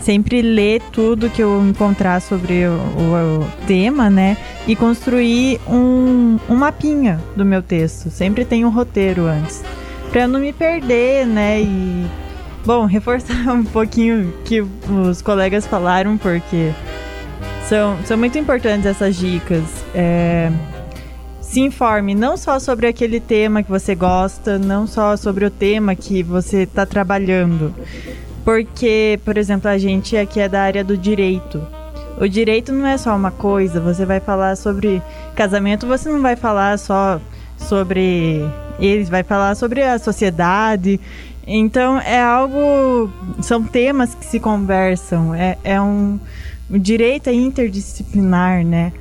sempre 0.00 0.40
ler 0.42 0.80
tudo 0.92 1.28
que 1.28 1.42
eu 1.42 1.62
encontrar 1.66 2.20
sobre 2.20 2.64
o, 2.66 2.72
o- 2.72 3.40
o 3.42 3.46
tema, 3.66 4.08
né? 4.08 4.36
E 4.66 4.74
construir 4.74 5.60
um, 5.68 6.38
um 6.48 6.54
mapinha 6.56 7.20
do 7.36 7.44
meu 7.44 7.62
texto. 7.62 8.10
Sempre 8.10 8.44
tem 8.44 8.64
um 8.64 8.70
roteiro 8.70 9.26
antes. 9.26 9.62
Pra 10.10 10.26
não 10.26 10.40
me 10.40 10.52
perder, 10.52 11.26
né? 11.26 11.60
E, 11.60 12.06
bom, 12.64 12.86
reforçar 12.86 13.52
um 13.52 13.64
pouquinho 13.64 14.32
que 14.44 14.60
os 14.88 15.20
colegas 15.22 15.66
falaram, 15.66 16.16
porque 16.16 16.72
são, 17.68 17.96
são 18.04 18.16
muito 18.16 18.36
importantes 18.38 18.86
essas 18.86 19.14
dicas. 19.16 19.62
É, 19.94 20.50
se 21.50 21.58
informe 21.58 22.14
não 22.14 22.36
só 22.36 22.60
sobre 22.60 22.86
aquele 22.86 23.18
tema 23.18 23.60
que 23.60 23.68
você 23.68 23.92
gosta, 23.92 24.56
não 24.56 24.86
só 24.86 25.16
sobre 25.16 25.44
o 25.44 25.50
tema 25.50 25.96
que 25.96 26.22
você 26.22 26.58
está 26.58 26.86
trabalhando. 26.86 27.74
Porque, 28.44 29.18
por 29.24 29.36
exemplo, 29.36 29.68
a 29.68 29.76
gente 29.76 30.16
aqui 30.16 30.38
é 30.38 30.48
da 30.48 30.62
área 30.62 30.84
do 30.84 30.96
direito. 30.96 31.60
O 32.20 32.28
direito 32.28 32.72
não 32.72 32.86
é 32.86 32.96
só 32.96 33.16
uma 33.16 33.32
coisa, 33.32 33.80
você 33.80 34.06
vai 34.06 34.20
falar 34.20 34.56
sobre 34.56 35.02
casamento, 35.34 35.88
você 35.88 36.08
não 36.08 36.22
vai 36.22 36.36
falar 36.36 36.78
só 36.78 37.20
sobre 37.56 38.48
eles, 38.78 39.08
vai 39.08 39.24
falar 39.24 39.56
sobre 39.56 39.82
a 39.82 39.98
sociedade. 39.98 41.00
Então 41.44 41.98
é 41.98 42.22
algo. 42.22 43.10
São 43.42 43.64
temas 43.64 44.14
que 44.14 44.24
se 44.24 44.38
conversam. 44.38 45.34
É, 45.34 45.58
é 45.64 45.80
um. 45.80 46.20
O 46.70 46.78
direito 46.78 47.28
é 47.28 47.34
interdisciplinar, 47.34 48.64
né? 48.64 48.92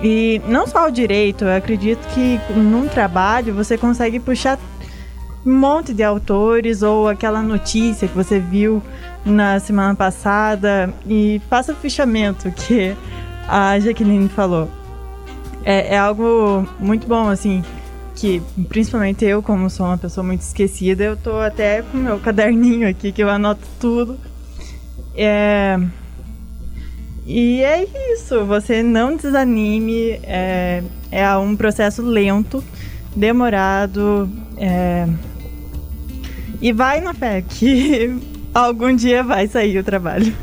E 0.00 0.40
não 0.48 0.66
só 0.66 0.88
o 0.88 0.90
direito, 0.90 1.44
eu 1.44 1.56
acredito 1.56 2.00
que 2.14 2.40
num 2.54 2.88
trabalho 2.88 3.54
você 3.54 3.76
consegue 3.76 4.18
puxar 4.18 4.58
um 5.44 5.58
monte 5.58 5.92
de 5.92 6.02
autores 6.02 6.82
ou 6.82 7.08
aquela 7.08 7.42
notícia 7.42 8.08
que 8.08 8.14
você 8.14 8.38
viu 8.38 8.82
na 9.24 9.58
semana 9.60 9.94
passada 9.94 10.92
e 11.06 11.40
faça 11.48 11.72
o 11.72 11.76
fichamento 11.76 12.50
que 12.50 12.96
a 13.48 13.78
Jaqueline 13.78 14.28
falou. 14.28 14.68
É, 15.64 15.94
é 15.94 15.98
algo 15.98 16.66
muito 16.80 17.06
bom, 17.06 17.28
assim, 17.28 17.62
que 18.14 18.42
principalmente 18.68 19.24
eu, 19.24 19.42
como 19.42 19.70
sou 19.70 19.86
uma 19.86 19.98
pessoa 19.98 20.24
muito 20.24 20.40
esquecida, 20.40 21.04
eu 21.04 21.16
tô 21.16 21.38
até 21.38 21.82
com 21.82 21.98
meu 21.98 22.18
caderninho 22.18 22.88
aqui 22.88 23.12
que 23.12 23.22
eu 23.22 23.28
anoto 23.28 23.62
tudo. 23.78 24.18
É, 25.14 25.78
e 27.26 27.62
é 27.62 27.86
isso, 28.14 28.44
você 28.44 28.82
não 28.82 29.16
desanime, 29.16 30.20
é, 30.24 30.82
é 31.10 31.36
um 31.36 31.54
processo 31.54 32.02
lento, 32.02 32.62
demorado, 33.14 34.28
é, 34.56 35.06
e 36.60 36.72
vai 36.72 37.00
na 37.00 37.14
fé 37.14 37.42
que 37.42 38.16
algum 38.52 38.94
dia 38.94 39.22
vai 39.22 39.46
sair 39.46 39.78
o 39.78 39.84
trabalho. 39.84 40.34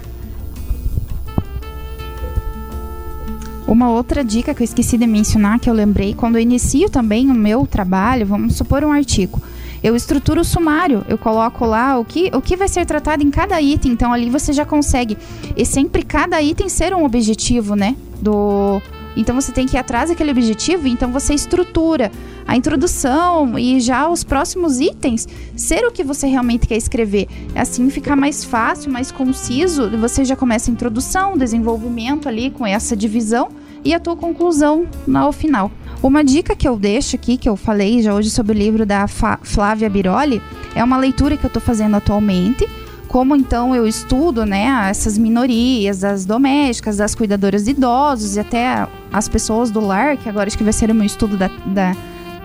Uma 3.67 3.91
outra 3.91 4.23
dica 4.23 4.53
que 4.55 4.63
eu 4.63 4.65
esqueci 4.65 4.97
de 4.97 5.05
mencionar, 5.05 5.59
que 5.59 5.69
eu 5.69 5.73
lembrei, 5.73 6.15
quando 6.15 6.37
eu 6.37 6.41
inicio 6.41 6.89
também 6.89 7.29
o 7.29 7.35
meu 7.35 7.67
trabalho, 7.67 8.25
vamos 8.25 8.55
supor 8.55 8.83
um 8.83 8.91
artigo. 8.91 9.39
Eu 9.83 9.95
estruturo 9.95 10.41
o 10.41 10.45
sumário, 10.45 11.05
eu 11.07 11.17
coloco 11.17 11.65
lá 11.65 11.97
o 11.97 12.03
que, 12.03 12.29
o 12.33 12.41
que 12.41 12.57
vai 12.57 12.67
ser 12.67 12.85
tratado 12.85 13.23
em 13.23 13.31
cada 13.31 13.61
item, 13.61 13.91
então 13.91 14.11
ali 14.11 14.29
você 14.29 14.51
já 14.51 14.65
consegue. 14.65 15.17
E 15.55 15.65
sempre 15.65 16.03
cada 16.03 16.41
item 16.41 16.67
ser 16.67 16.93
um 16.93 17.05
objetivo, 17.05 17.75
né? 17.75 17.95
Do. 18.21 18.81
Então 19.15 19.35
você 19.35 19.51
tem 19.51 19.65
que 19.65 19.75
ir 19.75 19.79
atrás 19.79 20.09
daquele 20.09 20.31
objetivo, 20.31 20.87
então 20.87 21.11
você 21.11 21.33
estrutura 21.33 22.11
a 22.47 22.55
introdução 22.55 23.57
e 23.57 23.79
já 23.79 24.09
os 24.09 24.23
próximos 24.23 24.79
itens 24.79 25.27
ser 25.55 25.85
o 25.85 25.91
que 25.91 26.03
você 26.03 26.27
realmente 26.27 26.67
quer 26.67 26.77
escrever. 26.77 27.27
Assim 27.55 27.89
fica 27.89 28.15
mais 28.15 28.43
fácil, 28.43 28.91
mais 28.91 29.11
conciso, 29.11 29.89
você 29.97 30.23
já 30.23 30.35
começa 30.35 30.69
a 30.69 30.73
introdução, 30.73 31.37
desenvolvimento 31.37 32.29
ali 32.29 32.49
com 32.49 32.65
essa 32.65 32.95
divisão 32.95 33.49
e 33.83 33.93
a 33.93 33.99
tua 33.99 34.15
conclusão 34.15 34.87
no 35.07 35.31
final. 35.31 35.71
Uma 36.01 36.23
dica 36.23 36.55
que 36.55 36.67
eu 36.67 36.77
deixo 36.77 37.15
aqui, 37.15 37.37
que 37.37 37.49
eu 37.49 37.55
falei 37.55 38.01
já 38.01 38.13
hoje 38.13 38.29
sobre 38.29 38.53
o 38.53 38.57
livro 38.57 38.85
da 38.85 39.05
Flávia 39.07 39.89
Biroli, 39.89 40.41
é 40.73 40.83
uma 40.83 40.97
leitura 40.97 41.35
que 41.35 41.45
eu 41.45 41.49
estou 41.49 41.61
fazendo 41.61 41.95
atualmente. 41.95 42.67
Como 43.07 43.35
então 43.35 43.75
eu 43.75 43.87
estudo, 43.87 44.45
né, 44.45 44.87
essas 44.89 45.17
minorias, 45.17 46.03
as 46.03 46.25
domésticas, 46.25 46.97
das 46.97 47.15
cuidadoras 47.15 47.65
de 47.65 47.71
idosos 47.71 48.35
e 48.35 48.39
até 48.39 48.87
as 49.11 49.27
pessoas 49.27 49.71
do 49.71 49.79
lar, 49.79 50.15
que 50.15 50.29
agora 50.29 50.47
acho 50.47 50.57
que 50.57 50.63
vai 50.63 50.73
ser 50.73 50.91
o 50.91 50.95
meu 50.95 51.05
estudo 51.05 51.35
da, 51.35 51.49
da 51.65 51.95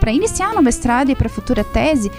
para 0.01 0.12
iniciar 0.12 0.52
no 0.52 0.61
mestrado 0.62 1.11
e 1.11 1.15
para 1.15 1.28
futura 1.28 1.62
tese, 1.62 2.11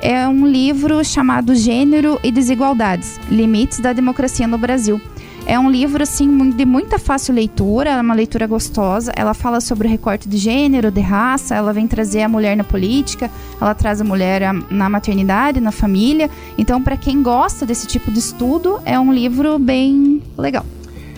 é 0.00 0.26
um 0.28 0.46
livro 0.46 1.04
chamado 1.04 1.54
Gênero 1.54 2.18
e 2.22 2.30
Desigualdades: 2.30 3.18
Limites 3.30 3.78
da 3.78 3.92
Democracia 3.92 4.46
no 4.46 4.58
Brasil. 4.58 5.00
É 5.44 5.58
um 5.58 5.70
livro 5.70 6.02
assim 6.02 6.50
de 6.50 6.64
muita 6.64 6.98
fácil 6.98 7.34
leitura, 7.34 7.90
é 7.90 8.00
uma 8.00 8.14
leitura 8.14 8.46
gostosa. 8.46 9.12
Ela 9.16 9.34
fala 9.34 9.60
sobre 9.60 9.88
o 9.88 9.90
recorte 9.90 10.28
de 10.28 10.36
gênero, 10.36 10.90
de 10.90 11.00
raça, 11.00 11.54
ela 11.54 11.72
vem 11.72 11.86
trazer 11.86 12.22
a 12.22 12.28
mulher 12.28 12.56
na 12.56 12.64
política, 12.64 13.30
ela 13.60 13.74
traz 13.74 14.00
a 14.00 14.04
mulher 14.04 14.42
na 14.70 14.88
maternidade, 14.88 15.60
na 15.60 15.72
família. 15.72 16.30
Então, 16.56 16.82
para 16.82 16.96
quem 16.96 17.22
gosta 17.22 17.66
desse 17.66 17.86
tipo 17.86 18.10
de 18.10 18.20
estudo, 18.20 18.80
é 18.84 18.98
um 18.98 19.12
livro 19.12 19.58
bem 19.58 20.22
legal. 20.38 20.64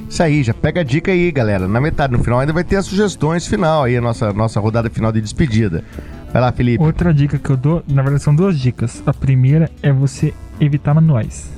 Isso 0.08 0.22
aí, 0.22 0.42
já 0.42 0.54
pega 0.54 0.80
a 0.80 0.84
dica 0.84 1.10
aí, 1.12 1.30
galera. 1.30 1.66
Na 1.66 1.80
metade, 1.80 2.12
no 2.12 2.22
final, 2.22 2.40
ainda 2.40 2.52
vai 2.52 2.64
ter 2.64 2.76
as 2.76 2.86
sugestões 2.86 3.46
final 3.46 3.84
aí, 3.84 3.96
a 3.96 4.00
nossa, 4.00 4.32
nossa 4.32 4.60
rodada 4.60 4.88
final 4.88 5.12
de 5.12 5.20
despedida. 5.20 5.84
Vai 6.32 6.40
lá, 6.42 6.50
Felipe. 6.50 6.82
outra 6.82 7.14
dica 7.14 7.38
que 7.38 7.50
eu 7.50 7.56
dou, 7.56 7.84
na 7.86 8.02
verdade 8.02 8.22
são 8.22 8.34
duas 8.34 8.58
dicas. 8.58 9.02
A 9.06 9.12
primeira 9.12 9.70
é 9.82 9.92
você 9.92 10.34
evitar 10.60 10.92
manuais, 10.94 11.48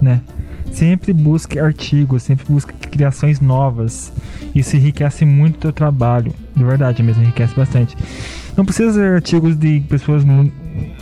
né? 0.00 0.20
Sempre 0.72 1.12
busque 1.12 1.58
artigos, 1.58 2.22
sempre 2.22 2.44
busque 2.48 2.72
criações 2.88 3.40
novas. 3.40 4.12
Isso 4.54 4.76
enriquece 4.76 5.24
muito 5.24 5.56
o 5.56 5.58
teu 5.58 5.72
trabalho. 5.72 6.32
De 6.56 6.64
verdade 6.64 7.02
mesmo, 7.02 7.22
enriquece 7.22 7.54
bastante. 7.54 7.96
Não 8.56 8.64
precisa 8.64 8.92
ser 8.92 9.14
artigos 9.14 9.56
de 9.56 9.80
pessoas 9.88 10.24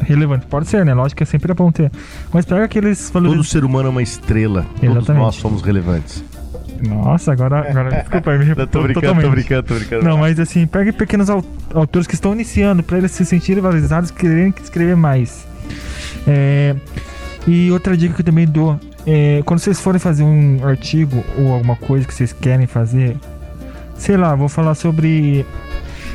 relevantes. 0.02 0.46
Pode 0.48 0.68
ser, 0.68 0.84
né? 0.84 0.92
Lógico 0.94 1.18
que 1.18 1.22
é 1.22 1.26
sempre 1.26 1.52
bom 1.54 1.70
ter. 1.72 1.90
Mas 2.32 2.44
pega 2.44 2.64
aqueles 2.64 3.10
Todo 3.10 3.24
valores. 3.28 3.48
ser 3.48 3.64
humano 3.64 3.88
é 3.88 3.90
uma 3.90 4.02
estrela. 4.02 4.66
Todos 4.80 4.96
Exatamente. 4.96 5.22
nós 5.24 5.34
somos 5.36 5.62
relevantes. 5.62 6.24
Nossa, 6.86 7.32
agora. 7.32 7.68
agora 7.68 7.90
desculpa, 8.02 8.36
me 8.38 8.44
Não, 8.46 8.54
tô 8.66 8.82
brincando, 8.82 8.92
totalmente. 8.94 9.24
tô 9.24 9.30
brincando, 9.30 9.62
tô 9.64 9.74
brincando. 9.74 10.04
Não, 10.04 10.18
mas 10.18 10.38
assim, 10.40 10.66
pegue 10.66 10.92
pequenos 10.92 11.28
au- 11.28 11.44
autores 11.74 12.06
que 12.06 12.14
estão 12.14 12.32
iniciando 12.32 12.82
para 12.82 12.98
eles 12.98 13.10
se 13.10 13.24
sentirem 13.24 13.62
valorizados, 13.62 14.10
quererem 14.10 14.54
escrever 14.62 14.96
mais. 14.96 15.46
É, 16.26 16.74
e 17.46 17.70
outra 17.70 17.96
dica 17.96 18.14
que 18.14 18.20
eu 18.20 18.24
também 18.24 18.46
dou 18.46 18.78
é 19.06 19.42
quando 19.44 19.60
vocês 19.60 19.80
forem 19.80 19.98
fazer 19.98 20.22
um 20.22 20.64
artigo 20.64 21.24
ou 21.38 21.54
alguma 21.54 21.76
coisa 21.76 22.06
que 22.06 22.14
vocês 22.14 22.32
querem 22.32 22.66
fazer, 22.66 23.16
sei 23.96 24.16
lá, 24.16 24.34
vou 24.34 24.48
falar 24.48 24.74
sobre. 24.74 25.46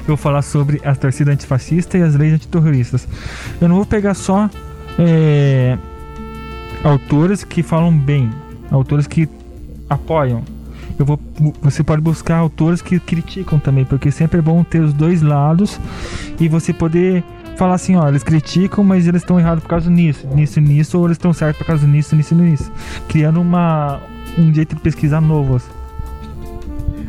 Eu 0.01 0.09
vou 0.09 0.17
falar 0.17 0.43
sobre 0.43 0.79
a 0.83 0.95
torcida 0.95 1.31
antifascista 1.31 1.97
e 1.97 2.03
as 2.03 2.15
leis 2.15 2.33
antiterroristas. 2.33 3.07
Eu 3.59 3.67
não 3.67 3.77
vou 3.77 3.85
pegar 3.85 4.13
só 4.13 4.49
é, 4.99 5.77
autores 6.83 7.43
que 7.43 7.63
falam 7.63 7.97
bem, 7.97 8.29
autores 8.69 9.07
que 9.07 9.27
apoiam. 9.89 10.43
Eu 10.97 11.05
vou, 11.05 11.19
você 11.61 11.83
pode 11.83 12.01
buscar 12.01 12.37
autores 12.37 12.81
que 12.81 12.99
criticam 12.99 13.59
também, 13.59 13.83
porque 13.83 14.11
sempre 14.11 14.39
é 14.39 14.41
bom 14.41 14.63
ter 14.63 14.79
os 14.79 14.93
dois 14.93 15.21
lados 15.21 15.79
e 16.39 16.47
você 16.47 16.71
poder 16.71 17.23
falar 17.57 17.75
assim, 17.75 17.95
ó, 17.95 18.07
eles 18.07 18.23
criticam, 18.23 18.83
mas 18.83 19.07
eles 19.07 19.21
estão 19.21 19.39
errados 19.39 19.63
por 19.63 19.69
causa 19.69 19.89
nisso, 19.89 20.27
nisso, 20.33 20.59
nisso, 20.59 20.97
ou 20.97 21.05
eles 21.05 21.15
estão 21.15 21.33
certos 21.33 21.57
por 21.57 21.67
causa 21.67 21.87
nisso, 21.87 22.15
nisso, 22.15 22.35
nisso, 22.35 22.71
criando 23.07 23.41
uma 23.41 23.99
um 24.37 24.53
jeito 24.53 24.75
de 24.75 24.81
pesquisar 24.81 25.21
novo. 25.21 25.55
assim. 25.55 25.69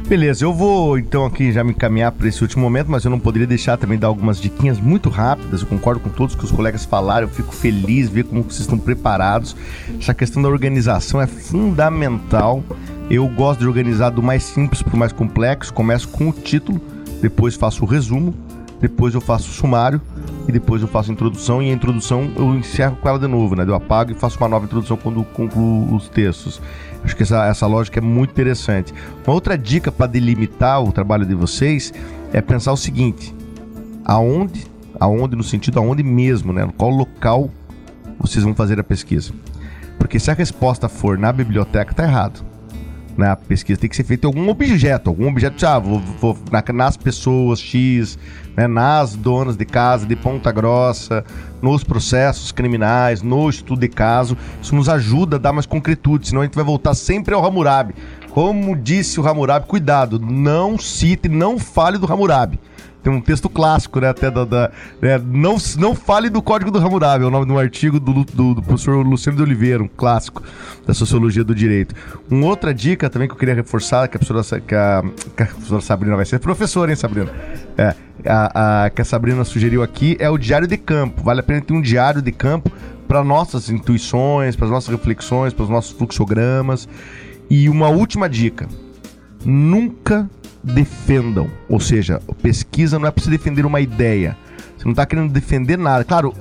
Beleza, 0.08 0.44
eu 0.44 0.54
vou 0.54 0.96
então 0.96 1.24
aqui 1.24 1.50
já 1.50 1.64
me 1.64 1.72
encaminhar 1.72 2.12
para 2.12 2.28
esse 2.28 2.40
último 2.40 2.62
momento, 2.62 2.88
mas 2.88 3.04
eu 3.04 3.10
não 3.10 3.18
poderia 3.18 3.46
deixar 3.46 3.76
também 3.76 3.98
dar 3.98 4.06
algumas 4.06 4.40
diquinhas 4.40 4.78
muito 4.78 5.08
rápidas. 5.08 5.62
Eu 5.62 5.66
concordo 5.66 5.98
com 5.98 6.08
todos 6.08 6.36
que 6.36 6.44
os 6.44 6.52
colegas 6.52 6.84
falaram, 6.84 7.26
eu 7.26 7.32
fico 7.32 7.52
feliz 7.52 8.08
ver 8.08 8.22
como 8.24 8.44
vocês 8.44 8.60
estão 8.60 8.78
preparados. 8.78 9.56
Essa 10.00 10.14
questão 10.14 10.40
da 10.40 10.48
organização 10.48 11.20
é 11.20 11.26
fundamental. 11.26 12.62
Eu 13.10 13.26
gosto 13.26 13.60
de 13.60 13.66
organizar 13.66 14.10
do 14.10 14.22
mais 14.22 14.44
simples 14.44 14.80
para 14.80 14.94
o 14.94 14.98
mais 14.98 15.10
complexo. 15.10 15.72
Começo 15.72 16.06
com 16.08 16.28
o 16.28 16.32
título, 16.32 16.80
depois 17.20 17.56
faço 17.56 17.82
o 17.82 17.86
resumo, 17.86 18.32
depois 18.80 19.12
eu 19.12 19.20
faço 19.20 19.50
o 19.50 19.54
sumário 19.54 20.00
e 20.48 20.52
depois 20.52 20.80
eu 20.80 20.88
faço 20.88 21.10
a 21.10 21.12
introdução 21.12 21.62
e 21.62 21.70
a 21.70 21.72
introdução 21.72 22.30
eu 22.36 22.54
encerro 22.54 22.96
com 22.96 23.08
ela 23.08 23.18
de 23.18 23.26
novo, 23.26 23.56
né? 23.56 23.64
Eu 23.66 23.74
apago 23.74 24.12
e 24.12 24.14
faço 24.14 24.38
uma 24.38 24.48
nova 24.48 24.64
introdução 24.64 24.96
quando 24.96 25.24
concluo 25.24 25.94
os 25.94 26.08
textos. 26.08 26.60
Acho 27.02 27.16
que 27.16 27.22
essa, 27.22 27.46
essa 27.46 27.66
lógica 27.66 27.98
é 27.98 28.02
muito 28.02 28.30
interessante. 28.30 28.94
Uma 29.26 29.34
outra 29.34 29.58
dica 29.58 29.90
para 29.90 30.06
delimitar 30.06 30.82
o 30.82 30.92
trabalho 30.92 31.26
de 31.26 31.34
vocês 31.34 31.92
é 32.32 32.40
pensar 32.40 32.72
o 32.72 32.76
seguinte: 32.76 33.34
aonde, 34.04 34.66
aonde 35.00 35.34
no 35.34 35.42
sentido 35.42 35.78
aonde 35.78 36.02
mesmo, 36.02 36.52
né? 36.52 36.68
Qual 36.76 36.90
local 36.90 37.50
vocês 38.18 38.44
vão 38.44 38.54
fazer 38.54 38.78
a 38.78 38.84
pesquisa? 38.84 39.32
Porque 39.98 40.20
se 40.20 40.30
a 40.30 40.34
resposta 40.34 40.88
for 40.88 41.18
na 41.18 41.32
biblioteca, 41.32 41.92
tá 41.92 42.04
errado. 42.04 42.44
Né? 43.16 43.30
A 43.30 43.36
pesquisa 43.36 43.80
tem 43.80 43.88
que 43.88 43.96
ser 43.96 44.04
feita 44.04 44.26
em 44.26 44.28
algum 44.28 44.48
objeto, 44.50 45.08
algum 45.08 45.28
objeto, 45.28 45.64
ah, 45.66 45.78
vou, 45.78 46.00
vou 46.20 46.36
na- 46.52 46.62
nas 46.72 46.96
pessoas 46.96 47.58
X, 47.60 48.18
né? 48.56 48.66
nas 48.66 49.16
donas 49.16 49.56
de 49.56 49.64
casa 49.64 50.04
de 50.06 50.14
Ponta 50.14 50.52
Grossa, 50.52 51.24
nos 51.62 51.82
processos 51.82 52.52
criminais, 52.52 53.22
no 53.22 53.48
estudo 53.48 53.80
de 53.80 53.88
caso. 53.88 54.36
Isso 54.60 54.74
nos 54.74 54.88
ajuda 54.88 55.36
a 55.36 55.38
dar 55.38 55.52
mais 55.52 55.64
concretude, 55.66 56.28
senão 56.28 56.42
a 56.42 56.44
gente 56.44 56.54
vai 56.54 56.64
voltar 56.64 56.94
sempre 56.94 57.34
ao 57.34 57.44
Hammurabi. 57.44 57.94
Como 58.30 58.76
disse 58.76 59.18
o 59.18 59.26
Hammurabi, 59.26 59.66
cuidado, 59.66 60.20
não 60.20 60.78
cite, 60.78 61.26
não 61.26 61.58
fale 61.58 61.96
do 61.96 62.12
Hammurabi. 62.12 62.60
Tem 63.06 63.14
um 63.14 63.20
texto 63.20 63.48
clássico, 63.48 64.00
né? 64.00 64.08
Até 64.08 64.28
da. 64.32 64.44
da- 64.44 64.68
né, 65.00 65.16
não, 65.24 65.56
não 65.78 65.94
fale 65.94 66.28
do 66.28 66.42
Código 66.42 66.72
do 66.72 66.78
Hammurabi, 66.80 67.22
é 67.22 67.26
o 67.28 67.30
nome 67.30 67.46
de 67.46 67.52
um 67.52 67.58
artigo 67.58 68.00
do, 68.00 68.24
do, 68.24 68.54
do 68.54 68.60
professor 68.60 68.96
Luciano 69.06 69.36
de 69.36 69.44
Oliveira, 69.44 69.80
um 69.80 69.86
clássico 69.86 70.42
da 70.84 70.92
sociologia 70.92 71.44
do 71.44 71.54
direito. 71.54 71.94
Uma 72.28 72.46
outra 72.48 72.74
dica 72.74 73.08
também 73.08 73.28
que 73.28 73.34
eu 73.34 73.38
queria 73.38 73.54
reforçar, 73.54 74.08
que 74.08 74.16
a 74.16 74.18
professora, 74.18 74.60
que 74.60 74.74
a, 74.74 75.04
que 75.36 75.42
a 75.44 75.46
professora 75.46 75.80
Sabrina 75.82 76.16
vai 76.16 76.24
ser 76.24 76.40
professora, 76.40 76.90
hein, 76.90 76.96
Sabrina? 76.96 77.30
É, 77.78 77.94
a, 78.26 78.86
a- 78.86 78.90
que 78.90 79.00
a 79.00 79.04
Sabrina 79.04 79.44
sugeriu 79.44 79.84
aqui 79.84 80.16
é 80.18 80.28
o 80.28 80.36
diário 80.36 80.66
de 80.66 80.76
campo. 80.76 81.22
Vale 81.22 81.38
a 81.38 81.42
pena 81.44 81.60
ter 81.60 81.74
um 81.74 81.80
diário 81.80 82.20
de 82.20 82.32
campo 82.32 82.72
para 83.06 83.22
nossas 83.22 83.70
intuições, 83.70 84.56
para 84.56 84.64
as 84.66 84.72
nossas 84.72 84.88
reflexões, 84.90 85.52
para 85.54 85.62
os 85.62 85.70
nossos 85.70 85.92
fluxogramas. 85.92 86.88
E 87.48 87.68
uma 87.68 87.88
última 87.88 88.28
dica: 88.28 88.66
nunca 89.44 90.28
defendam. 90.66 91.48
Ou 91.68 91.78
seja, 91.78 92.20
pesquisa 92.42 92.98
não 92.98 93.06
é 93.06 93.10
para 93.10 93.22
você 93.22 93.30
defender 93.30 93.64
uma 93.64 93.80
ideia. 93.80 94.36
Você 94.76 94.84
não 94.84 94.92
está 94.92 95.06
querendo 95.06 95.32
defender 95.32 95.78
nada. 95.78 96.04
Claro, 96.04 96.34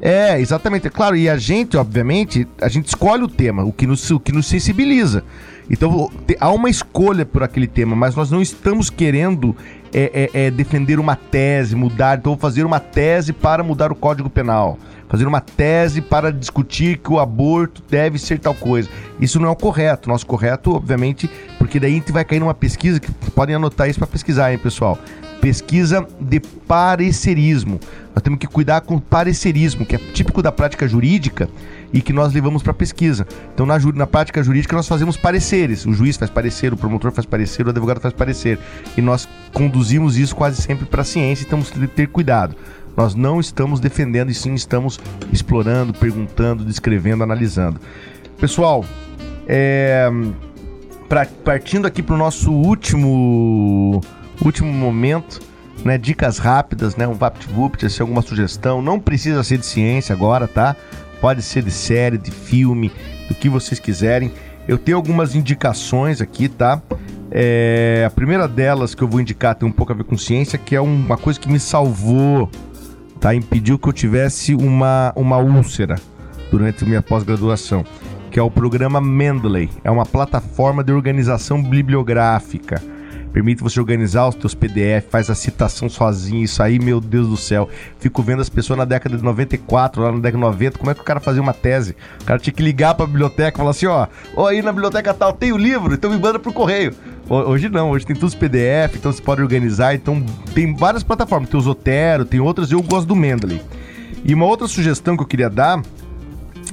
é, 0.00 0.38
exatamente. 0.40 0.90
Claro, 0.90 1.16
e 1.16 1.28
a 1.28 1.38
gente, 1.38 1.76
obviamente, 1.76 2.46
a 2.60 2.68
gente 2.68 2.88
escolhe 2.88 3.22
o 3.22 3.28
tema, 3.28 3.64
o 3.64 3.72
que 3.72 3.86
nos, 3.86 4.10
o 4.10 4.20
que 4.20 4.32
nos 4.32 4.46
sensibiliza. 4.46 5.24
Então, 5.68 6.10
há 6.38 6.50
uma 6.50 6.68
escolha 6.68 7.24
por 7.24 7.42
aquele 7.42 7.66
tema, 7.66 7.96
mas 7.96 8.14
nós 8.14 8.30
não 8.30 8.42
estamos 8.42 8.90
querendo 8.90 9.56
é, 9.92 10.30
é, 10.34 10.46
é, 10.46 10.50
defender 10.50 10.98
uma 10.98 11.16
tese, 11.16 11.74
mudar. 11.74 12.18
Então, 12.18 12.36
fazer 12.36 12.64
uma 12.64 12.80
tese 12.80 13.32
para 13.32 13.62
mudar 13.62 13.90
o 13.90 13.94
Código 13.94 14.28
Penal. 14.28 14.78
Fazer 15.08 15.26
uma 15.26 15.40
tese 15.40 16.00
para 16.00 16.32
discutir 16.32 16.98
que 16.98 17.12
o 17.12 17.20
aborto 17.20 17.82
deve 17.88 18.18
ser 18.18 18.38
tal 18.38 18.54
coisa. 18.54 18.88
Isso 19.20 19.38
não 19.38 19.48
é 19.48 19.52
o 19.52 19.56
correto. 19.56 20.08
Nosso 20.08 20.26
correto, 20.26 20.74
obviamente, 20.74 21.30
porque 21.58 21.78
daí 21.78 21.92
a 21.92 21.94
gente 21.94 22.12
vai 22.12 22.24
cair 22.24 22.40
numa 22.40 22.54
pesquisa, 22.54 22.98
que 22.98 23.10
podem 23.30 23.54
anotar 23.54 23.88
isso 23.88 23.98
para 23.98 24.08
pesquisar, 24.08 24.52
hein, 24.52 24.58
pessoal? 24.58 24.98
pesquisa 25.44 26.06
de 26.18 26.40
parecerismo. 26.40 27.78
Nós 28.14 28.22
temos 28.22 28.38
que 28.38 28.46
cuidar 28.46 28.80
com 28.80 28.98
parecerismo, 28.98 29.84
que 29.84 29.94
é 29.94 29.98
típico 29.98 30.40
da 30.40 30.50
prática 30.50 30.88
jurídica 30.88 31.50
e 31.94 32.02
que 32.02 32.12
nós 32.12 32.34
levamos 32.34 32.60
para 32.60 32.74
pesquisa. 32.74 33.24
Então, 33.54 33.64
na, 33.64 33.78
na 33.78 34.06
prática 34.06 34.42
jurídica, 34.42 34.74
nós 34.74 34.88
fazemos 34.88 35.16
pareceres. 35.16 35.86
O 35.86 35.92
juiz 35.92 36.16
faz 36.16 36.28
parecer, 36.30 36.72
o 36.72 36.76
promotor 36.76 37.12
faz 37.12 37.24
parecer, 37.24 37.64
o 37.64 37.70
advogado 37.70 38.00
faz 38.00 38.12
parecer. 38.12 38.58
E 38.96 39.00
nós 39.00 39.28
conduzimos 39.52 40.18
isso 40.18 40.34
quase 40.34 40.60
sempre 40.60 40.84
para 40.86 41.02
a 41.02 41.04
ciência 41.04 41.44
e 41.44 41.46
temos 41.46 41.70
que 41.70 41.86
ter 41.86 42.08
cuidado. 42.08 42.56
Nós 42.96 43.14
não 43.14 43.38
estamos 43.38 43.78
defendendo, 43.78 44.30
e 44.30 44.34
sim 44.34 44.54
estamos 44.54 44.98
explorando, 45.32 45.94
perguntando, 45.94 46.64
descrevendo, 46.64 47.22
analisando. 47.22 47.80
Pessoal, 48.40 48.84
é, 49.46 50.10
pra- 51.08 51.26
partindo 51.44 51.86
aqui 51.86 52.02
para 52.02 52.14
o 52.16 52.18
nosso 52.18 52.52
último 52.52 54.00
último 54.44 54.72
momento, 54.72 55.40
né? 55.84 55.96
Dicas 55.96 56.38
rápidas, 56.38 56.96
né? 56.96 57.06
Um 57.06 57.14
VaptVupt, 57.14 57.88
se 57.88 58.02
alguma 58.02 58.20
sugestão. 58.22 58.82
Não 58.82 58.98
precisa 58.98 59.44
ser 59.44 59.58
de 59.58 59.66
ciência 59.66 60.12
agora, 60.12 60.48
tá? 60.48 60.74
Pode 61.24 61.40
ser 61.40 61.62
de 61.62 61.70
série, 61.70 62.18
de 62.18 62.30
filme, 62.30 62.92
do 63.28 63.34
que 63.34 63.48
vocês 63.48 63.80
quiserem. 63.80 64.30
Eu 64.68 64.76
tenho 64.76 64.98
algumas 64.98 65.34
indicações 65.34 66.20
aqui, 66.20 66.50
tá? 66.50 66.82
É, 67.30 68.04
a 68.06 68.10
primeira 68.10 68.46
delas 68.46 68.94
que 68.94 69.02
eu 69.02 69.08
vou 69.08 69.22
indicar 69.22 69.54
tem 69.54 69.66
um 69.66 69.72
pouco 69.72 69.90
a 69.90 69.94
ver 69.96 70.04
com 70.04 70.18
ciência, 70.18 70.58
que 70.58 70.76
é 70.76 70.80
uma 70.82 71.16
coisa 71.16 71.40
que 71.40 71.50
me 71.50 71.58
salvou, 71.58 72.50
tá? 73.18 73.34
Impediu 73.34 73.78
que 73.78 73.88
eu 73.88 73.92
tivesse 73.94 74.54
uma, 74.54 75.14
uma 75.16 75.38
úlcera 75.38 75.96
durante 76.50 76.84
minha 76.84 77.00
pós-graduação, 77.00 77.86
que 78.30 78.38
é 78.38 78.42
o 78.42 78.50
programa 78.50 79.00
Mendeley. 79.00 79.70
É 79.82 79.90
uma 79.90 80.04
plataforma 80.04 80.84
de 80.84 80.92
organização 80.92 81.62
bibliográfica. 81.62 82.82
Permite 83.34 83.62
você 83.64 83.80
organizar 83.80 84.28
os 84.28 84.36
teus 84.36 84.54
PDF, 84.54 85.06
faz 85.10 85.28
a 85.28 85.34
citação 85.34 85.88
sozinho, 85.90 86.44
isso 86.44 86.62
aí, 86.62 86.78
meu 86.78 87.00
Deus 87.00 87.28
do 87.28 87.36
céu. 87.36 87.68
Fico 87.98 88.22
vendo 88.22 88.40
as 88.40 88.48
pessoas 88.48 88.78
na 88.78 88.84
década 88.84 89.16
de 89.16 89.24
94, 89.24 90.00
lá 90.00 90.12
na 90.12 90.18
década 90.18 90.36
de 90.38 90.40
90, 90.40 90.78
como 90.78 90.90
é 90.90 90.94
que 90.94 91.00
o 91.00 91.04
cara 91.04 91.18
fazia 91.18 91.42
uma 91.42 91.52
tese? 91.52 91.96
O 92.22 92.24
cara 92.24 92.38
tinha 92.38 92.54
que 92.54 92.62
ligar 92.62 92.94
pra 92.94 93.04
biblioteca 93.06 93.56
e 93.56 93.58
falar 93.58 93.70
assim, 93.70 93.86
ó, 93.86 94.06
ó, 94.36 94.46
aí 94.46 94.62
na 94.62 94.70
biblioteca 94.72 95.12
tal 95.12 95.32
tem 95.32 95.50
o 95.52 95.56
livro, 95.58 95.92
então 95.94 96.10
me 96.12 96.16
manda 96.18 96.38
pro 96.38 96.52
correio. 96.52 96.94
Ho- 97.28 97.50
Hoje 97.50 97.68
não, 97.68 97.90
hoje 97.90 98.06
tem 98.06 98.14
todos 98.14 98.34
os 98.34 98.38
PDF, 98.38 98.94
então 98.94 99.10
você 99.12 99.20
pode 99.20 99.42
organizar, 99.42 99.96
então 99.96 100.24
tem 100.54 100.72
várias 100.72 101.02
plataformas, 101.02 101.50
tem 101.50 101.58
o 101.58 101.62
Zotero, 101.62 102.24
tem 102.24 102.38
outras, 102.38 102.70
eu 102.70 102.80
gosto 102.82 103.08
do 103.08 103.16
Mendeley. 103.16 103.60
E 104.24 104.32
uma 104.32 104.46
outra 104.46 104.68
sugestão 104.68 105.16
que 105.16 105.22
eu 105.24 105.26
queria 105.26 105.50
dar 105.50 105.82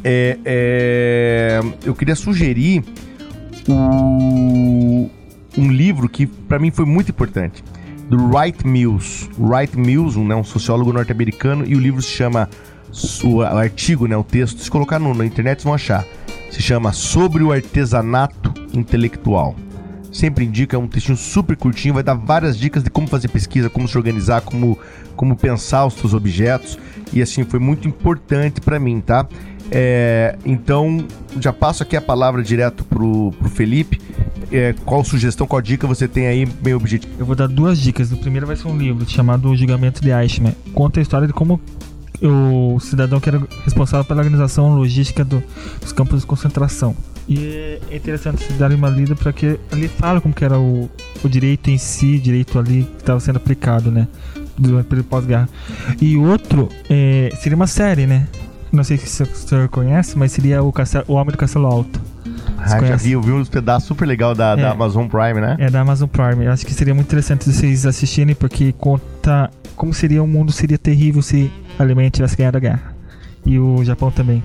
é, 0.03 0.37
é, 0.45 1.61
eu 1.83 1.95
queria 1.95 2.15
sugerir 2.15 2.83
o- 3.67 5.09
um 5.57 5.71
livro 5.71 6.07
que 6.07 6.25
para 6.25 6.59
mim 6.59 6.71
foi 6.71 6.85
muito 6.85 7.09
importante 7.09 7.63
do 8.09 8.17
Wright 8.27 8.65
Mills. 8.67 9.29
Wright 9.39 9.77
Mills, 9.77 10.17
um, 10.19 10.27
né, 10.27 10.35
um 10.35 10.43
sociólogo 10.43 10.91
norte-americano, 10.91 11.63
e 11.65 11.75
o 11.75 11.79
livro 11.79 12.01
se 12.01 12.09
chama 12.09 12.49
o, 13.23 13.41
artigo, 13.41 14.05
né, 14.05 14.17
o 14.17 14.23
texto, 14.23 14.59
se 14.61 14.69
colocar 14.69 14.99
no- 14.99 15.13
na 15.13 15.25
internet 15.25 15.59
vocês 15.59 15.63
vão 15.63 15.73
achar. 15.73 16.05
Se 16.49 16.61
chama 16.61 16.91
Sobre 16.91 17.41
o 17.41 17.51
Artesanato 17.53 18.53
Intelectual. 18.73 19.55
Sempre 20.11 20.43
indica, 20.43 20.75
é 20.75 20.79
um 20.79 20.89
textinho 20.89 21.17
super 21.17 21.55
curtinho, 21.55 21.93
vai 21.93 22.03
dar 22.03 22.15
várias 22.15 22.57
dicas 22.57 22.83
de 22.83 22.89
como 22.89 23.07
fazer 23.07 23.29
pesquisa, 23.29 23.69
como 23.69 23.87
se 23.87 23.97
organizar, 23.97 24.41
como, 24.41 24.77
como 25.15 25.37
pensar 25.37 25.85
os 25.85 25.93
seus 25.93 26.13
objetos. 26.13 26.77
E 27.13 27.21
assim, 27.21 27.45
foi 27.45 27.59
muito 27.59 27.87
importante 27.87 28.59
para 28.59 28.77
mim, 28.77 28.99
tá? 28.99 29.25
É, 29.71 30.37
então, 30.45 31.05
já 31.39 31.53
passo 31.53 31.81
aqui 31.81 31.95
a 31.95 32.01
palavra 32.01 32.43
direto 32.43 32.83
pro, 32.83 33.31
pro 33.39 33.49
Felipe. 33.49 34.01
É, 34.51 34.73
qual 34.85 35.03
sugestão, 35.05 35.47
qual 35.47 35.61
dica 35.61 35.87
você 35.87 36.07
tem 36.07 36.27
aí, 36.27 36.45
bem 36.45 36.73
objetivo? 36.73 37.13
Eu 37.17 37.25
vou 37.25 37.35
dar 37.35 37.47
duas 37.47 37.79
dicas. 37.79 38.11
O 38.11 38.17
primeiro 38.17 38.45
vai 38.45 38.55
ser 38.57 38.67
um 38.67 38.77
livro 38.77 39.09
chamado 39.09 39.49
O 39.49 39.55
Julgamento 39.55 40.01
de 40.01 40.09
Eichmann. 40.11 40.53
Conta 40.73 40.99
a 40.99 41.01
história 41.01 41.25
de 41.25 41.33
como 41.33 41.59
o 42.21 42.79
cidadão 42.79 43.19
que 43.19 43.29
era 43.29 43.41
responsável 43.63 44.05
pela 44.05 44.19
organização 44.21 44.75
logística 44.75 45.23
do- 45.23 45.41
dos 45.79 45.91
campos 45.91 46.19
de 46.21 46.27
concentração. 46.27 46.95
E 47.27 47.79
é 47.89 47.95
interessante 47.95 48.43
se 48.43 48.53
dar 48.53 48.71
uma 48.73 48.89
lida 48.89 49.15
para 49.15 49.31
que 49.31 49.57
ali 49.71 49.87
fala 49.87 50.19
como 50.19 50.33
que 50.33 50.43
era 50.43 50.59
o, 50.59 50.89
o 51.23 51.29
direito 51.29 51.69
em 51.71 51.77
si, 51.77 52.19
direito 52.19 52.59
ali 52.59 52.83
que 52.83 52.97
estava 52.97 53.19
sendo 53.19 53.37
aplicado, 53.37 53.89
né? 53.89 54.07
Durante 54.57 54.93
o 54.99 55.03
pós-guerra. 55.03 55.47
E 56.01 56.17
outro 56.17 56.67
é, 56.89 57.31
seria 57.39 57.55
uma 57.55 57.67
série, 57.67 58.05
né? 58.05 58.27
Não 58.71 58.83
sei 58.83 58.97
se 58.97 59.23
o 59.23 59.25
senhor 59.35 59.67
conhece, 59.69 60.17
mas 60.17 60.31
seria 60.33 60.61
o, 60.61 60.71
Castelo- 60.71 61.05
o 61.07 61.13
Homem 61.13 61.31
do 61.31 61.37
Castelo 61.37 61.65
Alto. 61.67 62.01
Ah, 62.63 62.85
já 62.85 62.95
vi, 62.95 63.11
eu 63.11 63.21
vi 63.21 63.31
uns 63.31 63.49
pedaços 63.49 63.87
super 63.87 64.05
legal 64.05 64.33
da, 64.35 64.55
da 64.55 64.61
É. 64.61 64.71
Amazon 64.71 65.07
Prime, 65.07 65.41
né? 65.41 65.55
É 65.59 65.69
da 65.69 65.81
Amazon 65.81 66.07
Prime. 66.07 66.45
Eu 66.45 66.51
acho 66.51 66.65
que 66.65 66.73
seria 66.73 66.93
muito 66.93 67.07
interessante 67.07 67.51
vocês 67.51 67.85
assistirem, 67.85 68.35
porque 68.35 68.73
conta 68.73 69.49
como 69.75 69.93
seria 69.93 70.21
o 70.21 70.27
mundo 70.27 70.51
seria 70.51 70.77
terrível 70.77 71.21
se 71.21 71.51
a 71.79 71.83
Alemanha 71.83 72.09
tivesse 72.09 72.35
ganhado 72.35 72.57
a 72.57 72.59
guerra. 72.59 72.95
E 73.45 73.57
o 73.57 73.83
Japão 73.83 74.11
também. 74.11 74.43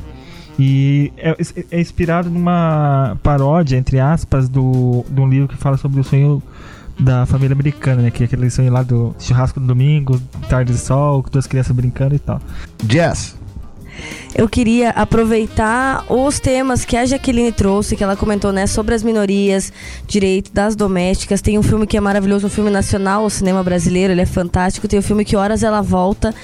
E 0.58 1.12
é, 1.18 1.36
é 1.70 1.80
inspirado 1.80 2.30
numa 2.30 3.18
paródia, 3.22 3.76
entre 3.76 4.00
aspas, 4.00 4.48
do, 4.48 5.04
de 5.10 5.20
um 5.20 5.28
livro 5.28 5.48
que 5.48 5.56
fala 5.56 5.76
sobre 5.76 6.00
o 6.00 6.04
sonho 6.04 6.42
da 6.98 7.26
família 7.26 7.52
americana, 7.52 8.00
né? 8.00 8.10
Que 8.10 8.22
é 8.22 8.26
aquele 8.26 8.48
sonho 8.48 8.72
lá 8.72 8.82
do 8.82 9.14
churrasco 9.18 9.60
do 9.60 9.66
domingo, 9.66 10.18
tarde 10.48 10.72
de 10.72 10.78
sol, 10.78 11.22
com 11.22 11.30
duas 11.30 11.46
crianças 11.46 11.76
brincando 11.76 12.14
e 12.14 12.18
tal. 12.18 12.40
Jazz. 12.84 13.36
Eu 14.34 14.48
queria 14.48 14.90
aproveitar 14.90 16.04
os 16.10 16.38
temas 16.38 16.84
que 16.84 16.96
a 16.96 17.06
Jaqueline 17.06 17.52
trouxe, 17.52 17.96
que 17.96 18.04
ela 18.04 18.16
comentou, 18.16 18.52
né, 18.52 18.66
sobre 18.66 18.94
as 18.94 19.02
minorias, 19.02 19.72
direito 20.06 20.52
das 20.52 20.76
domésticas. 20.76 21.40
Tem 21.40 21.58
um 21.58 21.62
filme 21.62 21.86
que 21.86 21.96
é 21.96 22.00
maravilhoso, 22.00 22.46
um 22.46 22.50
filme 22.50 22.70
nacional, 22.70 23.24
o 23.24 23.30
cinema 23.30 23.62
brasileiro, 23.62 24.12
ele 24.12 24.20
é 24.20 24.26
fantástico. 24.26 24.86
Tem 24.86 24.98
o 24.98 25.02
filme 25.02 25.24
Que 25.24 25.36
Horas 25.36 25.62
Ela 25.62 25.80
Volta, 25.80 26.34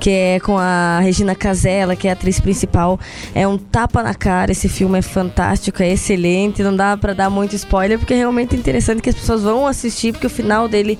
que 0.00 0.10
é 0.10 0.40
com 0.40 0.56
a 0.58 1.00
Regina 1.00 1.34
Casella, 1.34 1.94
que 1.94 2.08
é 2.08 2.10
a 2.10 2.14
atriz 2.14 2.40
principal. 2.40 2.98
É 3.34 3.46
um 3.46 3.58
tapa 3.58 4.02
na 4.02 4.14
cara, 4.14 4.52
esse 4.52 4.68
filme 4.68 4.98
é 4.98 5.02
fantástico, 5.02 5.82
é 5.82 5.92
excelente, 5.92 6.62
não 6.62 6.74
dá 6.74 6.96
pra 6.96 7.12
dar 7.12 7.28
muito 7.28 7.54
spoiler, 7.54 7.98
porque 7.98 8.14
é 8.14 8.16
realmente 8.16 8.56
interessante 8.56 9.02
que 9.02 9.10
as 9.10 9.14
pessoas 9.14 9.42
vão 9.42 9.66
assistir, 9.66 10.12
porque 10.12 10.26
o 10.26 10.30
final 10.30 10.68
dele 10.68 10.98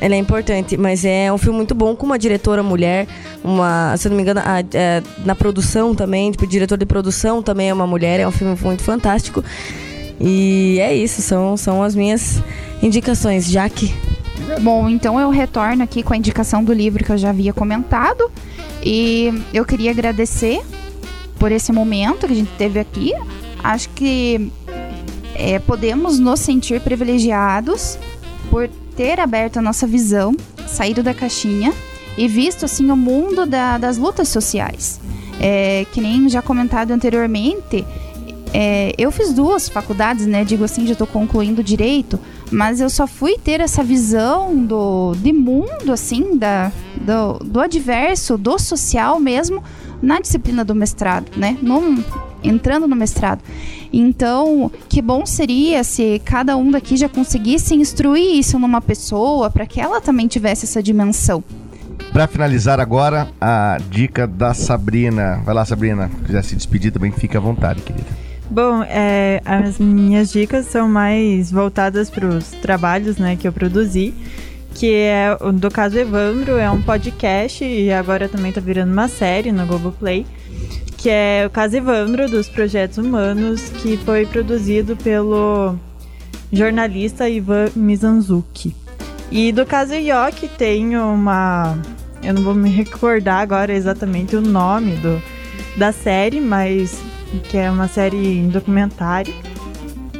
Ela 0.00 0.14
é 0.14 0.18
importante, 0.18 0.76
mas 0.76 1.04
é 1.04 1.32
um 1.32 1.38
filme 1.38 1.56
muito 1.56 1.74
bom 1.74 1.96
com 1.96 2.06
uma 2.06 2.18
diretora 2.18 2.62
mulher, 2.62 3.06
uma, 3.42 3.96
se 3.96 4.08
não 4.08 4.14
me 4.16 4.22
engano, 4.22 4.40
a- 4.44 4.60
é, 4.72 5.02
na 5.24 5.34
produção 5.34 5.94
também, 5.94 6.30
tipo, 6.30 6.44
o 6.44 6.46
diretor 6.46 6.78
de 6.78 6.86
produção 6.86 7.42
também 7.42 7.68
é 7.70 7.74
uma 7.74 7.86
mulher, 7.86 8.20
é 8.20 8.28
um 8.28 8.30
filme 8.30 8.56
muito 8.62 8.82
fantástico. 8.84 9.42
E 10.20 10.78
é 10.80 10.94
isso, 10.94 11.20
são, 11.22 11.56
são 11.56 11.82
as 11.82 11.94
minhas 11.94 12.40
indicações. 12.82 13.50
Jaque. 13.50 13.92
Bom, 14.60 14.88
então 14.88 15.18
eu 15.20 15.30
retorno 15.30 15.82
aqui 15.82 16.02
com 16.02 16.12
a 16.12 16.16
indicação 16.16 16.62
do 16.62 16.72
livro 16.72 17.04
que 17.04 17.10
eu 17.10 17.18
já 17.18 17.30
havia 17.30 17.52
comentado. 17.52 18.30
E 18.82 19.32
eu 19.52 19.64
queria 19.64 19.90
agradecer 19.90 20.60
por 21.38 21.50
esse 21.52 21.72
momento 21.72 22.26
que 22.26 22.32
a 22.32 22.36
gente 22.36 22.50
teve 22.56 22.78
aqui. 22.78 23.12
Acho 23.62 23.88
que 23.90 24.50
é, 25.34 25.58
podemos 25.58 26.18
nos 26.18 26.40
sentir 26.40 26.80
privilegiados 26.80 27.98
por 28.50 28.68
ter 28.98 29.20
aberto 29.20 29.58
a 29.58 29.62
nossa 29.62 29.86
visão, 29.86 30.34
saído 30.66 31.04
da 31.04 31.14
caixinha 31.14 31.72
e 32.16 32.26
visto 32.26 32.64
assim 32.64 32.90
o 32.90 32.96
mundo 32.96 33.46
da- 33.46 33.78
das 33.78 33.96
lutas 33.96 34.28
sociais. 34.28 34.98
É, 35.40 35.86
que 35.92 36.00
nem 36.00 36.28
já 36.28 36.42
comentado 36.42 36.90
anteriormente, 36.90 37.84
é, 38.52 38.92
eu 38.98 39.12
fiz 39.12 39.32
duas 39.32 39.68
faculdades, 39.68 40.26
né? 40.26 40.44
Digo 40.44 40.64
assim, 40.64 40.84
já 40.84 40.92
estou 40.94 41.06
concluindo 41.06 41.62
direito, 41.62 42.18
mas 42.50 42.80
eu 42.80 42.90
só 42.90 43.06
fui 43.06 43.38
ter 43.38 43.60
essa 43.60 43.84
visão 43.84 44.56
do 44.56 45.12
de 45.22 45.32
mundo, 45.32 45.92
assim, 45.92 46.36
da, 46.36 46.72
do, 47.00 47.38
do 47.44 47.60
adverso, 47.60 48.36
do 48.36 48.58
social 48.58 49.20
mesmo, 49.20 49.62
na 50.02 50.20
disciplina 50.20 50.64
do 50.64 50.74
mestrado, 50.74 51.26
né? 51.36 51.56
Num- 51.62 52.02
entrando 52.42 52.86
no 52.86 52.94
mestrado. 52.94 53.40
Então, 53.92 54.70
que 54.88 55.00
bom 55.02 55.24
seria 55.26 55.82
se 55.82 56.20
cada 56.24 56.56
um 56.56 56.70
daqui 56.70 56.96
já 56.96 57.08
conseguisse 57.08 57.74
instruir 57.74 58.38
isso 58.38 58.58
numa 58.58 58.80
pessoa 58.80 59.50
para 59.50 59.66
que 59.66 59.80
ela 59.80 60.00
também 60.00 60.28
tivesse 60.28 60.64
essa 60.64 60.82
dimensão. 60.82 61.42
Pra 62.12 62.26
finalizar 62.26 62.80
agora, 62.80 63.28
a 63.40 63.78
dica 63.90 64.26
da 64.26 64.54
Sabrina. 64.54 65.42
Vai 65.44 65.54
lá, 65.54 65.64
Sabrina. 65.64 66.08
Se 66.08 66.24
quiser 66.24 66.44
se 66.44 66.56
despedir 66.56 66.92
também, 66.92 67.10
fica 67.12 67.38
à 67.38 67.40
vontade, 67.40 67.82
querida. 67.82 68.06
Bom, 68.50 68.82
é, 68.84 69.42
as 69.44 69.78
minhas 69.78 70.32
dicas 70.32 70.66
são 70.66 70.88
mais 70.88 71.50
voltadas 71.50 72.08
para 72.08 72.26
os 72.26 72.46
trabalhos 72.62 73.18
né, 73.18 73.36
que 73.36 73.46
eu 73.46 73.52
produzi, 73.52 74.14
que 74.78 74.94
é 74.94 75.36
do 75.54 75.68
caso 75.72 75.98
Evandro, 75.98 76.56
é 76.56 76.70
um 76.70 76.80
podcast 76.80 77.64
e 77.64 77.90
agora 77.90 78.28
também 78.28 78.52
tá 78.52 78.60
virando 78.60 78.92
uma 78.92 79.08
série 79.08 79.50
no 79.50 79.66
Globoplay, 79.66 80.24
que 80.96 81.10
é 81.10 81.44
o 81.44 81.50
caso 81.50 81.76
Evandro 81.76 82.30
dos 82.30 82.48
Projetos 82.48 82.96
Humanos, 82.96 83.70
que 83.70 83.96
foi 83.96 84.24
produzido 84.24 84.96
pelo 84.96 85.74
jornalista 86.52 87.28
Ivan 87.28 87.70
Mizanzuki. 87.74 88.72
E 89.32 89.50
do 89.50 89.66
caso 89.66 89.94
Yoki 89.94 90.46
tem 90.46 90.96
uma. 90.96 91.76
Eu 92.22 92.34
não 92.34 92.42
vou 92.42 92.54
me 92.54 92.70
recordar 92.70 93.40
agora 93.40 93.72
exatamente 93.72 94.36
o 94.36 94.40
nome 94.40 94.92
do, 94.98 95.20
da 95.76 95.90
série, 95.90 96.40
mas 96.40 97.02
que 97.50 97.56
é 97.56 97.68
uma 97.68 97.88
série 97.88 98.38
em 98.38 98.48
documentário 98.48 99.34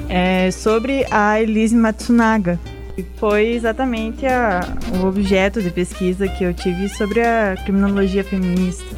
é, 0.09 0.51
sobre 0.51 1.07
a 1.13 1.41
Elise 1.41 1.77
Matsunaga. 1.77 2.59
Foi 3.16 3.49
exatamente 3.49 4.27
a- 4.27 4.61
o 5.01 5.07
objeto 5.07 5.62
de 5.62 5.70
pesquisa 5.70 6.27
que 6.29 6.45
eu 6.45 6.53
tive 6.53 6.89
sobre 6.89 7.20
a 7.20 7.55
criminologia 7.65 8.25
feminista. 8.25 8.97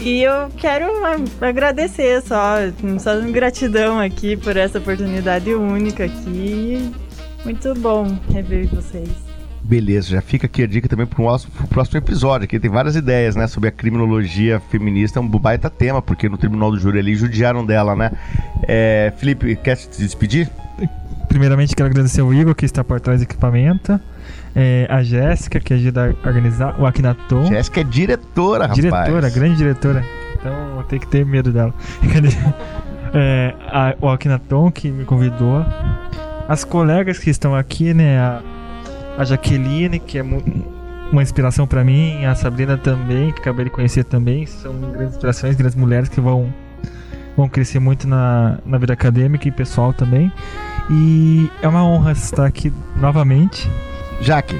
E 0.00 0.22
eu 0.22 0.48
quero 0.56 0.86
agradecer 1.40 2.22
só, 2.22 2.56
só 2.98 3.20
gratidão 3.32 3.98
aqui 3.98 4.36
por 4.36 4.56
essa 4.56 4.78
oportunidade 4.78 5.52
única 5.52 6.04
aqui. 6.04 6.90
Muito 7.44 7.74
bom 7.74 8.16
rever 8.32 8.68
vocês. 8.68 9.08
Beleza, 9.62 10.08
já 10.10 10.22
fica 10.22 10.46
aqui 10.46 10.62
a 10.62 10.66
dica 10.66 10.88
também 10.88 11.06
nosso 11.18 11.50
pro 11.50 11.66
próximo 11.66 11.98
episódio, 11.98 12.46
que 12.48 12.58
tem 12.60 12.70
várias 12.70 12.96
ideias, 12.96 13.36
né, 13.36 13.46
sobre 13.46 13.68
a 13.68 13.72
criminologia 13.72 14.60
feminista, 14.70 15.18
é 15.18 15.22
um 15.22 15.28
baita 15.28 15.68
tema, 15.68 16.00
porque 16.00 16.28
no 16.28 16.38
tribunal 16.38 16.70
do 16.70 16.78
júri 16.78 16.98
ali 16.98 17.14
judiaram 17.14 17.66
dela, 17.66 17.94
né? 17.94 18.12
É, 18.66 19.12
Felipe, 19.18 19.56
quer 19.56 19.76
se 19.76 20.00
despedir? 20.00 20.48
Primeiramente, 21.28 21.76
quero 21.76 21.88
agradecer 21.88 22.22
o 22.22 22.32
Igor, 22.32 22.54
que 22.54 22.64
está 22.64 22.82
por 22.82 23.00
trás 23.00 23.20
do 23.20 23.24
equipamento. 23.24 24.00
é, 24.56 24.86
a 24.90 25.02
Jéssica, 25.02 25.60
que 25.60 25.74
ajuda 25.74 26.16
a 26.24 26.28
organizar. 26.28 26.74
O 26.80 26.86
Akinaton. 26.86 27.46
Jéssica 27.46 27.80
é 27.80 27.84
diretora, 27.84 28.66
rapaz. 28.66 28.80
Diretora, 28.80 29.30
grande 29.30 29.56
diretora. 29.56 30.04
Então, 30.34 30.52
vou 30.74 30.82
ter 30.84 30.98
que 30.98 31.06
ter 31.06 31.24
medo 31.24 31.52
dela. 31.52 31.72
É, 33.14 33.54
a, 33.68 33.94
o 34.02 34.08
Akinaton, 34.10 34.70
que 34.70 34.90
me 34.90 35.06
convidou. 35.06 35.64
As 36.46 36.62
colegas 36.62 37.18
que 37.18 37.30
estão 37.30 37.54
aqui, 37.54 37.94
né? 37.94 38.18
A, 38.18 38.42
a 39.16 39.24
Jaqueline, 39.24 39.98
que 39.98 40.18
é 40.18 40.22
uma 40.22 41.22
inspiração 41.22 41.66
pra 41.66 41.82
mim. 41.82 42.26
A 42.26 42.34
Sabrina 42.34 42.76
também, 42.76 43.32
que 43.32 43.40
acabei 43.40 43.64
de 43.64 43.70
conhecer 43.70 44.04
também. 44.04 44.44
São 44.44 44.74
grandes 44.92 45.14
inspirações, 45.14 45.56
grandes 45.56 45.74
mulheres 45.74 46.10
que 46.10 46.20
vão, 46.20 46.52
vão 47.34 47.48
crescer 47.48 47.78
muito 47.78 48.06
na, 48.06 48.58
na 48.66 48.76
vida 48.76 48.92
acadêmica 48.92 49.48
e 49.48 49.50
pessoal 49.50 49.94
também. 49.94 50.30
E 50.90 51.50
é 51.60 51.68
uma 51.68 51.84
honra 51.84 52.12
estar 52.12 52.46
aqui 52.46 52.72
novamente. 52.96 53.70
Jaque, 54.20 54.58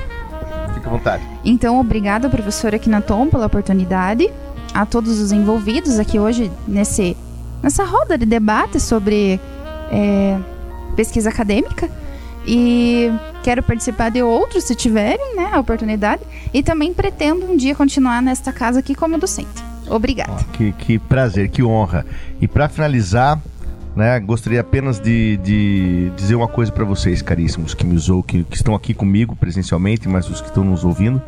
fica 0.75 0.89
à 0.89 0.91
vontade. 0.91 1.23
Então, 1.45 1.81
obrigada, 1.81 2.29
professora 2.29 2.79
Kinaton, 2.79 3.29
pela 3.29 3.47
oportunidade. 3.47 4.31
A 4.75 4.85
todos 4.85 5.19
os 5.19 5.33
envolvidos 5.33 5.99
aqui 5.99 6.19
hoje 6.19 6.53
nesse, 6.67 7.17
nessa 7.63 7.85
roda 7.85 8.19
de 8.19 8.27
debate 8.27 8.79
sobre 8.79 9.41
é, 9.91 10.39
pesquisa 10.95 11.31
acadêmica. 11.31 11.91
E 12.47 13.11
quero 13.43 13.63
participar 13.63 14.11
de 14.11 14.23
outros 14.23 14.65
se 14.65 14.75
tiverem 14.75 15.37
né, 15.37 15.51
a 15.53 15.59
oportunidade. 15.59 16.23
E 16.53 16.63
também 16.63 16.93
pretendo 16.93 17.51
um 17.51 17.57
dia 17.57 17.75
continuar 17.75 18.23
nesta 18.23 18.53
casa 18.53 18.81
aqui 18.81 18.95
como 18.95 19.19
docente. 19.19 19.65
Obrigada. 19.89 20.45
Que, 20.53 20.73
que 20.73 20.99
prazer, 20.99 21.49
que 21.49 21.63
honra. 21.63 22.05
E 22.41 22.47
pra 22.47 22.69
finalizar, 22.69 23.41
né, 23.99 24.21
gostaria 24.21 24.61
apenas 24.61 25.01
de, 25.01 25.39
de 25.39 26.13
dizer 26.15 26.37
uma 26.37 26.47
coisa 26.47 26.71
pra 26.71 26.85
vocês, 26.85 27.21
caríssimos, 27.21 27.75
que 27.75 27.85
me 27.85 27.97
usou, 27.97 28.23
que, 28.23 28.45
que 28.45 28.55
estão 28.55 28.77
aqui 28.77 28.95
comigo 28.95 29.35
presencialmente, 29.35 30.09
mas 30.09 30.31
os 30.31 30.41
que 30.41 30.47
estão 30.47 30.63
nos 30.63 30.85
ouvindo, 30.85 31.21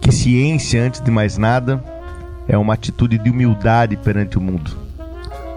que 0.00 0.10
ciência, 0.10 0.82
antes 0.82 1.00
de 1.00 1.12
mais 1.12 1.38
nada, 1.38 1.80
é 2.48 2.58
uma 2.58 2.74
atitude 2.74 3.18
de 3.18 3.30
humildade 3.30 3.96
perante 3.96 4.36
o 4.36 4.40
mundo. 4.40 4.76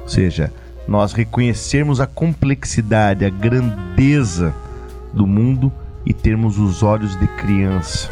Ou 0.03 0.07
seja, 0.07 0.53
nós 0.87 1.13
reconhecermos 1.13 1.99
a 1.99 2.05
complexidade, 2.05 3.25
a 3.25 3.29
grandeza 3.31 4.53
do 5.11 5.25
mundo 5.25 5.73
e 6.05 6.13
termos 6.13 6.59
os 6.59 6.83
olhos 6.83 7.19
de 7.19 7.25
criança, 7.25 8.07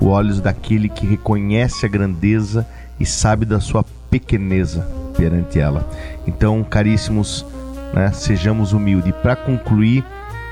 os 0.00 0.08
olhos 0.08 0.40
daquele 0.40 0.88
que 0.88 1.06
reconhece 1.06 1.86
a 1.86 1.88
grandeza 1.88 2.66
e 2.98 3.06
sabe 3.06 3.46
da 3.46 3.60
sua 3.60 3.84
pequeneza 4.10 5.03
perante 5.16 5.58
ela. 5.58 5.88
Então, 6.26 6.62
caríssimos, 6.62 7.44
né, 7.92 8.10
sejamos 8.12 8.72
humildes. 8.72 9.14
Para 9.22 9.36
concluir 9.36 10.04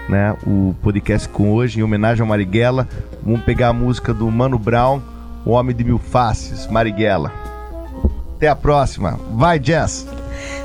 né, 0.09 0.35
o 0.47 0.75
podcast 0.83 1.29
com 1.29 1.53
hoje, 1.53 1.81
em 1.81 1.83
homenagem 1.83 2.23
ao 2.23 2.27
Marighella, 2.27 2.89
vamos 3.23 3.43
pegar 3.43 3.69
a 3.69 3.73
música 3.73 4.13
do 4.13 4.31
Mano 4.31 4.59
Brown, 4.59 5.01
O 5.45 5.51
Homem 5.51 5.75
de 5.75 5.85
Mil 5.85 5.99
Faces, 5.99 6.67
Marighella. 6.67 7.33
Até 8.37 8.49
a 8.49 8.57
próxima. 8.57 9.19
Vai, 9.33 9.61
Jess! 9.63 10.07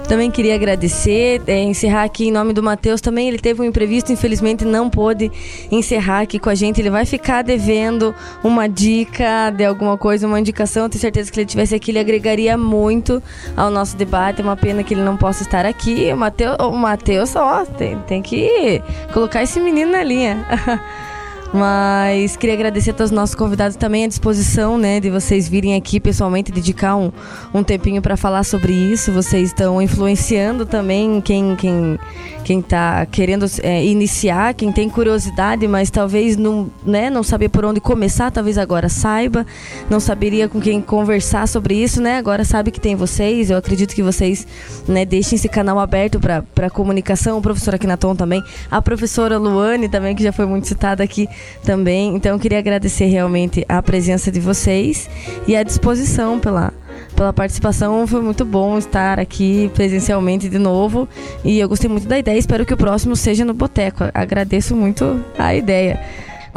Também 0.07 0.31
queria 0.31 0.55
agradecer, 0.55 1.41
é, 1.47 1.61
encerrar 1.61 2.03
aqui 2.03 2.29
em 2.29 2.31
nome 2.31 2.53
do 2.53 2.63
Matheus. 2.63 3.01
Também 3.01 3.27
ele 3.27 3.37
teve 3.37 3.61
um 3.61 3.65
imprevisto, 3.65 4.11
infelizmente 4.11 4.63
não 4.63 4.89
pôde 4.89 5.29
encerrar 5.69 6.21
aqui 6.21 6.39
com 6.39 6.49
a 6.49 6.55
gente. 6.55 6.79
Ele 6.79 6.89
vai 6.89 7.05
ficar 7.05 7.41
devendo 7.41 8.15
uma 8.41 8.69
dica 8.69 9.49
de 9.49 9.65
alguma 9.65 9.97
coisa, 9.97 10.25
uma 10.25 10.39
indicação. 10.39 10.83
Eu 10.83 10.89
tenho 10.89 11.01
certeza 11.01 11.29
que 11.29 11.37
ele 11.37 11.45
tivesse 11.45 11.75
aqui, 11.75 11.91
ele 11.91 11.99
agregaria 11.99 12.57
muito 12.57 13.21
ao 13.55 13.69
nosso 13.69 13.97
debate. 13.97 14.39
É 14.39 14.43
uma 14.43 14.55
pena 14.55 14.81
que 14.81 14.93
ele 14.93 15.01
não 15.01 15.17
possa 15.17 15.43
estar 15.43 15.65
aqui. 15.65 16.09
O 16.13 16.17
Matheus, 16.17 16.55
o 16.57 16.71
Matheus 16.71 17.35
ó, 17.35 17.65
tem, 17.65 17.97
tem 18.07 18.21
que 18.21 18.81
colocar 19.13 19.43
esse 19.43 19.59
menino 19.59 19.91
na 19.91 20.03
linha. 20.03 20.45
Mas 21.53 22.35
queria 22.35 22.55
agradecer 22.55 22.91
a 22.91 22.93
todos 22.93 23.11
os 23.11 23.15
nossos 23.15 23.35
convidados 23.35 23.77
também 23.77 24.03
à 24.03 24.07
disposição, 24.07 24.77
né, 24.77 24.99
de 24.99 25.09
vocês 25.09 25.47
virem 25.47 25.75
aqui 25.75 25.99
pessoalmente 25.99 26.51
dedicar 26.51 26.95
um, 26.95 27.11
um 27.53 27.63
tempinho 27.63 28.01
para 28.01 28.17
falar 28.17 28.43
sobre 28.43 28.73
isso. 28.73 29.11
Vocês 29.11 29.49
estão 29.49 29.81
influenciando 29.81 30.65
também 30.65 31.21
quem 31.21 31.55
quem 31.55 31.99
quem 32.47 32.61
tá 32.61 33.05
querendo 33.05 33.45
é, 33.61 33.83
iniciar, 33.83 34.53
quem 34.53 34.71
tem 34.71 34.89
curiosidade, 34.89 35.67
mas 35.67 35.89
talvez 35.89 36.37
não, 36.37 36.71
né, 36.85 37.09
não 37.09 37.21
saber 37.21 37.49
por 37.49 37.65
onde 37.65 37.81
começar, 37.81 38.31
talvez 38.31 38.57
agora 38.57 38.87
saiba, 38.87 39.45
não 39.89 39.99
saberia 39.99 40.47
com 40.47 40.61
quem 40.61 40.79
conversar 40.79 41.45
sobre 41.45 41.75
isso, 41.75 42.01
né? 42.01 42.17
Agora 42.17 42.45
sabe 42.45 42.71
que 42.71 42.79
tem 42.79 42.95
vocês. 42.95 43.49
Eu 43.49 43.57
acredito 43.57 43.93
que 43.93 44.01
vocês, 44.01 44.47
né, 44.87 45.03
deixem 45.03 45.35
esse 45.35 45.49
canal 45.49 45.77
aberto 45.77 46.21
para 46.21 46.69
comunicação. 46.69 47.37
O 47.37 47.41
professor 47.41 47.75
Akinaton 47.75 48.15
também, 48.15 48.41
a 48.71 48.81
professora 48.81 49.37
Luane 49.37 49.89
também 49.89 50.15
que 50.15 50.23
já 50.23 50.31
foi 50.31 50.45
muito 50.45 50.69
citada 50.69 51.03
aqui 51.03 51.27
também. 51.65 52.15
Então 52.15 52.31
eu 52.31 52.39
queria 52.39 52.59
agradecer 52.59 53.07
realmente 53.07 53.65
a 53.67 53.83
presença 53.83 54.31
de 54.31 54.39
vocês 54.39 55.09
e 55.49 55.53
a 55.53 55.63
disposição 55.63 56.39
pela 56.39 56.71
pela 57.17 57.33
participação. 57.33 58.05
Foi 58.05 58.21
muito 58.21 58.45
bom 58.45 58.77
estar 58.77 59.19
aqui 59.19 59.69
presencialmente 59.73 60.47
de 60.47 60.59
novo. 60.59 61.09
E 61.43 61.59
eu 61.59 61.67
gostei 61.67 61.89
muito 61.89 62.07
da 62.07 62.17
ideia. 62.17 62.37
Espero 62.37 62.65
que 62.65 62.73
o 62.73 62.77
próximo 62.77 63.15
seja 63.15 63.43
no 63.43 63.53
Boteco. 63.53 64.05
Agradeço 64.13 64.75
muito 64.75 65.25
a 65.37 65.53
ideia. 65.53 65.99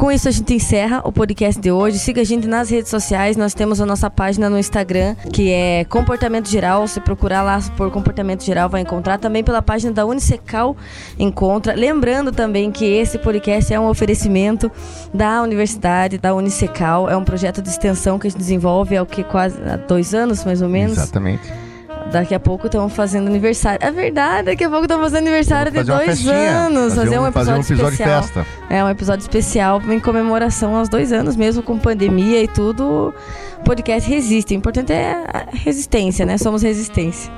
Com 0.00 0.10
isso, 0.10 0.28
a 0.28 0.30
gente 0.30 0.54
encerra 0.54 1.02
o 1.04 1.12
podcast 1.12 1.60
de 1.60 1.70
hoje. 1.70 1.98
Siga 1.98 2.22
a 2.22 2.24
gente 2.24 2.48
nas 2.48 2.70
redes 2.70 2.88
sociais. 2.88 3.36
Nós 3.36 3.52
temos 3.52 3.82
a 3.82 3.86
nossa 3.86 4.08
página 4.08 4.48
no 4.48 4.58
Instagram, 4.58 5.14
que 5.30 5.52
é 5.52 5.84
Comportamento 5.84 6.48
Geral. 6.48 6.88
Se 6.88 7.02
procurar 7.02 7.42
lá 7.42 7.60
por 7.76 7.90
Comportamento 7.90 8.42
Geral, 8.42 8.66
vai 8.66 8.80
encontrar. 8.80 9.18
Também 9.18 9.44
pela 9.44 9.60
página 9.60 9.92
da 9.92 10.06
Unicecal 10.06 10.74
encontra. 11.18 11.74
Lembrando 11.74 12.32
também 12.32 12.72
que 12.72 12.86
esse 12.86 13.18
podcast 13.18 13.74
é 13.74 13.78
um 13.78 13.88
oferecimento 13.88 14.72
da 15.12 15.42
Universidade, 15.42 16.16
da 16.16 16.34
Unicecal. 16.34 17.10
É 17.10 17.14
um 17.14 17.22
projeto 17.22 17.60
de 17.60 17.68
extensão 17.68 18.18
que 18.18 18.26
a 18.26 18.30
gente 18.30 18.38
desenvolve 18.38 18.96
há 18.96 19.02
o 19.02 19.06
que 19.06 19.22
quase 19.22 19.60
há 19.62 19.76
dois 19.76 20.14
anos, 20.14 20.46
mais 20.46 20.62
ou 20.62 20.68
menos. 20.70 20.96
Exatamente. 20.96 21.69
Daqui 22.12 22.34
a 22.34 22.40
pouco 22.40 22.66
estamos 22.66 22.92
fazendo 22.92 23.28
aniversário. 23.28 23.78
É 23.86 23.90
verdade, 23.92 24.46
daqui 24.46 24.64
a 24.64 24.68
pouco 24.68 24.84
estamos 24.84 25.04
fazendo 25.04 25.26
aniversário 25.28 25.70
de 25.70 25.82
dois 25.84 26.04
festinha, 26.06 26.34
anos. 26.66 26.94
fazer 26.94 27.04
Fazer 27.04 27.18
um 27.18 27.26
um- 27.28 27.32
fazer 27.32 27.50
episódio, 27.52 27.54
um 27.54 27.60
episódio 27.76 27.92
especial. 27.92 28.22
festa. 28.22 28.46
É, 28.68 28.84
um 28.84 28.88
episódio 28.88 29.22
especial 29.22 29.80
em 29.88 30.00
comemoração 30.00 30.74
aos 30.76 30.88
dois 30.88 31.12
anos, 31.12 31.36
mesmo 31.36 31.62
com 31.62 31.78
pandemia 31.78 32.42
e 32.42 32.48
tudo. 32.48 33.14
O 33.60 33.62
podcast 33.64 34.08
resiste. 34.10 34.54
O 34.54 34.56
importante 34.56 34.92
é 34.92 35.12
a 35.32 35.46
resistência, 35.52 36.26
né? 36.26 36.36
Somos 36.38 36.62
resistência. 36.62 37.32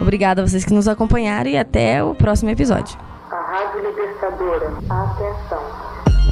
Obrigada 0.00 0.40
a 0.42 0.46
vocês 0.46 0.64
que 0.64 0.72
nos 0.72 0.88
acompanharam 0.88 1.50
e 1.50 1.58
até 1.58 2.02
o 2.02 2.14
próximo 2.14 2.50
episódio. 2.50 2.96
A 3.30 3.34
Rádio 3.36 3.80
Libertadora. 3.86 4.72
Atenção. 4.88 5.62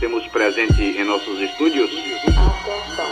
Temos 0.00 0.26
presente 0.28 0.82
em 0.82 1.04
nossos 1.04 1.38
estúdios 1.40 1.90
Atenção. 2.28 3.06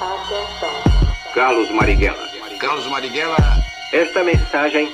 Atenção. 0.00 1.32
Carlos 1.34 1.70
Marighella. 1.70 2.28
Carlos 2.58 2.86
Marighella. 2.88 3.36
Esta 3.92 4.22
mensagem 4.22 4.88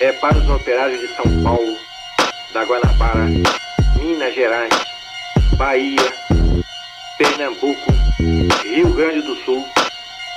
é 0.00 0.12
para 0.12 0.38
os 0.38 0.48
operários 0.48 1.00
de 1.00 1.08
São 1.16 1.42
Paulo, 1.42 1.76
da 2.52 2.62
Guanabara, 2.62 3.26
Minas 3.96 4.32
Gerais, 4.32 4.72
Bahia, 5.56 6.14
Pernambuco, 7.18 7.92
Rio 8.62 8.94
Grande 8.94 9.22
do 9.22 9.34
Sul, 9.44 9.66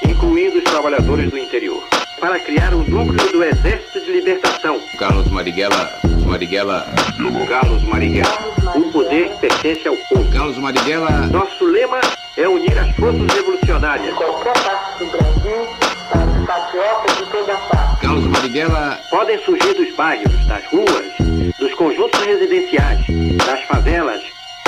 incluindo 0.07 0.57
os 0.57 0.64
trabalhadores 0.64 1.30
do 1.30 1.38
interior, 1.38 1.88
para 2.20 2.40
criar 2.40 2.74
o 2.74 2.84
núcleo 2.84 3.32
do 3.32 3.44
Exército 3.44 4.02
de 4.02 4.11
Libertação. 4.11 4.82
Carlos 4.98 5.28
Marighella. 5.28 5.91
Marighella. 6.26 6.88
Carlos 7.48 7.84
Marighella. 7.84 8.53
O 8.76 8.91
poder 8.91 9.30
pertence 9.40 9.88
ao 9.88 9.95
povo. 10.10 10.32
Carlos 10.32 10.57
Marighella. 10.57 11.28
Nosso 11.28 11.64
lema 11.65 12.02
é 12.38 12.48
unir 12.48 12.76
as 12.76 12.90
forças 12.95 13.28
revolucionárias. 13.36 14.07
De 14.07 14.14
qualquer 14.15 14.53
parte 14.64 14.98
do 14.98 15.11
Brasil, 15.11 15.82
patriotas 16.45 17.18
de 17.18 17.26
toda 17.26 17.56
parte. 17.56 18.02
Carlos 18.02 18.26
Marighella. 18.28 18.99
Podem 19.10 19.40
surgir 19.44 19.74
dos 19.76 19.95
bairros, 19.95 20.45
das 20.48 20.64
ruas, 20.68 21.53
dos 21.60 21.74
conjuntos 21.76 22.20
residenciais, 22.22 22.99
das 23.45 23.61
favelas, 23.64 24.22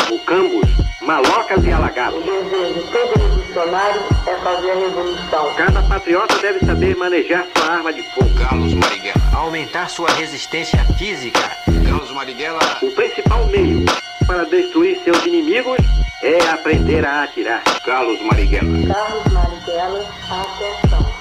mucambos, 0.10 0.70
malocas 1.02 1.64
e 1.64 1.70
O 1.70 1.76
alagados. 1.76 2.24
desejo 2.24 2.74
de 2.74 2.82
todo 2.92 3.20
revolucionário 3.20 4.02
é 4.28 4.36
fazer 4.38 4.72
a 4.72 4.76
revolução. 4.76 5.54
Cada 5.56 5.82
patriota 5.84 6.38
deve 6.40 6.66
saber 6.66 6.96
manejar 6.96 7.46
sua 7.56 7.74
arma 7.74 7.94
de 7.94 8.04
fogo. 8.04 8.30
Carlos 8.36 8.74
Marighella. 8.74 9.22
Aumentar 9.36 9.90
sua 9.90 10.10
resistência 10.12 10.80
física. 10.98 11.40
Carlos 11.88 12.12
Marighella. 12.12 12.60
O 12.82 12.92
principal 12.92 13.46
meio 13.48 13.84
para 14.28 14.46
destruir 14.46 15.00
seus 15.04 15.26
inimigos 15.26 15.78
é 16.24 16.38
aprender 16.50 17.06
a 17.06 17.24
atirar. 17.24 17.64
Carlos 17.84 18.20
Marighella. 18.22 18.94
Carlos 18.94 19.34
Marighella, 19.34 20.06
atenção. 20.30 21.15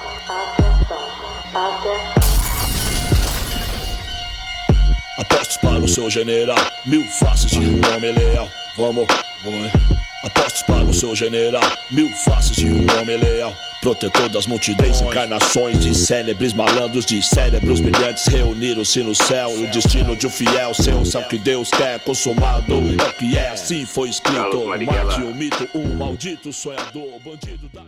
Apostos 5.19 5.57
para 5.57 5.79
o 5.79 5.87
seu 5.87 6.09
general, 6.09 6.57
mil 6.83 7.03
faces 7.03 7.51
de 7.51 7.59
um 7.59 7.79
homem 7.93 8.11
leal. 8.11 8.49
Vamos, 8.75 9.05
vamos. 9.43 9.71
Apostos 10.23 10.63
para 10.63 10.83
o 10.83 10.93
seu 10.93 11.15
general, 11.15 11.61
mil 11.91 12.09
faces 12.09 12.55
de 12.55 12.65
um 12.65 12.87
homem 12.99 13.17
leal. 13.17 13.55
Protetor 13.81 14.27
das 14.29 14.47
multidões, 14.47 14.99
encarnações 14.99 15.79
de 15.79 15.93
célebres 15.93 16.53
malandros, 16.53 17.05
de 17.05 17.21
cérebros 17.21 17.79
brilhantes 17.79 18.25
reuniram-se 18.25 19.03
no 19.03 19.13
céu. 19.13 19.51
O 19.51 19.67
destino 19.67 20.15
de 20.15 20.25
um 20.25 20.31
fiel, 20.31 20.73
seu 20.73 21.05
céu 21.05 21.21
que 21.27 21.37
Deus 21.37 21.69
quer 21.69 21.99
consumado. 21.99 22.73
É 22.73 23.09
o 23.09 23.13
que 23.13 23.37
é, 23.37 23.49
assim 23.49 23.85
foi 23.85 24.09
escrito. 24.09 24.65
Mate 24.65 25.21
o 25.21 25.35
mito, 25.35 25.69
um 25.75 25.93
maldito 25.93 26.51
sonhador, 26.51 27.19
bandido 27.23 27.69
da. 27.71 27.83